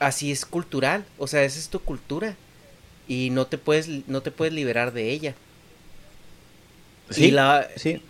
así 0.00 0.32
es 0.32 0.44
cultural, 0.44 1.04
o 1.16 1.28
sea, 1.28 1.44
esa 1.44 1.60
es 1.60 1.68
tu 1.68 1.78
cultura 1.78 2.34
y 3.06 3.30
no 3.30 3.46
te 3.46 3.58
puedes 3.58 3.88
no 4.08 4.20
te 4.22 4.32
puedes 4.32 4.52
liberar 4.52 4.92
de 4.92 5.10
ella. 5.10 5.34
Sí, 7.10 7.26
y 7.26 7.30
la, 7.30 7.68
sí. 7.76 8.02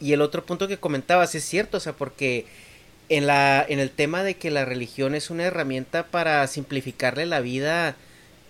Y 0.00 0.12
el 0.12 0.20
otro 0.20 0.44
punto 0.44 0.68
que 0.68 0.78
comentabas 0.78 1.34
es 1.34 1.44
cierto, 1.44 1.78
o 1.78 1.80
sea, 1.80 1.94
porque 1.94 2.46
en 3.08 3.26
la 3.26 3.64
en 3.68 3.80
el 3.80 3.90
tema 3.90 4.22
de 4.22 4.36
que 4.36 4.50
la 4.52 4.64
religión 4.64 5.14
es 5.16 5.30
una 5.30 5.44
herramienta 5.44 6.06
para 6.06 6.46
simplificarle 6.46 7.26
la 7.26 7.40
vida 7.40 7.96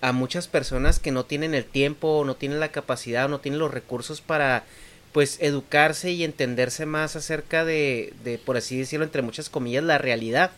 a 0.05 0.13
muchas 0.13 0.49
personas 0.49 0.99
que 0.99 1.13
no 1.13 1.25
tienen 1.25 1.55
el 1.55 1.65
tiempo, 1.65 2.25
no 2.27 2.37
tienen 2.37 2.61
la 2.61 2.69
capacidad, 2.69 3.25
o 3.25 3.29
no 3.29 3.41
tienen 3.41 3.59
los 3.59 3.73
recursos 3.73 4.21
para 4.21 4.65
pues 5.13 5.39
educarse 5.41 6.11
y 6.11 6.25
entenderse 6.25 6.85
más 6.85 7.17
acerca 7.17 7.65
de, 7.65 8.13
de 8.23 8.37
por 8.37 8.59
así 8.59 8.77
decirlo, 8.77 9.07
entre 9.07 9.23
muchas 9.23 9.49
comillas, 9.49 9.83
la 9.83 9.97
realidad. 9.97 10.51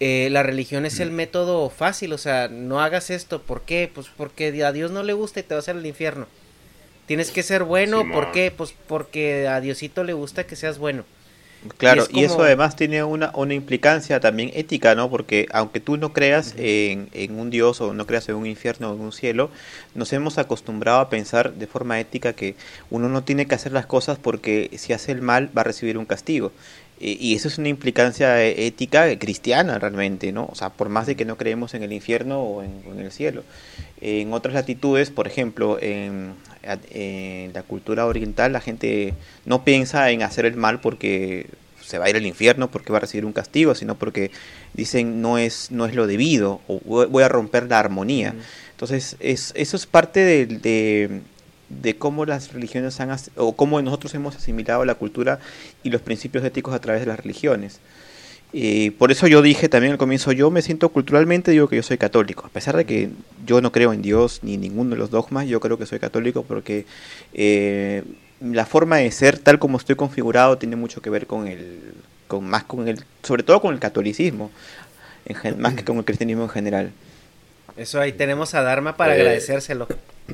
Eh, 0.00 0.30
la 0.32 0.42
religión 0.42 0.84
es 0.84 0.98
el 0.98 1.12
método 1.12 1.70
fácil, 1.70 2.12
o 2.12 2.18
sea, 2.18 2.48
no 2.48 2.80
hagas 2.80 3.10
esto, 3.10 3.40
¿por 3.40 3.62
qué? 3.62 3.88
Pues 3.94 4.08
porque 4.16 4.64
a 4.64 4.72
Dios 4.72 4.90
no 4.90 5.04
le 5.04 5.12
gusta 5.12 5.38
y 5.38 5.44
te 5.44 5.54
vas 5.54 5.68
al 5.68 5.86
infierno. 5.86 6.26
Tienes 7.06 7.30
que 7.30 7.44
ser 7.44 7.62
bueno, 7.62 8.02
¿por 8.10 8.32
qué? 8.32 8.50
Pues 8.50 8.74
porque 8.88 9.46
a 9.46 9.60
Diosito 9.60 10.02
le 10.02 10.12
gusta 10.12 10.44
que 10.44 10.56
seas 10.56 10.78
bueno. 10.78 11.04
Claro, 11.78 12.06
y, 12.10 12.24
eso 12.24 12.42
además 12.42 12.76
tiene 12.76 13.02
una, 13.04 13.30
una 13.34 13.54
implicancia 13.54 14.20
también 14.20 14.50
ética, 14.54 14.94
¿no? 14.94 15.10
Porque 15.10 15.46
aunque 15.52 15.80
tú 15.80 15.96
no 15.96 16.12
creas 16.12 16.54
en, 16.56 17.08
en, 17.12 17.38
un 17.38 17.50
Dios 17.50 17.80
o 17.80 17.94
no 17.94 18.06
creas 18.06 18.28
en 18.28 18.36
un 18.36 18.46
infierno 18.46 18.90
o 18.90 18.94
en 18.94 19.00
un 19.00 19.12
cielo, 19.12 19.50
nos 19.94 20.12
hemos 20.12 20.38
acostumbrado 20.38 21.00
a 21.00 21.08
pensar 21.08 21.54
de 21.54 21.66
forma 21.66 22.00
ética 22.00 22.32
que 22.32 22.54
uno 22.90 23.08
no 23.08 23.24
tiene 23.24 23.46
que 23.46 23.54
hacer 23.54 23.72
las 23.72 23.86
cosas 23.86 24.18
porque 24.18 24.70
si 24.76 24.92
hace 24.92 25.12
el 25.12 25.22
mal 25.22 25.50
va 25.56 25.62
a 25.62 25.64
recibir 25.64 25.98
un 25.98 26.06
castigo. 26.06 26.52
Y 26.98 27.34
eso 27.34 27.48
es 27.48 27.58
una 27.58 27.68
implicancia 27.68 28.42
eh, 28.42 28.66
ética 28.66 29.18
cristiana 29.18 29.78
realmente, 29.78 30.32
¿no? 30.32 30.46
O 30.50 30.54
sea, 30.54 30.70
por 30.70 30.88
más 30.88 31.06
de 31.06 31.14
que 31.14 31.26
no 31.26 31.36
creemos 31.36 31.74
en 31.74 31.82
el 31.82 31.92
infierno 31.92 32.40
o 32.40 32.62
en, 32.62 32.82
en 32.90 33.00
el 33.00 33.12
cielo. 33.12 33.44
En 34.00 34.32
otras 34.32 34.54
latitudes, 34.54 35.10
por 35.10 35.26
ejemplo, 35.26 35.78
en, 35.80 36.32
en 36.90 37.52
la 37.52 37.62
cultura 37.62 38.06
oriental 38.06 38.52
la 38.52 38.60
gente 38.60 39.14
no 39.44 39.64
piensa 39.64 40.10
en 40.10 40.22
hacer 40.22 40.46
el 40.46 40.56
mal 40.56 40.80
porque 40.80 41.48
se 41.82 41.98
va 41.98 42.06
a 42.06 42.10
ir 42.10 42.16
al 42.16 42.26
infierno, 42.26 42.68
porque 42.70 42.92
va 42.92 42.98
a 42.98 43.02
recibir 43.02 43.24
un 43.24 43.32
castigo, 43.32 43.74
sino 43.74 43.94
porque 43.94 44.32
dicen 44.74 45.22
no 45.22 45.38
es, 45.38 45.70
no 45.70 45.86
es 45.86 45.94
lo 45.94 46.06
debido, 46.06 46.60
o 46.66 46.80
voy 46.80 47.22
a 47.22 47.28
romper 47.28 47.68
la 47.68 47.78
armonía. 47.78 48.34
Entonces, 48.72 49.16
es, 49.20 49.52
eso 49.56 49.76
es 49.76 49.86
parte 49.86 50.20
de, 50.20 50.46
de, 50.46 51.20
cómo 51.98 52.24
las 52.24 52.52
religiones 52.52 53.00
han, 53.00 53.16
o 53.36 53.52
cómo 53.54 53.80
nosotros 53.82 54.14
hemos 54.14 54.36
asimilado 54.36 54.84
la 54.84 54.94
cultura 54.94 55.40
y 55.82 55.90
los 55.90 56.00
principios 56.00 56.44
éticos 56.44 56.74
a 56.74 56.80
través 56.80 57.00
de 57.00 57.06
las 57.06 57.18
religiones. 57.18 57.80
Y 58.52 58.90
por 58.90 59.10
eso 59.10 59.26
yo 59.26 59.42
dije 59.42 59.68
también 59.68 59.92
al 59.92 59.98
comienzo, 59.98 60.32
yo 60.32 60.50
me 60.50 60.62
siento 60.62 60.88
culturalmente, 60.88 61.50
digo 61.50 61.68
que 61.68 61.76
yo 61.76 61.82
soy 61.82 61.98
católico, 61.98 62.46
a 62.46 62.48
pesar 62.48 62.76
de 62.76 62.84
que 62.84 63.10
yo 63.44 63.60
no 63.60 63.72
creo 63.72 63.92
en 63.92 64.02
Dios 64.02 64.40
ni 64.42 64.56
ninguno 64.56 64.90
de 64.90 64.96
los 64.96 65.10
dogmas, 65.10 65.46
yo 65.48 65.60
creo 65.60 65.76
que 65.76 65.86
soy 65.86 65.98
católico 65.98 66.44
porque 66.44 66.86
eh, 67.34 68.02
la 68.40 68.64
forma 68.64 68.96
de 68.98 69.10
ser 69.10 69.38
tal 69.38 69.58
como 69.58 69.78
estoy 69.78 69.96
configurado 69.96 70.58
tiene 70.58 70.76
mucho 70.76 71.02
que 71.02 71.10
ver 71.10 71.26
con 71.26 71.48
el, 71.48 71.80
con 72.28 72.46
más 72.46 72.64
con 72.64 72.86
el, 72.88 73.04
sobre 73.22 73.42
todo 73.42 73.60
con 73.60 73.74
el 73.74 73.80
catolicismo, 73.80 74.50
en, 75.26 75.60
más 75.60 75.74
que 75.74 75.84
con 75.84 75.98
el 75.98 76.04
cristianismo 76.04 76.44
en 76.44 76.50
general. 76.50 76.92
Eso 77.76 78.00
ahí 78.00 78.12
tenemos 78.12 78.54
a 78.54 78.62
Dharma 78.62 78.96
para 78.96 79.16
eh, 79.16 79.20
agradecérselo. 79.20 79.88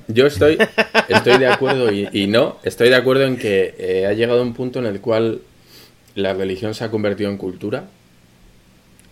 Yo 0.09 0.26
estoy, 0.26 0.59
estoy 1.09 1.38
de 1.38 1.47
acuerdo 1.47 1.93
y, 1.93 2.26
no, 2.26 2.59
estoy 2.62 2.88
de 2.88 2.97
acuerdo 2.97 3.24
en 3.24 3.36
que 3.36 3.74
eh, 3.78 4.07
ha 4.07 4.12
llegado 4.12 4.43
un 4.43 4.55
punto 4.55 4.78
en 4.78 4.86
el 4.86 5.01
cual 5.01 5.40
la 6.14 6.34
religión 6.34 6.74
se 6.74 6.84
ha 6.84 6.90
convertido 6.90 7.30
en 7.30 7.36
cultura 7.36 7.84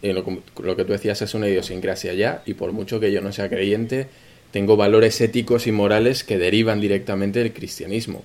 lo, 0.03 0.77
que 0.77 0.85
tú 0.85 0.93
decías 0.93 1.21
es 1.23 1.35
una 1.35 1.49
idiosincrasia 1.49 2.15
ya, 2.15 2.43
y 2.47 2.55
por 2.55 2.73
mucho 2.73 3.01
que 3.01 3.13
yo 3.13 3.21
no 3.21 3.33
sea 3.33 3.49
creyente, 3.49 4.09
tengo 4.51 4.77
valores 4.77 5.21
éticos 5.21 5.67
y 5.67 5.73
morales 5.73 6.25
que 6.25 6.39
derivan 6.39 6.81
directamente 6.81 7.41
del 7.41 7.53
cristianismo. 7.53 8.25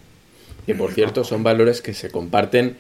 Y 0.68 0.74
por 0.74 0.94
cierto, 0.94 1.24
son 1.24 1.44
valores 1.44 1.82
que 1.82 1.94
se 1.94 2.10
comparten 2.10 2.78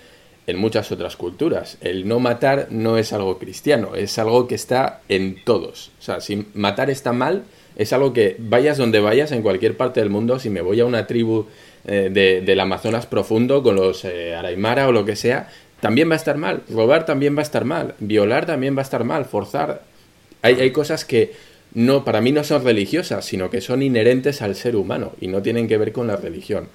en 0.48 0.58
muchas 0.58 0.92
otras 0.92 1.16
culturas. 1.16 1.78
El 1.82 2.08
no 2.08 2.20
matar 2.20 2.68
no 2.72 2.98
es 2.98 3.14
algo 3.14 3.38
cristiano, 3.38 3.96
es 3.96 4.18
algo 4.18 4.48
que 4.48 4.56
está 4.56 5.02
en 5.10 5.44
todos. 5.44 5.92
O 6.00 6.02
sea, 6.02 6.22
si 6.22 6.48
matar 6.54 6.90
está 6.90 7.14
mal, 7.14 7.44
es 7.76 7.94
algo 7.94 8.14
que 8.14 8.36
vayas 8.40 8.78
donde 8.78 9.00
vayas, 9.00 9.32
en 9.32 9.42
cualquier 9.42 9.76
parte 9.78 10.00
del 10.00 10.10
mundo, 10.10 10.40
si 10.40 10.50
me 10.50 10.62
voy 10.62 10.80
a 10.80 10.86
una 10.86 11.08
tribu 11.08 11.48
eh, 11.86 12.42
del 12.46 12.60
Amazonas 12.60 13.06
profundo 13.06 13.62
con 13.64 13.76
los 13.76 14.06
eh, 14.06 14.34
Araimara 14.36 14.88
o 14.88 14.92
lo 14.92 15.06
que 15.06 15.16
sea, 15.16 15.50
también 15.82 16.10
va 16.10 16.14
a 16.14 16.18
estar 16.18 16.38
mal. 16.38 16.64
Robar 16.70 17.06
también 17.06 17.36
va 17.36 17.42
a 17.42 17.44
estar 17.44 17.66
mal. 17.66 17.96
Violar 18.00 18.46
también 18.46 18.76
va 18.76 18.80
a 18.80 18.84
estar 18.84 19.04
mal. 19.04 19.26
Forzar. 19.26 19.84
Hay, 20.42 20.56
hay 20.56 20.72
cosas 20.72 21.06
que 21.06 21.34
no, 21.74 22.06
para 22.06 22.22
mí 22.22 22.32
no 22.32 22.44
son 22.44 22.64
religiosas, 22.64 23.26
sino 23.26 23.50
que 23.50 23.60
son 23.60 23.84
inherentes 23.84 24.42
al 24.42 24.56
ser 24.56 24.78
humano 24.78 25.12
y 25.20 25.28
no 25.28 25.42
tienen 25.42 25.68
que 25.68 25.78
ver 25.78 25.92
con 25.92 26.08
la 26.08 26.16
religión. 26.16 26.70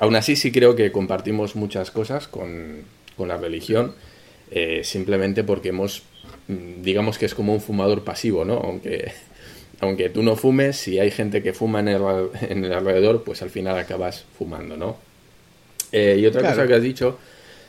Aún 0.00 0.16
así 0.16 0.36
sí 0.36 0.50
creo 0.52 0.74
que 0.74 0.90
compartimos 0.92 1.54
muchas 1.54 1.90
cosas 1.90 2.28
con, 2.28 2.84
con 3.16 3.28
la 3.28 3.36
religión, 3.36 3.94
eh, 4.50 4.80
simplemente 4.84 5.44
porque 5.44 5.68
hemos, 5.68 6.02
mm, 6.46 6.82
digamos 6.82 7.18
que 7.18 7.26
es 7.26 7.34
como 7.34 7.52
un 7.52 7.60
fumador 7.60 8.04
pasivo, 8.04 8.44
¿no? 8.44 8.54
Aunque, 8.54 9.12
aunque 9.80 10.10
tú 10.10 10.22
no 10.22 10.36
fumes, 10.36 10.76
si 10.76 10.98
hay 10.98 11.10
gente 11.10 11.42
que 11.42 11.52
fuma 11.52 11.80
en 11.80 11.88
el, 11.88 12.02
en 12.48 12.64
el 12.64 12.72
alrededor, 12.72 13.22
pues 13.24 13.42
al 13.42 13.50
final 13.50 13.78
acabas 13.78 14.24
fumando, 14.36 14.76
¿no? 14.76 14.96
Eh, 15.92 16.18
y 16.20 16.26
otra 16.26 16.42
cosa 16.42 16.66
que 16.66 16.74
has 16.74 16.82
dicho 16.82 17.18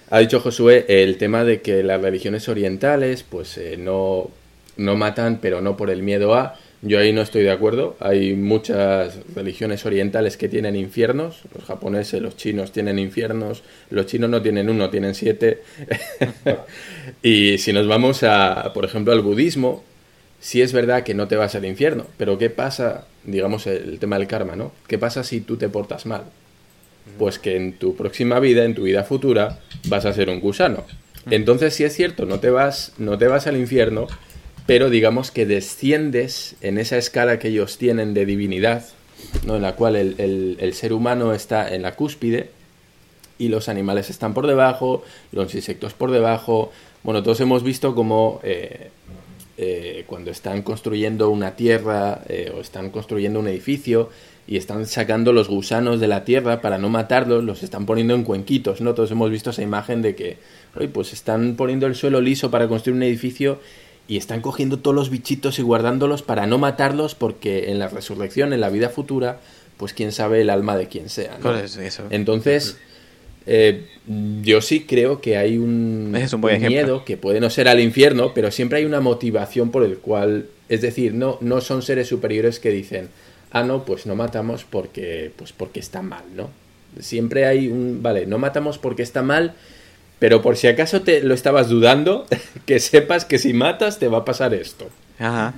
ha 0.09 0.19
dicho 0.19 0.39
Josué 0.39 0.85
el 0.87 1.17
tema 1.17 1.43
de 1.43 1.61
que 1.61 1.83
las 1.83 2.01
religiones 2.01 2.49
orientales 2.49 3.23
pues 3.23 3.57
eh, 3.57 3.77
no, 3.77 4.29
no 4.77 4.95
matan, 4.95 5.39
pero 5.41 5.61
no 5.61 5.77
por 5.77 5.89
el 5.89 6.03
miedo 6.03 6.35
a. 6.35 6.55
Yo 6.81 6.97
ahí 6.97 7.11
no 7.11 7.21
estoy 7.21 7.43
de 7.43 7.51
acuerdo. 7.51 7.97
Hay 7.99 8.35
muchas 8.35 9.19
religiones 9.35 9.85
orientales 9.85 10.37
que 10.37 10.47
tienen 10.47 10.77
infiernos. 10.77 11.41
Los 11.53 11.65
japoneses, 11.65 12.21
los 12.21 12.37
chinos 12.37 12.71
tienen 12.71 12.97
infiernos. 12.97 13.63
Los 13.89 14.05
chinos 14.05 14.29
no 14.29 14.41
tienen 14.41 14.69
uno, 14.69 14.89
tienen 14.89 15.13
siete. 15.13 15.61
y 17.21 17.57
si 17.57 17.73
nos 17.73 17.85
vamos 17.85 18.23
a, 18.23 18.71
por 18.73 18.85
ejemplo, 18.85 19.11
al 19.11 19.21
budismo, 19.21 19.83
sí 20.39 20.61
es 20.61 20.73
verdad 20.73 21.03
que 21.03 21.13
no 21.13 21.27
te 21.27 21.35
vas 21.35 21.55
al 21.55 21.65
infierno. 21.65 22.05
Pero 22.17 22.37
¿qué 22.37 22.49
pasa? 22.49 23.05
Digamos 23.23 23.67
el 23.67 23.99
tema 23.99 24.17
del 24.17 24.27
karma, 24.27 24.55
¿no? 24.55 24.71
¿Qué 24.87 24.97
pasa 24.97 25.23
si 25.23 25.41
tú 25.41 25.57
te 25.57 25.69
portas 25.69 26.05
mal? 26.05 26.23
pues 27.17 27.39
que 27.39 27.55
en 27.55 27.73
tu 27.73 27.95
próxima 27.95 28.39
vida, 28.39 28.65
en 28.65 28.75
tu 28.75 28.83
vida 28.83 29.03
futura, 29.03 29.59
vas 29.87 30.05
a 30.05 30.13
ser 30.13 30.29
un 30.29 30.39
gusano. 30.39 30.83
Entonces, 31.29 31.73
si 31.73 31.83
es 31.83 31.93
cierto, 31.95 32.25
no 32.25 32.39
te 32.39 32.49
vas, 32.49 32.93
no 32.97 33.17
te 33.17 33.27
vas 33.27 33.47
al 33.47 33.57
infierno, 33.57 34.07
pero 34.65 34.89
digamos 34.89 35.31
que 35.31 35.45
desciendes 35.45 36.55
en 36.61 36.77
esa 36.77 36.97
escala 36.97 37.39
que 37.39 37.49
ellos 37.49 37.77
tienen 37.77 38.13
de 38.13 38.25
divinidad, 38.25 38.85
¿no? 39.45 39.55
en 39.55 39.61
la 39.61 39.75
cual 39.75 39.95
el, 39.95 40.73
ser 40.73 40.93
humano 40.93 41.33
está 41.33 41.73
en 41.73 41.81
la 41.81 41.95
cúspide 41.95 42.51
y 43.37 43.49
los 43.49 43.69
animales 43.69 44.09
están 44.09 44.33
por 44.33 44.47
debajo, 44.47 45.03
los 45.31 45.53
insectos 45.55 45.93
por 45.93 46.11
debajo. 46.11 46.71
Bueno, 47.03 47.23
todos 47.23 47.39
hemos 47.41 47.63
visto 47.63 47.95
como 47.95 48.39
eh, 48.43 48.89
eh, 49.61 50.05
cuando 50.07 50.31
están 50.31 50.61
construyendo 50.61 51.29
una 51.29 51.57
tierra 51.57 52.21
eh, 52.29 52.49
o 52.55 52.61
están 52.61 52.91
construyendo 52.91 53.41
un 53.41 53.49
edificio, 53.49 54.09
y 54.49 54.57
están 54.57 54.87
sacando 54.87 55.31
los 55.31 55.47
gusanos 55.47 55.99
de 55.99 56.07
la 56.07 56.23
tierra 56.23 56.59
para 56.59 56.79
no 56.79 56.89
matarlos, 56.89 57.43
los 57.43 57.61
están 57.61 57.85
poniendo 57.85 58.15
en 58.15 58.23
cuenquitos, 58.23 58.81
¿no? 58.81 58.95
Todos 58.95 59.11
hemos 59.11 59.29
visto 59.29 59.51
esa 59.51 59.61
imagen 59.61 60.01
de 60.01 60.15
que, 60.15 60.37
pues 60.91 61.13
están 61.13 61.55
poniendo 61.55 61.85
el 61.85 61.93
suelo 61.93 62.19
liso 62.19 62.49
para 62.49 62.67
construir 62.67 62.95
un 62.95 63.03
edificio 63.03 63.59
y 64.07 64.17
están 64.17 64.41
cogiendo 64.41 64.79
todos 64.79 64.95
los 64.95 65.11
bichitos 65.11 65.59
y 65.59 65.61
guardándolos 65.61 66.23
para 66.23 66.47
no 66.47 66.57
matarlos 66.57 67.13
porque 67.13 67.69
en 67.69 67.77
la 67.77 67.89
resurrección, 67.89 68.51
en 68.51 68.61
la 68.61 68.69
vida 68.69 68.89
futura, 68.89 69.39
pues 69.77 69.93
quién 69.93 70.11
sabe 70.11 70.41
el 70.41 70.49
alma 70.49 70.77
de 70.77 70.87
quien 70.87 71.09
sea. 71.09 71.37
¿no? 71.37 71.51
Pues 71.51 71.77
eso. 71.77 72.05
Entonces, 72.09 72.79
eh, 73.51 73.87
yo 74.43 74.61
sí 74.61 74.81
creo 74.81 75.21
que 75.21 75.35
hay 75.35 75.57
un, 75.57 76.15
es 76.15 76.33
un 76.33 76.41
miedo 76.41 77.03
que 77.03 77.17
puede 77.17 77.39
no 77.39 77.49
ser 77.49 77.67
al 77.67 77.79
infierno, 77.79 78.31
pero 78.35 78.51
siempre 78.51 78.77
hay 78.77 78.85
una 78.85 79.01
motivación 79.01 79.71
por 79.71 79.83
el 79.83 79.97
cual, 79.97 80.45
es 80.69 80.81
decir, 80.81 81.15
no, 81.15 81.39
no 81.41 81.59
son 81.59 81.81
seres 81.81 82.07
superiores 82.07 82.59
que 82.59 82.69
dicen, 82.69 83.09
ah, 83.51 83.63
no, 83.63 83.85
pues 83.85 84.05
no 84.05 84.15
matamos 84.15 84.65
porque, 84.69 85.31
pues 85.35 85.51
porque 85.51 85.79
está 85.79 86.03
mal, 86.03 86.23
¿no? 86.35 86.51
Siempre 86.99 87.47
hay 87.47 87.69
un, 87.69 88.03
vale, 88.03 88.27
no 88.27 88.37
matamos 88.37 88.77
porque 88.77 89.01
está 89.01 89.23
mal, 89.23 89.55
pero 90.19 90.43
por 90.43 90.55
si 90.55 90.67
acaso 90.67 91.01
te 91.01 91.23
lo 91.23 91.33
estabas 91.33 91.69
dudando, 91.69 92.27
que 92.67 92.79
sepas 92.79 93.25
que 93.25 93.39
si 93.39 93.53
matas 93.53 93.97
te 93.97 94.09
va 94.09 94.19
a 94.19 94.25
pasar 94.25 94.53
esto. 94.53 94.89
Ajá. 95.17 95.55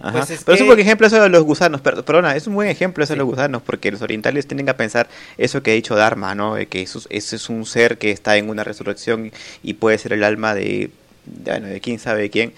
Ajá. 0.00 0.12
Pues 0.18 0.30
es 0.30 0.44
Pero 0.44 0.54
es 0.54 0.60
un 0.60 0.66
que- 0.66 0.74
buen 0.74 0.80
ejemplo 0.80 1.06
eso 1.06 1.20
de 1.22 1.28
los 1.28 1.42
gusanos, 1.42 1.80
per- 1.80 2.04
perdona, 2.04 2.36
es 2.36 2.46
un 2.46 2.54
buen 2.54 2.68
ejemplo 2.68 3.02
eso 3.04 3.14
de 3.14 3.18
los 3.18 3.26
gusanos, 3.26 3.62
porque 3.62 3.90
los 3.90 4.00
orientales 4.02 4.46
tienden 4.46 4.68
a 4.68 4.76
pensar 4.76 5.08
eso 5.38 5.62
que 5.62 5.72
ha 5.72 5.74
dicho 5.74 5.96
Dharma, 5.96 6.34
¿no? 6.34 6.54
De 6.54 6.66
que 6.66 6.82
eso, 6.82 6.98
es- 7.00 7.06
ese 7.10 7.36
es 7.36 7.48
un 7.48 7.66
ser 7.66 7.98
que 7.98 8.10
está 8.10 8.36
en 8.36 8.48
una 8.48 8.64
resurrección 8.64 9.32
y 9.62 9.74
puede 9.74 9.98
ser 9.98 10.12
el 10.12 10.22
alma 10.24 10.54
de, 10.54 10.90
bueno, 11.26 11.66
de 11.66 11.80
quién 11.80 11.98
sabe 11.98 12.30
quién. 12.30 12.52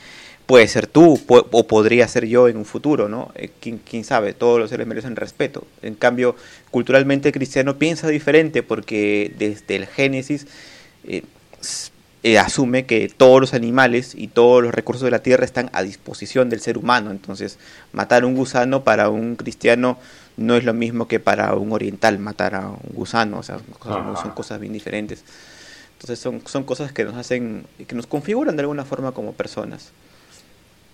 Puede 0.47 0.67
ser 0.67 0.89
tú, 0.89 1.21
o 1.29 1.67
podría 1.69 2.09
ser 2.09 2.27
yo 2.27 2.49
en 2.49 2.57
un 2.57 2.65
futuro, 2.65 3.09
¿no? 3.09 3.31
Eh, 3.37 3.51
¿Quién, 3.61 3.79
quién 3.89 4.03
sabe? 4.03 4.33
Todos 4.35 4.59
los 4.59 4.69
seres 4.69 4.85
merecen 4.85 5.15
respeto. 5.15 5.65
En 5.81 5.95
cambio, 5.95 6.35
culturalmente 6.73 7.29
el 7.29 7.33
cristiano 7.33 7.79
piensa 7.79 8.09
diferente 8.09 8.65
porque 8.65 9.33
desde 9.39 9.77
el 9.77 9.87
Génesis 9.87 10.49
eh, 11.07 11.23
eh, 12.23 12.39
asume 12.39 12.85
que 12.87 13.09
todos 13.09 13.41
los 13.41 13.55
animales 13.55 14.15
y 14.15 14.29
todos 14.29 14.63
los 14.63 14.75
recursos 14.75 15.05
de 15.05 15.11
la 15.11 15.23
tierra 15.23 15.45
están 15.45 15.71
a 15.73 15.83
disposición 15.83 16.51
del 16.51 16.61
ser 16.61 16.77
humano. 16.79 17.11
Entonces, 17.11 17.59
matar 17.93 18.25
un 18.25 18.35
gusano 18.35 18.85
para 18.85 19.09
un 19.09 19.37
cristiano 19.37 19.99
no 20.37 20.57
es 20.57 20.65
lo 20.65 20.75
mismo 20.75 21.09
que 21.09 21.21
para 21.21 21.55
un 21.55 21.73
oriental 21.73 22.19
matar 22.19 22.55
a 22.55 22.69
un 22.69 22.79
gusano. 22.95 23.39
O 23.39 23.43
sea, 23.43 23.59
cosas- 23.79 24.21
son 24.23 24.31
cosas 24.33 24.61
bien 24.61 24.73
diferentes. 24.73 25.23
Entonces, 25.95 26.19
son, 26.19 26.43
son 26.47 26.65
cosas 26.65 26.93
que 26.93 27.05
nos 27.05 27.15
hacen, 27.17 27.65
que 27.87 27.95
nos 27.95 28.07
configuran 28.07 28.57
de 28.57 28.63
alguna 28.63 28.85
forma 28.85 29.13
como 29.13 29.33
personas. 29.33 29.91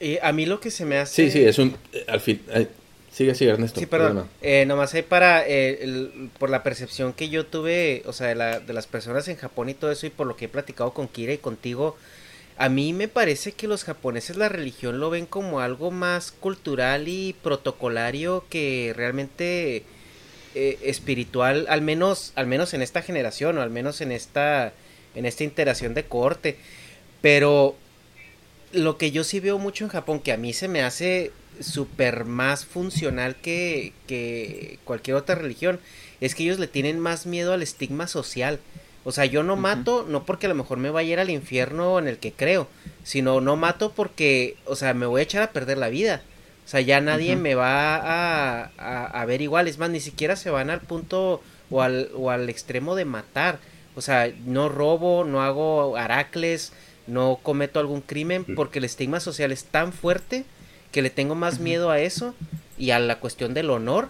Eh, 0.01 0.19
a 0.23 0.33
mí 0.33 0.47
lo 0.47 0.61
que 0.61 0.71
se 0.71 0.85
me 0.85 0.99
hace... 0.99 1.27
Sí, 1.27 1.31
sí, 1.31 1.45
es 1.45 1.59
un, 1.59 1.75
eh, 1.93 2.05
al 2.09 2.21
fin, 2.21 2.41
eh, 2.51 2.69
sigue, 3.17 3.35
sigue 3.35 3.53
Ernesto. 3.53 3.81
Sí, 3.81 3.87
perdón. 3.87 4.29
Eh, 4.43 4.65
nomás 4.67 4.93
hay 4.95 5.03
para, 5.03 5.47
eh, 5.47 5.79
el- 5.83 6.31
por 6.39 6.51
la 6.51 6.63
percepción 6.63 7.13
que 7.15 7.29
yo 7.31 7.47
tuve, 7.47 8.03
o 8.07 8.13
sea, 8.13 8.27
de, 8.29 8.35
la- 8.35 8.61
de 8.61 8.73
las 8.75 8.87
personas 8.87 9.27
en 9.29 9.37
Japón 9.37 9.69
y 9.71 9.75
todo 9.75 9.91
eso, 9.91 10.07
y 10.07 10.11
por 10.11 10.27
lo 10.27 10.37
que 10.37 10.45
he 10.45 10.49
platicado 10.49 10.93
con 10.93 11.09
Kira 11.09 11.33
y 11.33 11.39
contigo, 11.39 11.97
a 12.59 12.69
mí 12.69 12.93
me 12.93 13.09
parece 13.09 13.53
que 13.53 13.69
los 13.69 13.85
japoneses 13.85 14.37
la 14.37 14.49
religión 14.49 14.99
lo 15.01 15.11
ven 15.11 15.27
como 15.27 15.61
algo 15.61 15.91
más 15.91 16.33
cultural 16.33 17.09
y 17.09 17.35
protocolario 17.43 18.45
que 18.51 18.93
realmente 18.97 19.83
eh, 20.55 20.79
espiritual, 20.83 21.67
al 21.69 21.83
menos, 21.83 22.33
al 22.35 22.47
menos 22.47 22.73
en 22.75 22.81
esta 22.83 23.03
generación, 23.03 23.59
o 23.59 23.63
al 23.63 23.69
menos 23.71 24.01
en 24.01 24.11
esta, 24.13 24.73
en 25.15 25.27
esta 25.27 25.45
interacción 25.45 25.93
de 25.95 26.05
corte. 26.05 26.57
Pero 27.21 27.77
lo 28.73 28.97
que 28.97 29.11
yo 29.11 29.23
sí 29.25 29.41
veo 29.41 29.59
mucho 29.59 29.85
en 29.85 29.91
Japón, 29.91 30.21
que 30.21 30.33
a 30.33 30.37
mí 30.39 30.53
se 30.55 30.69
me 30.69 30.83
hace 30.83 31.31
súper 31.61 32.25
más 32.25 32.65
funcional 32.65 33.37
que, 33.37 33.93
que 34.07 34.79
cualquier 34.85 35.17
otra 35.17 35.35
religión, 35.35 35.81
es 36.21 36.35
que 36.35 36.45
ellos 36.45 36.59
le 36.59 36.67
tienen 36.67 36.99
más 37.01 37.27
miedo 37.27 37.53
al 37.53 37.63
estigma 37.63 38.07
social. 38.07 38.59
O 39.05 39.13
sea, 39.13 39.25
yo 39.25 39.43
no 39.43 39.55
mato, 39.55 40.05
no 40.09 40.25
porque 40.25 40.47
a 40.47 40.49
lo 40.49 40.55
mejor 40.57 40.79
me 40.79 40.91
vaya 40.91 41.11
a 41.11 41.13
ir 41.13 41.21
al 41.21 41.31
infierno 41.31 41.99
en 41.99 42.09
el 42.09 42.19
que 42.19 42.33
creo, 42.33 42.67
sino 43.05 43.41
no 43.41 43.57
mato 43.57 43.93
porque, 43.93 44.57
o 44.65 44.75
sea, 44.75 44.95
me 44.95 45.07
voy 45.07 45.21
a 45.21 45.25
echar 45.25 45.43
a 45.43 45.53
perder 45.53 45.79
la 45.79 45.89
vida. 45.89 46.23
O 46.65 46.69
sea, 46.69 46.81
ya 46.81 47.01
nadie 47.01 47.37
me 47.37 47.55
va 47.55 47.95
a, 47.97 48.73
a, 48.77 49.07
a 49.07 49.25
ver 49.25 49.43
igual. 49.43 49.69
Es 49.69 49.79
más, 49.79 49.91
ni 49.91 50.01
siquiera 50.01 50.35
se 50.35 50.51
van 50.51 50.71
al 50.71 50.81
punto 50.81 51.41
o 51.71 51.83
al, 51.83 52.11
o 52.17 52.31
al 52.31 52.49
extremo 52.49 52.97
de 52.97 53.05
matar. 53.05 53.61
O 53.95 54.01
sea, 54.01 54.33
no 54.45 54.69
robo, 54.69 55.25
no 55.25 55.43
hago 55.43 55.97
aracles, 55.97 56.73
no 57.07 57.39
cometo 57.43 57.79
algún 57.79 58.01
crimen 58.01 58.45
porque 58.57 58.81
el 58.81 58.85
estigma 58.85 59.21
social 59.21 59.53
es 59.53 59.65
tan 59.65 59.93
fuerte 59.93 60.45
que 60.93 61.03
le 61.03 61.11
tengo 61.11 61.35
más 61.35 61.59
miedo 61.61 61.91
a 61.91 62.01
eso 62.01 62.35
y 62.79 62.91
a 62.91 62.99
la 62.99 63.19
cuestión 63.21 63.55
del 63.55 63.71
honor 63.71 64.09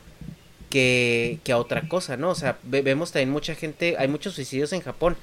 que, 0.70 1.38
que 1.44 1.52
a 1.52 1.58
otra 1.58 1.88
cosa, 1.88 2.16
¿no? 2.16 2.30
O 2.30 2.34
sea, 2.34 2.58
ve- 2.64 2.82
vemos 2.82 3.12
también 3.12 3.30
mucha 3.30 3.54
gente, 3.54 3.96
hay 3.98 4.08
muchos 4.08 4.34
suicidios 4.34 4.72
en 4.72 4.80
Japón, 4.80 5.16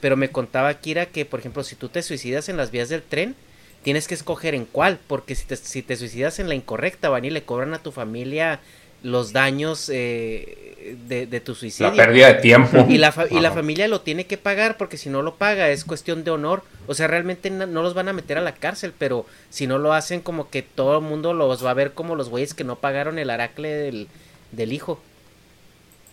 pero 0.00 0.16
me 0.16 0.30
contaba 0.30 0.72
Kira 0.74 1.06
que, 1.06 1.24
por 1.24 1.40
ejemplo, 1.40 1.64
si 1.64 1.76
tú 1.76 1.88
te 1.88 2.02
suicidas 2.02 2.48
en 2.48 2.56
las 2.56 2.70
vías 2.70 2.88
del 2.88 3.02
tren, 3.02 3.34
tienes 3.82 4.08
que 4.08 4.14
escoger 4.14 4.54
en 4.54 4.64
cuál, 4.64 4.98
porque 5.06 5.34
si 5.34 5.46
te, 5.46 5.56
si 5.56 5.82
te 5.82 5.96
suicidas 5.96 6.38
en 6.38 6.48
la 6.48 6.54
incorrecta, 6.54 7.08
van 7.08 7.24
y 7.24 7.30
le 7.30 7.42
cobran 7.42 7.74
a 7.74 7.82
tu 7.82 7.92
familia 7.92 8.60
los 9.06 9.32
daños 9.32 9.88
eh, 9.92 10.96
de, 11.08 11.26
de 11.26 11.40
tu 11.40 11.54
suicidio. 11.54 11.90
La 11.90 11.96
pérdida 11.96 12.28
de 12.28 12.40
tiempo. 12.40 12.86
Y 12.88 12.98
la, 12.98 13.12
fa- 13.12 13.26
y 13.30 13.40
la 13.40 13.52
familia 13.52 13.88
lo 13.88 14.00
tiene 14.00 14.26
que 14.26 14.36
pagar 14.38 14.76
porque 14.76 14.96
si 14.96 15.08
no 15.08 15.22
lo 15.22 15.36
paga 15.36 15.70
es 15.70 15.84
cuestión 15.84 16.24
de 16.24 16.30
honor. 16.32 16.62
O 16.86 16.94
sea, 16.94 17.06
realmente 17.06 17.50
no, 17.50 17.66
no 17.66 17.82
los 17.82 17.94
van 17.94 18.08
a 18.08 18.12
meter 18.12 18.38
a 18.38 18.40
la 18.40 18.54
cárcel, 18.54 18.92
pero 18.96 19.26
si 19.50 19.66
no 19.66 19.78
lo 19.78 19.92
hacen 19.92 20.20
como 20.20 20.50
que 20.50 20.62
todo 20.62 20.98
el 20.98 21.04
mundo 21.04 21.34
los 21.34 21.64
va 21.64 21.70
a 21.70 21.74
ver 21.74 21.92
como 21.92 22.14
los 22.16 22.28
güeyes 22.28 22.54
que 22.54 22.64
no 22.64 22.76
pagaron 22.76 23.18
el 23.18 23.30
aracle 23.30 23.68
del, 23.68 24.08
del 24.52 24.72
hijo. 24.72 25.00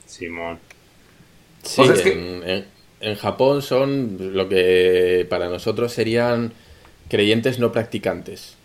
Simón. 0.06 0.60
Sí, 1.64 1.82
es 1.84 2.02
que- 2.02 2.11
en, 2.14 2.49
en- 2.49 2.65
en 3.02 3.15
Japón 3.15 3.61
son 3.61 4.18
lo 4.34 4.48
que 4.48 5.26
para 5.30 5.49
nosotros 5.49 5.91
serían 5.94 6.53
creyentes 7.10 7.60
no 7.60 7.72
practicantes. 7.72 8.56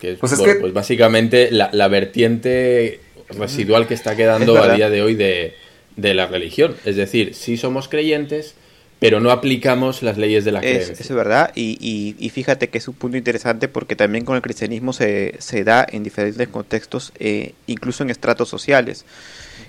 Que 0.00 0.12
es, 0.12 0.18
Pues 0.18 0.32
es 0.32 0.38
bueno, 0.38 0.54
que- 0.54 0.60
pues 0.60 0.72
básicamente 0.72 1.50
la, 1.50 1.70
la 1.72 1.88
vertiente 1.88 3.00
residual 3.38 3.86
que 3.86 3.94
está 3.94 4.16
quedando 4.16 4.56
Es 4.62 4.70
a 4.70 4.74
día 4.74 4.90
de 4.90 5.02
hoy 5.02 5.14
de, 5.14 5.54
de 5.96 6.14
la 6.14 6.26
religión. 6.26 6.76
Es 6.84 6.96
decir, 6.96 7.34
sí 7.34 7.56
somos 7.56 7.88
creyentes, 7.88 8.54
pero 8.98 9.20
no 9.20 9.30
aplicamos 9.30 10.02
las 10.02 10.18
leyes 10.18 10.44
de 10.44 10.52
la 10.52 10.60
Es, 10.60 10.64
creencia. 10.64 10.92
eso 10.94 11.02
es 11.02 11.16
verdad, 11.16 11.52
y, 11.54 11.76
y- 11.80 12.16
y 12.18 12.30
fíjate 12.30 12.68
que 12.68 12.78
es 12.78 12.88
un 12.88 12.94
punto 12.94 13.16
interesante 13.16 13.68
porque 13.68 13.96
también 13.96 14.24
con 14.24 14.36
el 14.36 14.42
cristianismo 14.42 14.92
se, 14.92 15.34
se 15.38 15.64
da 15.64 15.86
en 15.90 16.02
diferentes 16.04 16.48
contextos, 16.48 17.12
eh, 17.18 17.54
incluso 17.66 18.02
en 18.02 18.10
estratos 18.10 18.48
sociales. 18.48 19.04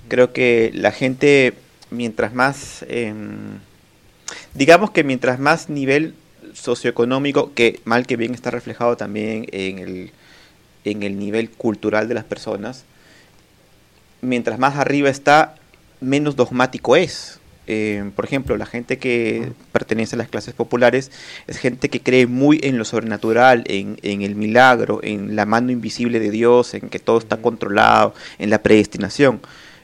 Creo 0.07 0.31
que 0.33 0.71
la 0.73 0.91
gente, 0.91 1.53
mientras 1.91 2.33
más, 2.33 2.85
em, 2.89 3.59
digamos 4.53 4.91
que 4.91 5.03
mientras 5.03 5.39
más 5.39 5.69
nivel 5.69 6.13
socioeconómico, 6.55 7.53
que 7.53 7.79
mal 7.85 8.07
que 8.07 8.17
bien 8.17 8.33
está 8.33 8.49
reflejado 8.49 8.97
también 8.97 9.45
en 9.51 9.79
el, 9.79 10.11
en 10.83 11.03
el 11.03 11.19
nivel 11.19 11.49
cultural 11.49 12.07
de 12.07 12.15
las 12.15 12.23
personas, 12.23 12.85
mientras 14.21 14.57
más 14.57 14.75
arriba 14.77 15.09
está, 15.09 15.55
menos 16.01 16.35
dogmático 16.35 16.95
es. 16.95 17.39
Eh, 17.67 18.11
por 18.15 18.25
ejemplo, 18.25 18.57
la 18.57 18.67
gente 18.67 18.99
que 18.99 19.51
pertenece 19.71 20.15
a 20.15 20.19
las 20.19 20.29
clases 20.29 20.53
populares 20.53 21.11
es 21.47 21.57
gente 21.57 21.89
que 21.89 21.99
cree 21.99 22.27
muy 22.27 22.59
en 22.61 22.77
lo 22.77 22.85
sobrenatural, 22.85 23.63
en, 23.67 23.97
en 24.03 24.21
el 24.21 24.35
milagro, 24.35 24.99
en 25.03 25.35
la 25.35 25.45
mano 25.45 25.71
invisible 25.71 26.19
de 26.19 26.29
Dios, 26.29 26.73
en 26.75 26.89
que 26.89 26.99
todo 26.99 27.17
está 27.17 27.37
controlado, 27.37 28.13
en 28.37 28.49
la 28.49 28.61
predestinación. 28.61 29.41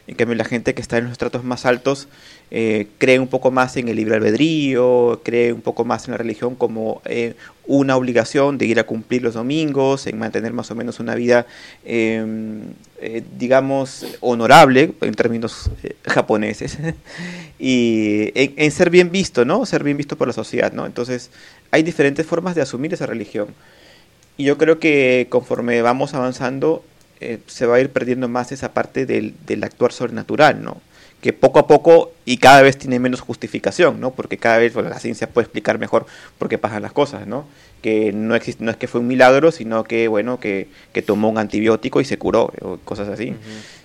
En 0.07 0.15
cambio, 0.15 0.35
la 0.35 0.45
gente 0.45 0.73
que 0.73 0.81
está 0.81 0.97
en 0.97 1.05
los 1.05 1.13
estratos 1.13 1.43
más 1.43 1.65
altos 1.65 2.07
eh, 2.51 2.87
cree 2.97 3.19
un 3.19 3.27
poco 3.27 3.49
más 3.49 3.77
en 3.77 3.87
el 3.87 3.95
libre 3.95 4.15
albedrío, 4.15 5.21
cree 5.23 5.53
un 5.53 5.61
poco 5.61 5.85
más 5.85 6.05
en 6.07 6.11
la 6.11 6.17
religión 6.17 6.55
como 6.55 7.01
eh, 7.05 7.35
una 7.71 7.95
obligación 7.95 8.57
de 8.57 8.65
ir 8.65 8.79
a 8.79 8.83
cumplir 8.83 9.21
los 9.21 9.35
domingos, 9.35 10.05
en 10.05 10.19
mantener 10.19 10.51
más 10.51 10.69
o 10.71 10.75
menos 10.75 10.99
una 10.99 11.15
vida, 11.15 11.45
eh, 11.85 12.23
eh, 12.99 13.23
digamos, 13.37 14.05
honorable 14.19 14.93
en 14.99 15.13
términos 15.13 15.71
eh, 15.83 15.95
japoneses, 16.05 16.77
y 17.59 18.31
en, 18.35 18.53
en 18.57 18.71
ser 18.71 18.89
bien 18.89 19.09
visto, 19.09 19.45
¿no? 19.45 19.65
Ser 19.65 19.85
bien 19.85 19.95
visto 19.95 20.17
por 20.17 20.27
la 20.27 20.33
sociedad, 20.33 20.73
¿no? 20.73 20.85
Entonces, 20.85 21.31
hay 21.71 21.83
diferentes 21.83 22.25
formas 22.25 22.55
de 22.55 22.61
asumir 22.61 22.93
esa 22.93 23.05
religión. 23.05 23.47
Y 24.35 24.43
yo 24.43 24.57
creo 24.57 24.79
que 24.79 25.27
conforme 25.29 25.81
vamos 25.81 26.13
avanzando, 26.13 26.83
se 27.45 27.67
va 27.67 27.75
a 27.75 27.79
ir 27.79 27.91
perdiendo 27.91 28.27
más 28.27 28.51
esa 28.51 28.73
parte 28.73 29.05
del, 29.05 29.35
del 29.45 29.63
actuar 29.63 29.93
sobrenatural, 29.93 30.63
¿no? 30.63 30.81
Que 31.21 31.33
poco 31.33 31.59
a 31.59 31.67
poco 31.67 32.11
y 32.25 32.37
cada 32.37 32.61
vez 32.61 32.77
tiene 32.77 32.99
menos 32.99 33.21
justificación, 33.21 33.99
¿no? 33.99 34.11
Porque 34.11 34.37
cada 34.37 34.57
vez 34.57 34.73
bueno, 34.73 34.89
la 34.89 34.99
ciencia 34.99 35.29
puede 35.29 35.45
explicar 35.45 35.77
mejor 35.79 36.05
por 36.37 36.49
qué 36.49 36.57
pasan 36.57 36.81
las 36.81 36.93
cosas, 36.93 37.27
¿no? 37.27 37.45
Que 37.81 38.11
no, 38.11 38.35
existe, 38.35 38.63
no 38.63 38.71
es 38.71 38.77
que 38.77 38.87
fue 38.87 39.01
un 39.01 39.07
milagro, 39.07 39.51
sino 39.51 39.83
que, 39.83 40.07
bueno, 40.07 40.39
que, 40.39 40.67
que 40.93 41.01
tomó 41.01 41.29
un 41.29 41.37
antibiótico 41.37 42.01
y 42.01 42.05
se 42.05 42.17
curó, 42.17 42.51
o 42.61 42.77
cosas 42.83 43.07
así. 43.07 43.35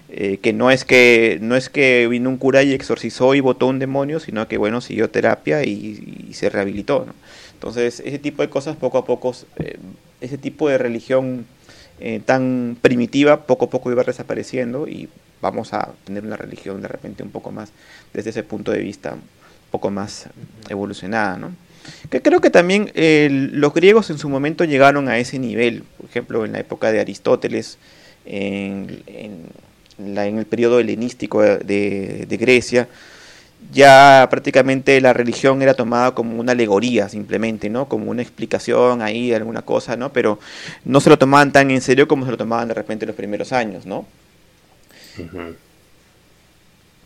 Eh, 0.08 0.38
que 0.40 0.52
no 0.52 0.70
es 0.70 0.84
que 0.84 1.38
no 1.42 1.56
es 1.56 1.68
que 1.68 2.06
vino 2.08 2.30
un 2.30 2.36
cura 2.36 2.62
y 2.62 2.72
exorcizó 2.72 3.34
y 3.34 3.40
botó 3.40 3.66
un 3.66 3.78
demonio, 3.78 4.20
sino 4.20 4.48
que, 4.48 4.56
bueno, 4.56 4.80
siguió 4.80 5.10
terapia 5.10 5.64
y, 5.64 6.26
y 6.28 6.34
se 6.34 6.48
rehabilitó, 6.48 7.04
¿no? 7.06 7.14
Entonces, 7.54 8.00
ese 8.04 8.18
tipo 8.18 8.42
de 8.42 8.50
cosas 8.50 8.76
poco 8.76 8.98
a 8.98 9.04
poco, 9.04 9.34
eh, 9.56 9.78
ese 10.20 10.38
tipo 10.38 10.68
de 10.68 10.78
religión 10.78 11.46
eh, 11.98 12.20
tan 12.24 12.76
primitiva 12.82 13.46
poco 13.46 13.64
a 13.64 13.70
poco 13.70 13.90
iba 13.90 14.04
desapareciendo 14.04 14.86
y 14.86 15.08
vamos 15.40 15.72
a 15.72 15.92
tener 16.04 16.24
una 16.24 16.36
religión 16.36 16.82
de 16.82 16.88
repente 16.88 17.22
un 17.22 17.30
poco 17.30 17.50
más 17.50 17.70
desde 18.12 18.30
ese 18.30 18.42
punto 18.42 18.72
de 18.72 18.78
vista 18.78 19.12
un 19.12 19.20
poco 19.70 19.90
más 19.90 20.26
evolucionada 20.68 21.36
¿no? 21.36 21.50
que 22.10 22.22
creo 22.22 22.40
que 22.40 22.50
también 22.50 22.90
eh, 22.94 23.28
los 23.30 23.72
griegos 23.74 24.10
en 24.10 24.18
su 24.18 24.28
momento 24.28 24.64
llegaron 24.64 25.08
a 25.08 25.18
ese 25.18 25.38
nivel 25.38 25.84
por 25.96 26.08
ejemplo 26.08 26.44
en 26.44 26.52
la 26.52 26.60
época 26.60 26.90
de 26.92 27.00
Aristóteles 27.00 27.78
en, 28.26 29.02
en, 29.06 30.14
la, 30.14 30.26
en 30.26 30.38
el 30.38 30.46
periodo 30.46 30.80
helenístico 30.80 31.42
de, 31.42 32.26
de 32.28 32.36
Grecia, 32.36 32.88
ya 33.72 34.26
prácticamente 34.30 35.00
la 35.00 35.12
religión 35.12 35.62
era 35.62 35.74
tomada 35.74 36.12
como 36.12 36.38
una 36.38 36.52
alegoría 36.52 37.08
simplemente, 37.08 37.70
¿no? 37.70 37.88
Como 37.88 38.10
una 38.10 38.22
explicación 38.22 39.02
ahí 39.02 39.30
de 39.30 39.36
alguna 39.36 39.62
cosa, 39.62 39.96
¿no? 39.96 40.12
Pero 40.12 40.38
no 40.84 41.00
se 41.00 41.10
lo 41.10 41.18
tomaban 41.18 41.52
tan 41.52 41.70
en 41.70 41.80
serio 41.80 42.06
como 42.06 42.24
se 42.26 42.30
lo 42.30 42.36
tomaban 42.36 42.68
de 42.68 42.74
repente 42.74 43.06
los 43.06 43.16
primeros 43.16 43.52
años, 43.52 43.86
¿no? 43.86 44.06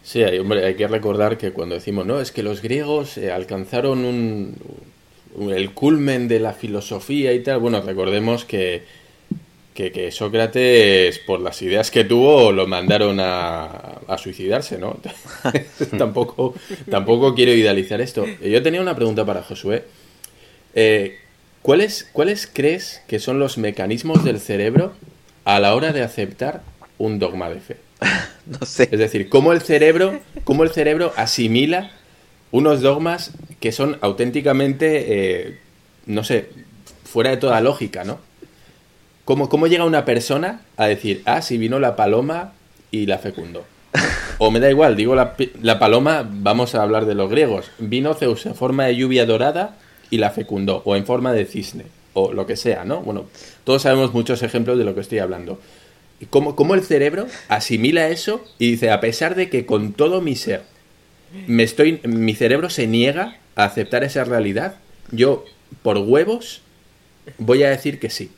Sí, 0.02 0.22
hay, 0.22 0.38
hombre, 0.38 0.64
hay 0.64 0.74
que 0.74 0.88
recordar 0.88 1.36
que 1.38 1.52
cuando 1.52 1.74
decimos, 1.74 2.06
no, 2.06 2.20
es 2.20 2.32
que 2.32 2.42
los 2.42 2.62
griegos 2.62 3.18
eh, 3.18 3.30
alcanzaron 3.30 4.04
un, 4.04 4.56
el 5.50 5.72
culmen 5.72 6.26
de 6.26 6.40
la 6.40 6.52
filosofía 6.52 7.32
y 7.32 7.42
tal, 7.42 7.58
bueno, 7.58 7.82
recordemos 7.82 8.44
que 8.44 8.82
que, 9.88 10.10
Sócrates, 10.10 11.18
por 11.20 11.40
las 11.40 11.62
ideas 11.62 11.90
que 11.90 12.04
tuvo, 12.04 12.52
lo 12.52 12.66
mandaron 12.66 13.18
a, 13.20 14.16
suicidarse, 14.18 14.76
¿no? 14.76 14.98
tampoco, 15.98 16.54
tampoco 16.90 17.34
quiero 17.34 17.54
idealizar 17.54 18.00
esto. 18.00 18.26
Yo 18.42 18.62
tenía 18.62 18.82
una 18.82 18.94
pregunta 18.94 19.24
para 19.24 19.42
Josué. 19.42 19.84
Eh, 20.74 21.18
¿cuáles, 21.62 22.08
¿Cuáles 22.12 22.46
crees 22.52 23.02
que 23.06 23.18
son 23.18 23.38
los 23.38 23.56
mecanismos 23.56 24.24
del 24.24 24.40
cerebro 24.40 24.92
a 25.44 25.58
la 25.60 25.74
hora 25.74 25.92
de 25.92 26.02
aceptar 26.02 26.62
un 26.98 27.18
dogma 27.18 27.48
de 27.48 27.60
fe? 27.60 27.76
no 28.46 28.66
sé. 28.66 28.88
Es 28.90 28.98
decir, 28.98 29.28
¿cómo 29.28 29.52
el 29.52 29.60
cerebro, 29.60 30.20
cómo 30.44 30.64
el 30.64 30.70
cerebro 30.70 31.12
asimila 31.16 31.90
unos 32.50 32.80
dogmas 32.80 33.32
que 33.60 33.72
son 33.72 33.98
auténticamente, 34.00 35.46
eh, 35.48 35.58
no 36.06 36.24
sé, 36.24 36.50
fuera 37.04 37.30
de 37.30 37.36
toda 37.36 37.60
lógica, 37.60 38.04
¿no? 38.04 38.18
¿Cómo, 39.24 39.68
llega 39.68 39.84
una 39.84 40.04
persona 40.04 40.62
a 40.76 40.86
decir, 40.86 41.22
ah, 41.24 41.40
si 41.40 41.56
vino 41.56 41.78
la 41.78 41.94
paloma 41.94 42.52
y 42.90 43.06
la 43.06 43.18
fecundó? 43.18 43.64
O 44.38 44.50
me 44.50 44.58
da 44.58 44.68
igual, 44.68 44.96
digo 44.96 45.14
la, 45.14 45.78
paloma, 45.78 46.28
vamos 46.28 46.74
a 46.74 46.82
hablar 46.82 47.06
de 47.06 47.14
los 47.14 47.30
griegos. 47.30 47.70
Vino 47.78 48.14
Zeus 48.14 48.46
en 48.46 48.56
forma 48.56 48.86
de 48.86 48.96
lluvia 48.96 49.26
dorada 49.26 49.76
y 50.10 50.18
la 50.18 50.30
fecundó, 50.30 50.82
o 50.84 50.96
en 50.96 51.06
forma 51.06 51.32
de 51.32 51.44
cisne, 51.44 51.84
o 52.12 52.32
lo 52.32 52.46
que 52.46 52.56
sea, 52.56 52.84
¿no? 52.84 53.02
Bueno, 53.02 53.26
todos 53.62 53.82
sabemos 53.82 54.12
muchos 54.12 54.42
ejemplos 54.42 54.78
de 54.78 54.84
lo 54.84 54.96
que 54.96 55.02
estoy 55.02 55.20
hablando. 55.20 55.60
¿Cómo, 56.28 56.54
cómo 56.54 56.74
el 56.74 56.82
cerebro 56.82 57.26
asimila 57.48 58.08
eso 58.08 58.44
y 58.58 58.72
dice, 58.72 58.90
a 58.90 59.00
pesar 59.00 59.34
de 59.34 59.48
que 59.48 59.64
con 59.64 59.92
todo 59.92 60.20
mi 60.20 60.36
ser, 60.36 60.62
me 61.46 61.62
estoy, 61.62 62.00
mi 62.04 62.34
cerebro 62.34 62.68
se 62.68 62.86
niega 62.86 63.38
a 63.54 63.64
aceptar 63.64 64.04
esa 64.04 64.24
realidad, 64.24 64.76
yo, 65.12 65.44
por 65.82 65.96
huevos, 65.98 66.62
voy 67.38 67.62
a 67.62 67.70
decir 67.70 67.98
que 67.98 68.10
sí 68.10 68.30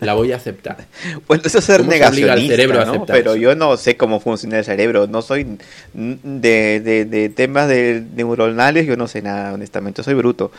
la 0.00 0.14
voy 0.14 0.32
a 0.32 0.36
aceptar. 0.36 0.76
Bueno, 1.26 1.42
eso 1.44 1.58
es 1.58 1.64
ser 1.64 1.84
negacionista, 1.84 2.36
cerebro 2.36 3.04
Pero 3.06 3.36
yo 3.36 3.54
no 3.54 3.76
sé 3.76 3.96
cómo 3.96 4.20
funciona 4.20 4.58
el 4.58 4.64
cerebro, 4.64 5.06
no 5.06 5.22
soy 5.22 5.58
de, 5.94 7.06
de, 7.08 7.28
temas 7.30 7.68
de 7.68 8.04
neuronales, 8.14 8.86
yo 8.86 8.96
no 8.96 9.08
sé 9.08 9.22
nada, 9.22 9.52
honestamente, 9.52 10.02
soy 10.02 10.14
bruto. 10.14 10.52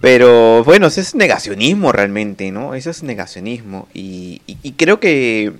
Pero 0.00 0.62
bueno, 0.64 0.86
eso 0.86 1.00
es 1.00 1.14
negacionismo 1.14 1.92
realmente, 1.92 2.50
¿no? 2.50 2.74
Eso 2.74 2.90
es 2.90 3.02
negacionismo 3.02 3.88
y, 3.94 4.40
creo 4.76 5.00
que 5.00 5.52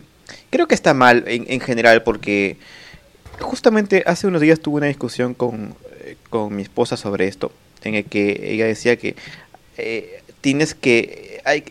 creo 0.50 0.68
que 0.68 0.74
está 0.74 0.94
mal 0.94 1.24
en, 1.26 1.60
general 1.60 2.02
porque 2.02 2.56
justamente 3.40 4.02
hace 4.06 4.26
unos 4.26 4.40
días 4.40 4.60
tuve 4.60 4.78
una 4.78 4.86
discusión 4.86 5.34
con, 5.34 5.74
con 6.30 6.54
mi 6.54 6.62
esposa 6.62 6.96
sobre 6.96 7.28
esto, 7.28 7.52
en 7.84 7.94
el 7.94 8.04
que 8.04 8.52
ella 8.52 8.66
decía 8.66 8.96
que 8.96 9.14
eh, 9.76 10.22
tienes 10.40 10.74
que 10.74 11.40
hay, 11.44 11.64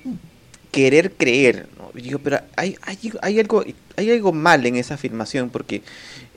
querer 0.72 1.12
creer. 1.12 1.68
¿no? 1.78 1.92
Digo, 2.00 2.20
pero 2.20 2.40
hay, 2.56 2.78
hay, 3.22 3.40
algo, 3.40 3.64
hay 3.96 4.12
algo 4.12 4.32
mal 4.32 4.66
en 4.66 4.76
esa 4.76 4.94
afirmación 4.94 5.50
porque 5.50 5.82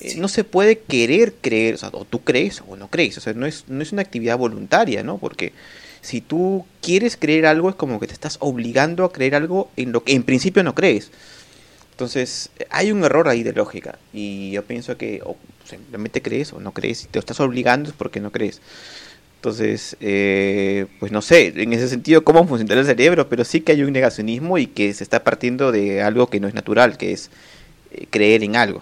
eh, 0.01 0.15
no 0.17 0.29
se 0.29 0.45
puede 0.45 0.79
querer 0.79 1.35
creer, 1.41 1.75
o 1.75 1.79
sea, 1.79 1.91
o 1.93 2.05
tú 2.05 2.21
crees 2.23 2.63
o 2.67 2.77
no 2.77 2.89
crees, 2.89 3.19
o 3.19 3.21
sea, 3.21 3.35
no 3.35 3.47
es, 3.47 3.65
no 3.69 3.83
es 3.83 3.93
una 3.93 4.03
actividad 4.03 4.39
voluntaria, 4.39 5.03
¿no? 5.03 5.19
Porque 5.19 5.53
si 6.01 6.21
tú 6.21 6.65
quieres 6.81 7.17
creer 7.17 7.45
algo 7.45 7.69
es 7.69 7.75
como 7.75 8.01
que 8.01 8.07
te 8.07 8.15
estás 8.15 8.39
obligando 8.41 9.05
a 9.05 9.13
creer 9.13 9.35
algo 9.35 9.71
en 9.77 9.93
lo 9.93 10.03
que 10.03 10.15
en 10.15 10.23
principio 10.23 10.63
no 10.63 10.75
crees. 10.75 11.11
Entonces, 12.01 12.49
hay 12.71 12.93
un 12.93 13.05
error 13.05 13.29
ahí 13.29 13.43
de 13.43 13.53
lógica 13.53 13.99
y 14.15 14.53
yo 14.53 14.65
pienso 14.65 14.97
que 14.97 15.21
o 15.23 15.37
simplemente 15.67 16.23
crees 16.23 16.51
o 16.55 16.59
no 16.59 16.73
crees, 16.73 17.01
si 17.01 17.09
te 17.09 17.19
estás 17.19 17.39
obligando 17.41 17.91
es 17.91 17.95
porque 17.95 18.21
no 18.21 18.33
crees. 18.33 18.63
Entonces, 19.37 19.99
eh, 20.01 20.87
pues 20.99 21.13
no 21.13 21.21
sé, 21.21 21.53
en 21.55 21.75
ese 21.75 21.89
sentido 21.89 22.25
cómo 22.25 22.47
funciona 22.49 22.73
el 22.73 22.87
cerebro, 22.87 23.29
pero 23.29 23.45
sí 23.45 23.61
que 23.61 23.73
hay 23.73 23.83
un 23.83 23.93
negacionismo 23.93 24.57
y 24.57 24.67
que 24.67 24.95
se 24.95 25.05
está 25.05 25.23
partiendo 25.25 25.73
de 25.73 26.01
algo 26.01 26.29
que 26.29 26.41
no 26.41 26.49
es 26.49 26.55
natural, 26.55 26.97
que 26.97 27.13
es 27.13 27.31
eh, 27.91 28.07
creer 28.09 28.45
en 28.45 28.57
algo. 28.57 28.81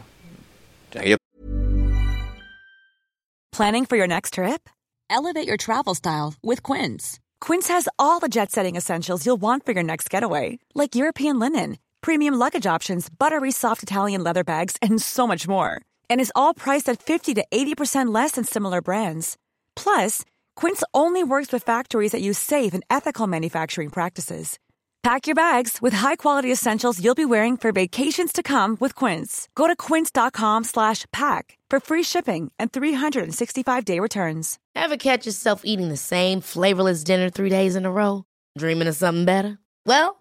Planning 3.51 3.85
for 3.85 3.99
your 3.99 4.07
next 4.07 4.35
trip? 4.35 4.69
Elevate 5.11 5.49
your 5.49 5.57
travel 5.57 5.97
style 5.97 6.35
with 6.41 6.63
Quince. 6.63 7.19
Quince 7.41 7.67
has 7.67 7.89
all 7.99 8.21
the 8.21 8.29
jet-setting 8.29 8.77
essentials 8.77 9.27
you'll 9.27 9.41
want 9.41 9.67
for 9.67 9.73
your 9.73 9.83
next 9.83 10.09
getaway, 10.09 10.61
like 10.77 10.95
European 10.95 11.41
linen, 11.41 11.79
premium 12.01 12.35
luggage 12.35 12.67
options, 12.67 13.09
buttery 13.09 13.51
soft 13.51 13.83
Italian 13.83 14.23
leather 14.23 14.45
bags, 14.45 14.77
and 14.83 15.01
so 15.01 15.27
much 15.27 15.49
more. 15.49 15.81
And 16.11 16.21
is 16.21 16.33
all 16.37 16.53
priced 16.53 16.89
at 16.89 17.03
50 17.03 17.35
to 17.35 17.45
80% 17.51 18.15
less 18.15 18.33
than 18.33 18.45
similar 18.45 18.83
brands. 18.83 19.39
Plus, 19.75 20.25
Quince 20.55 20.83
only 20.93 21.25
works 21.25 21.53
with 21.53 21.63
factories 21.63 22.13
that 22.13 22.21
use 22.21 22.39
safe 22.39 22.75
and 22.75 22.85
ethical 22.91 23.27
manufacturing 23.27 23.91
practices. 23.91 24.59
Pack 25.05 25.27
your 25.29 25.37
bags 25.37 25.79
with 25.81 25.93
high-quality 25.93 26.51
essentials 26.51 27.03
you'll 27.03 27.15
be 27.15 27.25
wearing 27.25 27.57
for 27.57 27.71
vacations 27.71 28.33
to 28.33 28.43
come 28.43 28.77
with 28.81 28.97
Quince. 28.97 29.49
Go 29.55 29.69
to 29.69 29.77
quince.com/pack 29.77 31.59
for 31.71 31.81
free 31.81 32.03
shipping 32.03 32.51
and 32.59 32.73
365-day 32.73 34.01
returns. 34.01 34.59
Ever 34.75 34.97
catch 34.97 35.25
yourself 35.25 35.63
eating 35.65 35.89
the 35.89 35.97
same 35.97 36.41
flavorless 36.41 37.05
dinner 37.05 37.31
3 37.31 37.49
days 37.49 37.77
in 37.77 37.87
a 37.87 37.91
row, 37.91 38.25
dreaming 38.59 38.89
of 38.89 38.97
something 38.97 39.25
better? 39.25 39.59
Well, 39.87 40.21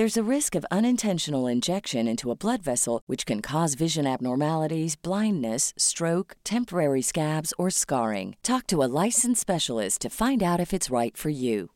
There's 0.00 0.16
a 0.16 0.34
risk 0.36 0.54
of 0.54 0.64
unintentional 0.70 1.46
injection 1.46 2.08
into 2.08 2.30
a 2.30 2.34
blood 2.34 2.62
vessel, 2.62 3.02
which 3.06 3.26
can 3.26 3.42
cause 3.42 3.74
vision 3.74 4.06
abnormalities, 4.06 4.96
blindness, 4.96 5.74
stroke, 5.76 6.36
temporary 6.42 7.02
scabs, 7.02 7.52
or 7.58 7.68
scarring. 7.68 8.34
Talk 8.42 8.66
to 8.68 8.82
a 8.82 8.88
licensed 8.88 9.42
specialist 9.42 10.00
to 10.00 10.08
find 10.08 10.42
out 10.42 10.58
if 10.58 10.72
it's 10.72 10.88
right 10.88 11.14
for 11.14 11.28
you. 11.28 11.68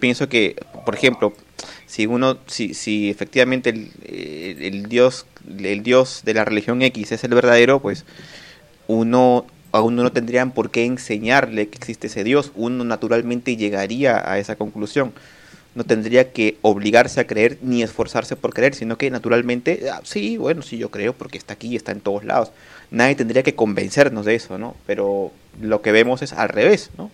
Pienso 0.00 0.30
que, 0.30 0.56
por 0.86 0.94
ejemplo, 0.94 1.34
si 1.84 2.06
uno, 2.06 2.38
si, 2.46 2.72
si 2.72 3.10
efectivamente 3.10 3.68
el, 3.68 3.90
el, 4.06 4.62
el 4.62 4.88
dios, 4.88 5.26
el 5.46 5.82
dios 5.82 6.22
de 6.24 6.32
la 6.32 6.46
religión 6.46 6.80
X 6.80 7.12
es 7.12 7.22
el 7.22 7.34
verdadero, 7.34 7.82
pues 7.82 8.06
uno 8.86 9.44
a 9.72 9.82
uno 9.82 10.04
no 10.04 10.10
tendrían 10.10 10.52
por 10.52 10.70
qué 10.70 10.86
enseñarle 10.86 11.68
que 11.68 11.76
existe 11.76 12.06
ese 12.06 12.24
Dios, 12.24 12.50
uno 12.54 12.82
naturalmente 12.82 13.58
llegaría 13.58 14.22
a 14.26 14.38
esa 14.38 14.56
conclusión 14.56 15.12
no 15.76 15.84
tendría 15.84 16.32
que 16.32 16.56
obligarse 16.62 17.20
a 17.20 17.26
creer 17.26 17.58
ni 17.60 17.82
esforzarse 17.82 18.34
por 18.34 18.54
creer, 18.54 18.74
sino 18.74 18.96
que 18.96 19.10
naturalmente, 19.10 19.90
ah, 19.92 20.00
sí, 20.04 20.38
bueno, 20.38 20.62
sí 20.62 20.78
yo 20.78 20.90
creo 20.90 21.12
porque 21.12 21.36
está 21.36 21.52
aquí, 21.52 21.76
está 21.76 21.92
en 21.92 22.00
todos 22.00 22.24
lados. 22.24 22.50
Nadie 22.90 23.14
tendría 23.14 23.42
que 23.42 23.54
convencernos 23.54 24.24
de 24.24 24.34
eso, 24.34 24.56
¿no? 24.56 24.74
Pero 24.86 25.32
lo 25.60 25.82
que 25.82 25.92
vemos 25.92 26.22
es 26.22 26.32
al 26.32 26.48
revés, 26.48 26.90
¿no? 26.96 27.10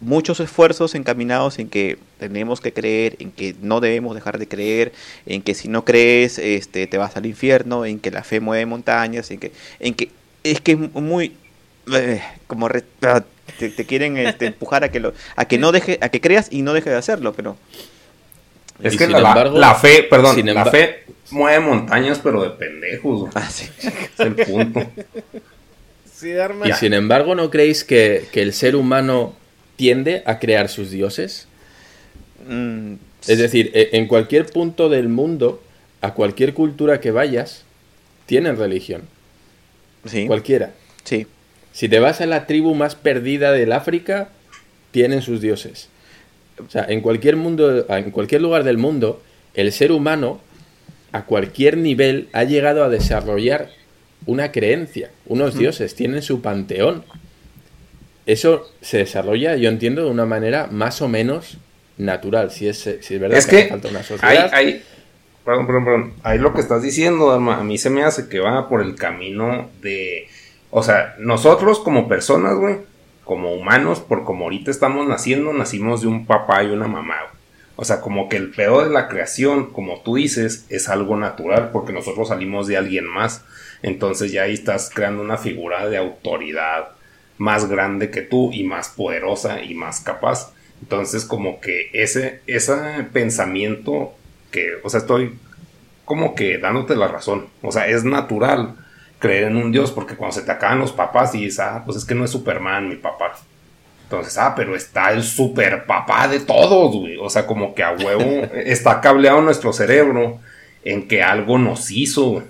Muchos 0.00 0.40
esfuerzos 0.40 0.94
encaminados 0.94 1.58
en 1.58 1.68
que 1.68 1.98
tenemos 2.18 2.62
que 2.62 2.72
creer, 2.72 3.16
en 3.18 3.32
que 3.32 3.54
no 3.60 3.80
debemos 3.80 4.14
dejar 4.14 4.38
de 4.38 4.48
creer, 4.48 4.92
en 5.26 5.42
que 5.42 5.54
si 5.54 5.68
no 5.68 5.84
crees, 5.84 6.38
este, 6.38 6.86
te 6.86 6.96
vas 6.96 7.16
al 7.18 7.26
infierno, 7.26 7.84
en 7.84 7.98
que 7.98 8.10
la 8.10 8.24
fe 8.24 8.40
mueve 8.40 8.64
montañas, 8.64 9.30
en 9.30 9.38
que, 9.38 9.52
en 9.78 9.94
que 9.94 10.10
es 10.42 10.62
que 10.62 10.72
es 10.72 10.78
muy 10.78 11.34
eh, 11.92 12.22
como 12.46 12.68
ah, 13.02 13.24
te, 13.58 13.84
quieren 13.84 14.16
este, 14.16 14.46
empujar 14.46 14.84
a 14.84 14.90
que 14.90 15.00
lo, 15.00 15.12
a 15.36 15.44
que 15.46 15.58
no 15.58 15.70
deje, 15.70 15.98
a 16.00 16.08
que 16.08 16.20
creas 16.22 16.48
y 16.50 16.62
no 16.62 16.72
deje 16.72 16.90
de 16.90 16.96
hacerlo, 16.96 17.34
pero 17.34 17.56
es 18.82 18.96
que 18.96 19.06
la, 19.06 19.74
fe, 19.74 20.02
perdón, 20.02 20.54
la 20.54 20.66
fe 20.66 21.04
mueve 21.30 21.60
montañas, 21.60 22.20
pero 22.22 22.42
de 22.42 22.50
pendejos. 22.50 23.30
Ah, 23.34 23.48
sí. 23.48 23.68
Es 23.78 24.20
el 24.20 24.34
punto. 24.34 24.80
y 26.64 26.72
sin 26.72 26.94
embargo, 26.94 27.34
¿no 27.34 27.50
creéis 27.50 27.84
que, 27.84 28.28
el 28.32 28.52
ser 28.52 28.76
humano 28.76 29.34
tiende 29.76 30.22
a 30.26 30.38
crear 30.38 30.68
sus 30.68 30.90
dioses? 30.90 31.48
Mm, 32.48 32.94
es 33.26 33.38
decir, 33.38 33.70
e, 33.74 33.90
en 33.92 34.06
cualquier 34.06 34.46
punto 34.46 34.88
del 34.88 35.08
mundo, 35.08 35.62
a 36.00 36.14
cualquier 36.14 36.54
cultura 36.54 37.00
que 37.00 37.10
vayas, 37.10 37.64
tienen 38.26 38.56
religión. 38.56 39.02
Sí. 40.04 40.26
Cualquiera. 40.26 40.72
Sí. 41.04 41.26
Si 41.72 41.88
te 41.88 41.98
vas 41.98 42.20
a 42.20 42.26
la 42.26 42.46
tribu 42.46 42.74
más 42.74 42.94
perdida 42.94 43.52
del 43.52 43.72
África, 43.72 44.28
tienen 44.90 45.22
sus 45.22 45.40
dioses. 45.40 45.88
O 46.64 46.70
sea, 46.70 46.86
en 46.88 47.00
cualquier 47.00 47.36
mundo, 47.36 47.86
en 47.88 48.10
cualquier 48.10 48.42
lugar 48.42 48.64
del 48.64 48.78
mundo, 48.78 49.22
el 49.54 49.72
ser 49.72 49.92
humano, 49.92 50.40
a 51.12 51.24
cualquier 51.24 51.76
nivel, 51.76 52.28
ha 52.32 52.44
llegado 52.44 52.84
a 52.84 52.88
desarrollar 52.88 53.70
una 54.26 54.52
creencia. 54.52 55.10
Unos 55.26 55.56
dioses 55.56 55.94
tienen 55.94 56.22
su 56.22 56.42
panteón. 56.42 57.04
Eso 58.26 58.70
se 58.80 58.98
desarrolla, 58.98 59.56
yo 59.56 59.68
entiendo, 59.68 60.04
de 60.04 60.10
una 60.10 60.26
manera 60.26 60.68
más 60.70 61.00
o 61.00 61.08
menos 61.08 61.58
natural. 61.96 62.50
Si 62.50 62.68
es, 62.68 62.78
si 63.00 63.14
es 63.14 63.20
verdad 63.20 63.38
es 63.38 63.46
que, 63.46 63.66
falta 63.66 63.88
una 63.88 64.02
sociedad. 64.02 64.50
Hay, 64.52 64.82
perdón, 65.44 65.66
perdón, 65.66 65.84
perdón. 65.84 66.14
Ahí 66.22 66.38
lo 66.38 66.52
que 66.52 66.60
estás 66.60 66.82
diciendo, 66.82 67.30
a 67.30 67.64
mí 67.64 67.78
se 67.78 67.90
me 67.90 68.02
hace 68.02 68.28
que 68.28 68.40
va 68.40 68.68
por 68.68 68.82
el 68.82 68.96
camino 68.96 69.70
de. 69.80 70.28
O 70.70 70.82
sea, 70.82 71.14
nosotros 71.18 71.78
como 71.78 72.08
personas, 72.08 72.56
güey, 72.56 72.78
como 73.26 73.52
humanos, 73.52 73.98
por 73.98 74.24
como 74.24 74.44
ahorita 74.44 74.70
estamos 74.70 75.06
naciendo, 75.06 75.52
nacimos 75.52 76.00
de 76.00 76.06
un 76.06 76.26
papá 76.26 76.62
y 76.62 76.68
una 76.68 76.86
mamá. 76.86 77.16
O 77.74 77.84
sea, 77.84 78.00
como 78.00 78.28
que 78.28 78.36
el 78.36 78.52
peor 78.52 78.84
de 78.84 78.94
la 78.94 79.08
creación, 79.08 79.72
como 79.72 80.00
tú 80.00 80.14
dices, 80.14 80.64
es 80.70 80.88
algo 80.88 81.16
natural 81.16 81.70
porque 81.72 81.92
nosotros 81.92 82.28
salimos 82.28 82.68
de 82.68 82.76
alguien 82.76 83.04
más. 83.04 83.44
Entonces 83.82 84.30
ya 84.30 84.44
ahí 84.44 84.54
estás 84.54 84.90
creando 84.94 85.22
una 85.22 85.36
figura 85.36 85.88
de 85.88 85.98
autoridad 85.98 86.90
más 87.36 87.68
grande 87.68 88.10
que 88.10 88.22
tú 88.22 88.52
y 88.52 88.62
más 88.62 88.90
poderosa 88.90 89.60
y 89.60 89.74
más 89.74 90.00
capaz. 90.00 90.52
Entonces 90.80 91.24
como 91.24 91.60
que 91.60 91.90
ese, 91.92 92.42
ese 92.46 92.76
pensamiento 93.12 94.14
que, 94.52 94.74
o 94.84 94.88
sea, 94.88 95.00
estoy 95.00 95.36
como 96.04 96.36
que 96.36 96.58
dándote 96.58 96.94
la 96.94 97.08
razón. 97.08 97.48
O 97.60 97.72
sea, 97.72 97.88
es 97.88 98.04
natural 98.04 98.76
creer 99.18 99.44
en 99.44 99.56
un 99.56 99.72
Dios, 99.72 99.92
porque 99.92 100.14
cuando 100.14 100.36
se 100.36 100.42
te 100.42 100.52
acaban 100.52 100.78
los 100.78 100.92
papás 100.92 101.34
y 101.34 101.44
dices, 101.44 101.60
ah, 101.60 101.82
pues 101.84 101.98
es 101.98 102.04
que 102.04 102.14
no 102.14 102.24
es 102.24 102.30
Superman 102.30 102.88
mi 102.88 102.96
papá. 102.96 103.36
Entonces, 104.04 104.38
ah, 104.38 104.54
pero 104.54 104.76
está 104.76 105.12
el 105.12 105.22
super 105.22 105.84
papá 105.84 106.28
de 106.28 106.40
todos, 106.40 106.94
güey. 106.94 107.16
O 107.16 107.28
sea, 107.28 107.46
como 107.46 107.74
que 107.74 107.82
a 107.82 107.92
huevo 107.92 108.48
está 108.54 109.00
cableado 109.00 109.40
nuestro 109.40 109.72
cerebro 109.72 110.38
en 110.84 111.08
que 111.08 111.22
algo 111.22 111.58
nos 111.58 111.90
hizo. 111.90 112.44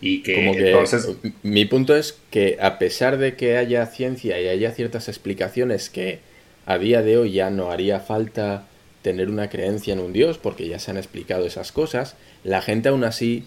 Y 0.00 0.22
que, 0.22 0.50
entonces... 0.50 1.08
Mi 1.42 1.64
punto 1.64 1.96
es 1.96 2.18
que 2.30 2.58
a 2.60 2.78
pesar 2.78 3.16
de 3.16 3.36
que 3.36 3.56
haya 3.56 3.86
ciencia 3.86 4.40
y 4.40 4.48
haya 4.48 4.72
ciertas 4.72 5.08
explicaciones 5.08 5.88
que 5.88 6.20
a 6.66 6.76
día 6.76 7.00
de 7.00 7.16
hoy 7.16 7.32
ya 7.32 7.48
no 7.48 7.70
haría 7.70 8.00
falta 8.00 8.66
tener 9.00 9.30
una 9.30 9.48
creencia 9.48 9.94
en 9.94 10.00
un 10.00 10.12
Dios 10.12 10.36
porque 10.36 10.68
ya 10.68 10.78
se 10.78 10.90
han 10.90 10.98
explicado 10.98 11.46
esas 11.46 11.72
cosas, 11.72 12.16
la 12.44 12.60
gente 12.60 12.90
aún 12.90 13.04
así 13.04 13.46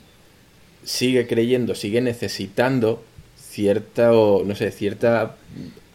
sigue 0.84 1.28
creyendo, 1.28 1.76
sigue 1.76 2.02
necesitando 2.02 3.04
cierta, 3.38 4.10
no 4.10 4.56
sé, 4.56 4.72
cierta, 4.72 5.36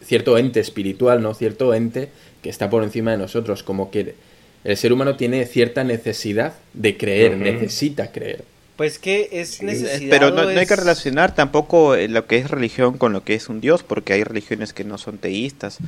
cierto 0.03 0.37
ente 0.37 0.59
espiritual, 0.59 1.21
¿no? 1.21 1.33
Cierto 1.33 1.73
ente 1.73 2.09
que 2.41 2.49
está 2.49 2.69
por 2.69 2.83
encima 2.83 3.11
de 3.11 3.17
nosotros, 3.17 3.63
como 3.63 3.89
que 3.91 4.15
el 4.63 4.77
ser 4.77 4.93
humano 4.93 5.15
tiene 5.15 5.45
cierta 5.45 5.83
necesidad 5.83 6.53
de 6.73 6.97
creer, 6.97 7.37
necesita 7.37 8.11
creer. 8.11 8.43
Pues 8.75 8.99
que 8.99 9.29
es 9.31 9.63
necesidad. 9.63 10.11
Pero 10.11 10.29
no, 10.29 10.41
hay 10.47 10.67
que 10.67 10.75
relacionar 10.75 11.33
tampoco 11.33 11.95
eh, 11.95 12.07
lo 12.07 12.27
que 12.27 12.37
es 12.37 12.51
religión 12.51 12.99
con 12.99 13.11
lo 13.11 13.23
que 13.23 13.33
es 13.33 13.49
un 13.49 13.59
dios, 13.59 13.81
porque 13.81 14.13
hay 14.13 14.23
religiones 14.23 14.71
que 14.71 14.83
no 14.83 14.99
son 14.99 15.17
teístas. 15.17 15.79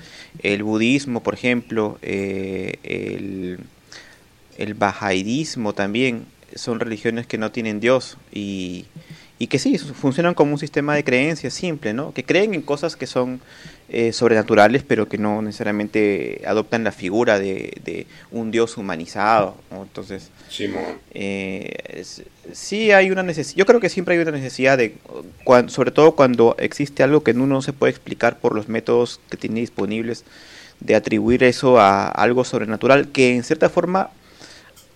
El 0.41 0.63
budismo, 0.63 1.21
por 1.21 1.35
ejemplo, 1.35 1.99
eh, 2.01 2.77
el, 2.83 3.59
el 4.57 4.73
bahaidismo 4.73 5.73
también, 5.73 6.25
son 6.55 6.79
religiones 6.79 7.27
que 7.27 7.37
no 7.37 7.51
tienen 7.51 7.79
Dios 7.79 8.17
y, 8.31 8.85
y 9.41 9.47
que 9.47 9.57
sí, 9.57 9.77
funcionan 9.77 10.33
como 10.33 10.51
un 10.51 10.59
sistema 10.59 10.93
de 10.93 11.05
creencias 11.05 11.53
simple, 11.53 11.93
¿no? 11.93 12.13
Que 12.13 12.25
creen 12.25 12.53
en 12.53 12.61
cosas 12.61 12.97
que 12.97 13.07
son 13.07 13.39
eh, 13.87 14.11
sobrenaturales, 14.11 14.83
pero 14.83 15.07
que 15.07 15.17
no 15.17 15.41
necesariamente 15.41 16.41
adoptan 16.45 16.83
la 16.83 16.91
figura 16.91 17.39
de, 17.39 18.05
un 18.31 18.51
Dios 18.51 18.77
humanizado. 18.77 19.55
Entonces, 19.71 20.29
eh, 21.13 22.03
sí 22.51 22.91
hay 22.91 23.11
una 23.11 23.23
necesidad, 23.23 23.57
yo 23.57 23.65
creo 23.65 23.79
que 23.79 23.87
siempre 23.87 24.15
hay 24.15 24.21
una 24.21 24.31
necesidad 24.31 24.77
de, 24.77 24.97
sobre 25.67 25.91
todo 25.91 26.15
cuando 26.15 26.57
existe 26.59 27.01
algo 27.01 27.23
que 27.23 27.33
no 27.33 27.61
se 27.61 27.71
puede 27.71 27.91
explicar 27.91 28.39
por 28.39 28.53
los 28.53 28.67
métodos 28.67 29.21
que 29.29 29.37
tiene 29.37 29.61
disponibles, 29.61 30.25
de 30.81 30.95
atribuir 30.95 31.45
eso 31.45 31.79
a 31.79 32.09
algo 32.09 32.43
sobrenatural, 32.43 33.07
que 33.07 33.35
en 33.35 33.43
cierta 33.43 33.69
forma 33.69 34.11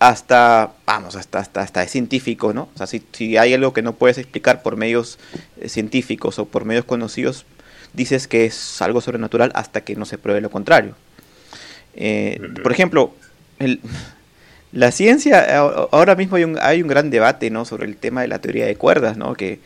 hasta, 0.04 0.74
vamos, 0.86 1.16
hasta, 1.16 1.40
hasta, 1.40 1.62
hasta 1.62 1.82
es 1.82 1.90
científico, 1.92 2.52
¿no? 2.52 2.64
O 2.74 2.78
sea, 2.78 2.88
si, 2.88 3.02
si 3.14 3.38
hay 3.38 3.54
algo 3.54 3.72
que 3.72 3.82
no 3.82 3.94
puedes 3.94 4.18
explicar 4.18 4.62
por 4.62 4.76
medios 4.76 5.18
eh, 5.62 5.70
científicos 5.70 6.40
o 6.40 6.46
por 6.46 6.66
medios 6.66 6.84
conocidos, 6.84 7.46
dices 7.94 8.28
que 8.28 8.46
es 8.46 8.82
algo 8.82 9.00
sobrenatural 9.00 9.54
hasta 9.56 9.82
que 9.82 9.96
no 9.96 10.04
se 10.04 10.18
pruebe 10.18 10.42
lo 10.42 10.50
contrario. 10.50 10.96
Eh, 11.96 12.38
por 12.62 12.74
ejemplo, 12.74 13.14
el, 13.60 13.80
la 14.74 14.92
ciencia, 14.92 15.58
ahora 15.58 16.16
mismo 16.16 16.36
hay 16.36 16.44
un, 16.44 16.60
hay 16.62 16.82
un 16.82 16.90
gran 16.90 17.10
debate 17.10 17.50
¿no? 17.50 17.64
sobre 17.64 17.86
el 17.86 17.96
tema 17.96 18.24
de 18.24 18.28
la 18.28 18.40
teoría 18.40 18.66
de 18.66 18.76
cuerdas, 18.76 19.16
¿no? 19.16 19.36
que, 19.36 19.60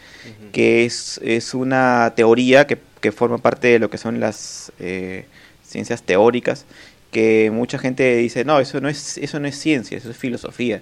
que 0.51 0.85
es, 0.85 1.19
es, 1.23 1.55
una 1.55 2.13
teoría 2.15 2.67
que, 2.67 2.77
que, 3.01 3.11
forma 3.11 3.39
parte 3.39 3.69
de 3.69 3.79
lo 3.79 3.89
que 3.89 3.97
son 3.97 4.19
las 4.19 4.71
eh, 4.77 5.25
ciencias 5.63 6.03
teóricas 6.03 6.65
que 7.11 7.51
mucha 7.51 7.77
gente 7.77 8.17
dice, 8.17 8.45
no, 8.45 8.59
eso 8.59 8.81
no 8.81 8.89
es, 8.89 9.17
eso 9.17 9.39
no 9.39 9.47
es 9.47 9.57
ciencia, 9.57 9.97
eso 9.97 10.11
es 10.11 10.17
filosofía. 10.17 10.81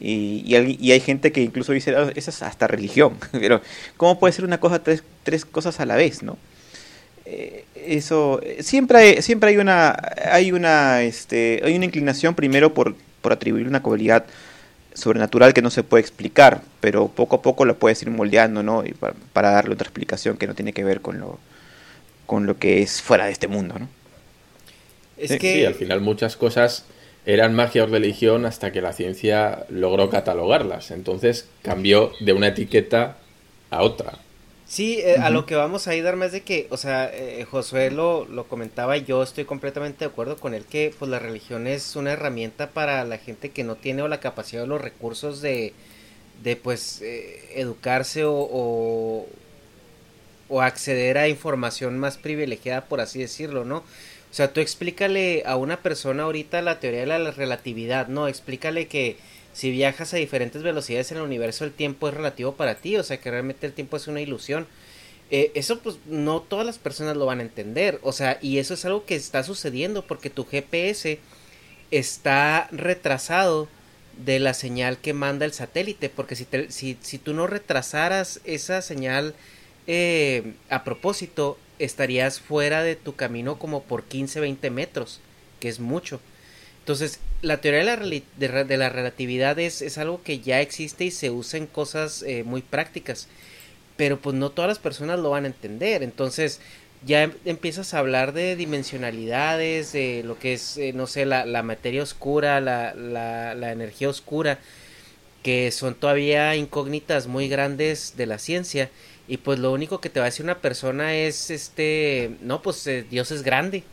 Y, 0.00 0.42
y, 0.46 0.92
hay 0.92 1.00
gente 1.00 1.30
que 1.30 1.42
incluso 1.42 1.72
dice, 1.72 1.94
oh, 1.94 2.10
eso 2.14 2.30
es 2.30 2.42
hasta 2.42 2.66
religión. 2.66 3.16
Pero, 3.32 3.60
¿cómo 3.96 4.18
puede 4.18 4.32
ser 4.32 4.44
una 4.44 4.58
cosa, 4.58 4.82
tres, 4.82 5.04
tres 5.24 5.44
cosas 5.44 5.78
a 5.80 5.86
la 5.86 5.96
vez, 5.96 6.22
no? 6.22 6.38
Eh, 7.26 7.64
eso, 7.74 8.40
siempre 8.60 8.98
hay, 8.98 9.22
siempre 9.22 9.50
hay 9.50 9.58
una, 9.58 9.94
hay 10.32 10.52
una, 10.52 11.02
este, 11.02 11.60
hay 11.64 11.76
una 11.76 11.84
inclinación 11.84 12.34
primero 12.34 12.72
por, 12.74 12.96
por 13.20 13.32
atribuir 13.32 13.68
una 13.68 13.82
cualidad 13.82 14.24
sobrenatural 14.94 15.54
que 15.54 15.62
no 15.62 15.70
se 15.70 15.82
puede 15.82 16.00
explicar, 16.00 16.62
pero 16.80 17.08
poco 17.08 17.36
a 17.36 17.42
poco 17.42 17.64
la 17.64 17.74
puedes 17.74 18.02
ir 18.02 18.10
moldeando, 18.10 18.62
¿no? 18.62 18.84
Y 18.84 18.92
para, 18.92 19.14
para 19.32 19.50
darle 19.50 19.74
otra 19.74 19.86
explicación 19.86 20.36
que 20.38 20.46
no 20.46 20.54
tiene 20.54 20.72
que 20.72 20.82
ver 20.82 21.00
con 21.02 21.20
lo, 21.20 21.38
con 22.26 22.46
lo 22.46 22.58
que 22.58 22.82
es 22.82 23.02
fuera 23.02 23.26
de 23.26 23.32
este 23.32 23.48
mundo, 23.48 23.78
¿no? 23.78 23.99
Sí, 25.24 25.64
al 25.64 25.74
final 25.74 26.00
muchas 26.00 26.36
cosas 26.36 26.86
eran 27.26 27.54
magia 27.54 27.84
o 27.84 27.86
religión 27.86 28.46
hasta 28.46 28.72
que 28.72 28.80
la 28.82 28.92
ciencia 28.92 29.66
logró 29.68 30.10
catalogarlas. 30.10 30.90
Entonces 30.90 31.48
cambió 31.62 32.12
de 32.20 32.32
una 32.32 32.48
etiqueta 32.48 33.18
a 33.70 33.82
otra. 33.82 34.18
Sí, 34.64 35.00
eh, 35.00 35.16
a 35.18 35.30
lo 35.30 35.46
que 35.46 35.56
vamos 35.56 35.88
a 35.88 35.96
dar 36.00 36.14
más 36.16 36.30
de 36.30 36.42
que, 36.44 36.68
o 36.70 36.76
sea, 36.76 37.10
eh, 37.12 37.44
Josué 37.44 37.90
lo, 37.90 38.24
lo 38.26 38.46
comentaba 38.46 38.96
y 38.96 39.04
yo 39.04 39.22
estoy 39.22 39.44
completamente 39.44 40.04
de 40.04 40.10
acuerdo 40.10 40.38
con 40.38 40.54
él 40.54 40.64
que 40.64 40.94
pues 40.96 41.10
la 41.10 41.18
religión 41.18 41.66
es 41.66 41.96
una 41.96 42.12
herramienta 42.12 42.70
para 42.70 43.04
la 43.04 43.18
gente 43.18 43.50
que 43.50 43.64
no 43.64 43.74
tiene 43.76 44.02
o 44.02 44.08
la 44.08 44.20
capacidad 44.20 44.62
o 44.62 44.66
los 44.66 44.80
recursos 44.80 45.40
de, 45.40 45.74
de 46.42 46.56
pues 46.56 47.02
eh, 47.02 47.52
educarse 47.56 48.24
o, 48.24 48.32
o, 48.34 49.26
o 50.48 50.60
acceder 50.62 51.18
a 51.18 51.28
información 51.28 51.98
más 51.98 52.18
privilegiada, 52.18 52.86
por 52.86 53.00
así 53.00 53.20
decirlo, 53.20 53.64
¿no? 53.64 53.84
O 54.30 54.34
sea, 54.34 54.52
tú 54.52 54.60
explícale 54.60 55.42
a 55.44 55.56
una 55.56 55.82
persona 55.82 56.22
ahorita 56.22 56.62
la 56.62 56.78
teoría 56.78 57.00
de 57.00 57.06
la 57.06 57.30
relatividad, 57.32 58.08
¿no? 58.08 58.28
Explícale 58.28 58.86
que 58.86 59.16
si 59.52 59.70
viajas 59.70 60.14
a 60.14 60.18
diferentes 60.18 60.62
velocidades 60.62 61.10
en 61.10 61.18
el 61.18 61.24
universo, 61.24 61.64
el 61.64 61.72
tiempo 61.72 62.08
es 62.08 62.14
relativo 62.14 62.54
para 62.54 62.76
ti, 62.76 62.96
o 62.96 63.02
sea, 63.02 63.18
que 63.20 63.30
realmente 63.30 63.66
el 63.66 63.72
tiempo 63.72 63.96
es 63.96 64.06
una 64.06 64.20
ilusión. 64.20 64.66
Eh, 65.32 65.52
eso 65.54 65.80
pues 65.80 65.98
no 66.06 66.40
todas 66.40 66.66
las 66.66 66.78
personas 66.78 67.16
lo 67.16 67.26
van 67.26 67.40
a 67.40 67.42
entender, 67.42 68.00
o 68.02 68.12
sea, 68.12 68.38
y 68.40 68.58
eso 68.58 68.74
es 68.74 68.84
algo 68.84 69.04
que 69.04 69.14
está 69.16 69.42
sucediendo 69.42 70.06
porque 70.06 70.30
tu 70.30 70.44
GPS 70.44 71.18
está 71.90 72.68
retrasado 72.72 73.68
de 74.24 74.38
la 74.38 74.54
señal 74.54 74.98
que 74.98 75.12
manda 75.12 75.44
el 75.44 75.52
satélite, 75.52 76.08
porque 76.08 76.36
si, 76.36 76.46
si, 76.68 76.98
si 77.00 77.18
tú 77.18 77.32
no 77.32 77.46
retrasaras 77.46 78.40
esa 78.44 78.82
señal 78.82 79.34
eh, 79.86 80.54
a 80.68 80.84
propósito, 80.84 81.58
estarías 81.80 82.40
fuera 82.40 82.82
de 82.82 82.96
tu 82.96 83.16
camino 83.16 83.58
como 83.58 83.82
por 83.82 84.04
15, 84.04 84.40
20 84.40 84.70
metros, 84.70 85.20
que 85.58 85.68
es 85.68 85.80
mucho. 85.80 86.20
Entonces, 86.80 87.20
la 87.42 87.60
teoría 87.60 87.80
de 87.80 88.22
la, 88.38 88.64
de, 88.64 88.76
la 88.76 88.88
relatividad 88.88 89.58
es, 89.58 89.82
es, 89.82 89.98
algo 89.98 90.22
que 90.22 90.40
ya 90.40 90.60
existe 90.60 91.04
y 91.04 91.10
se 91.10 91.30
usa 91.30 91.58
en 91.58 91.66
cosas 91.66 92.22
eh, 92.22 92.42
muy 92.44 92.62
prácticas, 92.62 93.28
pero 93.96 94.18
pues 94.18 94.34
no 94.36 94.50
todas 94.50 94.68
las 94.68 94.78
personas 94.78 95.18
lo 95.18 95.30
van 95.30 95.44
a 95.44 95.48
entender. 95.48 96.02
Entonces, 96.02 96.60
ya 97.06 97.22
em, 97.22 97.32
empiezas 97.44 97.94
a 97.94 97.98
hablar 97.98 98.32
de 98.32 98.56
dimensionalidades, 98.56 99.92
de 99.92 100.22
lo 100.24 100.38
que 100.38 100.54
es, 100.54 100.76
eh, 100.76 100.92
no 100.92 101.06
sé, 101.06 101.26
la, 101.26 101.44
la 101.46 101.62
materia 101.62 102.02
oscura, 102.02 102.60
la, 102.60 102.94
la, 102.94 103.54
la, 103.54 103.72
energía 103.72 104.08
oscura, 104.08 104.58
que 105.42 105.70
son 105.70 105.94
todavía 105.94 106.54
incógnitas 106.56 107.26
muy 107.26 107.48
grandes 107.48 108.14
de 108.16 108.26
la 108.26 108.38
ciencia. 108.38 108.90
Y 109.30 109.36
pues 109.36 109.60
lo 109.60 109.70
único 109.70 110.00
que 110.00 110.10
te 110.10 110.18
va 110.18 110.26
a 110.26 110.30
decir 110.30 110.42
una 110.42 110.58
persona 110.58 111.14
es, 111.14 111.52
este, 111.52 112.32
no, 112.42 112.62
pues 112.62 112.84
eh, 112.88 113.04
Dios 113.08 113.30
es 113.30 113.44
grande. 113.44 113.84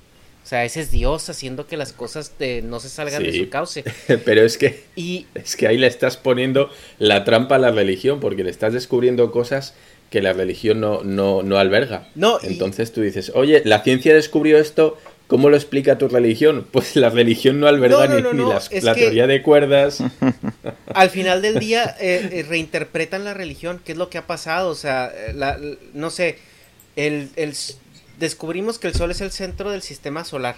O 0.44 0.48
sea, 0.48 0.66
ese 0.66 0.80
es 0.80 0.90
Dios 0.90 1.30
haciendo 1.30 1.68
que 1.68 1.78
las 1.78 1.94
cosas 1.94 2.32
no 2.64 2.80
se 2.80 2.90
salgan 2.90 3.22
de 3.22 3.38
su 3.38 3.48
cauce. 3.48 3.84
Pero 4.26 4.42
es 4.42 4.58
que, 4.58 4.86
y... 4.96 5.28
es 5.36 5.56
que 5.56 5.68
ahí 5.68 5.78
le 5.78 5.86
estás 5.86 6.18
poniendo 6.18 6.72
la 6.98 7.24
trampa 7.24 7.58
a 7.58 7.60
la 7.60 7.70
religión, 7.70 8.20
porque 8.20 8.44
le 8.44 8.50
estás 8.50 8.74
descubriendo 8.74 9.32
cosas 9.32 9.76
que 10.10 10.24
la 10.24 10.34
religión 10.34 10.80
no, 10.80 11.04
no, 11.04 11.44
no 11.44 11.58
alberga. 11.58 12.08
No, 12.16 12.40
Entonces 12.42 12.92
tú 12.92 13.02
dices, 13.02 13.32
oye, 13.36 13.62
la 13.64 13.84
ciencia 13.84 14.16
descubrió 14.16 14.58
esto, 14.58 14.98
¿cómo 15.28 15.50
lo 15.50 15.56
explica 15.56 15.98
tu 15.98 16.08
religión? 16.08 16.66
Pues 16.72 16.96
la 16.96 17.10
religión 17.10 17.60
no 17.60 17.68
alberga 17.68 18.08
ni, 18.08 18.82
la 18.82 18.96
teoría 18.96 19.28
de 19.28 19.42
cuerdas. 19.42 20.04
Al 20.94 21.10
final 21.10 21.42
del 21.42 21.60
día 21.60 21.96
eh, 22.00 22.30
eh, 22.32 22.46
reinterpretan 22.48 23.24
la 23.24 23.34
religión, 23.34 23.82
¿qué 23.84 23.94
es 23.94 23.98
lo 23.98 24.10
que 24.10 24.18
ha 24.18 24.28
pasado? 24.28 24.70
O 24.70 24.76
sea, 24.76 25.12
la, 25.34 25.60
no 25.94 26.10
sé, 26.10 26.40
el, 26.96 27.30
el, 27.36 27.54
descubrimos 28.20 28.80
que 28.80 28.88
el 28.88 28.94
Sol 28.94 29.12
es 29.12 29.22
el 29.22 29.32
centro 29.32 29.72
del 29.72 29.82
sistema 29.82 30.24
solar 30.24 30.56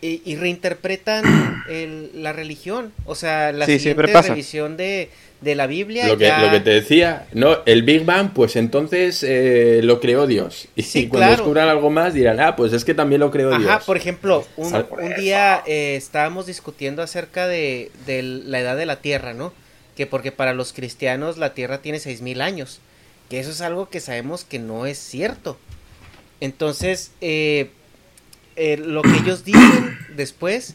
y, 0.00 0.36
reinterpretan 0.36 1.64
la 2.14 2.32
religión, 2.32 2.92
o 3.04 3.14
sea, 3.14 3.52
la 3.52 3.66
siguiente 3.66 4.02
revisión 4.02 4.76
de, 4.76 5.10
de, 5.40 5.54
la 5.54 5.66
Biblia. 5.66 6.06
Lo 6.06 6.16
que, 6.16 6.28
lo 6.28 6.50
que 6.50 6.60
te 6.60 6.70
decía, 6.70 7.26
no, 7.32 7.58
el 7.66 7.82
Big 7.82 8.04
Bang, 8.04 8.30
pues 8.32 8.56
entonces 8.56 9.24
eh, 9.24 9.80
lo 9.82 10.00
creó 10.00 10.26
Dios. 10.26 10.68
Y 10.76 11.08
cuando 11.08 11.30
descubran 11.30 11.68
algo 11.68 11.90
más 11.90 12.14
dirán, 12.14 12.38
ah, 12.40 12.54
pues 12.54 12.72
es 12.72 12.84
que 12.84 12.94
también 12.94 13.20
lo 13.20 13.30
creó 13.30 13.50
Dios. 13.50 13.68
Ajá, 13.68 13.80
por 13.80 13.96
ejemplo, 13.96 14.46
un, 14.56 14.72
día 15.16 15.62
eh, 15.66 15.96
estábamos 15.96 16.46
discutiendo 16.46 17.02
acerca 17.02 17.48
de, 17.48 17.90
de, 18.06 18.22
la 18.22 18.60
edad 18.60 18.76
de 18.76 18.86
la 18.86 19.00
Tierra, 19.00 19.34
¿no? 19.34 19.52
Que 19.96 20.06
porque 20.06 20.30
para 20.30 20.54
los 20.54 20.72
cristianos 20.72 21.38
la 21.38 21.54
Tierra 21.54 21.78
tiene 21.78 21.98
6.000 21.98 22.40
años, 22.40 22.80
que 23.28 23.40
eso 23.40 23.50
es 23.50 23.60
algo 23.62 23.88
que 23.88 23.98
sabemos 23.98 24.44
que 24.44 24.60
no 24.60 24.86
es 24.86 24.98
cierto. 24.98 25.58
Entonces, 26.40 27.10
eh, 27.20 27.70
eh, 28.58 28.76
lo 28.76 29.02
que 29.02 29.16
ellos 29.16 29.44
dicen 29.44 29.98
después 30.16 30.74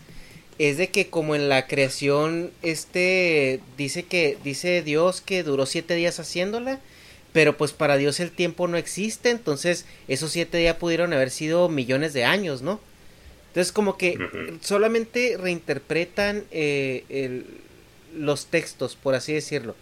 es 0.58 0.78
de 0.78 0.90
que 0.90 1.10
como 1.10 1.36
en 1.36 1.50
la 1.50 1.68
creación 1.68 2.52
este 2.62 3.60
dice 3.78 4.04
que 4.04 4.38
dice 4.44 4.82
Dios 4.82 5.22
que 5.22 5.44
duró 5.44 5.66
siete 5.66 5.96
días 5.96 6.20
haciéndola 6.20 6.80
pero 7.32 7.58
pues 7.58 7.74
para 7.74 7.98
Dios 7.98 8.20
el 8.20 8.32
tiempo 8.32 8.68
no 8.68 8.78
existe 8.78 9.30
entonces 9.30 9.86
esos 10.08 10.32
siete 10.32 10.58
días 10.58 10.78
pudieron 10.78 11.14
haber 11.14 11.30
sido 11.30 11.70
millones 11.70 12.14
de 12.14 12.26
años 12.26 12.62
no 12.62 12.80
entonces 13.48 13.72
como 13.72 13.98
que 13.98 14.18
solamente 14.62 15.38
reinterpretan 15.40 16.44
eh, 16.50 17.44
los 18.16 18.48
textos 18.48 18.96
por 18.96 19.16
así 19.16 19.34
decirlo. 19.34 19.76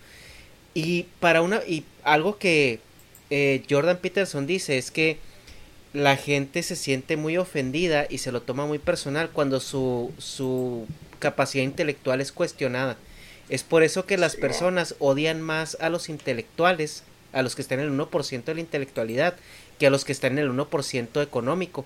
Y 0.74 1.06
para 1.20 1.42
una 1.42 1.62
y 1.68 1.84
algo 2.04 2.38
que 2.38 2.80
eh, 3.30 3.64
Jordan 3.70 3.98
Peterson 3.98 4.48
dice 4.48 4.78
es 4.78 4.92
que 4.92 5.18
la 5.94 6.16
gente 6.16 6.64
se 6.64 6.76
siente 6.76 7.18
muy 7.18 7.38
ofendida 7.38 8.06
y 8.10 8.20
se 8.20 8.32
lo 8.32 8.42
toma 8.42 8.66
muy 8.66 8.80
personal 8.80 9.30
cuando 9.32 9.60
su, 9.60 10.12
su 10.18 10.86
capacidad 11.20 11.64
intelectual 11.64 12.22
es 12.22 12.32
cuestionada. 12.32 12.98
Es 13.50 13.64
por 13.64 13.84
eso 13.84 14.06
que 14.06 14.18
las 14.18 14.38
personas 14.38 14.96
odian 15.00 15.42
más 15.42 15.78
a 15.82 15.90
los 15.90 16.08
intelectuales, 16.08 17.04
a 17.34 17.42
los 17.42 17.56
que 17.56 17.62
están 17.62 17.80
en 17.82 17.88
el 17.88 18.00
1% 18.00 18.44
de 18.46 18.56
la 18.56 18.62
intelectualidad, 18.62 19.36
que 19.78 19.88
a 19.88 19.90
los 19.90 20.06
que 20.06 20.14
están 20.14 20.34
en 20.34 20.46
el 20.46 20.52
1% 20.52 21.22
económico. 21.22 21.86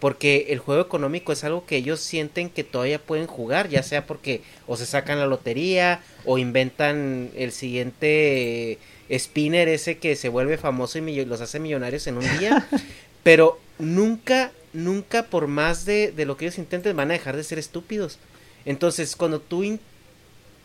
Porque 0.00 0.46
el 0.48 0.58
juego 0.58 0.80
económico 0.80 1.32
es 1.32 1.44
algo 1.44 1.66
que 1.66 1.76
ellos 1.76 2.00
sienten 2.00 2.48
que 2.50 2.64
todavía 2.64 2.98
pueden 2.98 3.26
jugar, 3.26 3.68
ya 3.68 3.82
sea 3.82 4.06
porque 4.06 4.40
o 4.66 4.76
se 4.76 4.86
sacan 4.86 5.20
la 5.20 5.26
lotería 5.26 6.00
o 6.24 6.38
inventan 6.38 7.30
el 7.36 7.52
siguiente 7.52 8.78
spinner 9.12 9.68
ese 9.68 9.98
que 9.98 10.16
se 10.16 10.28
vuelve 10.28 10.56
famoso 10.56 10.98
y 10.98 11.24
los 11.24 11.40
hace 11.40 11.60
millonarios 11.60 12.06
en 12.06 12.16
un 12.16 12.38
día. 12.38 12.66
Pero 13.22 13.58
nunca, 13.78 14.52
nunca 14.72 15.24
por 15.24 15.46
más 15.46 15.84
de, 15.84 16.12
de, 16.12 16.24
lo 16.24 16.36
que 16.36 16.46
ellos 16.46 16.58
intenten 16.58 16.96
van 16.96 17.10
a 17.10 17.14
dejar 17.14 17.36
de 17.36 17.44
ser 17.44 17.58
estúpidos. 17.58 18.18
Entonces, 18.64 19.16
cuando 19.16 19.40
tú, 19.40 19.78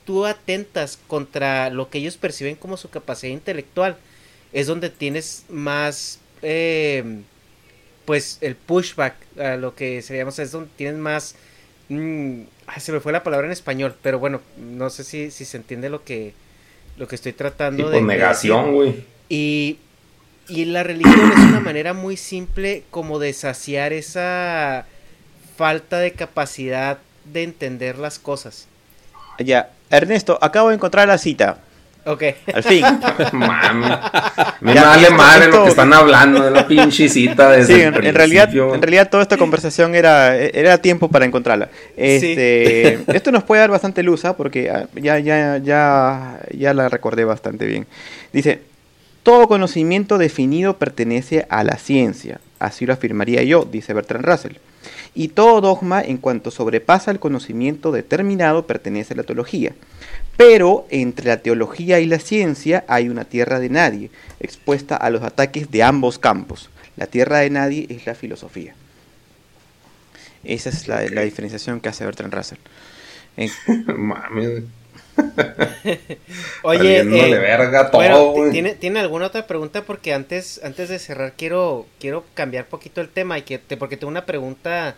tú 0.05 0.25
atentas 0.25 0.99
contra 1.07 1.69
lo 1.69 1.89
que 1.89 1.99
ellos 1.99 2.17
perciben 2.17 2.55
como 2.55 2.77
su 2.77 2.89
capacidad 2.89 3.33
intelectual, 3.33 3.97
es 4.53 4.67
donde 4.67 4.89
tienes 4.89 5.45
más, 5.49 6.19
eh, 6.41 7.21
pues, 8.05 8.37
el 8.41 8.55
pushback, 8.55 9.15
a 9.37 9.57
lo 9.57 9.75
que 9.75 10.01
seríamos, 10.01 10.39
es 10.39 10.51
donde 10.51 10.69
tienes 10.75 10.97
más... 10.97 11.35
Mm, 11.89 12.43
se 12.79 12.91
me 12.91 12.99
fue 12.99 13.11
la 13.11 13.23
palabra 13.23 13.47
en 13.47 13.53
español, 13.53 13.95
pero 14.01 14.19
bueno, 14.19 14.41
no 14.57 14.89
sé 14.89 15.03
si, 15.03 15.31
si 15.31 15.45
se 15.45 15.57
entiende 15.57 15.89
lo 15.89 16.03
que, 16.03 16.33
lo 16.97 17.07
que 17.07 17.15
estoy 17.15 17.33
tratando 17.33 17.89
de... 17.89 18.01
negación, 18.01 18.73
güey. 18.73 19.05
Y 19.29 19.77
y 20.49 20.65
la 20.65 20.83
religión 20.83 21.31
es 21.31 21.43
una 21.43 21.59
manera 21.59 21.93
muy 21.93 22.17
simple 22.17 22.83
como 22.91 23.19
de 23.19 23.33
saciar 23.33 23.93
esa 23.93 24.85
falta 25.57 25.99
de 25.99 26.13
capacidad 26.13 26.99
de 27.25 27.43
entender 27.43 27.97
las 27.97 28.19
cosas. 28.19 28.67
Ya, 29.39 29.69
Ernesto, 29.89 30.37
acabo 30.41 30.69
de 30.69 30.75
encontrar 30.75 31.07
la 31.07 31.17
cita. 31.17 31.59
Ok. 32.05 32.23
Al 32.53 32.63
fin. 32.63 32.85
Mami. 33.33 33.85
Me 34.61 34.73
vale 34.73 35.09
madre 35.09 35.47
lo 35.51 35.63
que 35.63 35.69
están 35.69 35.91
hablando 35.93 36.41
de 36.41 36.51
la 36.51 36.65
pinche 36.65 37.09
cita 37.09 37.51
desde 37.51 37.75
sí, 37.75 37.81
en, 37.81 37.93
realidad, 37.93 38.49
en 38.53 38.81
realidad 38.81 39.09
toda 39.09 39.23
esta 39.23 39.35
conversación 39.35 39.93
era, 39.93 40.37
era 40.37 40.77
tiempo 40.77 41.09
para 41.09 41.25
encontrarla. 41.25 41.67
Este, 41.97 42.99
Esto 43.13 43.31
nos 43.33 43.43
puede 43.43 43.59
dar 43.59 43.71
bastante 43.71 44.03
luz, 44.03 44.23
¿ah? 44.23 44.37
porque 44.37 44.71
ya, 44.95 45.19
ya, 45.19 45.57
ya, 45.57 46.39
ya 46.51 46.73
la 46.73 46.87
recordé 46.87 47.25
bastante 47.25 47.65
bien. 47.65 47.85
Dice, 48.31 48.61
todo 49.27 49.49
conocimiento 49.49 50.17
definido 50.17 50.77
pertenece 50.77 51.47
a 51.49 51.65
la 51.65 51.77
ciencia, 51.77 52.39
así 52.59 52.85
lo 52.85 52.93
afirmaría 52.93 53.43
yo, 53.43 53.67
dice 53.69 53.93
Bertrand 53.93 54.23
Russell. 54.23 54.55
Y 55.13 55.27
todo 55.27 55.59
dogma 55.59 56.01
en 56.01 56.15
cuanto 56.15 56.49
sobrepasa 56.49 57.11
el 57.11 57.19
conocimiento 57.19 57.91
determinado 57.91 58.65
pertenece 58.65 59.15
a 59.15 59.17
la 59.17 59.23
teología. 59.23 59.73
Pero 60.37 60.87
entre 60.91 61.25
la 61.25 61.41
teología 61.41 61.99
y 61.99 62.05
la 62.05 62.19
ciencia 62.19 62.85
hay 62.87 63.09
una 63.09 63.25
tierra 63.25 63.59
de 63.59 63.67
nadie, 63.67 64.11
expuesta 64.39 64.95
a 64.95 65.09
los 65.09 65.21
ataques 65.23 65.71
de 65.71 65.83
ambos 65.83 66.19
campos. 66.19 66.69
La 66.95 67.07
tierra 67.07 67.39
de 67.39 67.49
nadie 67.49 67.85
es 67.89 68.05
la 68.05 68.15
filosofía. 68.15 68.75
Esa 70.45 70.69
es 70.69 70.87
la, 70.87 71.01
diferenciación 71.01 71.81
que 71.81 71.89
hace 71.89 72.05
Bertrand 72.05 72.33
Russell. 72.33 72.59
Oye, 76.63 76.99
eh, 76.99 77.39
verga 77.39 77.91
todo, 77.91 78.49
¿tiene, 78.51 78.75
¿tiene 78.75 78.99
alguna 78.99 79.27
otra 79.27 79.47
pregunta? 79.47 79.83
Porque 79.83 80.13
antes, 80.13 80.61
antes 80.63 80.89
de 80.89 80.99
cerrar 80.99 81.33
quiero, 81.37 81.85
quiero 81.99 82.23
cambiar 82.33 82.65
poquito 82.65 83.01
el 83.01 83.09
tema 83.09 83.37
y 83.37 83.43
que 83.43 83.59
porque 83.77 83.97
tengo 83.97 84.11
una 84.11 84.25
pregunta 84.25 84.95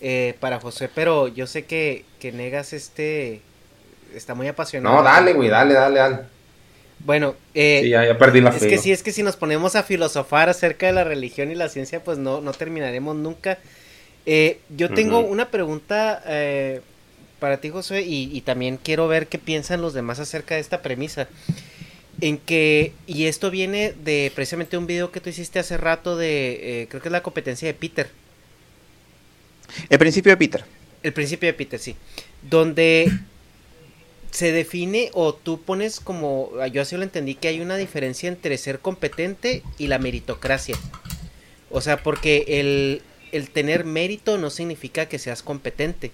eh, 0.00 0.34
para 0.40 0.60
José, 0.60 0.90
pero 0.94 1.28
yo 1.28 1.46
sé 1.46 1.64
que, 1.64 2.04
que 2.20 2.32
Negas 2.32 2.72
este 2.72 3.40
está 4.14 4.34
muy 4.34 4.48
apasionado. 4.48 4.96
No, 4.96 5.02
dale, 5.02 5.32
güey, 5.32 5.48
dale, 5.48 5.74
dale, 5.74 5.98
dale. 5.98 6.18
Bueno, 6.98 7.34
eh, 7.54 7.88
ya, 7.88 8.16
perdí 8.18 8.40
la 8.40 8.50
es 8.50 8.64
que 8.64 8.78
sí, 8.78 8.90
es 8.90 9.02
que 9.02 9.12
si 9.12 9.22
nos 9.22 9.36
ponemos 9.36 9.76
a 9.76 9.82
filosofar 9.82 10.48
acerca 10.48 10.86
de 10.86 10.92
la 10.92 11.04
religión 11.04 11.50
y 11.50 11.54
la 11.54 11.68
ciencia, 11.68 12.02
pues 12.02 12.18
no, 12.18 12.40
no 12.40 12.52
terminaremos 12.52 13.16
nunca. 13.16 13.58
Eh, 14.24 14.58
yo 14.70 14.90
tengo 14.90 15.20
una 15.20 15.50
pregunta 15.50 16.22
para 17.46 17.60
ti, 17.60 17.70
José, 17.70 18.02
y, 18.02 18.40
también 18.40 18.76
quiero 18.76 19.06
ver 19.06 19.28
qué 19.28 19.38
piensan 19.38 19.80
los 19.80 19.94
demás 19.94 20.18
acerca 20.18 20.56
de 20.56 20.60
esta 20.60 20.82
premisa. 20.82 21.28
En 22.20 22.38
que, 22.38 22.92
y 23.06 23.26
esto 23.26 23.52
viene 23.52 23.94
de 24.02 24.32
precisamente 24.34 24.76
un 24.76 24.88
video 24.88 25.12
que 25.12 25.20
tú 25.20 25.30
hiciste 25.30 25.60
hace 25.60 25.76
rato 25.76 26.16
de, 26.16 26.82
eh, 26.82 26.86
creo 26.88 27.00
que 27.00 27.06
es 27.06 27.12
la 27.12 27.22
competencia 27.22 27.68
de 27.68 27.74
Peter. 27.74 28.10
El 29.88 30.00
principio 30.00 30.32
de 30.32 30.36
Peter. 30.38 30.64
El 31.04 31.12
principio 31.12 31.46
de 31.46 31.52
Peter, 31.52 31.78
sí. 31.78 31.94
Donde 32.42 33.12
se 34.32 34.50
define 34.50 35.10
o 35.12 35.32
tú 35.32 35.62
pones 35.62 36.00
como, 36.00 36.50
yo 36.72 36.82
así 36.82 36.96
lo 36.96 37.04
entendí, 37.04 37.36
que 37.36 37.46
hay 37.46 37.60
una 37.60 37.76
diferencia 37.76 38.28
entre 38.28 38.58
ser 38.58 38.80
competente 38.80 39.62
y 39.78 39.86
la 39.86 40.00
meritocracia. 40.00 40.76
O 41.70 41.80
sea, 41.80 42.02
porque 42.02 42.44
el, 42.48 43.02
el 43.30 43.50
tener 43.50 43.84
mérito 43.84 44.36
no 44.36 44.50
significa 44.50 45.06
que 45.06 45.20
seas 45.20 45.44
competente 45.44 46.10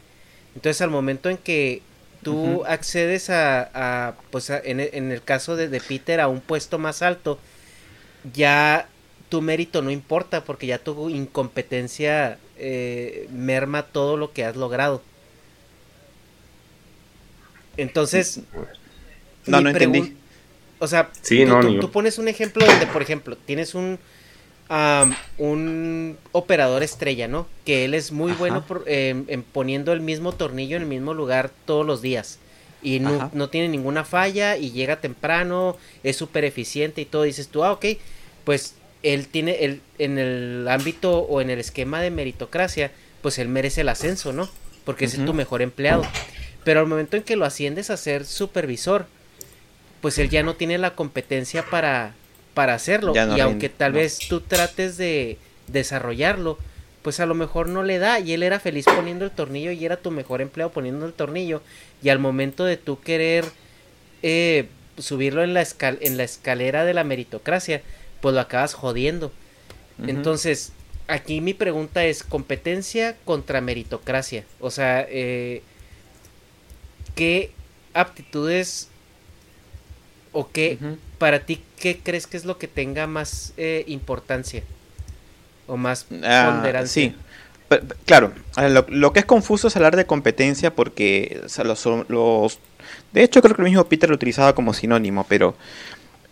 Entonces 0.55 0.81
al 0.83 0.91
momento 0.91 1.31
en 1.31 1.37
que 1.37 1.83
tú 2.23 2.65
accedes 2.67 3.31
a, 3.31 3.71
a 3.75 4.15
pues 4.31 4.51
en, 4.51 4.81
el 4.81 5.23
caso 5.23 5.57
de, 5.57 5.69
de, 5.69 5.81
Peter, 5.81 6.21
a 6.21 6.29
un 6.29 6.41
puesto 6.41 6.79
más 6.79 7.03
alto, 7.03 7.39
ya 8.33 8.89
tu 9.29 9.41
mérito 9.41 9.83
no 9.83 9.91
importa 9.91 10.45
porque 10.45 10.67
ya 10.67 10.79
tu 10.79 11.09
incompetencia 11.09 12.39
eh, 12.59 13.29
merma 13.33 13.83
todo 13.83 14.17
lo 14.17 14.33
que 14.33 14.45
has 14.45 14.57
logrado. 14.57 15.03
Entonces... 17.77 18.41
No, 19.47 19.61
no 19.61 19.71
entendí. 19.71 20.17
O 20.79 20.87
sea, 20.87 21.11
tú, 21.81 21.91
pones 21.91 22.19
un 22.19 22.29
ejemplo 22.29 22.65
donde, 22.65 22.87
por 22.87 23.03
ejemplo, 23.03 23.37
tienes 23.37 23.75
un, 23.75 23.99
un 25.39 26.17
operador 26.33 26.83
estrella, 26.83 27.29
¿no? 27.29 27.47
Que 27.65 27.85
él 27.85 27.95
es 27.95 28.13
muy 28.13 28.33
bueno 28.33 28.65
en 28.87 29.43
poniendo 29.43 29.93
el 29.93 30.01
mismo 30.01 30.33
tornillo 30.33 30.77
en 30.77 30.83
el 30.83 30.89
mismo 30.89 31.15
lugar 31.15 31.51
todos 31.67 31.87
los 31.87 32.01
días. 32.01 32.39
Y 32.83 32.99
no, 32.99 33.31
no 33.33 33.49
tiene 33.49 33.69
ninguna 33.69 34.05
falla 34.05 34.57
y 34.57 34.73
llega 34.73 35.01
temprano, 35.01 35.77
es 36.03 36.17
súper 36.17 36.45
eficiente 36.45 37.01
y 37.01 37.05
todo. 37.05 37.23
dices 37.23 37.49
tú, 37.49 37.63
ah, 37.63 37.73
ok, 37.73 37.87
pues 38.45 38.75
él 39.03 39.29
tiene, 39.29 39.65
el, 39.65 39.81
en 39.99 40.19
el 40.19 40.67
ámbito 40.69 41.19
o 41.19 41.41
en 41.41 41.51
el 41.51 41.61
esquema 41.61 42.01
de 42.01 42.11
meritocracia, 42.11 42.91
pues 43.21 43.39
él 43.39 43.49
merece 43.49 43.83
el 43.83 43.89
ascenso, 43.89 44.33
¿no? 44.33 44.49
Porque 44.85 45.05
es 45.05 45.25
tu 45.25 45.33
mejor 45.33 45.63
empleado. 45.63 46.03
Pero 46.65 46.81
al 46.81 46.87
momento 46.87 47.17
en 47.17 47.23
que 47.23 47.37
lo 47.37 47.45
asciendes 47.45 47.91
a 47.91 47.97
ser 47.97 48.25
supervisor, 48.25 49.07
pues 50.01 50.19
él 50.19 50.29
ya 50.29 50.43
no 50.43 50.55
tiene 50.55 50.79
la 50.79 50.97
competencia 50.97 51.65
para, 51.65 52.15
para 52.55 52.75
hacerlo. 52.75 53.13
y 53.15 53.41
aunque 53.41 53.69
tal 53.69 53.93
vez 53.93 54.19
tú 54.29 54.41
trates 54.41 54.97
de 54.97 55.39
desarrollarlo, 55.69 56.59
pues 57.03 57.21
a 57.21 57.27
lo 57.27 57.35
mejor 57.35 57.69
no 57.69 57.83
le 57.83 57.99
da. 57.99 58.21
Y 58.21 58.33
él 58.33 58.43
era 58.43 58.61
feliz 58.61 58.85
poniendo 58.85 59.25
el 59.25 59.31
tornillo 59.31 59.73
y 59.73 59.85
era 59.85 59.97
tu 59.97 60.11
mejor 60.11 60.41
empleado 60.41 60.73
poniendo 60.73 61.07
el 61.07 61.13
tornillo. 61.13 61.63
Y 62.03 62.09
al 62.09 62.19
momento 62.19 62.65
de 62.65 62.77
tú 62.77 63.01
querer 63.01 63.45
eh, 64.23 64.69
subirlo 64.99 65.43
en 65.43 65.55
la, 65.55 65.67
en 65.81 66.17
la 66.17 66.25
escalera 66.25 66.85
de 66.85 66.95
la 66.95 67.05
meritocracia, 67.05 67.83
pues 68.21 68.35
lo 68.35 68.41
acabas 68.41 68.75
jodiendo. 68.75 69.33
Entonces, 70.07 70.73
aquí 71.07 71.41
mi 71.41 71.55
pregunta 71.55 72.05
es 72.05 72.23
competencia 72.23 73.17
contra 73.25 73.61
meritocracia. 73.61 74.45
O 74.61 74.71
sea, 74.71 75.07
eh, 75.09 75.63
¿qué 77.15 77.53
aptitudes 77.95 78.89
o 80.33 80.51
qué, 80.51 80.79
para 81.19 81.41
ti, 81.41 81.63
qué 81.79 82.01
crees 82.03 82.27
que 82.27 82.37
es 82.37 82.45
lo 82.45 82.59
que 82.59 82.69
tenga 82.69 83.07
más 83.07 83.53
eh, 83.57 83.85
importancia 83.87 84.63
o 85.67 85.77
más 85.77 86.07
ah, 86.25 86.51
ponderancia? 86.53 87.11
Sí, 87.11 87.15
claro, 88.05 88.33
lo, 88.89 89.13
que 89.13 89.21
es 89.21 89.27
confuso 89.27 89.69
es 89.69 89.77
hablar 89.77 89.97
de 89.97 90.07
competencia 90.07 90.75
porque 90.75 91.41
los, 91.65 91.87
los, 92.09 92.59
de 93.13 93.23
hecho 93.23 93.41
creo 93.43 93.55
que 93.55 93.63
el 93.63 93.69
mismo 93.69 93.85
Peter 93.85 94.09
lo 94.09 94.17
utilizaba 94.17 94.55
como 94.55 94.75
sinónimo, 94.75 95.25
pero 95.29 95.55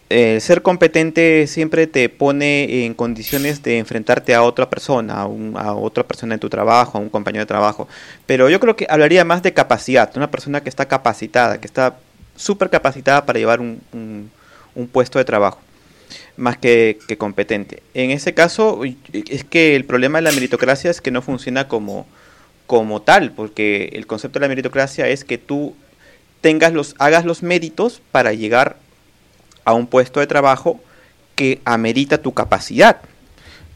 eh, 0.09 0.41
ser 0.41 0.63
competente 0.63 1.47
siempre 1.47 1.87
te 1.87 2.09
pone 2.09 2.85
en 2.85 2.95
condiciones 2.95 3.63
de 3.63 3.79
enfrentarte 3.79 4.35
a 4.35 4.43
otra 4.43 4.69
persona, 4.69 5.15
a, 5.15 5.23
a, 5.23 5.75
otra 5.75 6.05
persona 6.05 6.35
en 6.35 6.41
tu 6.41 6.51
trabajo, 6.51 6.99
a 6.99 7.01
un 7.01 7.11
compañero 7.11 7.43
de 7.43 7.47
trabajo. 7.47 7.87
Pero 8.27 8.51
yo 8.51 8.59
creo 8.59 8.75
que 8.75 8.87
hablaría 8.91 9.25
más 9.25 9.43
de 9.43 9.53
capacidad, 9.53 10.11
una 10.17 10.31
persona 10.31 10.63
que 10.63 10.69
está 10.69 10.89
capacitada, 10.89 11.61
que 11.61 11.67
está 11.67 11.97
súper 12.41 12.71
capacitada 12.71 13.27
para 13.27 13.39
llevar 13.39 13.61
un, 13.61 13.81
un, 14.75 14.89
puesto 14.89 15.19
de 15.19 15.25
trabajo, 15.25 15.61
más 16.37 16.57
que, 16.57 16.99
que, 17.07 17.19
competente. 17.19 17.83
En 17.93 18.11
ese 18.11 18.33
caso, 18.33 18.81
es 18.85 19.45
que 19.45 19.77
el 19.77 19.85
problema 19.85 20.19
de 20.19 20.23
la 20.23 20.33
meritocracia 20.33 20.91
es 20.91 21.01
que 21.01 21.11
no 21.11 21.23
funciona 21.23 21.69
como, 21.69 22.07
como 22.67 23.03
tal, 23.03 23.33
porque 23.33 23.91
el 23.93 24.07
concepto 24.07 24.39
de 24.39 24.45
la 24.45 24.49
meritocracia 24.49 25.07
es 25.09 25.25
que 25.25 25.39
tú 25.39 25.75
tengas 26.41 26.73
los, 26.73 26.95
hagas 26.99 27.25
los 27.25 27.43
méritos 27.43 28.01
para 28.11 28.33
llegar 28.33 28.77
a 29.65 29.75
un 29.75 29.87
puesto 29.87 30.21
de 30.21 30.27
trabajo 30.27 30.81
que 31.35 31.61
amerita 31.65 32.19
tu 32.19 32.33
capacidad. 32.33 33.03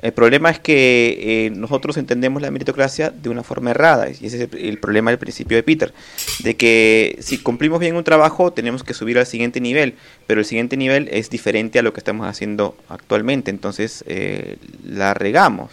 El 0.05 0.13
problema 0.13 0.51
es 0.51 0.59
que 0.59 1.47
eh, 1.47 1.51
nosotros 1.51 1.97
entendemos 1.97 2.43
la 2.43 2.51
meritocracia 2.51 3.09
de 3.09 3.31
una 3.31 3.43
forma 3.43 3.71
errada, 3.71 4.11
y 4.11 4.27
ese 4.27 4.43
es 4.43 4.49
el, 4.53 4.79
problema 4.79 5.11
del 5.11 5.19
principio 5.19 5.57
de 5.57 5.63
Peter, 5.63 5.95
de 6.41 6.57
que 6.57 7.17
si 7.21 7.39
cumplimos 7.39 7.81
bien 7.81 7.97
un 7.97 8.05
trabajo 8.05 8.53
tenemos 8.53 8.85
que 8.85 8.93
subir 8.93 9.17
al 9.19 9.25
siguiente 9.25 9.63
nivel, 9.63 9.95
pero 10.27 10.41
el 10.41 10.45
siguiente 10.45 10.77
nivel 10.77 11.09
es 11.11 11.31
diferente 11.31 11.79
a 11.79 11.83
lo 11.83 11.95
que 11.95 12.01
estamos 12.01 12.27
haciendo 12.27 12.77
actualmente, 12.91 13.51
entonces 13.51 14.05
eh, 14.07 14.59
la 14.87 15.15
regamos. 15.15 15.71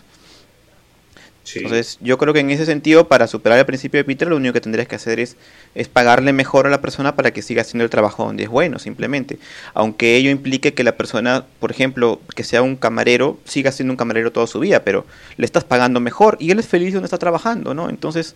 Entonces, 1.56 1.98
yo 2.02 2.18
creo 2.18 2.34
que 2.34 2.40
en 2.40 2.50
ese 2.52 2.66
sentido, 2.66 3.08
para 3.08 3.28
superar 3.28 3.60
el 3.60 3.66
principio 3.66 4.00
de 4.00 4.04
Peter, 4.04 4.28
lo 4.28 4.36
único 4.36 4.54
que 4.54 4.62
tendrías 4.62 4.88
que 4.88 4.96
hacer 4.96 5.20
es, 5.20 5.38
es 5.76 5.88
pagarle 5.88 6.34
mejor 6.34 6.68
a 6.68 6.70
la 6.70 6.82
persona 6.82 7.16
para 7.16 7.32
que 7.32 7.42
siga 7.42 7.62
haciendo 7.62 7.84
el 7.84 7.90
trabajo 7.90 8.26
donde 8.26 8.44
es 8.44 8.50
bueno, 8.50 8.80
simplemente. 8.80 9.40
Aunque 9.74 10.16
ello 10.16 10.30
implique 10.30 10.74
que 10.74 10.84
la 10.84 10.98
persona, 10.98 11.46
por 11.60 11.72
ejemplo, 11.72 12.20
que 12.36 12.44
sea 12.44 12.62
un 12.62 12.76
camarero, 12.76 13.40
siga 13.46 13.72
siendo 13.72 13.94
un 13.94 13.98
camarero 13.98 14.32
toda 14.32 14.48
su 14.48 14.60
vida, 14.60 14.84
pero 14.84 15.06
le 15.38 15.46
estás 15.46 15.64
pagando 15.64 16.00
mejor 16.00 16.38
y 16.40 16.52
él 16.52 16.60
es 16.60 16.68
feliz 16.68 16.94
donde 16.94 17.06
está 17.06 17.18
trabajando, 17.18 17.74
¿no? 17.74 17.90
Entonces, 17.90 18.36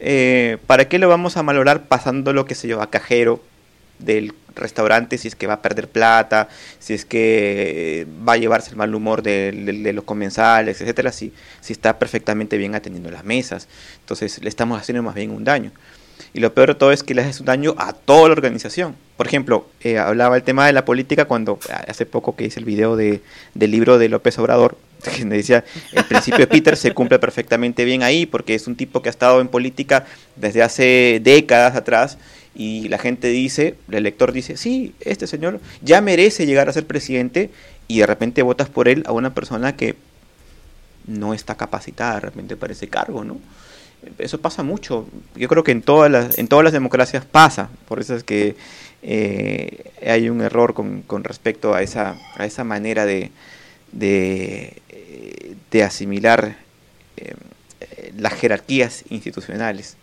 eh, 0.00 0.58
¿para 0.66 0.88
qué 0.88 0.98
lo 0.98 1.08
vamos 1.08 1.36
a 1.36 1.42
valorar 1.42 1.86
pasando 1.86 2.32
lo 2.32 2.44
que 2.44 2.54
se 2.54 2.68
yo, 2.68 2.80
a 2.82 2.90
cajero 2.90 3.40
del 3.98 4.32
restaurante 4.56 5.18
si 5.18 5.28
es 5.28 5.36
que 5.36 5.46
va 5.46 5.54
a 5.54 5.62
perder 5.62 5.88
plata, 5.88 6.48
si 6.78 6.94
es 6.94 7.04
que 7.04 8.00
eh, 8.02 8.06
va 8.26 8.34
a 8.34 8.36
llevarse 8.36 8.70
el 8.70 8.76
mal 8.76 8.94
humor 8.94 9.22
de, 9.22 9.52
los 9.94 10.04
comensales, 10.04 10.80
etcétera, 10.80 11.12
si, 11.12 11.32
si 11.60 11.72
está 11.72 11.98
perfectamente 11.98 12.56
bien 12.56 12.74
atendiendo 12.74 13.10
las 13.10 13.24
mesas. 13.24 13.68
Entonces 14.00 14.42
le 14.42 14.48
estamos 14.48 14.80
haciendo 14.80 15.02
más 15.02 15.14
bien 15.14 15.30
un 15.30 15.44
daño. 15.44 15.72
Y 16.32 16.40
lo 16.40 16.52
peor 16.52 16.68
de 16.68 16.74
todo 16.74 16.92
es 16.92 17.02
que 17.02 17.14
le 17.14 17.22
haces 17.22 17.40
un 17.40 17.46
daño 17.46 17.74
a 17.78 17.92
toda 17.92 18.28
la 18.28 18.32
organización. 18.32 18.96
Por 19.16 19.26
ejemplo, 19.26 19.68
eh, 19.80 19.98
hablaba 19.98 20.36
el 20.36 20.42
tema 20.42 20.66
de 20.66 20.72
la 20.72 20.84
política 20.84 21.26
cuando 21.26 21.58
hace 21.88 22.04
poco 22.06 22.36
que 22.36 22.44
hice 22.44 22.60
el 22.60 22.66
video 22.66 22.96
de, 22.96 23.22
del 23.54 23.70
libro 23.70 23.98
de 23.98 24.08
López 24.08 24.38
Obrador, 24.38 24.76
que 25.16 25.24
me 25.24 25.36
decía, 25.36 25.64
el 25.92 26.04
principio 26.04 26.40
de 26.40 26.46
Peter 26.46 26.76
se 26.76 26.92
cumple 26.92 27.18
perfectamente 27.18 27.84
bien 27.84 28.02
ahí, 28.02 28.26
porque 28.26 28.54
es 28.54 28.66
un 28.66 28.76
tipo 28.76 29.02
que 29.02 29.08
ha 29.08 29.10
estado 29.10 29.40
en 29.40 29.48
política 29.48 30.04
desde 30.36 30.62
hace 30.62 31.20
décadas 31.22 31.76
atrás 31.76 32.18
y 32.56 32.88
la 32.88 32.98
gente 32.98 33.28
dice, 33.28 33.74
el 33.88 33.94
elector 33.96 34.32
dice, 34.32 34.56
sí, 34.56 34.94
este 35.00 35.26
señor 35.26 35.60
ya 35.82 36.00
merece 36.00 36.46
llegar 36.46 36.68
a 36.68 36.72
ser 36.72 36.86
presidente 36.86 37.50
y 37.86 37.98
de 37.98 38.06
repente 38.06 38.42
votas 38.42 38.70
por 38.70 38.88
él 38.88 39.04
a 39.06 39.12
una 39.12 39.34
persona 39.34 39.76
que 39.76 39.94
no 41.06 41.34
está 41.34 41.56
capacitada 41.56 42.14
de 42.14 42.20
repente 42.20 42.56
para 42.56 42.72
ese 42.72 42.88
cargo, 42.88 43.24
¿no? 43.24 43.38
Eso 44.18 44.40
pasa 44.40 44.62
mucho. 44.62 45.06
Yo 45.34 45.48
creo 45.48 45.64
que 45.64 45.72
en 45.72 45.82
todas 45.82 46.10
las, 46.10 46.38
en 46.38 46.48
todas 46.48 46.64
las 46.64 46.72
democracias 46.72 47.24
pasa. 47.24 47.68
Por 47.88 48.00
eso 48.00 48.14
es 48.14 48.24
que 48.24 48.56
eh, 49.02 49.92
hay 50.06 50.28
un 50.30 50.40
error 50.40 50.74
con, 50.74 51.02
con, 51.02 51.24
respecto 51.24 51.74
a 51.74 51.82
esa, 51.82 52.16
a 52.36 52.46
esa 52.46 52.64
manera 52.64 53.04
de, 53.04 53.30
de, 53.92 54.80
de 55.70 55.82
asimilar 55.82 56.56
eh, 57.16 57.34
las 58.16 58.32
jerarquías 58.34 59.04
institucionales. 59.10 59.96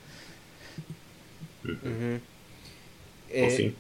Pues 1.64 1.78
eh, 3.34 3.74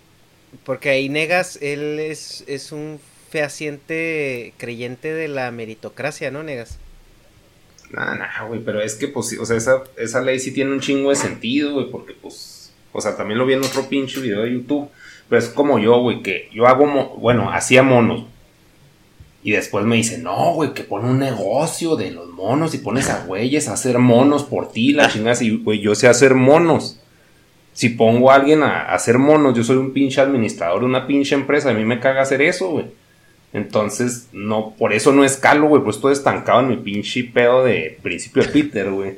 porque 0.66 0.90
ahí 0.90 1.10
Negas, 1.10 1.58
él 1.62 2.00
es, 2.00 2.44
es 2.48 2.72
un 2.72 3.00
fehaciente 3.30 4.54
creyente 4.58 5.14
de 5.14 5.28
la 5.28 5.50
meritocracia, 5.52 6.32
¿no, 6.32 6.44
Negas? 6.44 6.78
Nah, 7.92 8.16
nah, 8.16 8.46
güey, 8.48 8.62
pero 8.64 8.82
es 8.82 8.96
que, 8.96 9.08
pues, 9.08 9.38
o 9.40 9.46
sea, 9.46 9.58
esa, 9.58 9.84
esa 9.98 10.22
ley 10.22 10.40
sí 10.40 10.52
tiene 10.52 10.72
un 10.72 10.80
chingo 10.80 11.10
de 11.10 11.16
sentido, 11.16 11.74
güey, 11.74 11.90
porque, 11.92 12.14
pues, 12.14 12.72
o 12.92 13.02
sea, 13.02 13.16
también 13.16 13.40
lo 13.40 13.46
vi 13.46 13.54
en 13.54 13.64
otro 13.64 13.88
pinche 13.88 14.20
video 14.20 14.42
de 14.42 14.54
YouTube, 14.54 14.90
pero 15.30 15.40
es 15.40 15.50
como 15.50 15.80
yo, 15.80 16.00
güey, 16.00 16.22
que 16.22 16.50
yo 16.54 16.68
hago, 16.68 17.16
bueno, 17.18 17.52
hacía 17.52 17.84
monos, 17.84 18.26
y 19.44 19.52
después 19.52 19.86
me 19.86 19.98
dice, 19.98 20.20
no, 20.20 20.54
güey, 20.54 20.74
que 20.74 20.84
pone 20.84 21.10
un 21.10 21.20
negocio 21.20 21.96
de 21.96 22.12
los 22.12 22.30
monos 22.30 22.74
y 22.74 22.78
pones 22.78 23.10
a 23.10 23.26
güeyes 23.26 23.68
a 23.68 23.74
hacer 23.74 24.00
monos 24.00 24.44
por 24.44 24.72
ti, 24.72 24.94
la 24.94 25.10
chingada, 25.10 25.44
y, 25.44 25.58
güey, 25.58 25.82
yo 25.82 25.96
sé 25.96 26.08
hacer 26.08 26.34
monos 26.34 27.00
si 27.74 27.90
pongo 27.90 28.32
a 28.32 28.36
alguien 28.36 28.64
a, 28.64 28.94
hacer 28.94 29.18
monos, 29.18 29.56
yo 29.56 29.64
soy 29.64 29.78
un 29.78 29.94
pinche 29.94 30.22
administrador 30.22 30.82
de 30.82 30.86
una 30.86 31.08
pinche 31.08 31.36
empresa, 31.36 31.72
a 31.72 31.74
mí 31.74 31.84
me 31.84 32.00
caga 32.00 32.22
hacer 32.22 32.41
eso, 32.41 32.70
güey. 32.70 32.86
Entonces, 33.52 34.30
no, 34.32 34.74
por 34.78 34.94
eso 34.94 35.12
no 35.12 35.24
escalo, 35.24 35.68
güey, 35.68 35.84
pues 35.84 35.98
estoy 35.98 36.14
estancado 36.14 36.62
en 36.62 36.70
mi 36.70 36.78
pinche 36.78 37.24
pedo 37.24 37.64
de 37.64 37.98
principio 38.02 38.44
de 38.44 38.50
Peter, 38.50 38.90
güey. 38.90 39.14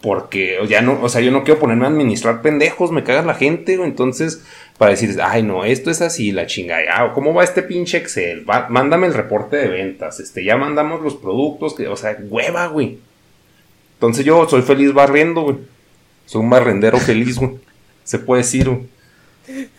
Porque 0.00 0.58
ya 0.68 0.80
no, 0.80 0.98
o 1.02 1.08
sea, 1.08 1.20
yo 1.20 1.30
no 1.30 1.44
quiero 1.44 1.60
ponerme 1.60 1.84
a 1.84 1.88
administrar 1.88 2.40
pendejos, 2.40 2.90
me 2.90 3.04
caga 3.04 3.22
la 3.22 3.34
gente, 3.34 3.76
güey. 3.76 3.90
Entonces, 3.90 4.42
para 4.78 4.92
decir, 4.92 5.18
ay, 5.22 5.42
no, 5.42 5.64
esto 5.64 5.90
es 5.90 6.00
así, 6.00 6.32
la 6.32 6.46
chingada, 6.46 7.12
¿cómo 7.12 7.34
va 7.34 7.44
este 7.44 7.62
pinche 7.62 7.98
Excel? 7.98 8.44
mándame 8.70 9.08
el 9.08 9.14
reporte 9.14 9.56
de 9.56 9.68
ventas, 9.68 10.20
este, 10.20 10.42
ya 10.42 10.56
mandamos 10.56 11.02
los 11.02 11.16
productos, 11.16 11.74
que, 11.74 11.86
o 11.88 11.96
sea, 11.96 12.16
hueva, 12.28 12.68
güey. 12.68 12.98
Entonces 13.94 14.24
yo 14.24 14.48
soy 14.48 14.62
feliz 14.62 14.92
barriendo, 14.94 15.42
güey. 15.42 15.56
Soy 16.26 16.40
un 16.40 16.50
barrendero 16.50 16.98
feliz, 16.98 17.38
güey 17.38 17.69
se 18.10 18.18
puede 18.18 18.42
decir. 18.42 18.68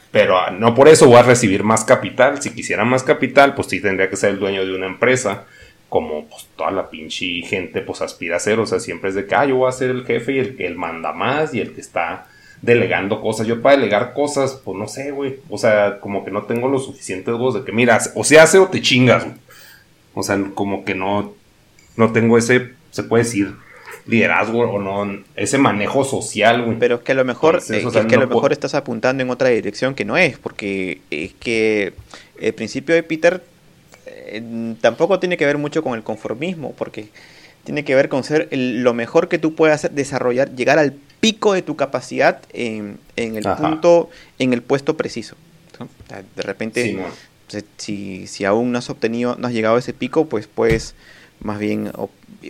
Pero 0.09 0.37
ah, 0.37 0.51
no 0.51 0.73
por 0.73 0.87
eso 0.87 1.05
voy 1.05 1.17
a 1.17 1.23
recibir 1.23 1.65
más 1.65 1.83
capital. 1.83 2.41
Si 2.41 2.51
quisiera 2.51 2.85
más 2.85 3.03
capital, 3.03 3.55
pues 3.55 3.67
sí 3.67 3.81
tendría 3.81 4.09
que 4.09 4.15
ser 4.15 4.29
el 4.29 4.39
dueño 4.39 4.65
de 4.65 4.73
una 4.73 4.85
empresa. 4.85 5.43
Como 5.89 6.29
pues, 6.29 6.47
toda 6.55 6.71
la 6.71 6.89
pinche 6.89 7.41
gente 7.41 7.81
pues 7.81 7.99
aspira 8.01 8.37
a 8.37 8.39
ser. 8.39 8.61
O 8.61 8.65
sea, 8.65 8.79
siempre 8.79 9.09
es 9.09 9.15
de 9.15 9.25
que 9.25 9.35
ah, 9.35 9.45
yo 9.45 9.57
voy 9.57 9.67
a 9.67 9.73
ser 9.73 9.89
el 9.89 10.05
jefe 10.05 10.31
y 10.31 10.39
el 10.39 10.55
que 10.55 10.65
él 10.65 10.77
manda 10.77 11.11
más 11.11 11.53
y 11.53 11.59
el 11.59 11.73
que 11.73 11.81
está 11.81 12.27
delegando 12.61 13.19
cosas. 13.19 13.47
Yo 13.47 13.61
para 13.61 13.75
delegar 13.75 14.13
cosas, 14.13 14.61
pues 14.63 14.77
no 14.77 14.87
sé, 14.87 15.11
güey. 15.11 15.39
O 15.49 15.57
sea, 15.57 15.99
como 15.99 16.23
que 16.23 16.31
no 16.31 16.43
tengo 16.43 16.69
los 16.69 16.85
suficientes 16.85 17.35
voz 17.35 17.55
de 17.55 17.65
que, 17.65 17.73
mira, 17.73 17.99
o 18.15 18.23
se 18.23 18.39
hace 18.39 18.59
o 18.59 18.67
te 18.67 18.81
chingas. 18.81 19.27
O 20.13 20.23
sea, 20.23 20.41
como 20.53 20.85
que 20.85 20.95
no, 20.95 21.33
no 21.97 22.13
tengo 22.13 22.37
ese, 22.37 22.75
se 22.91 23.03
puede 23.03 23.25
decir, 23.25 23.55
liderazgo 24.11 24.59
o 24.59 24.79
no, 24.79 25.23
ese 25.37 25.57
manejo 25.57 26.03
social, 26.03 26.63
güey. 26.63 26.77
Pero 26.77 26.95
es 26.95 27.01
que 27.01 27.13
a 27.13 27.15
lo 27.15 27.23
mejor, 27.23 27.61
eh, 27.69 27.85
que, 28.07 28.15
a 28.15 28.19
lo 28.19 28.27
mejor 28.27 28.51
estás 28.51 28.75
apuntando 28.75 29.23
en 29.23 29.29
otra 29.29 29.47
dirección 29.49 29.95
que 29.95 30.03
no 30.03 30.17
es, 30.17 30.37
porque 30.37 30.99
es 31.09 31.33
que 31.33 31.93
el 32.39 32.53
principio 32.53 32.93
de 32.93 33.03
Peter 33.03 33.41
eh, 34.05 34.75
tampoco 34.81 35.17
tiene 35.19 35.37
que 35.37 35.45
ver 35.45 35.57
mucho 35.57 35.81
con 35.81 35.93
el 35.93 36.03
conformismo, 36.03 36.73
porque 36.73 37.07
tiene 37.63 37.85
que 37.85 37.95
ver 37.95 38.09
con 38.09 38.25
ser 38.25 38.49
lo 38.51 38.93
mejor 38.93 39.29
que 39.29 39.37
tú 39.37 39.55
puedas 39.55 39.89
desarrollar, 39.95 40.53
llegar 40.55 40.77
al 40.77 40.91
pico 41.21 41.53
de 41.53 41.61
tu 41.61 41.77
capacidad 41.77 42.41
en, 42.51 42.99
el 43.15 43.43
punto, 43.57 44.09
en 44.39 44.51
el 44.51 44.61
puesto 44.61 44.97
preciso. 44.97 45.37
De 46.35 46.41
repente, 46.41 46.99
si, 47.77 48.27
si 48.27 48.43
aún 48.43 48.73
no 48.73 48.79
has 48.79 48.89
obtenido, 48.89 49.37
no 49.39 49.47
has 49.47 49.53
llegado 49.53 49.77
a 49.77 49.79
ese 49.79 49.93
pico, 49.93 50.25
pues 50.25 50.47
puedes 50.47 50.95
más 51.41 51.59
bien 51.59 51.91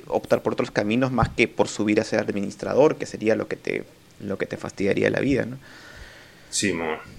optar 0.07 0.41
por 0.41 0.53
otros 0.53 0.71
caminos 0.71 1.11
más 1.11 1.29
que 1.29 1.47
por 1.47 1.67
subir 1.67 1.99
a 1.99 2.03
ser 2.03 2.19
administrador, 2.19 2.97
que 2.97 3.05
sería 3.05 3.35
lo 3.35 3.47
que 3.47 3.55
te, 3.55 3.83
lo 4.19 4.37
que 4.37 4.45
te 4.45 4.57
fastidiaría 4.57 5.09
la 5.09 5.19
vida, 5.19 5.45
¿no? 5.45 5.57
Sí, 6.49 6.73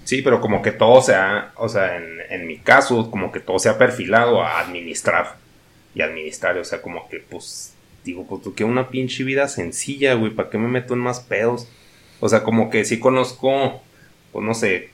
sí, 0.05 0.21
pero 0.21 0.41
como 0.41 0.61
que 0.61 0.73
todo 0.73 1.01
sea, 1.01 1.53
o 1.57 1.69
sea, 1.69 1.97
en, 1.97 2.21
en 2.29 2.47
mi 2.47 2.59
caso, 2.59 3.11
como 3.11 3.33
que 3.33 3.41
todo 3.41 3.59
se 3.59 3.71
ha 3.71 3.79
perfilado 3.79 4.43
a 4.43 4.61
administrar 4.61 5.37
y 5.95 6.03
administrar, 6.03 6.59
o 6.59 6.65
sea, 6.65 6.83
como 6.83 7.09
que 7.09 7.19
pues 7.21 7.73
digo, 8.05 8.27
pues 8.27 8.43
tú 8.43 8.55
que 8.55 8.65
una 8.65 8.89
pinche 8.89 9.25
vida 9.25 9.49
sencilla, 9.49 10.15
güey, 10.15 10.33
¿para 10.33 10.51
qué 10.51 10.59
me 10.59 10.69
meto 10.69 10.95
en 10.95 11.01
más 11.01 11.21
pedos? 11.21 11.69
O 12.21 12.29
sea, 12.29 12.43
como 12.43 12.71
que 12.71 12.85
sí 12.85 12.99
conozco, 12.99 13.83
pues 14.33 14.45
no 14.45 14.55
sé, 14.55 14.91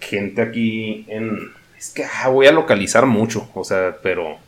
gente 0.00 0.42
aquí 0.42 1.04
en... 1.08 1.52
Es 1.78 1.90
que 1.90 2.04
ah, 2.04 2.28
voy 2.28 2.46
a 2.46 2.52
localizar 2.52 3.06
mucho, 3.06 3.50
o 3.54 3.64
sea, 3.64 3.96
pero... 4.02 4.38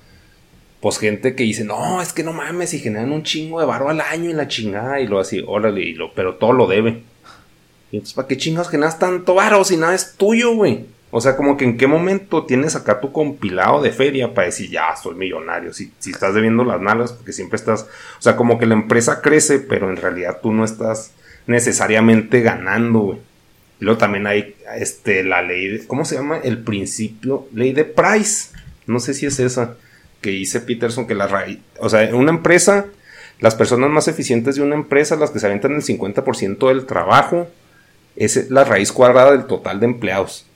Pues 0.85 0.99
gente 0.99 1.35
que 1.35 1.45
dice, 1.45 1.65
no, 1.65 2.03
es 2.03 2.13
que 2.13 2.23
no 2.23 2.35
mames, 2.35 2.75
y 2.75 2.79
generan 2.79 3.11
un 3.11 3.23
chingo 3.23 3.59
de 3.59 3.65
varo 3.65 3.89
al 3.89 4.03
año 4.03 4.29
y 4.29 4.35
la 4.35 4.49
chingada, 4.49 5.01
y 5.01 5.07
lo 5.07 5.19
así, 5.19 5.43
órale, 5.47 5.81
y 5.81 5.95
lo, 5.95 6.13
pero 6.13 6.35
todo 6.35 6.53
lo 6.53 6.67
debe. 6.67 7.01
Y 7.91 7.97
entonces, 7.97 8.13
¿para 8.13 8.29
qué 8.29 8.37
chingas 8.37 8.69
generas 8.69 8.99
tanto 8.99 9.35
varo 9.35 9.65
si 9.65 9.79
nada 9.79 9.95
es 9.95 10.15
tuyo, 10.19 10.55
güey? 10.55 10.85
O 11.11 11.23
sea, 11.23 11.39
como 11.39 11.57
que 11.57 11.65
en 11.65 11.79
qué 11.79 11.87
momento 11.87 12.45
tienes 12.45 12.77
acá 12.77 13.01
tu 13.01 13.13
compilado 13.13 13.81
de 13.81 13.93
feria 13.93 14.35
para 14.35 14.49
decir, 14.49 14.69
ya, 14.69 14.95
soy 14.95 15.15
millonario. 15.15 15.73
Si, 15.73 15.91
si 16.01 16.11
estás 16.11 16.35
debiendo 16.35 16.65
las 16.65 16.83
malas, 16.83 17.15
porque 17.15 17.33
siempre 17.33 17.57
estás. 17.57 17.87
O 18.19 18.23
sea, 18.23 18.37
como 18.37 18.59
que 18.59 18.67
la 18.67 18.75
empresa 18.75 19.23
crece, 19.23 19.61
pero 19.61 19.89
en 19.89 19.97
realidad 19.97 20.41
tú 20.43 20.53
no 20.53 20.67
estás 20.67 21.13
necesariamente 21.47 22.43
ganando, 22.43 22.99
güey. 22.99 23.19
Y 23.81 23.87
luego 23.87 23.97
también 23.97 24.27
hay 24.27 24.55
este, 24.77 25.25
la 25.25 25.41
ley, 25.41 25.67
de, 25.67 25.87
¿cómo 25.87 26.05
se 26.05 26.17
llama? 26.17 26.41
El 26.45 26.59
principio, 26.59 27.49
ley 27.55 27.73
de 27.73 27.87
Price. 27.87 28.51
No 28.87 29.01
sé 29.01 29.15
si 29.15 29.25
es 29.25 29.41
esa 29.41 29.79
que 30.25 30.31
dice 30.31 30.63
Peterson 30.63 31.07
que 31.07 31.15
la 31.15 31.27
raíz, 31.27 31.59
o 31.79 31.91
sea, 31.91 32.03
en 32.03 32.15
una 32.15 32.31
empresa, 32.31 32.87
las 33.41 33.55
personas 33.55 33.91
más 33.91 34.09
eficientes 34.09 34.57
de 34.57 34.63
una 34.63 34.75
empresa, 34.75 35.17
las 35.17 35.31
que 35.31 35.39
se 35.39 35.45
aventan 35.45 35.75
el 35.75 35.83
50% 35.83 36.67
del 36.69 36.87
trabajo, 36.87 37.47
es 38.17 38.51
la 38.51 38.65
raíz 38.65 38.91
cuadrada 38.91 39.33
del 39.33 39.45
total 39.45 39.81
de 39.81 39.87
empleados. 39.87 40.47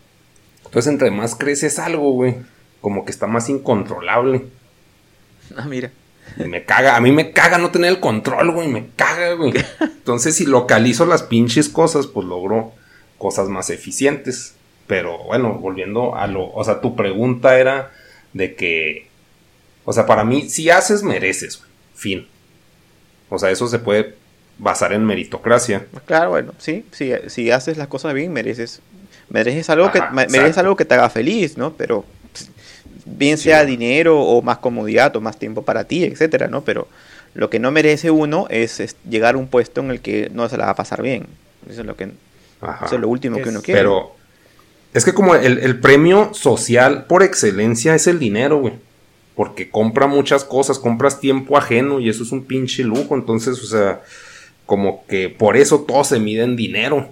Entonces, 0.65 0.91
entre 0.91 1.11
más 1.11 1.35
creces 1.35 1.79
algo, 1.79 2.13
güey, 2.13 2.37
como 2.81 3.05
que 3.05 3.11
está 3.11 3.27
más 3.27 3.51
incontrolable. 3.51 4.47
Ah, 5.55 5.67
mira. 5.67 5.91
me 6.39 6.65
caga, 6.65 6.97
a 6.97 7.01
mí 7.03 7.13
me 7.13 7.33
caga 7.33 7.59
no 7.59 7.71
tener 7.71 7.91
el 7.91 8.01
control, 8.01 8.51
güey, 8.53 8.69
me 8.69 8.87
caga, 8.97 9.35
güey. 9.35 9.53
Entonces, 9.81 10.35
si 10.35 10.47
localizo 10.47 11.05
las 11.05 11.25
pinches 11.25 11.69
cosas, 11.69 12.07
pues 12.07 12.27
logro 12.27 12.73
cosas 13.19 13.51
más 13.51 13.69
eficientes. 13.69 14.55
Pero 14.87 15.25
bueno, 15.25 15.59
volviendo 15.59 16.17
a 16.17 16.27
lo, 16.27 16.51
o 16.55 16.65
sea, 16.65 16.81
tu 16.81 16.97
pregunta 16.97 17.59
era 17.59 17.93
de 18.33 18.55
que, 18.55 19.08
o 19.89 19.93
sea, 19.95 20.05
para 20.05 20.23
mí, 20.23 20.51
si 20.51 20.69
haces, 20.69 21.03
mereces, 21.03 21.57
güey. 21.57 21.71
Fin. 21.95 22.29
O 23.31 23.39
sea, 23.39 23.51
eso 23.51 23.67
se 23.69 23.79
puede 23.79 24.17
basar 24.59 24.93
en 24.93 25.03
meritocracia. 25.03 25.87
Claro, 26.05 26.29
bueno, 26.29 26.53
sí, 26.59 26.85
sí, 26.91 27.11
si 27.29 27.51
haces 27.51 27.79
las 27.79 27.89
cosas 27.89 28.13
bien, 28.13 28.31
mereces 28.31 28.83
Mereces 29.31 29.71
algo, 29.71 29.91
que, 29.91 30.03
mereces 30.13 30.59
algo 30.59 30.77
que 30.77 30.85
te 30.85 30.95
haga 30.95 31.09
feliz, 31.09 31.57
¿no? 31.57 31.73
Pero 31.73 32.05
bien 33.07 33.39
sea 33.39 33.65
dinero 33.65 34.21
o 34.21 34.43
más 34.43 34.59
comodidad 34.59 35.17
o 35.17 35.23
más 35.23 35.39
tiempo 35.39 35.63
para 35.63 35.85
ti, 35.85 36.05
etcétera, 36.05 36.49
¿no? 36.49 36.65
Pero 36.65 36.87
lo 37.33 37.49
que 37.49 37.59
no 37.59 37.71
merece 37.71 38.11
uno 38.11 38.47
es, 38.51 38.95
llegar 39.09 39.37
a 39.37 39.39
un 39.39 39.49
puesto 39.49 39.81
en 39.81 39.91
el 39.91 40.03
que 40.03 40.29
no 40.35 40.51
se 40.51 40.59
la 40.59 40.67
va 40.67 40.73
a 40.73 40.77
pasar 40.77 41.01
bien. 41.01 41.29
Eso 41.67 41.81
es 41.81 41.87
lo 41.87 41.97
que 41.97 42.05
eso 42.05 42.95
es 42.95 43.01
lo 43.01 43.09
último 43.09 43.39
que 43.39 43.49
uno 43.49 43.63
quiere. 43.63 43.81
Pero 43.81 44.17
es 44.93 45.07
que 45.07 45.15
como 45.15 45.35
el, 45.35 45.57
el 45.61 45.81
premio 45.81 46.35
social 46.35 47.07
por 47.07 47.23
excelencia 47.23 47.95
es 47.95 48.07
el 48.07 48.19
dinero, 48.19 48.61
güey. 48.61 48.75
Porque 49.39 49.71
compra 49.71 50.09
muchas 50.09 50.45
cosas, 50.45 50.81
compras 50.81 51.21
tiempo 51.21 51.57
ajeno 51.57 52.01
y 52.01 52.09
eso 52.09 52.25
es 52.25 52.33
un 52.33 52.43
pinche 52.43 52.83
lujo. 52.83 53.15
Entonces, 53.15 53.63
o 53.63 53.67
sea, 53.69 54.03
como 54.67 55.07
que 55.07 55.29
por 55.29 55.57
eso 55.57 55.83
todo 55.83 56.03
se 56.03 56.19
mide 56.19 56.43
en 56.43 56.57
dinero. 56.57 57.09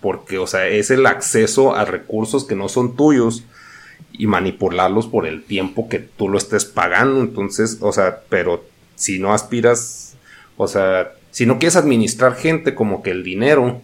Porque, 0.00 0.38
o 0.38 0.46
sea, 0.46 0.66
es 0.66 0.90
el 0.90 1.04
acceso 1.04 1.74
a 1.74 1.84
recursos 1.84 2.46
que 2.46 2.54
no 2.54 2.70
son 2.70 2.96
tuyos 2.96 3.44
y 4.12 4.26
manipularlos 4.26 5.06
por 5.06 5.26
el 5.26 5.42
tiempo 5.42 5.90
que 5.90 5.98
tú 5.98 6.30
lo 6.30 6.38
estés 6.38 6.64
pagando. 6.64 7.20
Entonces, 7.20 7.76
o 7.82 7.92
sea, 7.92 8.22
pero 8.30 8.64
si 8.94 9.18
no 9.18 9.34
aspiras, 9.34 10.14
o 10.56 10.66
sea, 10.66 11.12
si 11.32 11.44
no 11.44 11.58
quieres 11.58 11.76
administrar 11.76 12.34
gente 12.34 12.74
como 12.74 13.02
que 13.02 13.10
el 13.10 13.22
dinero, 13.22 13.82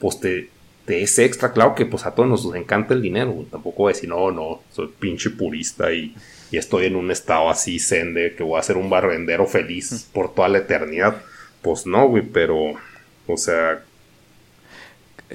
pues 0.00 0.18
te, 0.18 0.50
te 0.84 1.04
es 1.04 1.16
extra. 1.20 1.52
Claro 1.52 1.76
que 1.76 1.86
pues 1.86 2.06
a 2.06 2.10
todos 2.16 2.28
nos 2.28 2.56
encanta 2.56 2.92
el 2.92 3.02
dinero. 3.02 3.46
Tampoco 3.52 3.84
voy 3.84 3.92
a 3.92 3.94
decir, 3.94 4.08
no, 4.08 4.32
no, 4.32 4.62
soy 4.72 4.90
pinche 4.98 5.30
purista 5.30 5.92
y, 5.92 6.12
y 6.52 6.58
estoy 6.58 6.86
en 6.86 6.94
un 6.94 7.10
estado 7.10 7.50
así 7.50 7.80
zen 7.80 8.14
de 8.14 8.36
que 8.36 8.44
voy 8.44 8.60
a 8.60 8.62
ser 8.62 8.76
un 8.76 8.88
barrendero 8.88 9.46
feliz 9.46 10.06
por 10.12 10.32
toda 10.32 10.48
la 10.48 10.58
eternidad. 10.58 11.16
Pues 11.62 11.86
no, 11.86 12.06
güey, 12.06 12.22
pero, 12.22 12.74
o 13.26 13.36
sea, 13.36 13.82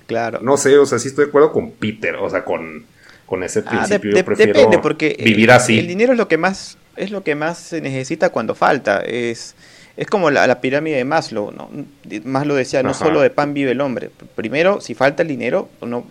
Claro. 0.06 0.40
No 0.42 0.58
sé, 0.58 0.78
o 0.78 0.86
sea, 0.86 1.00
sí 1.00 1.08
estoy 1.08 1.26
de 1.26 1.30
acuerdo 1.30 1.52
con 1.52 1.72
Peter, 1.72 2.16
o 2.16 2.30
sea, 2.30 2.46
con, 2.46 2.86
con 3.26 3.44
ese 3.44 3.64
ah, 3.66 3.70
principio. 3.70 4.16
yo 4.16 4.24
prefiero 4.24 4.54
depende, 4.54 4.78
porque 4.80 5.18
vivir 5.20 5.52
así. 5.52 5.80
El 5.80 5.88
dinero 5.88 6.12
es 6.12 6.18
lo 6.20 6.28
que 6.28 6.38
más 6.38 6.78
es 6.96 7.12
lo 7.12 7.24
que 7.24 7.36
más 7.36 7.58
se 7.58 7.82
necesita 7.82 8.30
cuando 8.30 8.56
falta. 8.56 9.02
Es, 9.02 9.56
es 9.96 10.08
como 10.08 10.30
la, 10.32 10.62
pirámide 10.62 10.98
de 10.98 11.06
Maslow. 11.06 11.52
¿no? 11.52 11.70
Maslow 12.24 12.56
decía, 12.56 12.84
no 12.84 12.94
solo 12.94 13.22
de 13.22 13.30
pan 13.30 13.54
vive 13.54 13.72
el 13.72 13.82
hombre. 13.82 14.10
Primero, 14.36 14.82
si 14.82 14.96
falta 14.96 15.22
el 15.22 15.30
dinero, 15.30 15.70
uno, 15.82 16.08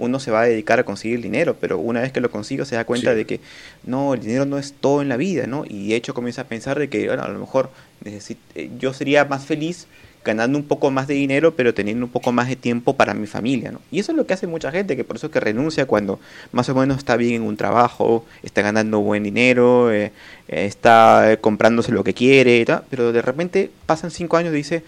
uno 0.00 0.18
se 0.20 0.30
va 0.30 0.42
a 0.42 0.46
dedicar 0.46 0.80
a 0.80 0.84
conseguir 0.84 1.20
dinero, 1.20 1.56
pero 1.60 1.78
una 1.78 2.00
vez 2.00 2.12
que 2.12 2.20
lo 2.20 2.30
consigo 2.30 2.64
se 2.64 2.76
da 2.76 2.84
cuenta 2.84 3.14
de 3.14 3.26
que 3.26 3.40
no, 3.84 4.14
el 4.14 4.20
dinero 4.20 4.46
no 4.46 4.58
es 4.58 4.72
todo 4.72 5.02
en 5.02 5.08
la 5.08 5.16
vida, 5.16 5.46
¿no? 5.46 5.64
Y 5.68 5.88
de 5.88 5.96
hecho 5.96 6.14
comienza 6.14 6.42
a 6.42 6.44
pensar 6.44 6.78
de 6.78 6.88
que, 6.88 7.06
bueno, 7.06 7.22
a 7.22 7.28
lo 7.28 7.38
mejor 7.38 7.70
eh, 8.04 8.70
yo 8.78 8.92
sería 8.92 9.24
más 9.24 9.44
feliz 9.44 9.86
ganando 10.24 10.58
un 10.58 10.64
poco 10.64 10.90
más 10.90 11.06
de 11.06 11.14
dinero, 11.14 11.54
pero 11.54 11.72
teniendo 11.72 12.04
un 12.04 12.12
poco 12.12 12.30
más 12.30 12.48
de 12.48 12.56
tiempo 12.56 12.94
para 12.94 13.14
mi 13.14 13.26
familia, 13.26 13.72
¿no? 13.72 13.80
Y 13.90 14.00
eso 14.00 14.12
es 14.12 14.16
lo 14.16 14.26
que 14.26 14.34
hace 14.34 14.46
mucha 14.46 14.70
gente, 14.70 14.96
que 14.96 15.04
por 15.04 15.16
eso 15.16 15.30
que 15.30 15.40
renuncia 15.40 15.86
cuando 15.86 16.20
más 16.52 16.68
o 16.68 16.74
menos 16.74 16.98
está 16.98 17.16
bien 17.16 17.34
en 17.34 17.42
un 17.42 17.56
trabajo, 17.56 18.26
está 18.42 18.60
ganando 18.62 19.00
buen 19.00 19.22
dinero, 19.22 19.90
eh, 19.92 20.12
está 20.48 21.38
comprándose 21.40 21.92
lo 21.92 22.04
que 22.04 22.14
quiere, 22.14 22.66
pero 22.90 23.12
de 23.12 23.22
repente 23.22 23.70
pasan 23.86 24.10
cinco 24.10 24.36
años 24.36 24.52
y 24.52 24.56
dice, 24.56 24.82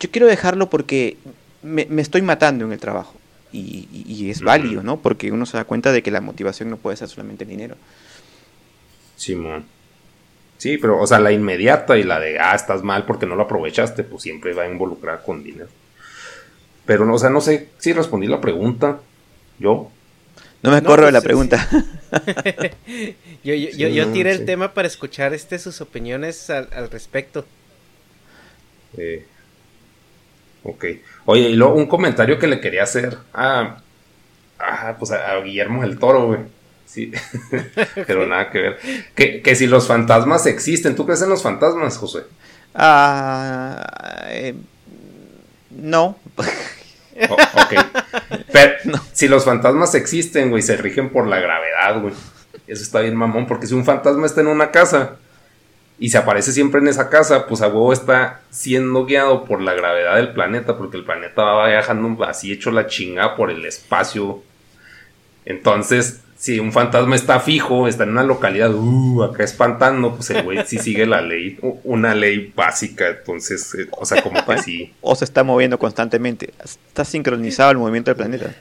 yo 0.00 0.10
quiero 0.10 0.26
dejarlo 0.26 0.68
porque 0.68 1.16
me, 1.62 1.86
estoy 2.00 2.22
matando 2.22 2.64
en 2.64 2.72
el 2.72 2.78
trabajo. 2.78 3.14
Y, 3.52 4.30
es 4.30 4.42
válido, 4.42 4.82
¿no? 4.82 5.00
Porque 5.00 5.32
uno 5.32 5.46
se 5.46 5.56
da 5.56 5.64
cuenta 5.64 5.92
de 5.92 6.02
que 6.02 6.10
la 6.10 6.20
motivación 6.20 6.70
no 6.70 6.76
puede 6.76 6.96
ser 6.96 7.08
solamente 7.08 7.44
el 7.44 7.50
dinero. 7.50 7.76
Simón. 9.16 9.64
Sí, 10.58 10.76
pero, 10.76 11.00
o 11.00 11.06
sea, 11.06 11.20
la 11.20 11.32
inmediata 11.32 11.96
y 11.96 12.02
la 12.02 12.18
de, 12.18 12.38
ah, 12.38 12.54
estás 12.54 12.82
mal 12.82 13.06
porque 13.06 13.26
no 13.26 13.36
lo 13.36 13.44
aprovechaste, 13.44 14.02
pues 14.02 14.22
siempre 14.22 14.52
va 14.52 14.64
a 14.64 14.68
involucrar 14.68 15.22
con 15.22 15.42
dinero. 15.42 15.68
Pero, 16.84 17.06
no, 17.06 17.14
o 17.14 17.18
sea, 17.18 17.30
no 17.30 17.40
sé 17.40 17.68
si 17.78 17.92
respondí 17.92 18.26
la 18.26 18.40
pregunta. 18.40 19.00
Yo. 19.58 19.90
No 20.62 20.72
me 20.72 20.82
corro 20.82 21.06
de 21.06 21.12
la 21.12 21.20
pues, 21.20 21.26
pregunta. 21.26 21.68
yo 23.44 23.54
yo, 23.54 24.08
tiré 24.08 24.32
el 24.32 24.44
tema 24.44 24.74
para 24.74 24.88
escuchar 24.88 25.32
este 25.32 25.58
sus 25.58 25.80
opiniones 25.80 26.50
al, 26.50 26.90
respecto. 26.90 27.46
Eh, 28.96 29.26
ok. 30.70 30.84
Oye, 31.26 31.50
y 31.50 31.54
luego 31.54 31.74
un 31.74 31.86
comentario 31.86 32.38
que 32.38 32.46
le 32.46 32.60
quería 32.60 32.82
hacer 32.82 33.16
a, 33.34 33.78
pues 34.98 35.10
a, 35.10 35.32
a 35.32 35.40
Guillermo 35.40 35.84
el 35.84 35.98
Toro, 35.98 36.26
güey. 36.26 36.40
Sí, 36.88 37.12
pero 38.06 38.26
nada 38.26 38.50
que 38.50 38.60
ver. 38.60 38.78
Que, 39.14 39.54
si 39.54 39.66
los 39.66 39.86
fantasmas 39.86 40.46
existen, 40.46 40.96
¿tú 40.96 41.04
crees 41.04 41.20
en 41.20 41.28
los 41.28 41.42
fantasmas, 41.42 41.98
José? 41.98 42.22
Ah, 42.74 43.84
eh, 44.30 44.54
no. 45.70 46.18
ok. 47.28 47.74
Pero 48.50 48.74
si 49.12 49.28
los 49.28 49.44
fantasmas 49.44 49.94
existen, 49.94 50.48
güey, 50.48 50.62
se 50.62 50.78
rigen 50.78 51.10
por 51.10 51.26
la 51.26 51.38
gravedad, 51.40 52.00
güey. 52.00 52.14
Eso 52.66 52.82
está 52.82 53.00
bien 53.00 53.16
mamón, 53.16 53.46
porque 53.46 53.66
si 53.66 53.74
un 53.74 53.84
fantasma 53.84 54.24
está 54.24 54.40
en 54.40 54.46
una 54.46 54.70
casa, 54.70 55.16
y 55.98 56.10
se 56.10 56.18
aparece 56.18 56.52
siempre 56.52 56.80
en 56.80 56.88
esa 56.88 57.10
casa, 57.10 57.46
pues 57.46 57.60
a 57.60 57.68
huevo 57.68 57.92
está 57.92 58.40
siendo 58.50 59.04
guiado 59.04 59.44
por 59.44 59.60
la 59.60 59.74
gravedad 59.74 60.16
del 60.16 60.32
planeta, 60.32 60.76
porque 60.76 60.96
el 60.96 61.04
planeta 61.04 61.42
va 61.42 61.68
viajando 61.68 62.24
así 62.24 62.52
hecho 62.52 62.70
la 62.70 62.86
chingada 62.86 63.34
por 63.34 63.50
el 63.50 63.64
espacio. 63.64 64.42
Entonces, 65.44 66.20
si 66.36 66.60
un 66.60 66.72
fantasma 66.72 67.16
está 67.16 67.40
fijo, 67.40 67.88
está 67.88 68.04
en 68.04 68.10
una 68.10 68.22
localidad, 68.22 68.72
uh, 68.72 69.24
acá 69.24 69.42
espantando, 69.42 70.14
pues 70.14 70.30
el 70.30 70.44
güey 70.44 70.64
sí 70.66 70.78
sigue 70.82 71.04
la 71.04 71.20
ley, 71.20 71.58
una 71.82 72.14
ley 72.14 72.52
básica, 72.54 73.08
entonces, 73.08 73.74
eh, 73.74 73.88
o 73.90 74.06
sea, 74.06 74.22
como 74.22 74.44
que 74.46 74.58
sí. 74.58 74.92
O 75.00 75.16
se 75.16 75.24
está 75.24 75.42
moviendo 75.42 75.80
constantemente, 75.80 76.54
está 76.62 77.04
sincronizado 77.04 77.72
el 77.72 77.78
movimiento 77.78 78.12
del 78.12 78.16
planeta. 78.16 78.54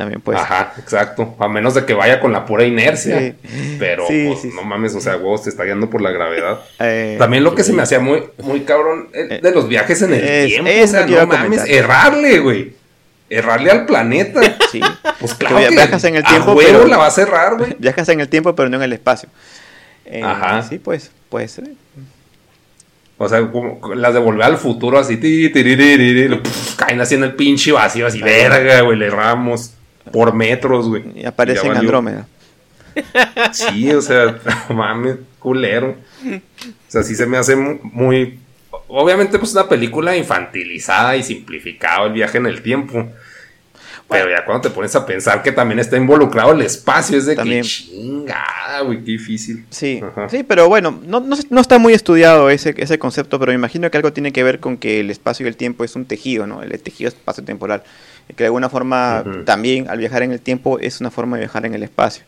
También 0.00 0.22
pues. 0.22 0.38
Ajá, 0.38 0.72
exacto. 0.78 1.34
A 1.38 1.46
menos 1.46 1.74
de 1.74 1.84
que 1.84 1.92
vaya 1.92 2.20
con 2.20 2.32
la 2.32 2.46
pura 2.46 2.64
inercia. 2.64 3.34
Pero 3.78 4.06
pues, 4.06 4.46
no 4.46 4.62
mames, 4.62 4.94
o 4.94 5.00
sea, 5.02 5.18
huevo, 5.18 5.36
se 5.36 5.50
está 5.50 5.64
guiando 5.64 5.90
por 5.90 6.00
la 6.00 6.10
gravedad. 6.10 6.58
Eh, 6.80 7.16
También 7.18 7.44
lo 7.44 7.54
que 7.54 7.62
se 7.62 7.74
me 7.74 7.82
hacía 7.82 8.00
muy, 8.00 8.22
muy 8.38 8.60
cabrón 8.60 9.10
eh, 9.12 9.40
de 9.42 9.50
los 9.50 9.68
viajes 9.68 10.00
en 10.00 10.14
el 10.14 10.46
tiempo. 10.46 10.70
o 10.70 10.86
sea, 10.86 11.04
no 11.04 11.26
mames, 11.26 11.64
errarle, 11.66 12.38
güey. 12.38 12.72
Errarle 13.28 13.70
al 13.70 13.84
planeta. 13.84 14.40
Sí. 14.70 14.80
Pues 15.18 15.34
claro. 15.34 15.58
Que 15.58 15.68
viajas 15.68 16.04
en 16.04 16.16
el 16.16 16.24
tiempo. 16.24 16.56
pero 16.56 16.86
la 16.86 16.96
va 16.96 17.06
a 17.06 17.10
cerrar, 17.10 17.58
güey. 17.58 17.76
Viajas 17.78 18.08
en 18.08 18.20
el 18.20 18.28
tiempo, 18.28 18.54
pero 18.54 18.70
no 18.70 18.76
en 18.76 18.84
el 18.84 18.92
espacio. 18.94 19.28
Eh, 20.06 20.22
Ajá. 20.24 20.62
Sí, 20.62 20.78
pues, 20.78 21.10
puede 21.28 21.48
ser. 21.48 21.64
O 23.18 23.28
sea, 23.28 23.46
como 23.50 23.94
las 23.94 24.14
de 24.14 24.20
volver 24.20 24.44
al 24.44 24.56
futuro, 24.56 24.98
así, 24.98 25.18
ti, 25.18 25.52
caen 26.76 27.00
así 27.00 27.16
en 27.16 27.24
el 27.24 27.34
pinche 27.34 27.72
vacío, 27.72 28.06
así, 28.06 28.22
verga, 28.22 28.80
güey, 28.80 28.96
le 28.96 29.08
erramos 29.08 29.74
por 30.12 30.34
metros, 30.34 30.88
güey. 30.88 31.04
Y 31.14 31.24
aparece 31.24 31.66
en 31.66 31.76
Andrómeda. 31.76 32.26
Sí, 33.52 33.90
o 33.92 34.02
sea, 34.02 34.38
mames, 34.68 35.16
culero. 35.38 35.96
O 36.26 36.40
sea, 36.88 37.02
sí 37.02 37.14
se 37.14 37.26
me 37.26 37.38
hace 37.38 37.56
muy. 37.56 38.38
Obviamente, 38.88 39.38
pues 39.38 39.52
una 39.52 39.68
película 39.68 40.16
infantilizada 40.16 41.16
y 41.16 41.22
simplificada 41.22 42.06
el 42.06 42.12
viaje 42.12 42.38
en 42.38 42.46
el 42.46 42.62
tiempo. 42.62 43.08
Pero 44.10 44.28
ya 44.28 44.44
cuando 44.44 44.68
te 44.68 44.74
pones 44.74 44.94
a 44.96 45.06
pensar 45.06 45.40
que 45.40 45.52
también 45.52 45.78
está 45.78 45.96
involucrado 45.96 46.50
el 46.50 46.62
espacio, 46.62 47.16
es 47.16 47.26
de 47.26 47.36
que 47.36 47.60
chingada, 47.60 48.80
güey, 48.80 48.98
qué 48.98 49.12
difícil. 49.12 49.64
Sí, 49.70 50.02
sí, 50.28 50.42
pero 50.42 50.68
bueno, 50.68 51.00
no, 51.06 51.20
no, 51.20 51.60
está 51.60 51.78
muy 51.78 51.92
estudiado 51.92 52.50
ese, 52.50 52.74
ese 52.76 52.98
concepto, 52.98 53.38
pero 53.38 53.52
me 53.52 53.54
imagino 53.56 53.88
que 53.88 53.96
algo 53.96 54.12
tiene 54.12 54.32
que 54.32 54.42
ver 54.42 54.58
con 54.58 54.78
que 54.78 54.98
el 54.98 55.10
espacio 55.10 55.46
y 55.46 55.48
el 55.48 55.56
tiempo 55.56 55.84
es 55.84 55.94
un 55.94 56.06
tejido, 56.06 56.48
¿no? 56.48 56.60
El 56.60 56.76
tejido 56.80 57.06
espacio-temporal 57.06 57.84
que 58.36 58.44
de 58.44 58.46
alguna 58.46 58.68
forma 58.68 59.24
también 59.44 59.88
al 59.88 59.98
viajar 59.98 60.22
en 60.22 60.32
el 60.32 60.40
tiempo 60.40 60.78
es 60.78 61.00
una 61.00 61.10
forma 61.10 61.36
de 61.36 61.42
viajar 61.42 61.66
en 61.66 61.74
el 61.74 61.82
espacio. 61.82 62.24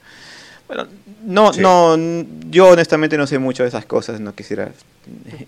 Bueno, 0.66 0.86
no, 1.24 1.52
no, 1.52 2.26
yo 2.50 2.68
honestamente 2.68 3.16
no 3.16 3.26
sé 3.26 3.38
mucho 3.38 3.62
de 3.62 3.68
esas 3.68 3.84
cosas, 3.84 4.20
no 4.20 4.34
quisiera 4.34 4.72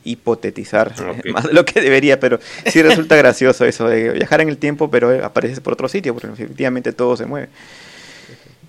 hipotetizar 0.05 0.95
más 1.33 1.45
de 1.45 1.53
lo 1.53 1.65
que 1.65 1.81
debería, 1.81 2.21
pero 2.21 2.39
sí 2.67 2.83
resulta 2.83 3.17
gracioso 3.17 3.65
eso 3.65 3.89
de 3.89 4.11
viajar 4.11 4.41
en 4.41 4.49
el 4.49 4.59
tiempo, 4.59 4.91
pero 4.91 5.25
apareces 5.25 5.61
por 5.61 5.73
otro 5.73 5.89
sitio, 5.89 6.15
porque 6.15 6.29
efectivamente 6.29 6.93
todo 6.93 7.17
se 7.17 7.27
mueve. 7.27 7.49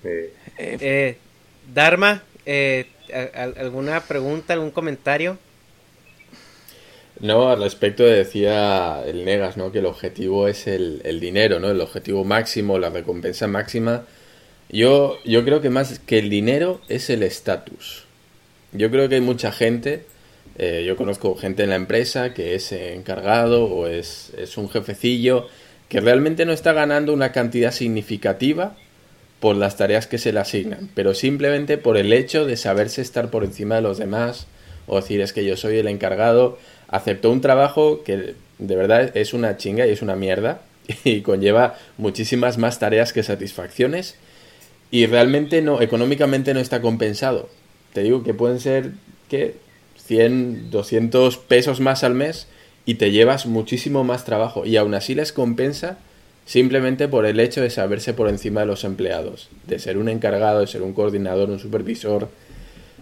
Eh, 0.04 0.32
eh, 0.58 1.18
Dharma, 1.72 2.22
eh, 2.44 2.86
¿alguna 3.56 4.00
pregunta, 4.00 4.52
algún 4.52 4.70
comentario? 4.70 5.38
No, 7.20 7.48
al 7.48 7.62
respecto 7.62 8.04
decía 8.04 9.02
el 9.06 9.24
Negas, 9.24 9.56
¿no? 9.56 9.72
Que 9.72 9.78
el 9.78 9.86
objetivo 9.86 10.48
es 10.48 10.66
el, 10.66 11.18
dinero, 11.20 11.58
¿no? 11.60 11.70
El 11.70 11.80
objetivo 11.80 12.24
máximo, 12.24 12.78
la 12.78 12.90
recompensa 12.90 13.46
máxima. 13.46 14.04
Yo, 14.68 15.18
yo 15.24 15.44
creo 15.44 15.62
que 15.62 15.70
más 15.70 15.98
que 16.00 16.18
el 16.18 16.28
dinero 16.28 16.80
es 16.88 17.08
el 17.08 17.22
estatus. 17.22 18.04
Yo 18.72 18.90
creo 18.90 19.08
que 19.08 19.14
hay 19.14 19.20
mucha 19.22 19.50
gente, 19.50 20.04
eh, 20.58 20.84
yo 20.86 20.96
conozco 20.96 21.34
gente 21.36 21.62
en 21.62 21.70
la 21.70 21.76
empresa 21.76 22.34
que 22.34 22.54
es 22.54 22.72
encargado 22.72 23.64
o 23.64 23.86
es, 23.86 24.32
es 24.36 24.58
un 24.58 24.68
jefecillo 24.68 25.48
que 25.88 26.00
realmente 26.00 26.44
no 26.44 26.52
está 26.52 26.72
ganando 26.72 27.14
una 27.14 27.32
cantidad 27.32 27.70
significativa 27.70 28.76
por 29.40 29.56
las 29.56 29.76
tareas 29.76 30.06
que 30.06 30.18
se 30.18 30.32
le 30.32 30.40
asignan, 30.40 30.90
pero 30.94 31.14
simplemente 31.14 31.78
por 31.78 31.96
el 31.96 32.12
hecho 32.12 32.44
de 32.44 32.56
saberse 32.56 33.00
estar 33.02 33.30
por 33.30 33.44
encima 33.44 33.76
de 33.76 33.82
los 33.82 33.98
demás 33.98 34.46
o 34.86 34.96
decir 34.96 35.20
es 35.20 35.32
que 35.32 35.44
yo 35.44 35.56
soy 35.56 35.78
el 35.78 35.88
encargado 35.88 36.58
aceptó 36.88 37.30
un 37.30 37.40
trabajo 37.40 38.02
que 38.04 38.34
de 38.58 38.76
verdad 38.76 39.16
es 39.16 39.34
una 39.34 39.56
chinga 39.56 39.86
y 39.86 39.90
es 39.90 40.02
una 40.02 40.16
mierda 40.16 40.60
y 41.04 41.20
conlleva 41.20 41.76
muchísimas 41.98 42.58
más 42.58 42.78
tareas 42.78 43.12
que 43.12 43.22
satisfacciones 43.22 44.16
y 44.90 45.06
realmente 45.06 45.62
no, 45.62 45.80
económicamente 45.82 46.54
no 46.54 46.60
está 46.60 46.80
compensado. 46.80 47.48
Te 47.92 48.02
digo 48.02 48.22
que 48.22 48.34
pueden 48.34 48.60
ser, 48.60 48.92
que 49.28 49.56
100, 50.04 50.70
200 50.70 51.36
pesos 51.38 51.80
más 51.80 52.04
al 52.04 52.14
mes 52.14 52.46
y 52.84 52.94
te 52.94 53.10
llevas 53.10 53.46
muchísimo 53.46 54.04
más 54.04 54.24
trabajo 54.24 54.64
y 54.64 54.76
aún 54.76 54.94
así 54.94 55.14
les 55.14 55.32
compensa 55.32 55.98
simplemente 56.44 57.08
por 57.08 57.26
el 57.26 57.40
hecho 57.40 57.60
de 57.60 57.70
saberse 57.70 58.14
por 58.14 58.28
encima 58.28 58.60
de 58.60 58.66
los 58.66 58.84
empleados, 58.84 59.48
de 59.66 59.80
ser 59.80 59.98
un 59.98 60.08
encargado, 60.08 60.60
de 60.60 60.68
ser 60.68 60.82
un 60.82 60.92
coordinador, 60.92 61.50
un 61.50 61.58
supervisor. 61.58 62.28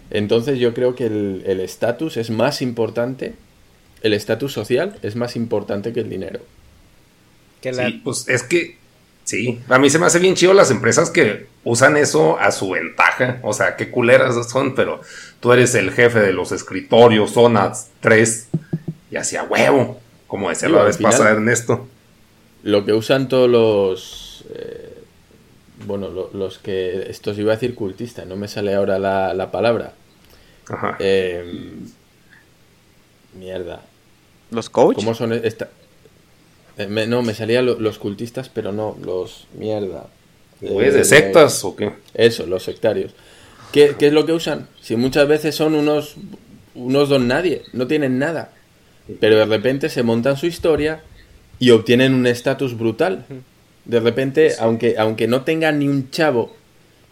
Entonces 0.09 0.57
yo 0.57 0.73
creo 0.73 0.95
que 0.95 1.05
el 1.05 1.59
estatus 1.59 2.17
es 2.17 2.31
más 2.31 2.63
importante 2.63 3.35
el 4.01 4.13
estatus 4.13 4.53
social 4.53 4.97
es 5.01 5.15
más 5.15 5.35
importante 5.35 5.93
que 5.93 6.01
el 6.01 6.09
dinero. 6.09 6.39
Sí, 7.73 8.01
pues 8.03 8.27
es 8.27 8.43
que 8.43 8.77
sí, 9.23 9.59
a 9.69 9.79
mí 9.79 9.89
se 9.89 9.97
me 9.97 10.05
hace 10.05 10.19
bien 10.19 10.35
chido 10.35 10.53
las 10.53 10.69
empresas 10.69 11.09
que 11.09 11.47
usan 11.63 11.97
eso 11.97 12.37
a 12.39 12.51
su 12.51 12.69
ventaja. 12.69 13.39
O 13.41 13.53
sea, 13.53 13.75
qué 13.75 13.89
culeras 13.89 14.35
son, 14.49 14.75
pero 14.75 15.01
tú 15.39 15.51
eres 15.51 15.73
el 15.75 15.91
jefe 15.91 16.19
de 16.19 16.33
los 16.33 16.51
escritorios, 16.51 17.31
zonas 17.31 17.89
3 18.01 18.47
y 19.11 19.15
hacia 19.15 19.43
huevo, 19.43 19.99
como 20.27 20.49
decía 20.49 20.69
la 20.69 20.83
vez 20.83 20.97
pasada 20.97 21.31
Ernesto. 21.31 21.87
Lo 22.63 22.85
que 22.85 22.93
usan 22.93 23.29
todos 23.29 23.49
los. 23.49 24.45
Eh, 24.53 25.03
bueno, 25.85 26.09
los 26.33 26.59
que. 26.59 27.09
Esto 27.09 27.33
se 27.33 27.41
iba 27.41 27.53
a 27.53 27.55
decir 27.55 27.75
cultista, 27.75 28.25
no 28.25 28.35
me 28.35 28.47
sale 28.47 28.75
ahora 28.75 28.99
la, 28.99 29.51
palabra. 29.51 29.93
Ajá. 30.67 30.97
Eh, 30.99 31.43
mierda. 33.35 33.81
¿Los 34.51 34.69
coach? 34.69 34.95
¿Cómo 34.95 35.13
son 35.13 35.33
esta? 35.33 35.69
Eh, 36.77 36.87
no, 37.07 37.21
me 37.21 37.33
salían 37.33 37.65
los 37.65 37.99
cultistas, 37.99 38.49
pero 38.49 38.71
no, 38.71 38.97
los 39.03 39.47
mierda. 39.53 40.07
¿De 40.61 41.03
sectas 41.03 41.63
o 41.63 41.75
qué? 41.75 41.91
Eso, 42.13 42.45
los 42.45 42.63
sectarios. 42.63 43.13
¿Qué, 43.71 43.95
es 43.99 44.13
lo 44.13 44.25
que 44.25 44.31
usan? 44.31 44.67
Si 44.81 44.95
muchas 44.95 45.27
veces 45.27 45.55
son 45.55 45.75
unos, 45.75 46.15
unos 46.75 47.09
don 47.09 47.27
nadie, 47.27 47.63
no 47.73 47.87
tienen 47.87 48.19
nada. 48.19 48.51
Pero 49.19 49.37
de 49.37 49.45
repente 49.45 49.89
se 49.89 50.03
montan 50.03 50.37
su 50.37 50.47
historia 50.47 51.01
y 51.59 51.71
obtienen 51.71 52.13
un 52.13 52.25
estatus 52.25 52.77
brutal. 52.77 53.25
De 53.83 53.99
repente, 53.99 54.53
aunque, 54.59 54.95
aunque 54.97 55.27
no 55.27 55.43
tengan 55.43 55.79
ni 55.79 55.87
un 55.87 56.09
chavo, 56.09 56.55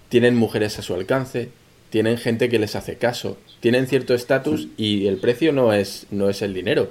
tienen 0.10 0.36
mujeres 0.36 0.80
a 0.80 0.82
su 0.82 0.94
alcance, 0.94 1.50
tienen 1.94 2.18
gente 2.18 2.50
que 2.50 2.58
les 2.58 2.76
hace 2.76 2.96
caso, 2.96 3.38
tienen 3.60 3.86
cierto 3.86 4.16
estatus 4.16 4.68
y 4.78 5.06
el 5.06 5.18
precio 5.18 5.54
no 5.54 5.74
es, 5.74 6.08
no 6.10 6.28
es 6.28 6.42
el 6.42 6.52
dinero 6.52 6.90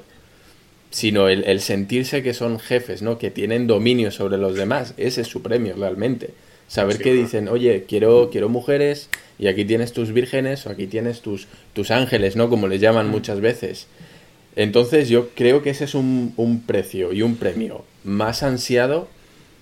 sino 0.91 1.29
el, 1.29 1.61
sentirse 1.61 2.23
que 2.23 2.35
son 2.35 2.61
jefes, 2.61 3.03
¿no? 3.03 3.19
Que 3.19 3.31
tienen 3.31 3.67
dominio 3.67 4.11
sobre 4.11 4.37
los 4.37 4.55
demás. 4.55 4.93
Ese 4.99 5.23
es 5.23 5.27
su 5.27 5.43
premio 5.43 5.75
realmente. 5.75 6.31
Saber 6.69 6.99
que 6.99 7.15
dicen, 7.15 7.49
oye, 7.49 7.87
quiero, 7.89 8.29
quiero 8.31 8.51
mujeres 8.51 9.09
y 9.39 9.47
aquí 9.47 9.65
tienes 9.65 9.93
tus 9.93 10.13
vírgenes 10.13 10.67
o 10.67 10.71
aquí 10.71 10.87
tienes 10.87 11.23
tus, 11.23 11.49
tus 11.73 11.91
ángeles, 11.91 12.37
¿no? 12.37 12.51
Como 12.51 12.69
les 12.69 12.81
llaman 12.81 13.09
muchas 13.09 13.41
veces. 13.41 13.87
Entonces 14.55 15.09
yo 15.09 15.31
creo 15.31 15.63
que 15.63 15.71
ese 15.71 15.85
es 15.85 15.95
un, 15.95 16.35
un 16.37 16.61
precio 16.61 17.15
y 17.15 17.23
un 17.23 17.37
premio 17.37 17.87
más 18.05 18.43
ansiado 18.43 19.09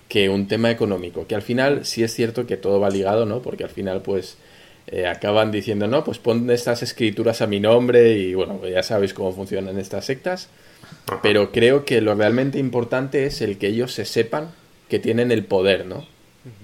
que 0.09 0.27
un 0.27 0.49
tema 0.49 0.69
económico. 0.69 1.27
Que 1.27 1.35
al 1.35 1.41
final 1.41 1.85
sí 1.85 2.03
es 2.03 2.13
cierto 2.13 2.45
que 2.45 2.57
todo 2.57 2.81
va 2.81 2.89
ligado, 2.89 3.25
¿no? 3.25 3.41
Porque 3.41 3.63
al 3.63 3.71
final 3.71 4.01
pues... 4.01 4.37
Eh, 4.91 5.07
acaban 5.07 5.51
diciendo, 5.51 5.87
no, 5.87 6.03
pues 6.03 6.19
pon 6.19 6.49
estas 6.51 6.83
escrituras 6.83 7.41
a 7.41 7.47
mi 7.47 7.61
nombre 7.61 8.11
y 8.17 8.33
bueno, 8.33 8.59
ya 8.67 8.83
sabéis 8.83 9.13
cómo 9.13 9.31
funcionan 9.31 9.79
estas 9.79 10.05
sectas. 10.05 10.49
Pero 11.23 11.51
creo 11.51 11.85
que 11.85 12.01
lo 12.01 12.13
realmente 12.13 12.59
importante 12.59 13.25
es 13.25 13.41
el 13.41 13.57
que 13.57 13.67
ellos 13.67 13.93
se 13.93 14.03
sepan 14.03 14.51
que 14.89 14.99
tienen 14.99 15.31
el 15.31 15.45
poder, 15.45 15.85
¿no? 15.85 16.05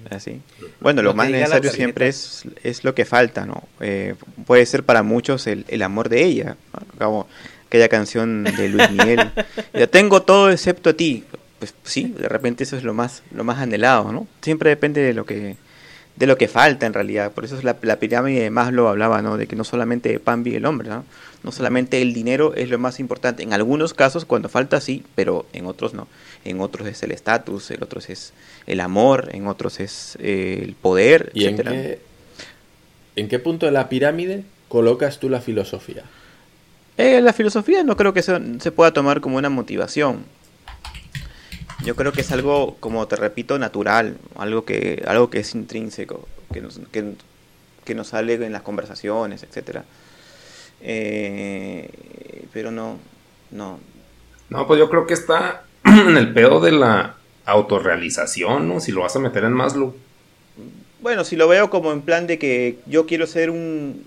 Así. 0.09 0.41
Bueno, 0.81 1.01
lo 1.01 1.13
más 1.13 1.29
necesario 1.29 1.71
siempre 1.71 2.09
es, 2.09 2.43
es 2.63 2.83
lo 2.83 2.93
que 2.93 3.05
falta, 3.05 3.45
¿no? 3.45 3.63
Eh, 3.79 4.15
puede 4.45 4.65
ser 4.65 4.83
para 4.83 5.03
muchos 5.03 5.47
el, 5.47 5.63
el 5.69 5.81
amor 5.81 6.09
de 6.09 6.25
ella, 6.25 6.57
como 6.97 7.27
aquella 7.67 7.87
canción 7.87 8.43
de 8.43 8.69
Luis 8.69 8.91
Miguel. 8.91 9.31
Ya 9.73 9.87
tengo 9.87 10.23
todo 10.23 10.49
excepto 10.49 10.89
a 10.89 10.93
ti. 10.93 11.23
Pues 11.59 11.73
sí, 11.83 12.13
de 12.17 12.27
repente 12.27 12.63
eso 12.63 12.75
es 12.75 12.83
lo 12.83 12.93
más, 12.93 13.23
lo 13.31 13.43
más 13.43 13.59
anhelado, 13.59 14.11
¿no? 14.11 14.27
Siempre 14.41 14.69
depende 14.69 15.01
de 15.01 15.13
lo 15.13 15.25
que, 15.25 15.55
de 16.17 16.25
lo 16.25 16.37
que 16.37 16.47
falta 16.47 16.85
en 16.85 16.93
realidad. 16.93 17.31
Por 17.31 17.45
eso 17.45 17.57
es 17.57 17.63
la, 17.63 17.77
la 17.81 17.97
pirámide 17.97 18.41
de 18.41 18.49
Maslow 18.49 18.87
hablaba, 18.87 19.21
¿no? 19.21 19.37
De 19.37 19.47
que 19.47 19.55
no 19.55 19.63
solamente 19.63 20.19
pan 20.19 20.43
vive 20.43 20.57
el 20.57 20.65
hombre, 20.65 20.89
¿no? 20.89 21.05
No 21.43 21.51
solamente 21.51 22.01
el 22.01 22.13
dinero 22.13 22.55
es 22.55 22.69
lo 22.69 22.79
más 22.79 22.99
importante. 22.99 23.43
En 23.43 23.53
algunos 23.53 23.93
casos, 23.93 24.25
cuando 24.25 24.49
falta, 24.49 24.81
sí, 24.81 25.03
pero 25.15 25.45
en 25.53 25.67
otros 25.67 25.93
no. 25.93 26.07
En 26.43 26.59
otros 26.59 26.87
es 26.87 27.03
el 27.03 27.11
estatus, 27.11 27.69
en 27.71 27.83
otros 27.83 28.09
es 28.09 28.33
el 28.65 28.79
amor, 28.79 29.29
en 29.31 29.47
otros 29.47 29.79
es 29.79 30.17
eh, 30.19 30.59
el 30.63 30.73
poder, 30.73 31.31
¿Y 31.33 31.45
En 31.45 31.57
qué, 31.57 31.99
en 33.15 33.27
qué 33.29 33.39
punto 33.39 33.67
de 33.67 33.71
la 33.71 33.87
pirámide 33.87 34.43
colocas 34.67 35.19
tú 35.19 35.29
la 35.29 35.39
filosofía? 35.39 36.03
Eh, 36.97 37.21
la 37.21 37.31
filosofía 37.31 37.83
no 37.83 37.95
creo 37.95 38.13
que 38.13 38.23
se, 38.23 38.59
se 38.59 38.71
pueda 38.71 38.91
tomar 38.91 39.21
como 39.21 39.37
una 39.37 39.49
motivación. 39.49 40.25
Yo 41.83 41.95
creo 41.95 42.11
que 42.11 42.21
es 42.21 42.31
algo, 42.31 42.75
como 42.79 43.07
te 43.07 43.15
repito, 43.15 43.59
natural, 43.59 44.17
algo 44.35 44.65
que, 44.65 45.03
algo 45.07 45.29
que 45.29 45.39
es 45.39 45.53
intrínseco, 45.53 46.27
que 46.51 46.61
nos, 46.61 46.79
que, 46.91 47.13
que 47.85 47.95
nos 47.95 48.07
sale 48.07 48.33
en 48.33 48.51
las 48.51 48.63
conversaciones, 48.63 49.43
etcétera. 49.43 49.85
Eh, 50.81 51.89
pero 52.51 52.71
no, 52.71 52.97
no. 53.51 53.79
No, 54.49 54.67
pues 54.67 54.79
yo 54.79 54.89
creo 54.89 55.05
que 55.05 55.13
está 55.13 55.63
en 55.85 56.17
el 56.17 56.33
pedo 56.33 56.59
de 56.59 56.71
la 56.71 57.15
autorrealización, 57.45 58.67
¿no? 58.67 58.79
Si 58.79 58.91
lo 58.91 59.01
vas 59.01 59.15
a 59.15 59.19
meter 59.19 59.43
en 59.43 59.53
Maslow. 59.53 59.95
Bueno, 60.99 61.23
si 61.23 61.35
lo 61.35 61.47
veo 61.47 61.69
como 61.69 61.91
en 61.91 62.01
plan 62.01 62.27
de 62.27 62.39
que 62.39 62.79
yo 62.87 63.05
quiero 63.05 63.27
ser 63.27 63.51
un, 63.51 64.03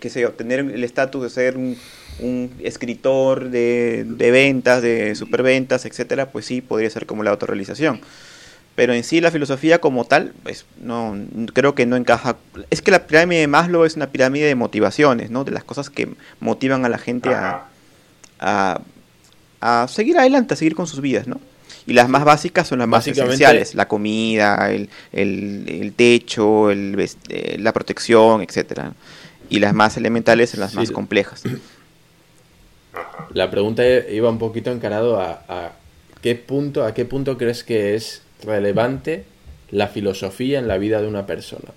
qué 0.00 0.10
sé 0.10 0.20
yo, 0.20 0.32
tener 0.32 0.58
el 0.60 0.82
estatus 0.82 1.22
de 1.22 1.30
ser 1.30 1.56
un, 1.56 1.78
un 2.20 2.50
escritor 2.62 3.50
de, 3.50 4.04
de 4.06 4.30
ventas, 4.30 4.82
de 4.82 5.14
superventas, 5.14 5.84
etcétera, 5.86 6.30
pues 6.30 6.46
sí, 6.46 6.60
podría 6.60 6.90
ser 6.90 7.06
como 7.06 7.22
la 7.22 7.30
autorrealización. 7.30 8.00
Pero 8.74 8.94
en 8.94 9.04
sí 9.04 9.20
la 9.20 9.30
filosofía 9.30 9.80
como 9.80 10.06
tal, 10.06 10.32
pues 10.42 10.64
no 10.80 11.14
creo 11.52 11.74
que 11.74 11.84
no 11.84 11.96
encaja. 11.96 12.36
Es 12.70 12.80
que 12.80 12.90
la 12.90 13.06
pirámide 13.06 13.40
de 13.40 13.46
Maslow 13.46 13.84
es 13.84 13.96
una 13.96 14.06
pirámide 14.06 14.46
de 14.46 14.54
motivaciones, 14.54 15.30
¿no? 15.30 15.44
De 15.44 15.50
las 15.50 15.62
cosas 15.64 15.90
que 15.90 16.08
motivan 16.40 16.84
a 16.86 16.88
la 16.88 16.96
gente 16.96 17.28
a, 17.34 17.66
a, 18.40 18.80
a 19.60 19.88
seguir 19.88 20.16
adelante, 20.16 20.54
a 20.54 20.56
seguir 20.56 20.74
con 20.74 20.86
sus 20.86 21.02
vidas, 21.02 21.26
¿no? 21.26 21.38
Y 21.86 21.92
las 21.94 22.08
más 22.08 22.24
básicas 22.24 22.68
son 22.68 22.78
las 22.78 22.88
más 22.88 23.04
esenciales, 23.08 23.74
la 23.74 23.88
comida, 23.88 24.70
el, 24.72 24.88
el, 25.12 25.64
el 25.68 25.92
techo, 25.92 26.70
el, 26.70 26.96
eh, 27.28 27.56
la 27.58 27.72
protección, 27.72 28.40
etcétera. 28.40 28.92
Y 29.50 29.58
las 29.58 29.74
más 29.74 29.96
elementales 29.98 30.50
son 30.50 30.60
las 30.60 30.70
Sí. 30.70 30.76
más 30.78 30.90
complejas. 30.90 31.42
La 33.32 33.50
pregunta 33.50 33.84
iba 33.86 34.28
un 34.28 34.38
poquito 34.38 34.70
encarado 34.70 35.20
a, 35.20 35.42
a 35.48 35.72
qué 36.20 36.34
punto, 36.34 36.84
a 36.84 36.94
qué 36.94 37.04
punto 37.04 37.38
crees 37.38 37.64
que 37.64 37.94
es 37.94 38.22
relevante 38.44 39.24
la 39.70 39.88
filosofía 39.88 40.58
en 40.58 40.68
la 40.68 40.78
vida 40.78 41.00
de 41.00 41.08
una 41.08 41.26
persona. 41.26 41.70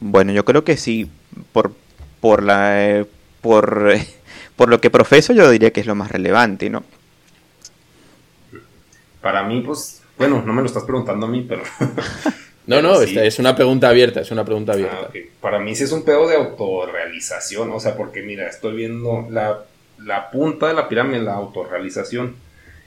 Bueno, 0.00 0.32
yo 0.32 0.44
creo 0.44 0.64
que 0.64 0.76
sí, 0.76 1.10
por, 1.52 1.72
por, 2.20 2.42
la, 2.42 2.98
eh, 2.98 3.06
por, 3.40 3.90
eh, 3.92 4.06
por 4.56 4.68
lo 4.68 4.80
que 4.80 4.90
profeso, 4.90 5.32
yo 5.32 5.50
diría 5.50 5.72
que 5.72 5.80
es 5.80 5.86
lo 5.86 5.94
más 5.94 6.10
relevante, 6.10 6.70
¿no? 6.70 6.84
Para 9.20 9.42
mí, 9.42 9.60
pues, 9.60 10.02
bueno, 10.16 10.42
no 10.46 10.52
me 10.52 10.62
lo 10.62 10.66
estás 10.66 10.84
preguntando 10.84 11.26
a 11.26 11.28
mí, 11.28 11.44
pero 11.46 11.62
No, 12.66 12.82
no, 12.82 12.96
Sí. 13.00 13.16
es 13.18 13.38
una 13.38 13.54
pregunta 13.54 13.88
abierta, 13.88 14.20
es 14.20 14.30
una 14.30 14.44
pregunta 14.44 14.72
abierta. 14.72 14.96
Ah, 15.02 15.06
ok. 15.08 15.16
Para 15.40 15.58
mí 15.60 15.74
sí 15.74 15.84
es 15.84 15.92
un 15.92 16.04
pedo 16.04 16.26
de 16.28 16.36
autorrealización, 16.36 17.70
o 17.72 17.80
sea, 17.80 17.96
porque 17.96 18.22
mira, 18.22 18.48
estoy 18.48 18.74
viendo 18.76 19.26
la, 19.30 19.60
la 20.04 20.30
punta 20.30 20.68
de 20.68 20.74
la 20.74 20.88
pirámide, 20.88 21.22
la 21.22 21.34
autorrealización. 21.34 22.34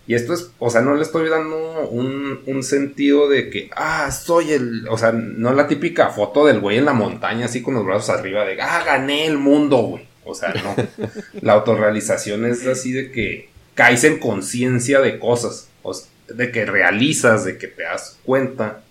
Y 0.07 0.15
esto 0.15 0.33
es, 0.33 0.51
o 0.57 0.69
sea, 0.71 0.81
no 0.81 0.95
le 0.95 1.03
estoy 1.03 1.29
dando 1.29 1.87
un, 1.89 2.39
un 2.47 2.63
sentido 2.63 3.29
de 3.29 3.49
que, 3.51 3.69
ah, 3.75 4.11
soy 4.11 4.51
el, 4.53 4.87
o 4.89 4.97
sea, 4.97 5.11
no 5.11 5.53
la 5.53 5.67
típica 5.67 6.09
foto 6.09 6.45
del 6.47 6.59
güey 6.59 6.77
en 6.77 6.85
la 6.85 6.93
montaña, 6.93 7.45
así 7.45 7.61
con 7.61 7.75
los 7.75 7.85
brazos 7.85 8.09
arriba, 8.09 8.43
de, 8.43 8.59
ah, 8.59 8.83
gané 8.85 9.27
el 9.27 9.37
mundo, 9.37 9.77
güey. 9.77 10.07
O 10.25 10.33
sea, 10.33 10.53
no. 10.63 10.75
la 11.41 11.53
autorrealización 11.53 12.45
es 12.45 12.65
así 12.67 12.91
de 12.91 13.11
que 13.11 13.49
caes 13.75 14.03
en 14.03 14.17
conciencia 14.19 14.99
de 14.99 15.19
cosas, 15.19 15.69
o 15.83 15.93
sea, 15.93 16.07
de 16.27 16.51
que 16.51 16.65
realizas, 16.65 17.45
de 17.45 17.57
que 17.57 17.67
te 17.67 17.83
das 17.83 18.17
cuenta 18.25 18.81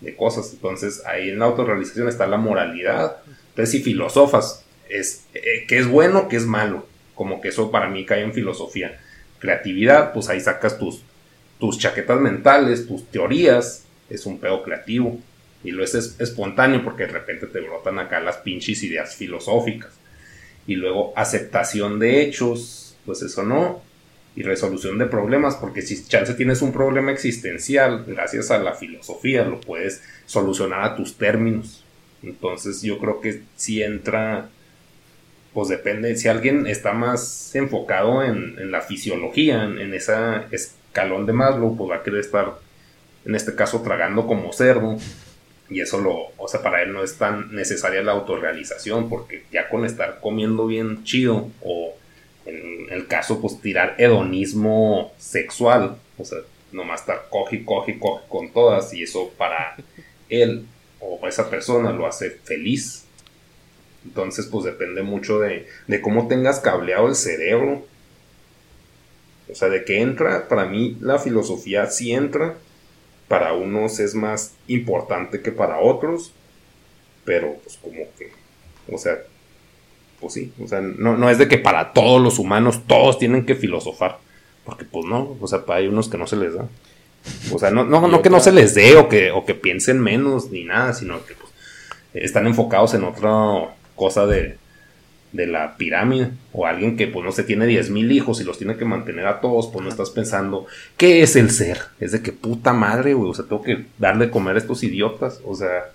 de 0.00 0.16
cosas. 0.16 0.52
Entonces, 0.52 1.02
ahí 1.06 1.30
en 1.30 1.38
la 1.38 1.46
autorrealización 1.46 2.08
está 2.08 2.26
la 2.26 2.36
moralidad. 2.36 3.18
Entonces, 3.50 3.70
si 3.70 3.82
filosofas, 3.82 4.64
es 4.88 5.24
eh, 5.34 5.64
que 5.66 5.78
es 5.78 5.86
bueno, 5.86 6.28
que 6.28 6.36
es 6.36 6.46
malo. 6.46 6.86
Como 7.14 7.40
que 7.40 7.48
eso 7.48 7.70
para 7.70 7.88
mí 7.88 8.04
cae 8.04 8.22
en 8.22 8.32
filosofía. 8.32 9.00
Creatividad, 9.38 10.12
pues 10.12 10.28
ahí 10.28 10.40
sacas 10.40 10.78
tus, 10.78 11.02
tus 11.58 11.78
chaquetas 11.78 12.20
mentales, 12.20 12.86
tus 12.86 13.06
teorías. 13.10 13.84
Es 14.10 14.26
un 14.26 14.38
pedo 14.38 14.62
creativo. 14.62 15.18
Y 15.64 15.72
lo 15.72 15.82
es 15.82 15.94
espontáneo 15.94 16.84
porque 16.84 17.06
de 17.06 17.12
repente 17.12 17.46
te 17.46 17.60
brotan 17.60 17.98
acá 17.98 18.20
las 18.20 18.36
pinches 18.38 18.82
ideas 18.82 19.16
filosóficas. 19.16 19.92
Y 20.66 20.76
luego 20.76 21.12
aceptación 21.16 21.98
de 21.98 22.22
hechos, 22.22 22.96
pues 23.04 23.22
eso 23.22 23.42
no. 23.42 23.82
Y 24.36 24.42
resolución 24.42 24.98
de 24.98 25.06
problemas, 25.06 25.56
porque 25.56 25.82
si 25.82 26.06
chance 26.06 26.34
tienes 26.34 26.60
un 26.60 26.70
problema 26.70 27.10
existencial, 27.10 28.04
gracias 28.06 28.50
a 28.50 28.58
la 28.58 28.74
filosofía 28.74 29.44
lo 29.44 29.60
puedes 29.60 30.02
solucionar 30.26 30.84
a 30.84 30.94
tus 30.94 31.16
términos. 31.16 31.82
Entonces 32.22 32.82
yo 32.82 32.98
creo 32.98 33.20
que 33.20 33.42
si 33.56 33.82
entra, 33.82 34.50
pues 35.54 35.68
depende, 35.68 36.16
si 36.16 36.28
alguien 36.28 36.66
está 36.66 36.92
más 36.92 37.54
enfocado 37.54 38.22
en, 38.22 38.70
la 38.70 38.82
fisiología, 38.82 39.64
en, 39.64 39.78
en 39.78 39.94
ese 39.94 40.12
escalón 40.50 41.26
de 41.26 41.32
Maslow, 41.32 41.76
pues 41.76 41.90
va 41.90 41.96
a 41.96 42.02
querer 42.02 42.20
estar, 42.20 42.58
en 43.24 43.34
este 43.34 43.54
caso, 43.54 43.82
tragando 43.82 44.26
como 44.26 44.52
cerdo. 44.52 44.98
Y 45.68 45.80
eso 45.80 46.00
lo, 46.00 46.28
o 46.36 46.48
sea, 46.48 46.62
para 46.62 46.82
él 46.82 46.92
no 46.92 47.02
es 47.02 47.16
tan 47.18 47.54
necesaria 47.54 48.02
la 48.02 48.12
autorrealización, 48.12 49.08
porque 49.08 49.44
ya 49.50 49.68
con 49.68 49.84
estar 49.84 50.20
comiendo 50.20 50.66
bien 50.66 51.04
chido, 51.04 51.48
o 51.60 51.96
en 52.46 52.86
el 52.90 53.06
caso, 53.06 53.40
pues 53.40 53.60
tirar 53.60 53.96
hedonismo 53.98 55.12
sexual, 55.18 55.98
o 56.16 56.24
sea, 56.24 56.38
nomás 56.72 57.00
estar 57.00 57.26
coge, 57.30 57.64
coge, 57.64 57.98
coge 57.98 58.24
con 58.28 58.52
todas, 58.52 58.92
y 58.94 59.02
eso 59.02 59.30
para 59.36 59.76
él 60.28 60.66
o 61.00 61.26
esa 61.26 61.50
persona 61.50 61.92
lo 61.92 62.06
hace 62.06 62.30
feliz. 62.30 63.04
Entonces, 64.04 64.46
pues 64.46 64.64
depende 64.64 65.02
mucho 65.02 65.40
de, 65.40 65.66
de 65.88 66.00
cómo 66.00 66.28
tengas 66.28 66.60
cableado 66.60 67.08
el 67.08 67.16
cerebro. 67.16 67.84
O 69.50 69.54
sea, 69.54 69.68
de 69.68 69.84
que 69.84 70.00
entra, 70.00 70.48
para 70.48 70.66
mí 70.66 70.96
la 71.00 71.18
filosofía 71.18 71.86
sí 71.86 72.12
entra, 72.12 72.56
para 73.28 73.52
unos 73.52 73.98
es 73.98 74.14
más 74.14 74.54
importante 74.68 75.40
que 75.40 75.52
para 75.52 75.80
otros, 75.80 76.32
pero 77.24 77.54
pues 77.62 77.76
como 77.76 78.04
que, 78.16 78.30
o 78.92 78.98
sea, 78.98 79.18
pues 80.20 80.34
sí, 80.34 80.52
o 80.62 80.66
sea, 80.66 80.80
no, 80.80 81.16
no 81.16 81.30
es 81.30 81.38
de 81.38 81.48
que 81.48 81.58
para 81.58 81.92
todos 81.92 82.20
los 82.20 82.38
humanos 82.38 82.82
todos 82.86 83.18
tienen 83.18 83.44
que 83.44 83.54
filosofar, 83.54 84.18
porque 84.64 84.84
pues 84.84 85.06
no, 85.06 85.36
o 85.40 85.46
sea, 85.46 85.64
hay 85.68 85.88
unos 85.88 86.08
que 86.08 86.18
no 86.18 86.26
se 86.26 86.36
les 86.36 86.54
da. 86.54 86.66
O 87.52 87.58
sea, 87.58 87.70
no, 87.70 87.84
no, 87.84 88.06
no 88.06 88.22
que 88.22 88.30
no 88.30 88.40
se 88.40 88.52
les 88.52 88.74
dé 88.74 88.96
o 88.96 89.08
que, 89.08 89.30
o 89.32 89.44
que 89.44 89.54
piensen 89.54 90.00
menos 90.00 90.50
ni 90.50 90.64
nada, 90.64 90.92
sino 90.92 91.24
que 91.26 91.34
pues, 91.34 91.52
están 92.14 92.46
enfocados 92.46 92.94
en 92.94 93.04
otra 93.04 93.74
cosa 93.96 94.26
de, 94.26 94.56
de 95.32 95.46
la 95.46 95.76
pirámide. 95.76 96.30
O 96.52 96.66
alguien 96.66 96.96
que 96.96 97.06
pues 97.06 97.24
no 97.24 97.32
se 97.32 97.44
tiene 97.44 97.66
10 97.66 97.90
mil 97.90 98.10
hijos 98.12 98.40
y 98.40 98.44
los 98.44 98.58
tiene 98.58 98.76
que 98.76 98.84
mantener 98.84 99.26
a 99.26 99.40
todos, 99.40 99.68
pues 99.68 99.84
no 99.84 99.90
estás 99.90 100.10
pensando, 100.10 100.66
¿qué 100.96 101.22
es 101.22 101.36
el 101.36 101.50
ser? 101.50 101.78
Es 102.00 102.12
de 102.12 102.22
que 102.22 102.32
puta 102.32 102.72
madre, 102.72 103.14
güey, 103.14 103.30
o 103.30 103.34
sea, 103.34 103.44
tengo 103.44 103.62
que 103.62 103.86
darle 103.98 104.30
comer 104.30 104.56
a 104.56 104.58
estos 104.58 104.82
idiotas, 104.82 105.40
o 105.44 105.54
sea, 105.54 105.90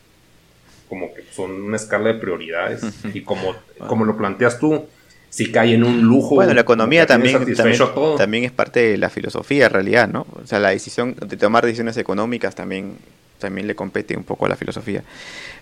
como 0.92 1.14
que 1.14 1.24
son 1.34 1.52
una 1.52 1.78
escala 1.78 2.10
de 2.10 2.16
prioridades. 2.16 2.82
Y 3.14 3.22
como, 3.22 3.56
como 3.88 4.04
lo 4.04 4.18
planteas 4.18 4.60
tú, 4.60 4.88
si 5.30 5.50
cae 5.50 5.76
en 5.76 5.86
un 5.86 6.02
lujo. 6.02 6.36
Bueno, 6.36 6.54
la 6.54 6.60
economía 6.60 7.06
también, 7.06 7.46
también, 7.56 7.78
todo. 7.78 8.18
también 8.18 8.44
es 8.44 8.52
parte 8.52 8.82
de 8.82 8.98
la 8.98 9.10
filosofía 9.10 9.68
en 9.68 9.72
realidad, 9.72 10.10
¿no? 10.10 10.28
O 10.44 10.46
sea, 10.46 10.60
la 10.60 10.72
decisión 10.72 11.16
de 11.16 11.38
tomar 11.38 11.66
decisiones 11.66 11.96
económicas 11.96 12.56
también, 12.56 12.98
también 13.40 13.68
le 13.68 13.74
compete 13.74 14.18
un 14.18 14.26
poco 14.26 14.48
a 14.48 14.50
la 14.50 14.58
filosofía. 14.58 15.02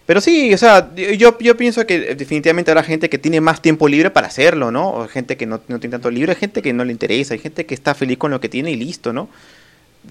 Pero 0.08 0.20
sí, 0.20 0.52
o 0.52 0.58
sea, 0.58 0.90
yo, 0.96 1.38
yo 1.38 1.56
pienso 1.56 1.86
que 1.86 2.16
definitivamente 2.16 2.72
habrá 2.72 2.82
gente 2.82 3.08
que 3.08 3.20
tiene 3.20 3.40
más 3.40 3.62
tiempo 3.62 3.88
libre 3.88 4.10
para 4.10 4.26
hacerlo, 4.26 4.72
¿no? 4.72 4.90
O 4.90 5.08
gente 5.08 5.38
que 5.38 5.46
no, 5.46 5.62
no 5.68 5.80
tiene 5.80 5.92
tanto 5.92 6.10
libre, 6.10 6.32
hay 6.32 6.40
gente 6.40 6.64
que 6.64 6.74
no 6.74 6.84
le 6.84 6.92
interesa, 6.92 7.36
hay 7.36 7.40
gente 7.40 7.68
que 7.68 7.76
está 7.76 7.94
feliz 7.94 8.18
con 8.18 8.32
lo 8.32 8.42
que 8.42 8.50
tiene 8.50 8.72
y 8.72 8.78
listo, 8.78 9.14
¿no? 9.14 9.30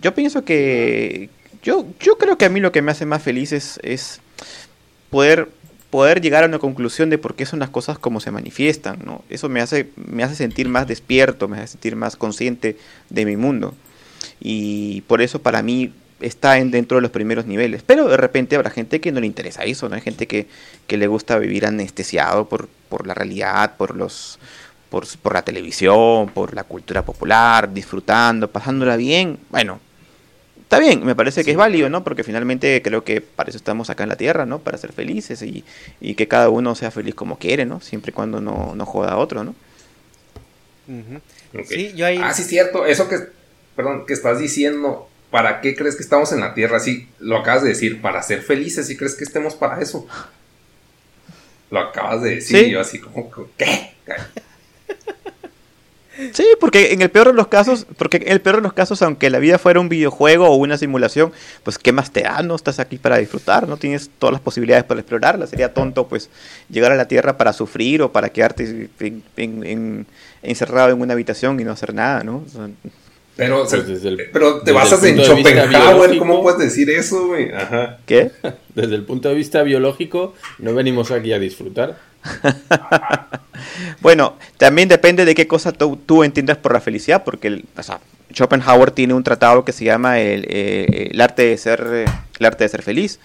Yo 0.01 0.15
pienso 0.15 0.45
que... 0.45 1.29
Yo, 1.65 1.87
yo 1.99 2.19
creo 2.19 2.39
que 2.39 2.45
a 2.45 2.51
mí 2.51 2.61
lo 2.61 2.71
que 2.71 2.83
me 2.83 2.93
hace 2.93 3.05
más 3.05 3.21
feliz 3.21 3.51
es, 3.51 3.81
es 3.83 4.21
poder 5.11 5.49
poder 5.91 6.21
llegar 6.21 6.45
a 6.45 6.47
una 6.47 6.59
conclusión 6.59 7.09
de 7.11 7.19
por 7.19 7.35
qué 7.35 7.47
son 7.47 7.61
las 7.61 7.71
cosas 7.71 7.99
como 7.99 8.21
se 8.21 8.31
manifiestan, 8.31 8.99
¿no? 9.05 9.25
Eso 9.31 9.49
me 9.49 9.61
hace, 9.61 9.89
me 9.97 10.23
hace 10.23 10.35
sentir 10.35 10.69
más 10.69 10.87
despierto, 10.87 11.49
me 11.49 11.57
hace 11.57 11.69
sentir 11.69 11.97
más 11.97 12.17
consciente 12.17 12.77
de 13.09 13.25
mi 13.25 13.37
mundo. 13.37 13.75
Y 14.41 15.03
por 15.03 15.23
eso 15.23 15.41
para 15.41 15.63
mí 15.63 15.93
está 16.21 16.59
en, 16.59 16.71
dentro 16.71 16.97
de 16.97 17.03
los 17.03 17.11
primeros 17.11 17.47
niveles. 17.47 17.83
Pero 17.87 18.09
de 18.09 18.17
repente 18.17 18.57
habrá 18.57 18.71
gente 18.71 19.01
que 19.01 19.13
no 19.13 19.21
le 19.21 19.27
interesa 19.27 19.65
eso, 19.65 19.89
¿no? 19.89 19.95
Hay 19.95 20.03
gente 20.03 20.27
que, 20.27 20.47
que 20.87 20.99
le 20.99 21.07
gusta 21.07 21.39
vivir 21.39 21.65
anestesiado 21.65 22.49
por, 22.49 22.69
por 22.89 23.07
la 23.07 23.15
realidad, 23.15 23.77
por 23.77 23.97
los 23.97 24.39
por, 24.91 25.07
por 25.19 25.35
la 25.35 25.43
televisión, 25.43 26.29
por 26.29 26.55
la 26.55 26.65
cultura 26.65 27.05
popular, 27.05 27.73
disfrutando, 27.73 28.51
pasándola 28.51 28.97
bien. 28.97 29.39
Bueno, 29.51 29.81
está 30.69 30.79
bien, 30.79 31.03
me 31.03 31.17
parece 31.17 31.45
que 31.45 31.53
es 31.53 31.57
válido, 31.57 31.89
¿no? 31.89 32.05
Porque 32.05 32.23
finalmente 32.23 32.83
creo 32.83 33.03
que 33.03 33.23
para 33.23 33.49
eso 33.49 33.57
estamos 33.57 33.89
acá 33.89 34.03
en 34.03 34.11
la 34.11 34.17
Tierra, 34.17 34.45
¿no? 34.45 34.59
Para 34.59 34.77
ser 34.77 34.93
felices 34.93 35.41
y, 35.41 35.65
y 35.99 36.15
que 36.15 36.29
cada 36.29 36.51
uno 36.51 36.75
sea 36.75 36.91
feliz 36.91 37.15
como 37.15 37.39
quiere, 37.39 37.65
¿no? 37.65 37.81
Siempre 37.81 38.11
y 38.11 38.13
cuando 38.13 38.43
no, 38.43 38.75
no 38.75 38.85
joda 38.85 39.13
a 39.13 39.17
otro, 39.17 39.45
¿no? 39.45 39.55
Ok. 41.55 41.65
Sí, 41.67 41.95
yo 41.97 42.05
ahí... 42.05 42.21
Ah, 42.23 42.35
sí, 42.35 42.43
cierto. 42.43 42.85
Eso 42.85 43.09
que, 43.09 43.19
perdón, 43.77 44.05
que 44.07 44.13
estás 44.13 44.39
diciendo, 44.41 45.09
¿para 45.31 45.63
qué 45.63 45.75
crees 45.75 45.97
que 45.97 46.03
estamos 46.03 46.33
en 46.33 46.41
la 46.41 46.53
Tierra? 46.53 46.81
Sí, 46.81 47.09
lo 47.19 47.39
acabas 47.39 47.63
de 47.63 47.71
decir, 47.71 48.03
para 48.03 48.23
ser 48.23 48.43
felices, 48.43 48.87
¿sí 48.89 48.97
crees 48.99 49.15
que 49.15 49.25
estemos 49.25 49.55
para 49.55 49.81
eso? 49.81 50.07
Lo 51.71 51.81
acabas 51.81 52.21
de 52.23 52.35
decir, 52.37 52.59
Sí. 52.59 52.65
y 52.67 52.71
yo 52.73 52.81
así 52.81 52.99
como, 52.99 53.31
que, 53.31 53.43
¿qué? 53.57 53.93
Sí, 56.33 56.45
porque 56.59 56.93
en 56.93 57.03
el 57.03 57.11
peor 57.11 57.29
de 57.29 57.33
los 57.35 57.47
casos, 57.47 57.87
porque 57.97 58.17
en 58.19 58.33
el 58.33 58.41
peor 58.41 58.57
de 58.57 58.63
los 58.63 58.73
casos, 58.73 59.03
aunque 59.03 59.31
la 59.31 59.39
vida 59.39 59.59
fuera 59.59 59.79
un 59.79 59.89
videojuego 59.89 60.49
o 60.49 60.57
una 60.57 60.77
simulación, 60.77 61.33
pues 61.63 61.79
qué 61.79 61.93
más 61.93 62.11
te 62.11 62.23
da, 62.23 62.43
no 62.43 62.57
estás 62.57 62.81
aquí 62.81 62.99
para 62.99 63.19
disfrutar, 63.19 63.69
no 63.69 63.77
tienes 63.77 64.11
todas 64.19 64.33
las 64.33 64.41
posibilidades 64.41 64.85
para 64.85 65.01
explorarla, 65.01 65.47
sería 65.47 65.73
tonto 65.73 66.09
pues 66.09 66.29
llegar 66.69 66.91
a 66.91 66.97
la 66.97 67.07
Tierra 67.07 67.37
para 67.37 67.53
sufrir 67.53 68.03
o 68.03 68.11
para 68.11 68.31
quedarte 68.31 68.91
encerrado 70.43 70.91
en 70.91 71.01
una 71.01 71.13
habitación 71.13 71.61
y 71.61 71.65
no 71.65 71.73
hacer 71.73 71.95
nada, 71.95 72.25
¿no? 72.25 72.45
pero, 73.37 73.65
pero 74.33 74.61
te 74.63 74.73
basas 74.73 75.05
en 75.05 75.21
Schopenhauer, 75.23 76.19
¿cómo 76.19 76.43
puedes 76.43 76.59
decir 76.59 76.91
eso, 76.91 77.29
güey? 77.29 77.53
Ajá. 77.53 77.99
¿Qué? 78.05 78.33
Desde 78.75 78.97
el 78.97 79.05
punto 79.05 79.29
de 79.29 79.37
vista 79.37 79.63
biológico, 79.63 80.35
no 80.59 80.75
venimos 80.75 81.13
aquí 81.13 81.33
a 81.33 81.39
disfrutar. 81.39 82.08
bueno, 84.01 84.37
también 84.57 84.89
depende 84.89 85.25
de 85.25 85.35
qué 85.35 85.47
cosa 85.47 85.73
tú, 85.73 86.25
entiendas 86.25 86.59
por 86.59 86.73
la 86.73 86.81
felicidad, 86.81 87.25
porque 87.25 87.65
Schopenhauer 88.33 88.91
tiene 88.91 89.15
un 89.15 89.25
tratado 89.25 89.65
que 89.65 89.73
se 89.73 89.85
llama 89.85 90.21
eh, 90.21 91.09
el 91.11 91.21
arte 91.21 91.47
de 91.47 91.57
ser 91.57 92.07
el 92.39 92.47
arte 92.47 92.65
de 92.65 92.69
ser 92.69 92.83
feliz 92.83 93.19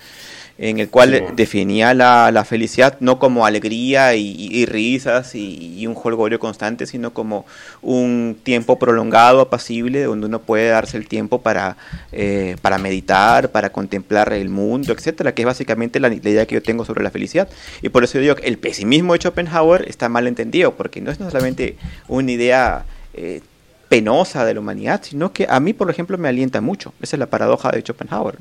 en 0.57 0.79
el 0.79 0.89
cual 0.89 1.33
definía 1.35 1.93
la, 1.93 2.45
felicidad 2.45 2.97
no 2.99 3.17
como 3.17 3.45
alegría 3.45 4.15
y, 4.15 4.65
risas 4.65 5.33
y, 5.35 5.85
un 5.87 5.95
jolgorio 5.95 6.39
constante, 6.39 6.85
sino 6.85 7.13
como 7.13 7.45
un 7.81 8.37
tiempo 8.43 8.77
prolongado, 8.77 9.41
apacible, 9.41 10.03
donde 10.03 10.27
uno 10.27 10.39
puede 10.39 10.69
darse 10.69 10.97
el 10.97 11.07
tiempo 11.07 11.41
para, 11.41 11.77
eh, 12.11 12.55
para 12.61 12.77
meditar, 12.77 13.51
para 13.51 13.71
contemplar 13.71 14.31
el 14.33 14.49
mundo, 14.49 14.93
etcétera, 14.93 15.33
que 15.33 15.41
es 15.41 15.45
básicamente 15.45 15.99
la, 15.99 16.13
idea 16.13 16.45
que 16.45 16.55
yo 16.55 16.63
tengo 16.63 16.85
sobre 16.85 17.03
la 17.03 17.11
felicidad. 17.11 17.49
Y 17.81 17.89
por 17.89 18.03
eso 18.03 18.19
digo 18.19 18.35
que 18.35 18.47
el 18.47 18.57
pesimismo 18.57 19.13
de 19.13 19.19
Schopenhauer 19.19 19.85
está 19.87 20.07
mal 20.09 20.27
entendido, 20.27 20.75
porque 20.75 21.01
no 21.01 21.11
es 21.11 21.17
solamente 21.17 21.77
una 22.07 22.31
idea 22.31 22.85
eh, 23.13 23.41
penosa 23.89 24.45
de 24.45 24.53
la 24.53 24.59
humanidad, 24.59 25.01
sino 25.03 25.33
que 25.33 25.45
a 25.49 25.59
mí, 25.59 25.73
por 25.73 25.89
ejemplo, 25.89 26.17
me 26.17 26.27
alienta 26.27 26.61
mucho. 26.61 26.93
Esa 27.01 27.15
es 27.15 27.19
la 27.19 27.27
paradoja 27.27 27.69
de 27.69 27.81
Schopenhauer. 27.81 28.37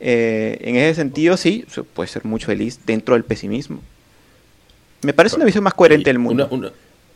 Eh, 0.00 0.58
en 0.60 0.76
ese 0.76 0.94
sentido, 0.94 1.36
sí, 1.36 1.64
puede 1.94 2.08
ser 2.08 2.24
mucho 2.24 2.46
feliz 2.46 2.80
dentro 2.86 3.14
del 3.14 3.24
pesimismo. 3.24 3.80
Me 5.02 5.12
parece 5.12 5.36
una 5.36 5.44
visión 5.44 5.64
más 5.64 5.74
coherente 5.74 6.10
del 6.10 6.18
mundo. 6.18 6.48
Una, 6.50 6.72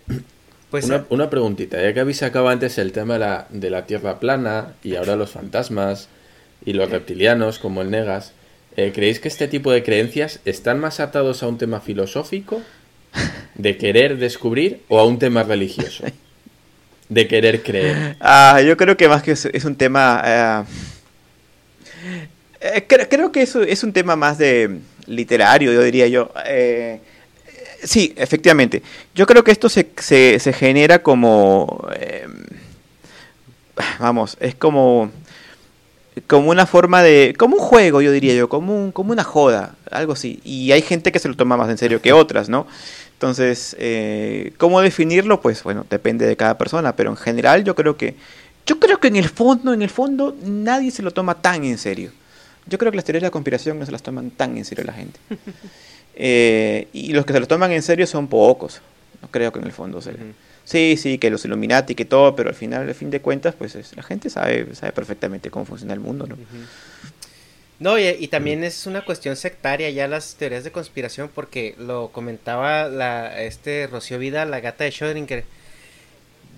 pues, 0.70 0.90
una, 1.10 1.30
preguntita, 1.30 1.80
ya 1.82 1.92
que 1.92 2.00
habéis 2.00 2.18
sacado 2.18 2.48
antes 2.48 2.78
el 2.78 2.92
tema 2.92 3.14
de 3.14 3.20
la, 3.20 3.46
de 3.50 3.70
la 3.70 3.86
Tierra 3.86 4.20
plana 4.20 4.74
y 4.82 4.96
ahora 4.96 5.16
los 5.16 5.30
fantasmas 5.30 6.09
y 6.64 6.72
los 6.74 6.90
reptilianos 6.90 7.59
como 7.59 7.82
el 7.82 7.90
Negas, 7.90 8.32
eh, 8.76 8.92
¿creéis 8.94 9.20
que 9.20 9.28
este 9.28 9.48
tipo 9.48 9.70
de 9.70 9.82
creencias 9.82 10.40
están 10.44 10.80
más 10.80 11.00
atados 11.00 11.42
a 11.42 11.48
un 11.48 11.59
tema 11.59 11.80
filosófico, 11.80 12.62
de 13.54 13.76
querer 13.76 14.16
descubrir, 14.16 14.80
o 14.88 14.98
a 14.98 15.06
un 15.06 15.18
tema 15.18 15.42
religioso? 15.42 16.04
De 17.09 17.28
querer 17.28 17.62
creer. 17.62 18.16
Ah, 18.20 18.62
yo 18.66 18.76
creo 18.78 18.96
que 18.96 19.09
más 19.09 19.22
que 19.22 19.32
es, 19.32 19.64
un 19.64 19.76
tema... 19.76 20.22
Eh, 20.24 20.64
eh, 22.62 22.86
creo, 22.86 23.32
que 23.32 23.43
eso 23.43 23.62
es 23.62 23.82
un 23.82 23.93
tema 23.93 24.14
más 24.14 24.39
de 24.39 24.78
literario, 25.06 25.72
yo 25.72 25.82
diría 25.82 26.06
yo. 26.06 26.30
Eh, 26.47 27.01
sí, 27.82 28.12
efectivamente. 28.16 28.82
Yo 29.16 29.26
creo 29.26 29.43
que 29.43 29.51
esto 29.51 29.68
se, 29.68 29.89
se, 29.97 30.52
genera 30.52 31.02
como... 31.02 31.89
Eh, 31.97 32.26
vamos, 33.98 34.36
es 34.40 34.55
como 34.55 35.10
como 36.26 36.51
una 36.51 36.66
forma 36.66 37.02
de 37.02 37.34
como 37.39 37.56
un 37.56 37.62
juego 37.62 38.02
yo 38.02 38.12
diría 38.12 38.34
yo 38.34 38.47
como 38.47 38.76
un, 38.76 38.93
como 38.93 39.12
una 39.12 39.24
joda 39.24 39.76
algo 39.90 40.12
así 40.12 40.40
y 40.44 40.70
hay 40.72 40.82
gente 40.82 41.10
que 41.10 41.18
se 41.18 41.26
lo 41.26 41.36
toma 41.36 41.56
más 41.56 41.70
en 41.70 41.78
serio 41.78 42.02
que 42.02 42.12
otras 42.12 42.51
no 42.51 42.66
entonces 43.14 43.74
cómo 44.59 44.82
definirlo 44.82 45.40
pues 45.40 45.62
bueno 45.62 45.86
depende 45.89 46.26
de 46.26 46.36
cada 46.36 46.59
persona 46.59 46.94
pero 46.97 47.09
en 47.09 47.16
general 47.16 47.64
yo 47.64 47.74
creo 47.74 47.97
que 47.97 48.16
yo 48.66 48.78
creo 48.78 49.01
que 49.01 49.09
en 49.09 49.16
el 49.16 49.30
fondo 49.30 49.72
en 49.72 49.80
el 49.80 49.89
fondo 49.89 50.36
nadie 50.44 50.90
se 50.90 51.02
lo 51.02 51.12
toma 51.12 51.40
tan 51.40 51.64
en 51.64 51.78
serio 51.78 52.12
yo 52.66 52.78
creo 52.78 52.90
que 52.90 52.97
las 52.97 53.05
teorías 53.05 53.22
de 53.22 53.26
la 53.26 53.30
conspiración 53.30 53.78
no 53.78 53.86
se 53.86 53.93
las 53.93 54.02
toman 54.02 54.30
tan 54.30 54.56
en 54.56 54.64
serio 54.64 54.84
la 54.84 54.93
gente. 54.93 55.18
Eh, 56.14 56.89
y 56.93 57.14
los 57.14 57.24
que 57.24 57.32
se 57.32 57.40
lo 57.40 57.47
toman 57.47 57.72
en 57.72 57.80
serio 57.80 58.06
son 58.06 58.28
pocos. 58.28 58.82
No 59.22 59.28
creo 59.28 59.51
que 59.51 59.60
en 59.60 59.64
el 59.64 59.72
fondo 59.72 60.02
se... 60.02 60.12
Sí, 60.62 60.97
sí, 60.98 61.16
que 61.16 61.30
los 61.30 61.44
Illuminati, 61.47 61.94
que 61.94 62.05
todo, 62.05 62.36
pero 62.36 62.51
al 62.51 62.55
final, 62.55 62.86
al 62.86 62.94
fin 62.94 63.10
de 63.10 63.22
cuentas, 63.22 63.55
pues 63.55 63.97
la 63.97 64.02
gente 64.02 64.28
sabe, 64.28 64.74
sabe 64.74 64.93
perfectamente 64.93 65.51
cómo 65.51 65.64
funciona 65.64 65.94
el 65.94 66.01
mundo, 66.01 66.26
¿no? 66.26 66.36
No, 67.78 67.98
y, 67.98 68.28
también 68.28 68.62
es 68.62 68.86
una 68.86 69.05
cuestión 69.05 69.34
sectaria 69.34 69.90
ya 69.90 70.06
las 70.06 70.36
teorías 70.36 70.62
de 70.62 70.70
conspiración, 70.70 71.28
porque 71.34 71.74
lo 71.78 72.10
comentaba 72.12 72.89
la, 72.89 73.43
este 73.43 73.89
Rocío 73.89 74.20
Vida, 74.20 74.44
la 74.44 74.60
gata 74.60 74.84
de 74.84 74.90
Schrödinger, 74.90 75.43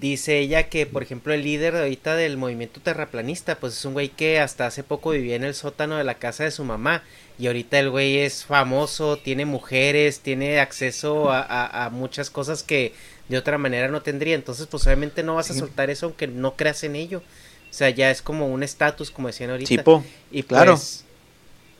Dice 0.00 0.38
ella 0.38 0.68
que, 0.68 0.86
por 0.86 1.02
ejemplo, 1.02 1.32
el 1.32 1.42
líder 1.42 1.76
ahorita 1.76 2.16
del 2.16 2.36
movimiento 2.36 2.80
terraplanista, 2.80 3.58
pues 3.58 3.74
es 3.74 3.84
un 3.84 3.92
güey 3.92 4.08
que 4.08 4.40
hasta 4.40 4.66
hace 4.66 4.82
poco 4.82 5.10
vivía 5.10 5.36
en 5.36 5.44
el 5.44 5.54
sótano 5.54 5.96
de 5.96 6.04
la 6.04 6.14
casa 6.14 6.44
de 6.44 6.50
su 6.50 6.64
mamá. 6.64 7.02
Y 7.38 7.46
ahorita 7.46 7.78
el 7.78 7.90
güey 7.90 8.18
es 8.18 8.44
famoso, 8.44 9.18
tiene 9.18 9.44
mujeres, 9.44 10.20
tiene 10.20 10.60
acceso 10.60 11.30
a, 11.30 11.88
muchas 11.92 12.30
cosas 12.30 12.62
que 12.62 12.92
de 13.28 13.38
otra 13.38 13.56
manera 13.56 13.88
no 13.88 14.02
tendría. 14.02 14.34
Entonces, 14.34 14.66
pues 14.66 14.84
obviamente 14.86 15.22
no 15.22 15.36
vas 15.36 15.50
a 15.50 15.54
soltar 15.54 15.90
eso 15.90 16.06
aunque 16.06 16.26
no 16.26 16.56
creas 16.56 16.84
en 16.84 16.96
ello. 16.96 17.22
O 17.70 17.72
sea, 17.72 17.90
ya 17.90 18.10
es 18.10 18.22
como 18.22 18.48
un 18.48 18.62
estatus, 18.62 19.10
como 19.10 19.28
decían 19.28 19.50
ahorita. 19.50 19.68
Tipo, 19.68 20.04
y 20.30 20.42
claro. 20.42 20.72
Pues, 20.72 21.04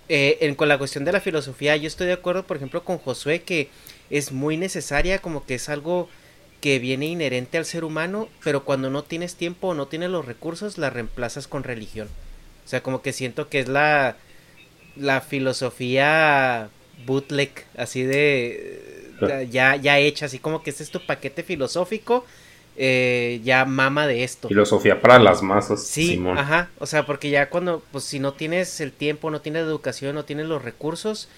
eh, 0.08 0.38
en, 0.40 0.54
con 0.54 0.68
la 0.68 0.76
cuestión 0.76 1.04
de 1.04 1.12
la 1.12 1.20
filosofía, 1.20 1.76
yo 1.76 1.86
estoy 1.86 2.06
de 2.06 2.14
acuerdo, 2.14 2.44
por 2.44 2.56
ejemplo, 2.56 2.84
con 2.84 2.98
Josué, 2.98 3.42
que 3.42 3.70
es 4.10 4.32
muy 4.32 4.56
necesaria, 4.56 5.20
como 5.20 5.46
que 5.46 5.54
es 5.54 5.68
algo 5.68 6.08
que 6.64 6.78
viene 6.78 7.04
inherente 7.04 7.58
al 7.58 7.66
ser 7.66 7.84
humano, 7.84 8.30
pero 8.42 8.64
cuando 8.64 8.88
no 8.88 9.04
tienes 9.04 9.34
tiempo 9.34 9.68
o 9.68 9.74
no 9.74 9.86
tienes 9.86 10.08
los 10.08 10.24
recursos, 10.24 10.78
la 10.78 10.88
reemplazas 10.88 11.46
con 11.46 11.62
religión. 11.62 12.08
O 12.64 12.68
sea, 12.70 12.82
como 12.82 13.02
que 13.02 13.12
siento 13.12 13.50
que 13.50 13.60
es 13.60 13.68
la, 13.68 14.16
la 14.96 15.20
filosofía 15.20 16.70
bootleg, 17.04 17.50
así 17.76 18.04
de 18.04 19.10
ya, 19.50 19.76
ya 19.76 19.98
hecha, 19.98 20.24
así 20.24 20.38
como 20.38 20.62
que 20.62 20.70
este 20.70 20.84
es 20.84 20.90
tu 20.90 21.04
paquete 21.04 21.42
filosófico, 21.42 22.24
eh, 22.78 23.42
ya 23.44 23.66
mama 23.66 24.06
de 24.06 24.24
esto. 24.24 24.48
Filosofía 24.48 25.02
para 25.02 25.18
las 25.18 25.42
masas. 25.42 25.86
Sí, 25.86 26.18
ajá, 26.34 26.70
o 26.78 26.86
sea, 26.86 27.04
porque 27.04 27.28
ya 27.28 27.50
cuando, 27.50 27.82
pues 27.92 28.04
si 28.04 28.20
no 28.20 28.32
tienes 28.32 28.80
el 28.80 28.90
tiempo, 28.90 29.30
no 29.30 29.42
tienes 29.42 29.64
educación, 29.64 30.14
no 30.14 30.24
tienes 30.24 30.46
los 30.46 30.62
recursos, 30.62 31.28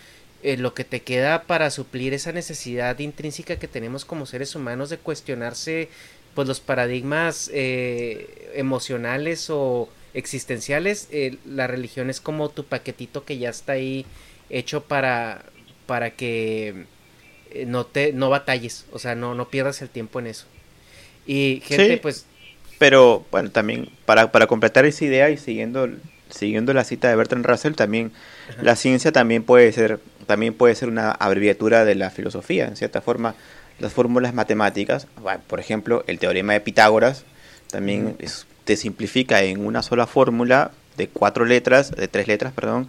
eh, 0.42 0.56
lo 0.56 0.74
que 0.74 0.84
te 0.84 1.00
queda 1.00 1.44
para 1.44 1.70
suplir 1.70 2.12
esa 2.12 2.30
necesidad 2.30 2.98
intrínseca 2.98 3.56
que 3.56 3.68
tenemos 3.68 4.04
como 4.04 4.26
seres 4.26 4.54
humanos 4.54 4.90
de 4.90 4.98
cuestionarse 4.98 5.88
pues 6.34 6.46
los 6.46 6.60
paradigmas 6.60 7.50
eh, 7.54 8.52
emocionales 8.54 9.48
o 9.48 9.88
existenciales 10.12 11.08
eh, 11.10 11.36
la 11.46 11.66
religión 11.66 12.10
es 12.10 12.20
como 12.20 12.50
tu 12.50 12.64
paquetito 12.64 13.24
que 13.24 13.38
ya 13.38 13.48
está 13.48 13.72
ahí 13.72 14.04
hecho 14.50 14.84
para 14.84 15.42
para 15.86 16.10
que 16.10 16.84
no 17.66 17.86
te 17.86 18.12
no 18.12 18.28
batalles 18.28 18.84
o 18.92 18.98
sea 18.98 19.14
no 19.14 19.34
no 19.34 19.48
pierdas 19.48 19.80
el 19.80 19.88
tiempo 19.88 20.20
en 20.20 20.26
eso. 20.26 20.44
Y 21.26 21.62
gente 21.64 21.96
pues 21.96 22.26
pero 22.78 23.24
bueno 23.30 23.50
también 23.50 23.88
para, 24.04 24.30
para 24.30 24.46
completar 24.46 24.84
esa 24.84 25.04
idea 25.04 25.30
y 25.30 25.38
siguiendo 25.38 25.88
siguiendo 26.28 26.74
la 26.74 26.84
cita 26.84 27.08
de 27.08 27.16
Bertrand 27.16 27.46
Russell 27.46 27.72
también 27.72 28.12
la 28.60 28.76
ciencia 28.76 29.12
también 29.12 29.42
puede 29.42 29.72
ser 29.72 29.98
también 30.26 30.54
puede 30.54 30.74
ser 30.74 30.88
una 30.88 31.10
abreviatura 31.10 31.84
de 31.84 31.94
la 31.94 32.10
filosofía. 32.10 32.66
En 32.66 32.76
cierta 32.76 33.00
forma, 33.00 33.34
las 33.78 33.92
fórmulas 33.92 34.34
matemáticas, 34.34 35.06
por 35.46 35.60
ejemplo, 35.60 36.04
el 36.06 36.18
teorema 36.18 36.52
de 36.52 36.60
Pitágoras, 36.60 37.24
también 37.70 38.16
te 38.64 38.76
simplifica 38.76 39.42
en 39.42 39.64
una 39.64 39.82
sola 39.82 40.06
fórmula 40.06 40.70
de 40.96 41.08
cuatro 41.08 41.44
letras, 41.44 41.90
de 41.90 42.08
tres 42.08 42.26
letras, 42.26 42.52
perdón, 42.52 42.88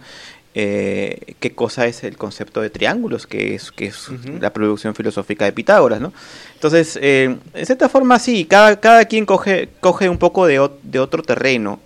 eh, 0.54 1.34
qué 1.40 1.52
cosa 1.54 1.86
es 1.86 2.04
el 2.04 2.16
concepto 2.16 2.62
de 2.62 2.70
triángulos, 2.70 3.26
que 3.26 3.54
es, 3.54 3.70
que 3.70 3.86
es 3.86 4.08
la 4.40 4.52
producción 4.52 4.94
filosófica 4.94 5.44
de 5.44 5.52
Pitágoras, 5.52 6.00
¿no? 6.00 6.12
Entonces, 6.54 6.98
eh, 7.00 7.36
en 7.54 7.66
cierta 7.66 7.88
forma 7.88 8.18
sí, 8.18 8.44
cada, 8.46 8.80
cada 8.80 9.04
quien 9.04 9.26
coge, 9.26 9.68
coge 9.80 10.08
un 10.08 10.18
poco 10.18 10.46
de, 10.46 10.68
de 10.82 10.98
otro 10.98 11.22
terreno 11.22 11.80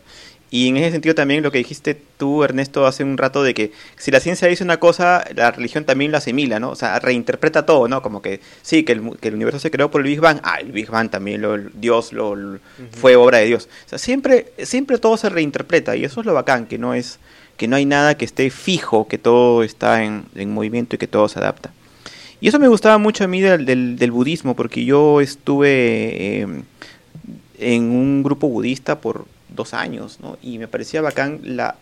y 0.52 0.68
en 0.68 0.76
ese 0.76 0.90
sentido 0.90 1.14
también 1.14 1.42
lo 1.42 1.50
que 1.50 1.56
dijiste 1.56 1.94
tú, 2.18 2.44
Ernesto, 2.44 2.86
hace 2.86 3.02
un 3.04 3.16
rato 3.16 3.42
de 3.42 3.54
que 3.54 3.72
si 3.96 4.10
la 4.10 4.20
ciencia 4.20 4.46
dice 4.48 4.62
una 4.62 4.78
cosa, 4.78 5.24
la 5.34 5.50
religión 5.50 5.86
también 5.86 6.12
lo 6.12 6.18
asimila, 6.18 6.60
¿no? 6.60 6.68
O 6.68 6.76
sea, 6.76 6.98
reinterpreta 6.98 7.64
todo, 7.64 7.88
¿no? 7.88 8.02
Como 8.02 8.20
que 8.20 8.40
sí, 8.60 8.82
que 8.84 8.92
el, 8.92 9.16
que 9.18 9.28
el 9.28 9.36
universo 9.36 9.58
se 9.58 9.70
creó 9.70 9.90
por 9.90 10.02
el 10.02 10.08
Big 10.08 10.20
Bang, 10.20 10.40
ah, 10.42 10.58
el 10.60 10.70
Big 10.70 10.90
Bang 10.90 11.08
también, 11.08 11.40
lo, 11.40 11.56
Dios 11.56 12.12
lo, 12.12 12.58
fue 12.90 13.16
obra 13.16 13.38
de 13.38 13.46
Dios. 13.46 13.66
O 13.86 13.88
sea, 13.88 13.98
siempre, 13.98 14.52
siempre 14.58 14.98
todo 14.98 15.16
se 15.16 15.30
reinterpreta 15.30 15.96
y 15.96 16.04
eso 16.04 16.20
es 16.20 16.26
lo 16.26 16.34
bacán, 16.34 16.66
que 16.66 16.76
no 16.76 16.92
es 16.92 17.18
que 17.56 17.66
no 17.66 17.76
hay 17.76 17.86
nada 17.86 18.18
que 18.18 18.26
esté 18.26 18.50
fijo, 18.50 19.08
que 19.08 19.16
todo 19.16 19.62
está 19.62 20.04
en, 20.04 20.26
movimiento 20.52 20.96
y 20.96 20.98
que 20.98 21.06
todo 21.06 21.30
se 21.30 21.38
adapta. 21.38 21.72
Y 22.42 22.48
eso 22.48 22.58
me 22.58 22.68
gustaba 22.68 22.98
mucho 22.98 23.24
a 23.24 23.26
mí 23.26 23.40
del, 23.40 23.96
del, 23.96 24.10
budismo, 24.10 24.54
porque 24.54 24.84
yo 24.84 25.22
estuve 25.22 26.42
eh, 26.42 26.46
en 27.58 27.82
un 27.84 28.22
grupo 28.22 28.48
budista 28.48 29.00
por 29.00 29.26
dos 29.54 29.74
años, 29.74 30.18
¿no? 30.20 30.38
Y 30.42 30.58
me 30.58 30.68
parecía 30.68 31.00
bacán 31.02 31.40
la, 31.42 31.76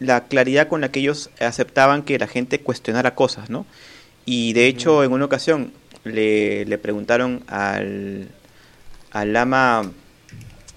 la 0.00 0.24
claridad 0.24 0.68
con 0.68 0.80
la 0.80 0.90
que 0.90 1.00
ellos 1.00 1.30
aceptaban 1.40 2.02
que 2.02 2.18
la 2.18 2.26
gente 2.26 2.60
cuestionara 2.60 3.14
cosas, 3.14 3.50
¿no? 3.50 3.66
Y 4.24 4.52
de 4.52 4.66
hecho, 4.66 5.02
en 5.04 5.12
una 5.12 5.24
ocasión 5.24 5.72
le, 6.04 6.64
le 6.64 6.78
preguntaron 6.78 7.42
al, 7.48 8.28
al 9.10 9.32
lama, 9.32 9.90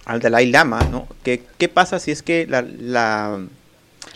al 0.06 0.20
Dalai 0.20 0.50
Lama, 0.52 0.80
¿no? 0.92 1.08
¿Qué, 1.24 1.44
qué 1.58 1.70
pasa 1.70 2.00
si 2.00 2.12
es 2.12 2.22
que 2.24 2.48
la, 2.48 2.62
la, 2.64 3.40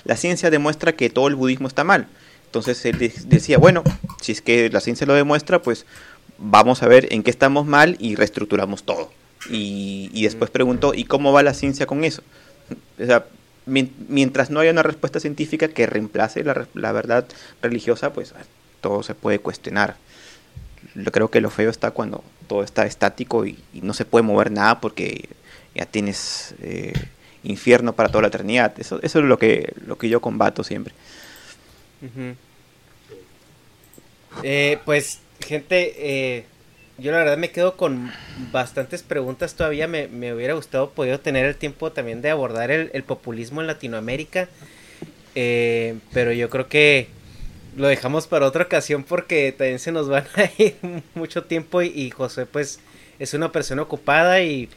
la 0.04 0.16
ciencia 0.18 0.50
demuestra 0.50 0.94
que 0.94 1.10
todo 1.10 1.28
el 1.28 1.36
budismo 1.36 1.68
está 1.68 1.84
mal? 1.84 2.08
Entonces 2.46 2.84
él 2.86 2.98
de- 2.98 3.14
decía, 3.26 3.60
bueno, 3.60 3.84
si 4.22 4.32
es 4.32 4.42
que 4.42 4.70
la 4.72 4.80
ciencia 4.80 5.06
lo 5.06 5.14
demuestra, 5.14 5.62
pues 5.62 5.86
vamos 6.40 6.82
a 6.82 6.88
ver 6.88 7.08
en 7.14 7.22
qué 7.22 7.30
estamos 7.30 7.66
mal 7.68 7.96
y 8.00 8.16
reestructuramos 8.16 8.84
todo. 8.84 9.12
Y, 9.50 10.10
y 10.14 10.24
después 10.24 10.50
preguntó, 10.52 10.94
¿y 10.94 11.06
cómo 11.06 11.32
va 11.32 11.44
la 11.44 11.54
ciencia 11.54 11.86
con 11.86 12.04
eso? 12.04 12.22
O 13.02 13.06
sea, 13.06 13.26
mien- 13.66 13.94
mientras 14.10 14.50
no 14.50 14.60
haya 14.60 14.72
una 14.72 14.84
respuesta 14.84 15.20
científica 15.20 15.70
que 15.70 15.86
reemplace 15.88 16.44
la, 16.44 16.68
la 16.74 16.92
verdad 16.92 17.26
religiosa, 17.62 18.12
pues 18.12 18.34
todo 18.82 19.02
se 19.04 19.16
puede 19.16 19.40
cuestionar. 19.40 19.96
Yo 20.96 21.12
creo 21.12 21.30
que 21.30 21.42
lo 21.42 21.50
feo 21.50 21.70
está 21.70 21.92
cuando 21.92 22.24
todo 22.48 22.64
está 22.64 22.86
estático 22.86 23.46
y, 23.46 23.58
y 23.74 23.82
no 23.82 23.94
se 23.94 24.06
puede 24.06 24.24
mover 24.24 24.52
nada 24.52 24.82
porque 24.82 25.30
ya 25.76 25.86
tienes 25.86 26.56
eh, 26.62 26.94
infierno 27.44 27.94
para 27.94 28.10
toda 28.10 28.24
la 28.24 28.28
eternidad. 28.30 28.74
Eso, 28.80 29.00
eso 29.02 29.20
es 29.20 29.26
lo 29.26 29.38
que, 29.38 29.74
lo 29.86 29.98
que 29.98 30.10
yo 30.10 30.20
combato 30.22 30.64
siempre. 30.64 30.94
Ujú. 32.02 32.36
Eh, 34.44 34.80
pues, 34.86 35.20
gente, 35.46 35.94
eh, 35.98 36.46
yo 37.00 37.12
la 37.12 37.20
verdad 37.20 37.38
me 37.38 37.52
quedo 37.52 37.78
con 37.78 38.12
bastantes 38.52 39.04
preguntas 39.04 39.56
todavía. 39.56 39.88
Me, 39.88 40.08
me 40.08 40.34
hubiera 40.34 40.54
gustado 40.54 40.92
podido 40.92 41.20
tener 41.20 41.46
el 41.46 41.56
tiempo 41.56 41.92
también 41.92 42.22
de 42.22 42.30
abordar 42.30 42.72
el, 42.72 43.04
populismo 43.04 43.62
en 43.62 43.68
Latinoamérica. 43.68 44.50
Eh, 45.36 45.96
pero 46.14 46.32
yo 46.32 46.50
creo 46.50 46.68
que 46.68 47.08
lo 47.78 47.88
dejamos 47.88 48.28
para 48.28 48.48
otra 48.48 48.64
ocasión 48.64 49.04
porque 49.04 49.54
también 49.56 49.80
se 49.80 49.92
nos 49.92 50.10
van 50.10 50.26
a 50.36 50.50
ir 50.62 50.76
mucho 51.14 51.44
tiempo 51.44 51.82
y, 51.82 51.88
y 51.88 52.10
José 52.10 52.46
pues 52.46 52.80
es 53.20 53.34
una 53.34 53.52
persona 53.52 53.82
ocupada 53.82 54.42
y 54.42 54.70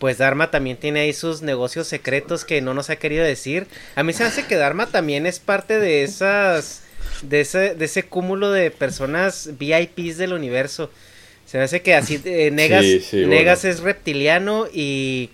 pues 0.00 0.18
Dharma 0.18 0.50
también 0.50 0.78
tiene 0.78 1.00
ahí 1.00 1.12
sus 1.12 1.42
negocios 1.42 1.86
secretos 1.86 2.44
que 2.44 2.62
no 2.62 2.72
nos 2.74 2.90
ha 2.90 2.96
querido 2.96 3.22
decir. 3.22 3.66
A 3.94 4.02
mí 4.02 4.12
se 4.14 4.24
hace 4.24 4.46
que 4.46 4.56
Dharma 4.56 4.86
también 4.86 5.26
es 5.26 5.38
parte 5.38 5.78
de 5.78 6.02
esas 6.02 6.82
de 7.22 7.42
ese 7.42 7.74
de 7.74 7.84
ese 7.84 8.04
cúmulo 8.04 8.50
de 8.50 8.70
personas 8.70 9.50
VIPs 9.58 10.16
del 10.16 10.32
universo. 10.32 10.90
Se 11.50 11.58
me 11.58 11.64
hace 11.64 11.82
que 11.82 11.94
así 11.94 12.20
eh, 12.24 12.50
Negas 12.52 12.84
Sí, 12.84 13.00
sí, 13.00 13.26
Negas 13.26 13.62
bueno. 13.62 13.74
es 13.74 13.80
reptiliano 13.80 14.66
y 14.72 15.30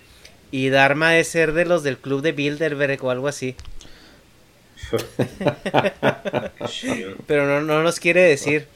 y 0.51 0.69
Dharma 0.69 1.17
es 1.17 1.27
ser 1.27 1.53
de 1.53 1.65
los 1.65 1.83
del 1.83 1.97
club 1.97 2.21
de 2.21 2.31
Bilderberg 2.31 3.03
o 3.03 3.11
algo 3.11 3.27
así. 3.27 3.55
Pero 7.27 7.45
no, 7.45 7.61
no 7.61 7.83
nos 7.83 7.99
quiere 7.99 8.21
decir. 8.21 8.67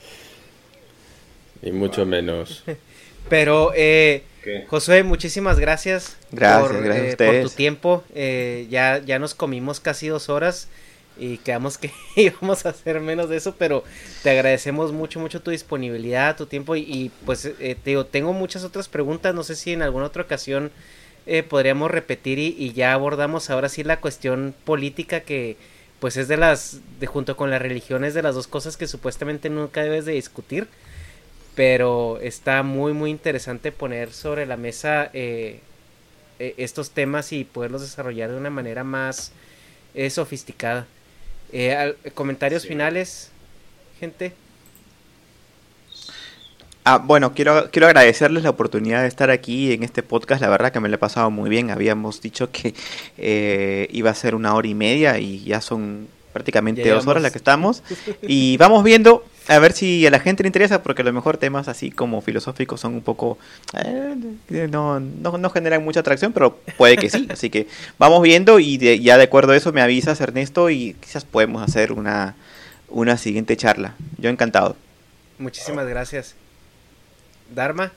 Y 1.62 1.72
mucho 1.72 2.06
menos. 2.06 2.64
Pero, 3.30 3.72
eh, 3.76 4.24
¿Qué? 4.44 4.66
Josué, 4.68 5.04
muchísimas 5.04 5.60
gracias. 5.60 6.18
Gracias, 6.32 6.72
por, 6.72 6.84
gracias 6.84 7.20
a 7.20 7.24
eh, 7.24 7.42
por 7.42 7.50
tu 7.50 7.56
tiempo. 7.56 8.04
Eh, 8.14 8.68
ya, 8.70 8.98
ya 8.98 9.20
nos 9.20 9.34
comimos 9.34 9.80
casi 9.80 10.08
dos 10.08 10.30
horas 10.30 10.68
y 11.22 11.38
quedamos 11.38 11.78
que 11.78 11.92
íbamos 12.16 12.66
a 12.66 12.70
hacer 12.70 13.00
menos 13.00 13.30
de 13.30 13.38
eso, 13.38 13.56
pero 13.58 13.84
te 14.24 14.32
agradecemos 14.32 14.92
mucho, 14.92 15.20
mucho 15.20 15.42
tu 15.42 15.52
disponibilidad, 15.52 16.36
tu 16.36 16.48
tiempo 16.48 16.76
y, 16.76 17.12
pues 17.26 17.46
eh, 17.46 17.78
te 17.82 17.92
digo, 17.92 18.06
tengo 18.06 18.34
muchas 18.34 18.64
otras 18.64 18.90
preguntas. 18.90 19.36
No 19.36 19.44
sé 19.44 19.56
si 19.56 19.74
en 19.74 19.82
alguna 19.82 20.08
otra 20.08 20.24
ocasión 20.24 20.72
eh, 21.26 21.44
podríamos 21.44 21.92
repetir 21.92 22.40
y, 22.40 22.74
ya 22.74 22.94
abordamos 22.94 23.50
ahora 23.50 23.70
sí 23.70 23.84
la 23.84 24.02
cuestión 24.02 24.54
política 24.66 25.22
que 25.22 25.58
pues 26.00 26.18
es 26.18 26.28
de 26.28 26.38
las, 26.38 26.80
de 27.00 27.06
junto 27.06 27.38
con 27.38 27.52
las 27.52 27.62
religiones, 27.62 28.16
de 28.16 28.24
las 28.24 28.34
dos 28.34 28.48
cosas 28.48 28.76
que 28.76 28.88
supuestamente 28.88 29.50
nunca 29.50 29.84
debes 29.84 30.06
de 30.06 30.14
discutir 30.14 30.68
pero 31.56 32.20
está 32.22 32.64
muy 32.64 32.94
muy 32.94 33.12
interesante 33.12 33.72
poner 33.72 34.14
sobre 34.14 34.46
la 34.46 34.58
mesa 34.58 35.10
eh, 35.14 35.60
eh, 36.40 36.56
estos 36.58 36.92
temas 36.92 37.34
y 37.34 37.44
poderlos 37.44 37.82
desarrollar 37.82 38.32
de 38.32 38.38
una 38.38 38.50
manera 38.50 38.84
más 38.84 39.32
eh, 39.94 40.10
sofisticada. 40.10 40.88
Eh, 41.52 41.76
al- 41.76 41.96
comentarios 42.14 42.62
Sí. 42.64 42.70
finales, 42.70 43.30
gente. 44.00 44.34
Ah, 46.84 46.98
bueno, 46.98 47.34
quiero, 47.36 47.70
quiero 47.72 47.86
agradecerles 47.88 48.42
la 48.44 48.50
oportunidad 48.50 49.04
de 49.04 49.08
estar 49.08 49.30
aquí 49.30 49.72
en 49.72 49.84
este 49.84 50.02
podcast. 50.02 50.42
La 50.42 50.50
verdad 50.50 50.72
que 50.72 50.80
me 50.80 50.90
lo 50.90 50.96
he 50.96 50.98
pasado 50.98 51.30
muy 51.30 51.48
bien. 51.50 51.70
Habíamos 51.70 52.22
dicho 52.22 52.50
que 52.52 52.74
eh, 53.18 53.88
iba 53.92 54.10
a 54.10 54.16
ser 54.16 54.34
una 54.34 54.56
hora 54.56 54.68
y 54.68 54.74
media 54.74 55.20
y 55.20 55.44
ya 55.44 55.62
son 55.62 56.08
prácticamente 56.34 56.84
Ya 56.84 56.96
dos 56.96 57.06
horas 57.06 57.22
las 57.22 57.32
que 57.32 57.38
estamos. 57.38 57.84
Y 58.24 58.58
vamos 58.58 58.84
viendo 58.84 59.24
a 59.56 59.60
ver 59.60 59.74
si 59.74 60.06
a 60.06 60.10
la 60.12 60.20
gente 60.20 60.44
le 60.44 60.48
interesa, 60.48 60.82
porque 60.82 61.02
a 61.02 61.06
lo 61.06 61.14
mejor 61.14 61.38
temas 61.38 61.68
así 61.68 61.92
como 61.92 62.22
filosóficos 62.22 62.80
son 62.80 62.94
un 62.94 63.02
poco... 63.02 63.38
eh, 63.84 64.68
no, 64.70 65.00
no, 65.00 65.38
no 65.38 65.50
generan 65.50 65.84
mucha 65.84 66.00
atracción, 66.00 66.32
pero 66.34 66.58
puede 66.78 66.98
que 66.98 67.10
sí. 67.10 67.28
Así 67.32 67.50
que 67.50 67.68
vamos 67.98 68.22
viendo 68.22 68.60
y 68.60 68.78
de- 68.78 69.00
ya 69.00 69.18
de 69.18 69.24
acuerdo 69.24 69.52
a 69.54 69.58
eso 69.58 69.74
me 69.74 69.82
avisas 69.82 70.22
Ernesto 70.22 70.70
y 70.70 70.96
quizás 71.02 71.26
podemos 71.26 71.62
hacer 71.64 71.92
una, 71.92 72.36
una 72.90 73.18
siguiente 73.18 73.58
charla. 73.58 73.96
Yo 74.18 74.30
encantado. 74.30 74.76
Muchísimas 75.38 75.88
gracias. 75.88 76.36
Dharma. 77.54 77.92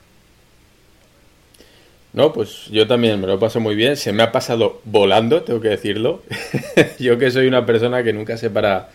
No, 2.13 2.31
pues 2.31 2.67
yo 2.71 2.87
también 2.87 3.19
me 3.19 3.27
lo 3.27 3.39
paso 3.39 3.59
muy 3.59 3.75
bien. 3.75 3.97
Se 3.97 4.13
me 4.13 4.23
ha 4.23 4.31
pasado 4.31 4.81
volando, 4.85 5.43
tengo 5.43 5.59
que 5.59 5.67
decirlo. 5.69 6.21
yo 6.99 7.17
que 7.17 7.29
soy 7.31 7.47
una 7.47 7.65
persona 7.65 8.03
que 8.03 8.13
nunca 8.13 8.37
se 8.37 8.49
para 8.49 8.89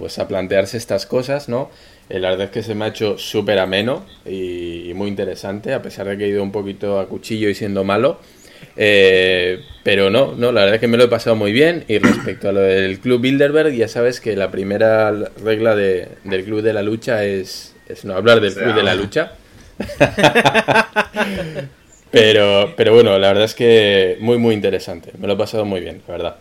pues 0.00 0.18
a 0.18 0.26
plantearse 0.26 0.78
estas 0.78 1.04
cosas, 1.06 1.48
¿no? 1.50 1.70
Eh, 2.08 2.18
La 2.18 2.30
verdad 2.30 2.46
es 2.46 2.50
que 2.52 2.62
se 2.62 2.74
me 2.74 2.86
ha 2.86 2.88
hecho 2.88 3.18
súper 3.18 3.58
ameno 3.60 4.04
y, 4.26 4.90
y 4.90 4.94
muy 4.94 5.08
interesante, 5.08 5.74
a 5.74 5.82
pesar 5.82 6.06
de 6.08 6.16
que 6.18 6.24
he 6.24 6.28
ido 6.28 6.42
un 6.42 6.52
poquito 6.52 6.98
a 6.98 7.06
cuchillo 7.06 7.50
y 7.50 7.54
siendo 7.54 7.84
malo. 7.84 8.18
Eh, 8.76 9.60
pero 9.84 10.08
no, 10.10 10.34
no, 10.34 10.52
la 10.52 10.62
verdad 10.62 10.76
es 10.76 10.80
que 10.80 10.88
me 10.88 10.96
lo 10.96 11.04
he 11.04 11.08
pasado 11.08 11.36
muy 11.36 11.52
bien. 11.52 11.84
Y 11.88 11.98
respecto 11.98 12.48
a 12.48 12.52
lo 12.52 12.60
del 12.60 12.98
Club 13.00 13.20
Bilderberg, 13.20 13.74
ya 13.74 13.88
sabes 13.88 14.20
que 14.20 14.36
la 14.36 14.50
primera 14.50 15.12
regla 15.44 15.76
de- 15.76 16.08
del 16.24 16.44
Club 16.44 16.62
de 16.62 16.72
la 16.72 16.82
Lucha 16.82 17.24
es, 17.24 17.74
es 17.88 18.04
no 18.06 18.14
hablar 18.14 18.40
del 18.40 18.52
O 18.52 18.54
sea, 18.54 18.62
Club 18.64 18.74
de 18.76 18.82
la 18.82 18.94
Lucha. 18.94 19.32
Pero, 22.10 22.74
pero 22.76 22.92
bueno, 22.92 23.16
la 23.18 23.28
verdad 23.28 23.44
es 23.44 23.54
que 23.54 24.16
muy, 24.20 24.38
muy 24.38 24.54
interesante. 24.54 25.12
Me 25.18 25.28
lo 25.28 25.34
he 25.34 25.36
pasado 25.36 25.64
muy 25.64 25.80
bien, 25.80 26.02
la 26.08 26.12
verdad. 26.12 26.36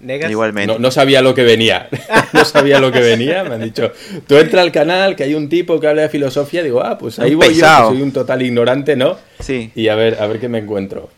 Negas. 0.00 0.30
Igualmente. 0.30 0.72
No, 0.72 0.78
no 0.78 0.90
sabía 0.90 1.20
lo 1.22 1.34
que 1.34 1.42
venía. 1.44 1.88
no 2.32 2.44
sabía 2.44 2.80
lo 2.80 2.90
que 2.90 3.00
venía. 3.00 3.44
Me 3.44 3.56
han 3.56 3.60
dicho, 3.62 3.92
tú 4.26 4.36
entra 4.38 4.62
al 4.62 4.72
canal, 4.72 5.14
que 5.14 5.24
hay 5.24 5.34
un 5.34 5.48
tipo 5.48 5.78
que 5.78 5.86
habla 5.88 6.02
de 6.02 6.08
filosofía. 6.08 6.62
Digo, 6.62 6.80
ah, 6.82 6.96
pues 6.98 7.18
ahí 7.18 7.32
Un 7.32 7.38
voy 7.38 7.48
yo, 7.48 7.54
pesado. 7.60 7.90
que 7.90 7.96
soy 7.96 8.02
un 8.02 8.12
total 8.12 8.40
ignorante, 8.42 8.96
¿no? 8.96 9.18
Sí. 9.40 9.70
Y 9.74 9.88
a 9.88 9.94
ver, 9.94 10.20
a 10.22 10.26
ver 10.26 10.40
qué 10.40 10.48
me 10.48 10.58
encuentro. 10.58 11.10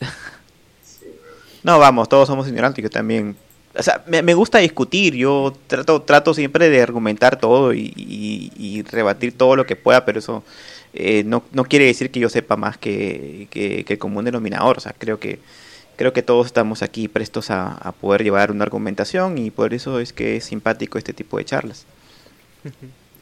No, 1.62 1.78
vamos, 1.80 2.08
todos 2.08 2.28
somos 2.28 2.46
ignorantes, 2.46 2.82
yo 2.82 2.90
también. 2.90 3.34
O 3.76 3.82
sea, 3.82 4.02
me, 4.06 4.22
me 4.22 4.34
gusta 4.34 4.58
discutir, 4.58 5.14
yo 5.14 5.52
trato, 5.66 6.00
trato 6.02 6.32
siempre 6.32 6.70
de 6.70 6.80
argumentar 6.80 7.38
todo 7.40 7.74
y, 7.74 7.92
y- 7.96 8.52
y 8.56 8.82
rebatir 8.82 9.36
todo 9.36 9.56
lo 9.56 9.66
que 9.66 9.74
pueda, 9.76 10.04
pero 10.04 10.20
eso 10.20 10.44
eh, 10.94 11.24
no, 11.26 11.42
no 11.52 11.64
quiere 11.64 11.84
decir 11.86 12.10
que 12.10 12.20
yo 12.20 12.28
sepa 12.28 12.56
más 12.56 12.78
que, 12.78 13.48
que, 13.50 13.84
que 13.84 13.92
el 13.94 13.98
común 13.98 14.24
denominador. 14.24 14.78
O 14.78 14.80
sea, 14.80 14.94
creo 14.96 15.18
que, 15.18 15.40
creo 15.96 16.12
que 16.12 16.22
todos 16.22 16.46
estamos 16.46 16.82
aquí 16.82 17.08
prestos 17.08 17.50
a, 17.50 17.72
a 17.72 17.92
poder 17.92 18.22
llevar 18.22 18.50
una 18.50 18.64
argumentación 18.64 19.38
y 19.38 19.50
por 19.50 19.74
eso 19.74 20.00
es 20.00 20.12
que 20.12 20.36
es 20.36 20.44
simpático 20.44 20.98
este 20.98 21.12
tipo 21.12 21.38
de 21.38 21.44
charlas. 21.44 21.86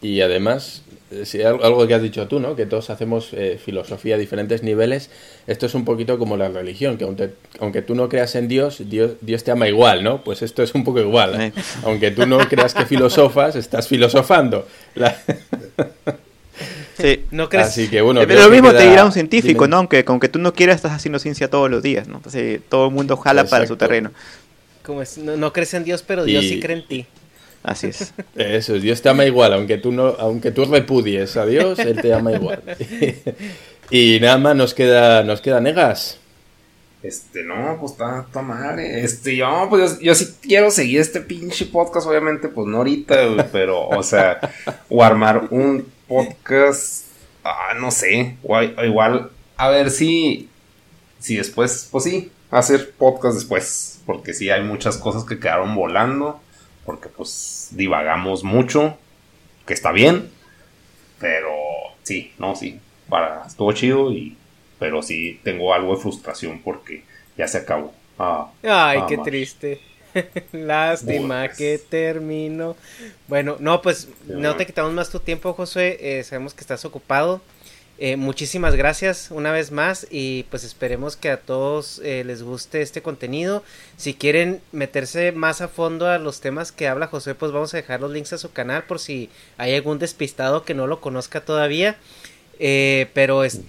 Y 0.02 0.20
además, 0.20 0.82
eh, 1.10 1.24
si 1.24 1.40
al- 1.42 1.62
algo 1.62 1.86
que 1.86 1.94
has 1.94 2.02
dicho 2.02 2.28
tú, 2.28 2.38
¿no? 2.40 2.56
Que 2.56 2.66
todos 2.66 2.90
hacemos 2.90 3.30
eh, 3.32 3.58
filosofía 3.62 4.16
a 4.16 4.18
diferentes 4.18 4.62
niveles. 4.62 5.08
Esto 5.46 5.64
es 5.66 5.74
un 5.74 5.84
poquito 5.86 6.18
como 6.18 6.36
la 6.36 6.48
religión, 6.48 6.98
que 6.98 7.04
aunque, 7.04 7.30
aunque 7.58 7.80
tú 7.80 7.94
no 7.94 8.08
creas 8.10 8.34
en 8.34 8.48
Dios, 8.48 8.82
Dios, 8.90 9.12
Dios 9.22 9.44
te 9.44 9.50
ama 9.50 9.66
igual, 9.66 10.02
¿no? 10.04 10.22
Pues 10.22 10.42
esto 10.42 10.62
es 10.62 10.74
un 10.74 10.84
poco 10.84 11.00
igual. 11.00 11.40
Eh. 11.40 11.52
Aunque 11.84 12.10
tú 12.10 12.26
no 12.26 12.38
creas 12.48 12.74
que 12.74 12.84
filosofas, 12.84 13.56
estás 13.56 13.88
filosofando. 13.88 14.66
La- 14.94 15.16
Sí. 16.98 17.24
¿No 17.30 17.48
crees? 17.48 17.68
Así 17.68 17.88
que 17.88 18.00
bueno. 18.00 18.20
Pero 18.20 18.28
creo 18.34 18.44
lo 18.44 18.50
que 18.50 18.62
mismo 18.62 18.76
te 18.76 18.88
dirá 18.88 19.04
un 19.04 19.12
científico, 19.12 19.64
Dime. 19.64 19.70
¿no? 19.70 19.76
Aunque, 19.78 20.04
aunque 20.06 20.28
tú 20.28 20.38
no 20.38 20.52
quieras, 20.54 20.76
estás 20.76 20.92
haciendo 20.92 21.18
ciencia 21.18 21.48
todos 21.50 21.70
los 21.70 21.82
días, 21.82 22.08
¿no? 22.08 22.16
Entonces, 22.16 22.60
todo 22.68 22.86
el 22.88 22.92
mundo 22.94 23.16
jala 23.16 23.44
para 23.44 23.66
su 23.66 23.74
Exacto. 23.74 23.86
terreno. 23.88 24.12
Como 24.84 25.02
es, 25.02 25.18
no, 25.18 25.36
no 25.36 25.52
crees 25.52 25.72
en 25.74 25.84
Dios, 25.84 26.02
pero 26.02 26.24
Dios 26.24 26.44
Y- 26.44 26.48
sí 26.50 26.60
cree 26.60 26.76
en 26.76 26.86
ti. 26.86 27.06
Así 27.62 27.86
es. 27.88 28.12
Eso 28.36 28.76
es, 28.76 28.82
Dios 28.82 29.00
te 29.00 29.08
ama 29.08 29.24
igual, 29.24 29.54
aunque 29.54 29.78
tú 29.78 29.90
no, 29.90 30.08
aunque 30.18 30.50
tú 30.50 30.66
repudies 30.66 31.36
a 31.38 31.46
Dios, 31.46 31.78
Él 31.78 32.00
te 32.00 32.12
ama 32.12 32.32
igual. 32.32 32.62
y 33.90 34.18
nada 34.20 34.38
más 34.38 34.54
nos 34.56 34.74
queda, 34.74 35.22
nos 35.24 35.40
queda 35.40 35.60
negas. 35.60 36.18
Este, 37.02 37.42
no, 37.42 37.76
pues 37.78 37.92
está 37.92 38.26
toda 38.32 38.42
madre. 38.42 39.04
Este, 39.04 39.36
yo, 39.36 39.66
pues 39.68 39.98
yo, 39.98 40.00
yo 40.00 40.14
sí 40.14 40.26
quiero 40.40 40.70
seguir 40.70 41.00
este 41.00 41.20
pinche 41.20 41.66
podcast, 41.66 42.06
obviamente, 42.06 42.48
pues 42.48 42.66
no 42.66 42.78
ahorita, 42.78 43.48
pero, 43.52 43.88
o 43.88 44.02
sea, 44.02 44.40
o 44.88 45.02
armar 45.04 45.48
un 45.50 45.86
podcast, 46.08 47.06
ah, 47.44 47.74
no 47.78 47.90
sé, 47.90 48.36
o, 48.42 48.60
igual, 48.62 49.30
a 49.56 49.68
ver 49.68 49.90
si, 49.90 50.48
si 51.18 51.36
después, 51.36 51.88
pues 51.90 52.04
sí, 52.04 52.30
hacer 52.50 52.92
podcast 52.92 53.36
después, 53.36 54.00
porque 54.06 54.34
sí 54.34 54.50
hay 54.50 54.62
muchas 54.62 54.96
cosas 54.96 55.24
que 55.24 55.38
quedaron 55.38 55.74
volando, 55.74 56.40
porque 56.84 57.08
pues 57.08 57.68
divagamos 57.72 58.44
mucho, 58.44 58.96
que 59.66 59.74
está 59.74 59.92
bien, 59.92 60.30
pero 61.18 61.52
sí, 62.02 62.32
no, 62.38 62.54
sí, 62.54 62.80
para, 63.08 63.46
estuvo 63.46 63.72
chido 63.72 64.12
y 64.12 64.36
pero 64.78 65.02
sí 65.02 65.40
tengo 65.42 65.72
algo 65.72 65.94
de 65.94 66.02
frustración 66.02 66.60
porque 66.62 67.04
ya 67.38 67.48
se 67.48 67.58
acabó. 67.58 67.94
Ah, 68.18 68.50
Ay, 68.62 69.00
qué 69.08 69.16
más. 69.16 69.24
triste. 69.24 69.80
Lástima 70.52 71.48
que 71.48 71.78
termino. 71.78 72.76
Bueno, 73.28 73.56
no, 73.60 73.82
pues 73.82 74.08
Ya. 74.28 74.36
no 74.36 74.56
te 74.56 74.66
quitamos 74.66 74.92
más 74.92 75.10
tu 75.10 75.20
tiempo, 75.20 75.52
Josué. 75.54 75.98
eh, 76.00 76.22
sabemos 76.24 76.54
que 76.54 76.60
estás 76.60 76.84
ocupado. 76.84 77.40
Eh, 77.96 78.16
muchísimas 78.16 78.74
gracias 78.74 79.28
una 79.30 79.52
vez 79.52 79.70
más 79.70 80.08
y 80.10 80.42
pues 80.50 80.64
esperemos 80.64 81.16
que 81.16 81.30
a 81.30 81.36
todos 81.36 82.00
eh, 82.02 82.24
les 82.24 82.42
guste 82.42 82.82
este 82.82 83.02
contenido. 83.02 83.62
Si 83.96 84.14
quieren 84.14 84.60
meterse 84.72 85.30
más 85.30 85.60
a 85.60 85.68
fondo 85.68 86.08
a 86.08 86.18
los 86.18 86.40
temas 86.40 86.72
que 86.72 86.88
habla 86.88 87.06
Josué, 87.06 87.36
pues 87.36 87.52
vamos 87.52 87.72
a 87.72 87.76
dejar 87.76 88.00
los 88.00 88.10
links 88.10 88.32
a 88.32 88.38
su 88.38 88.50
canal 88.50 88.82
por 88.84 88.98
si 88.98 89.30
hay 89.58 89.74
algún 89.76 90.00
despistado 90.00 90.64
que 90.64 90.74
no 90.74 90.88
lo 90.88 91.00
conozca 91.00 91.40
todavía. 91.44 91.96
Eh, 92.58 93.08
pero 93.14 93.44
es 93.44 93.60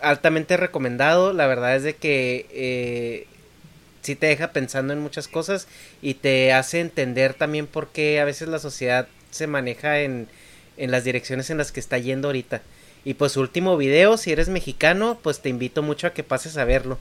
altamente 0.00 0.56
recomendado. 0.56 1.32
La 1.32 1.46
verdad 1.46 1.76
es 1.76 1.84
de 1.84 1.94
que 1.94 3.26
sí 4.08 4.16
te 4.16 4.26
deja 4.26 4.52
pensando 4.52 4.92
en 4.92 5.00
muchas 5.00 5.28
cosas 5.28 5.68
y 6.02 6.14
te 6.14 6.52
hace 6.52 6.80
entender 6.80 7.34
también 7.34 7.66
por 7.66 7.88
qué 7.88 8.20
a 8.20 8.24
veces 8.24 8.48
la 8.48 8.58
sociedad 8.58 9.06
se 9.30 9.46
maneja 9.46 10.00
en, 10.00 10.28
en 10.76 10.90
las 10.90 11.04
direcciones 11.04 11.50
en 11.50 11.58
las 11.58 11.72
que 11.72 11.80
está 11.80 11.98
yendo 11.98 12.28
ahorita. 12.28 12.62
Y 13.04 13.14
pues 13.14 13.32
su 13.32 13.40
último 13.40 13.76
video, 13.76 14.16
si 14.16 14.32
eres 14.32 14.48
mexicano, 14.48 15.18
pues 15.22 15.40
te 15.40 15.48
invito 15.50 15.82
mucho 15.82 16.06
a 16.06 16.12
que 16.14 16.24
pases 16.24 16.56
a 16.56 16.64
verlo 16.64 16.98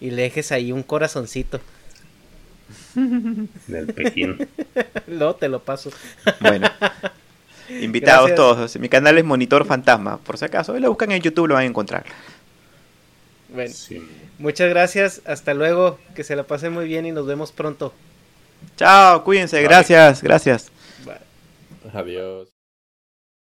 y 0.00 0.10
le 0.10 0.22
dejes 0.22 0.50
ahí 0.52 0.72
un 0.72 0.82
corazoncito. 0.82 1.60
Del 2.94 3.86
Pekín. 3.94 4.48
Luego 5.06 5.36
te 5.36 5.48
lo 5.48 5.62
paso. 5.62 5.90
Bueno. 6.40 6.68
Invitados 7.68 8.28
Gracias. 8.28 8.36
todos. 8.36 8.76
Mi 8.78 8.88
canal 8.88 9.18
es 9.18 9.24
Monitor 9.24 9.66
Fantasma. 9.66 10.18
Por 10.18 10.38
si 10.38 10.44
acaso, 10.44 10.78
lo 10.78 10.88
buscan 10.88 11.12
en 11.12 11.20
YouTube, 11.20 11.48
lo 11.48 11.54
van 11.54 11.64
a 11.64 11.66
encontrar. 11.66 12.04
Bueno, 13.48 13.72
Sí. 13.74 14.02
Muchas 14.38 14.68
gracias, 14.68 15.22
hasta 15.26 15.54
luego, 15.54 15.98
que 16.14 16.24
se 16.24 16.36
la 16.36 16.44
pasen 16.44 16.72
muy 16.72 16.86
bien 16.86 17.06
y 17.06 17.12
nos 17.12 17.26
vemos 17.26 17.52
pronto. 17.52 17.92
Chao, 18.76 19.24
cuídense. 19.24 19.62
Gracias, 19.62 20.22
gracias. 20.22 20.70
Bye. 21.04 21.16
Adiós. 21.92 22.55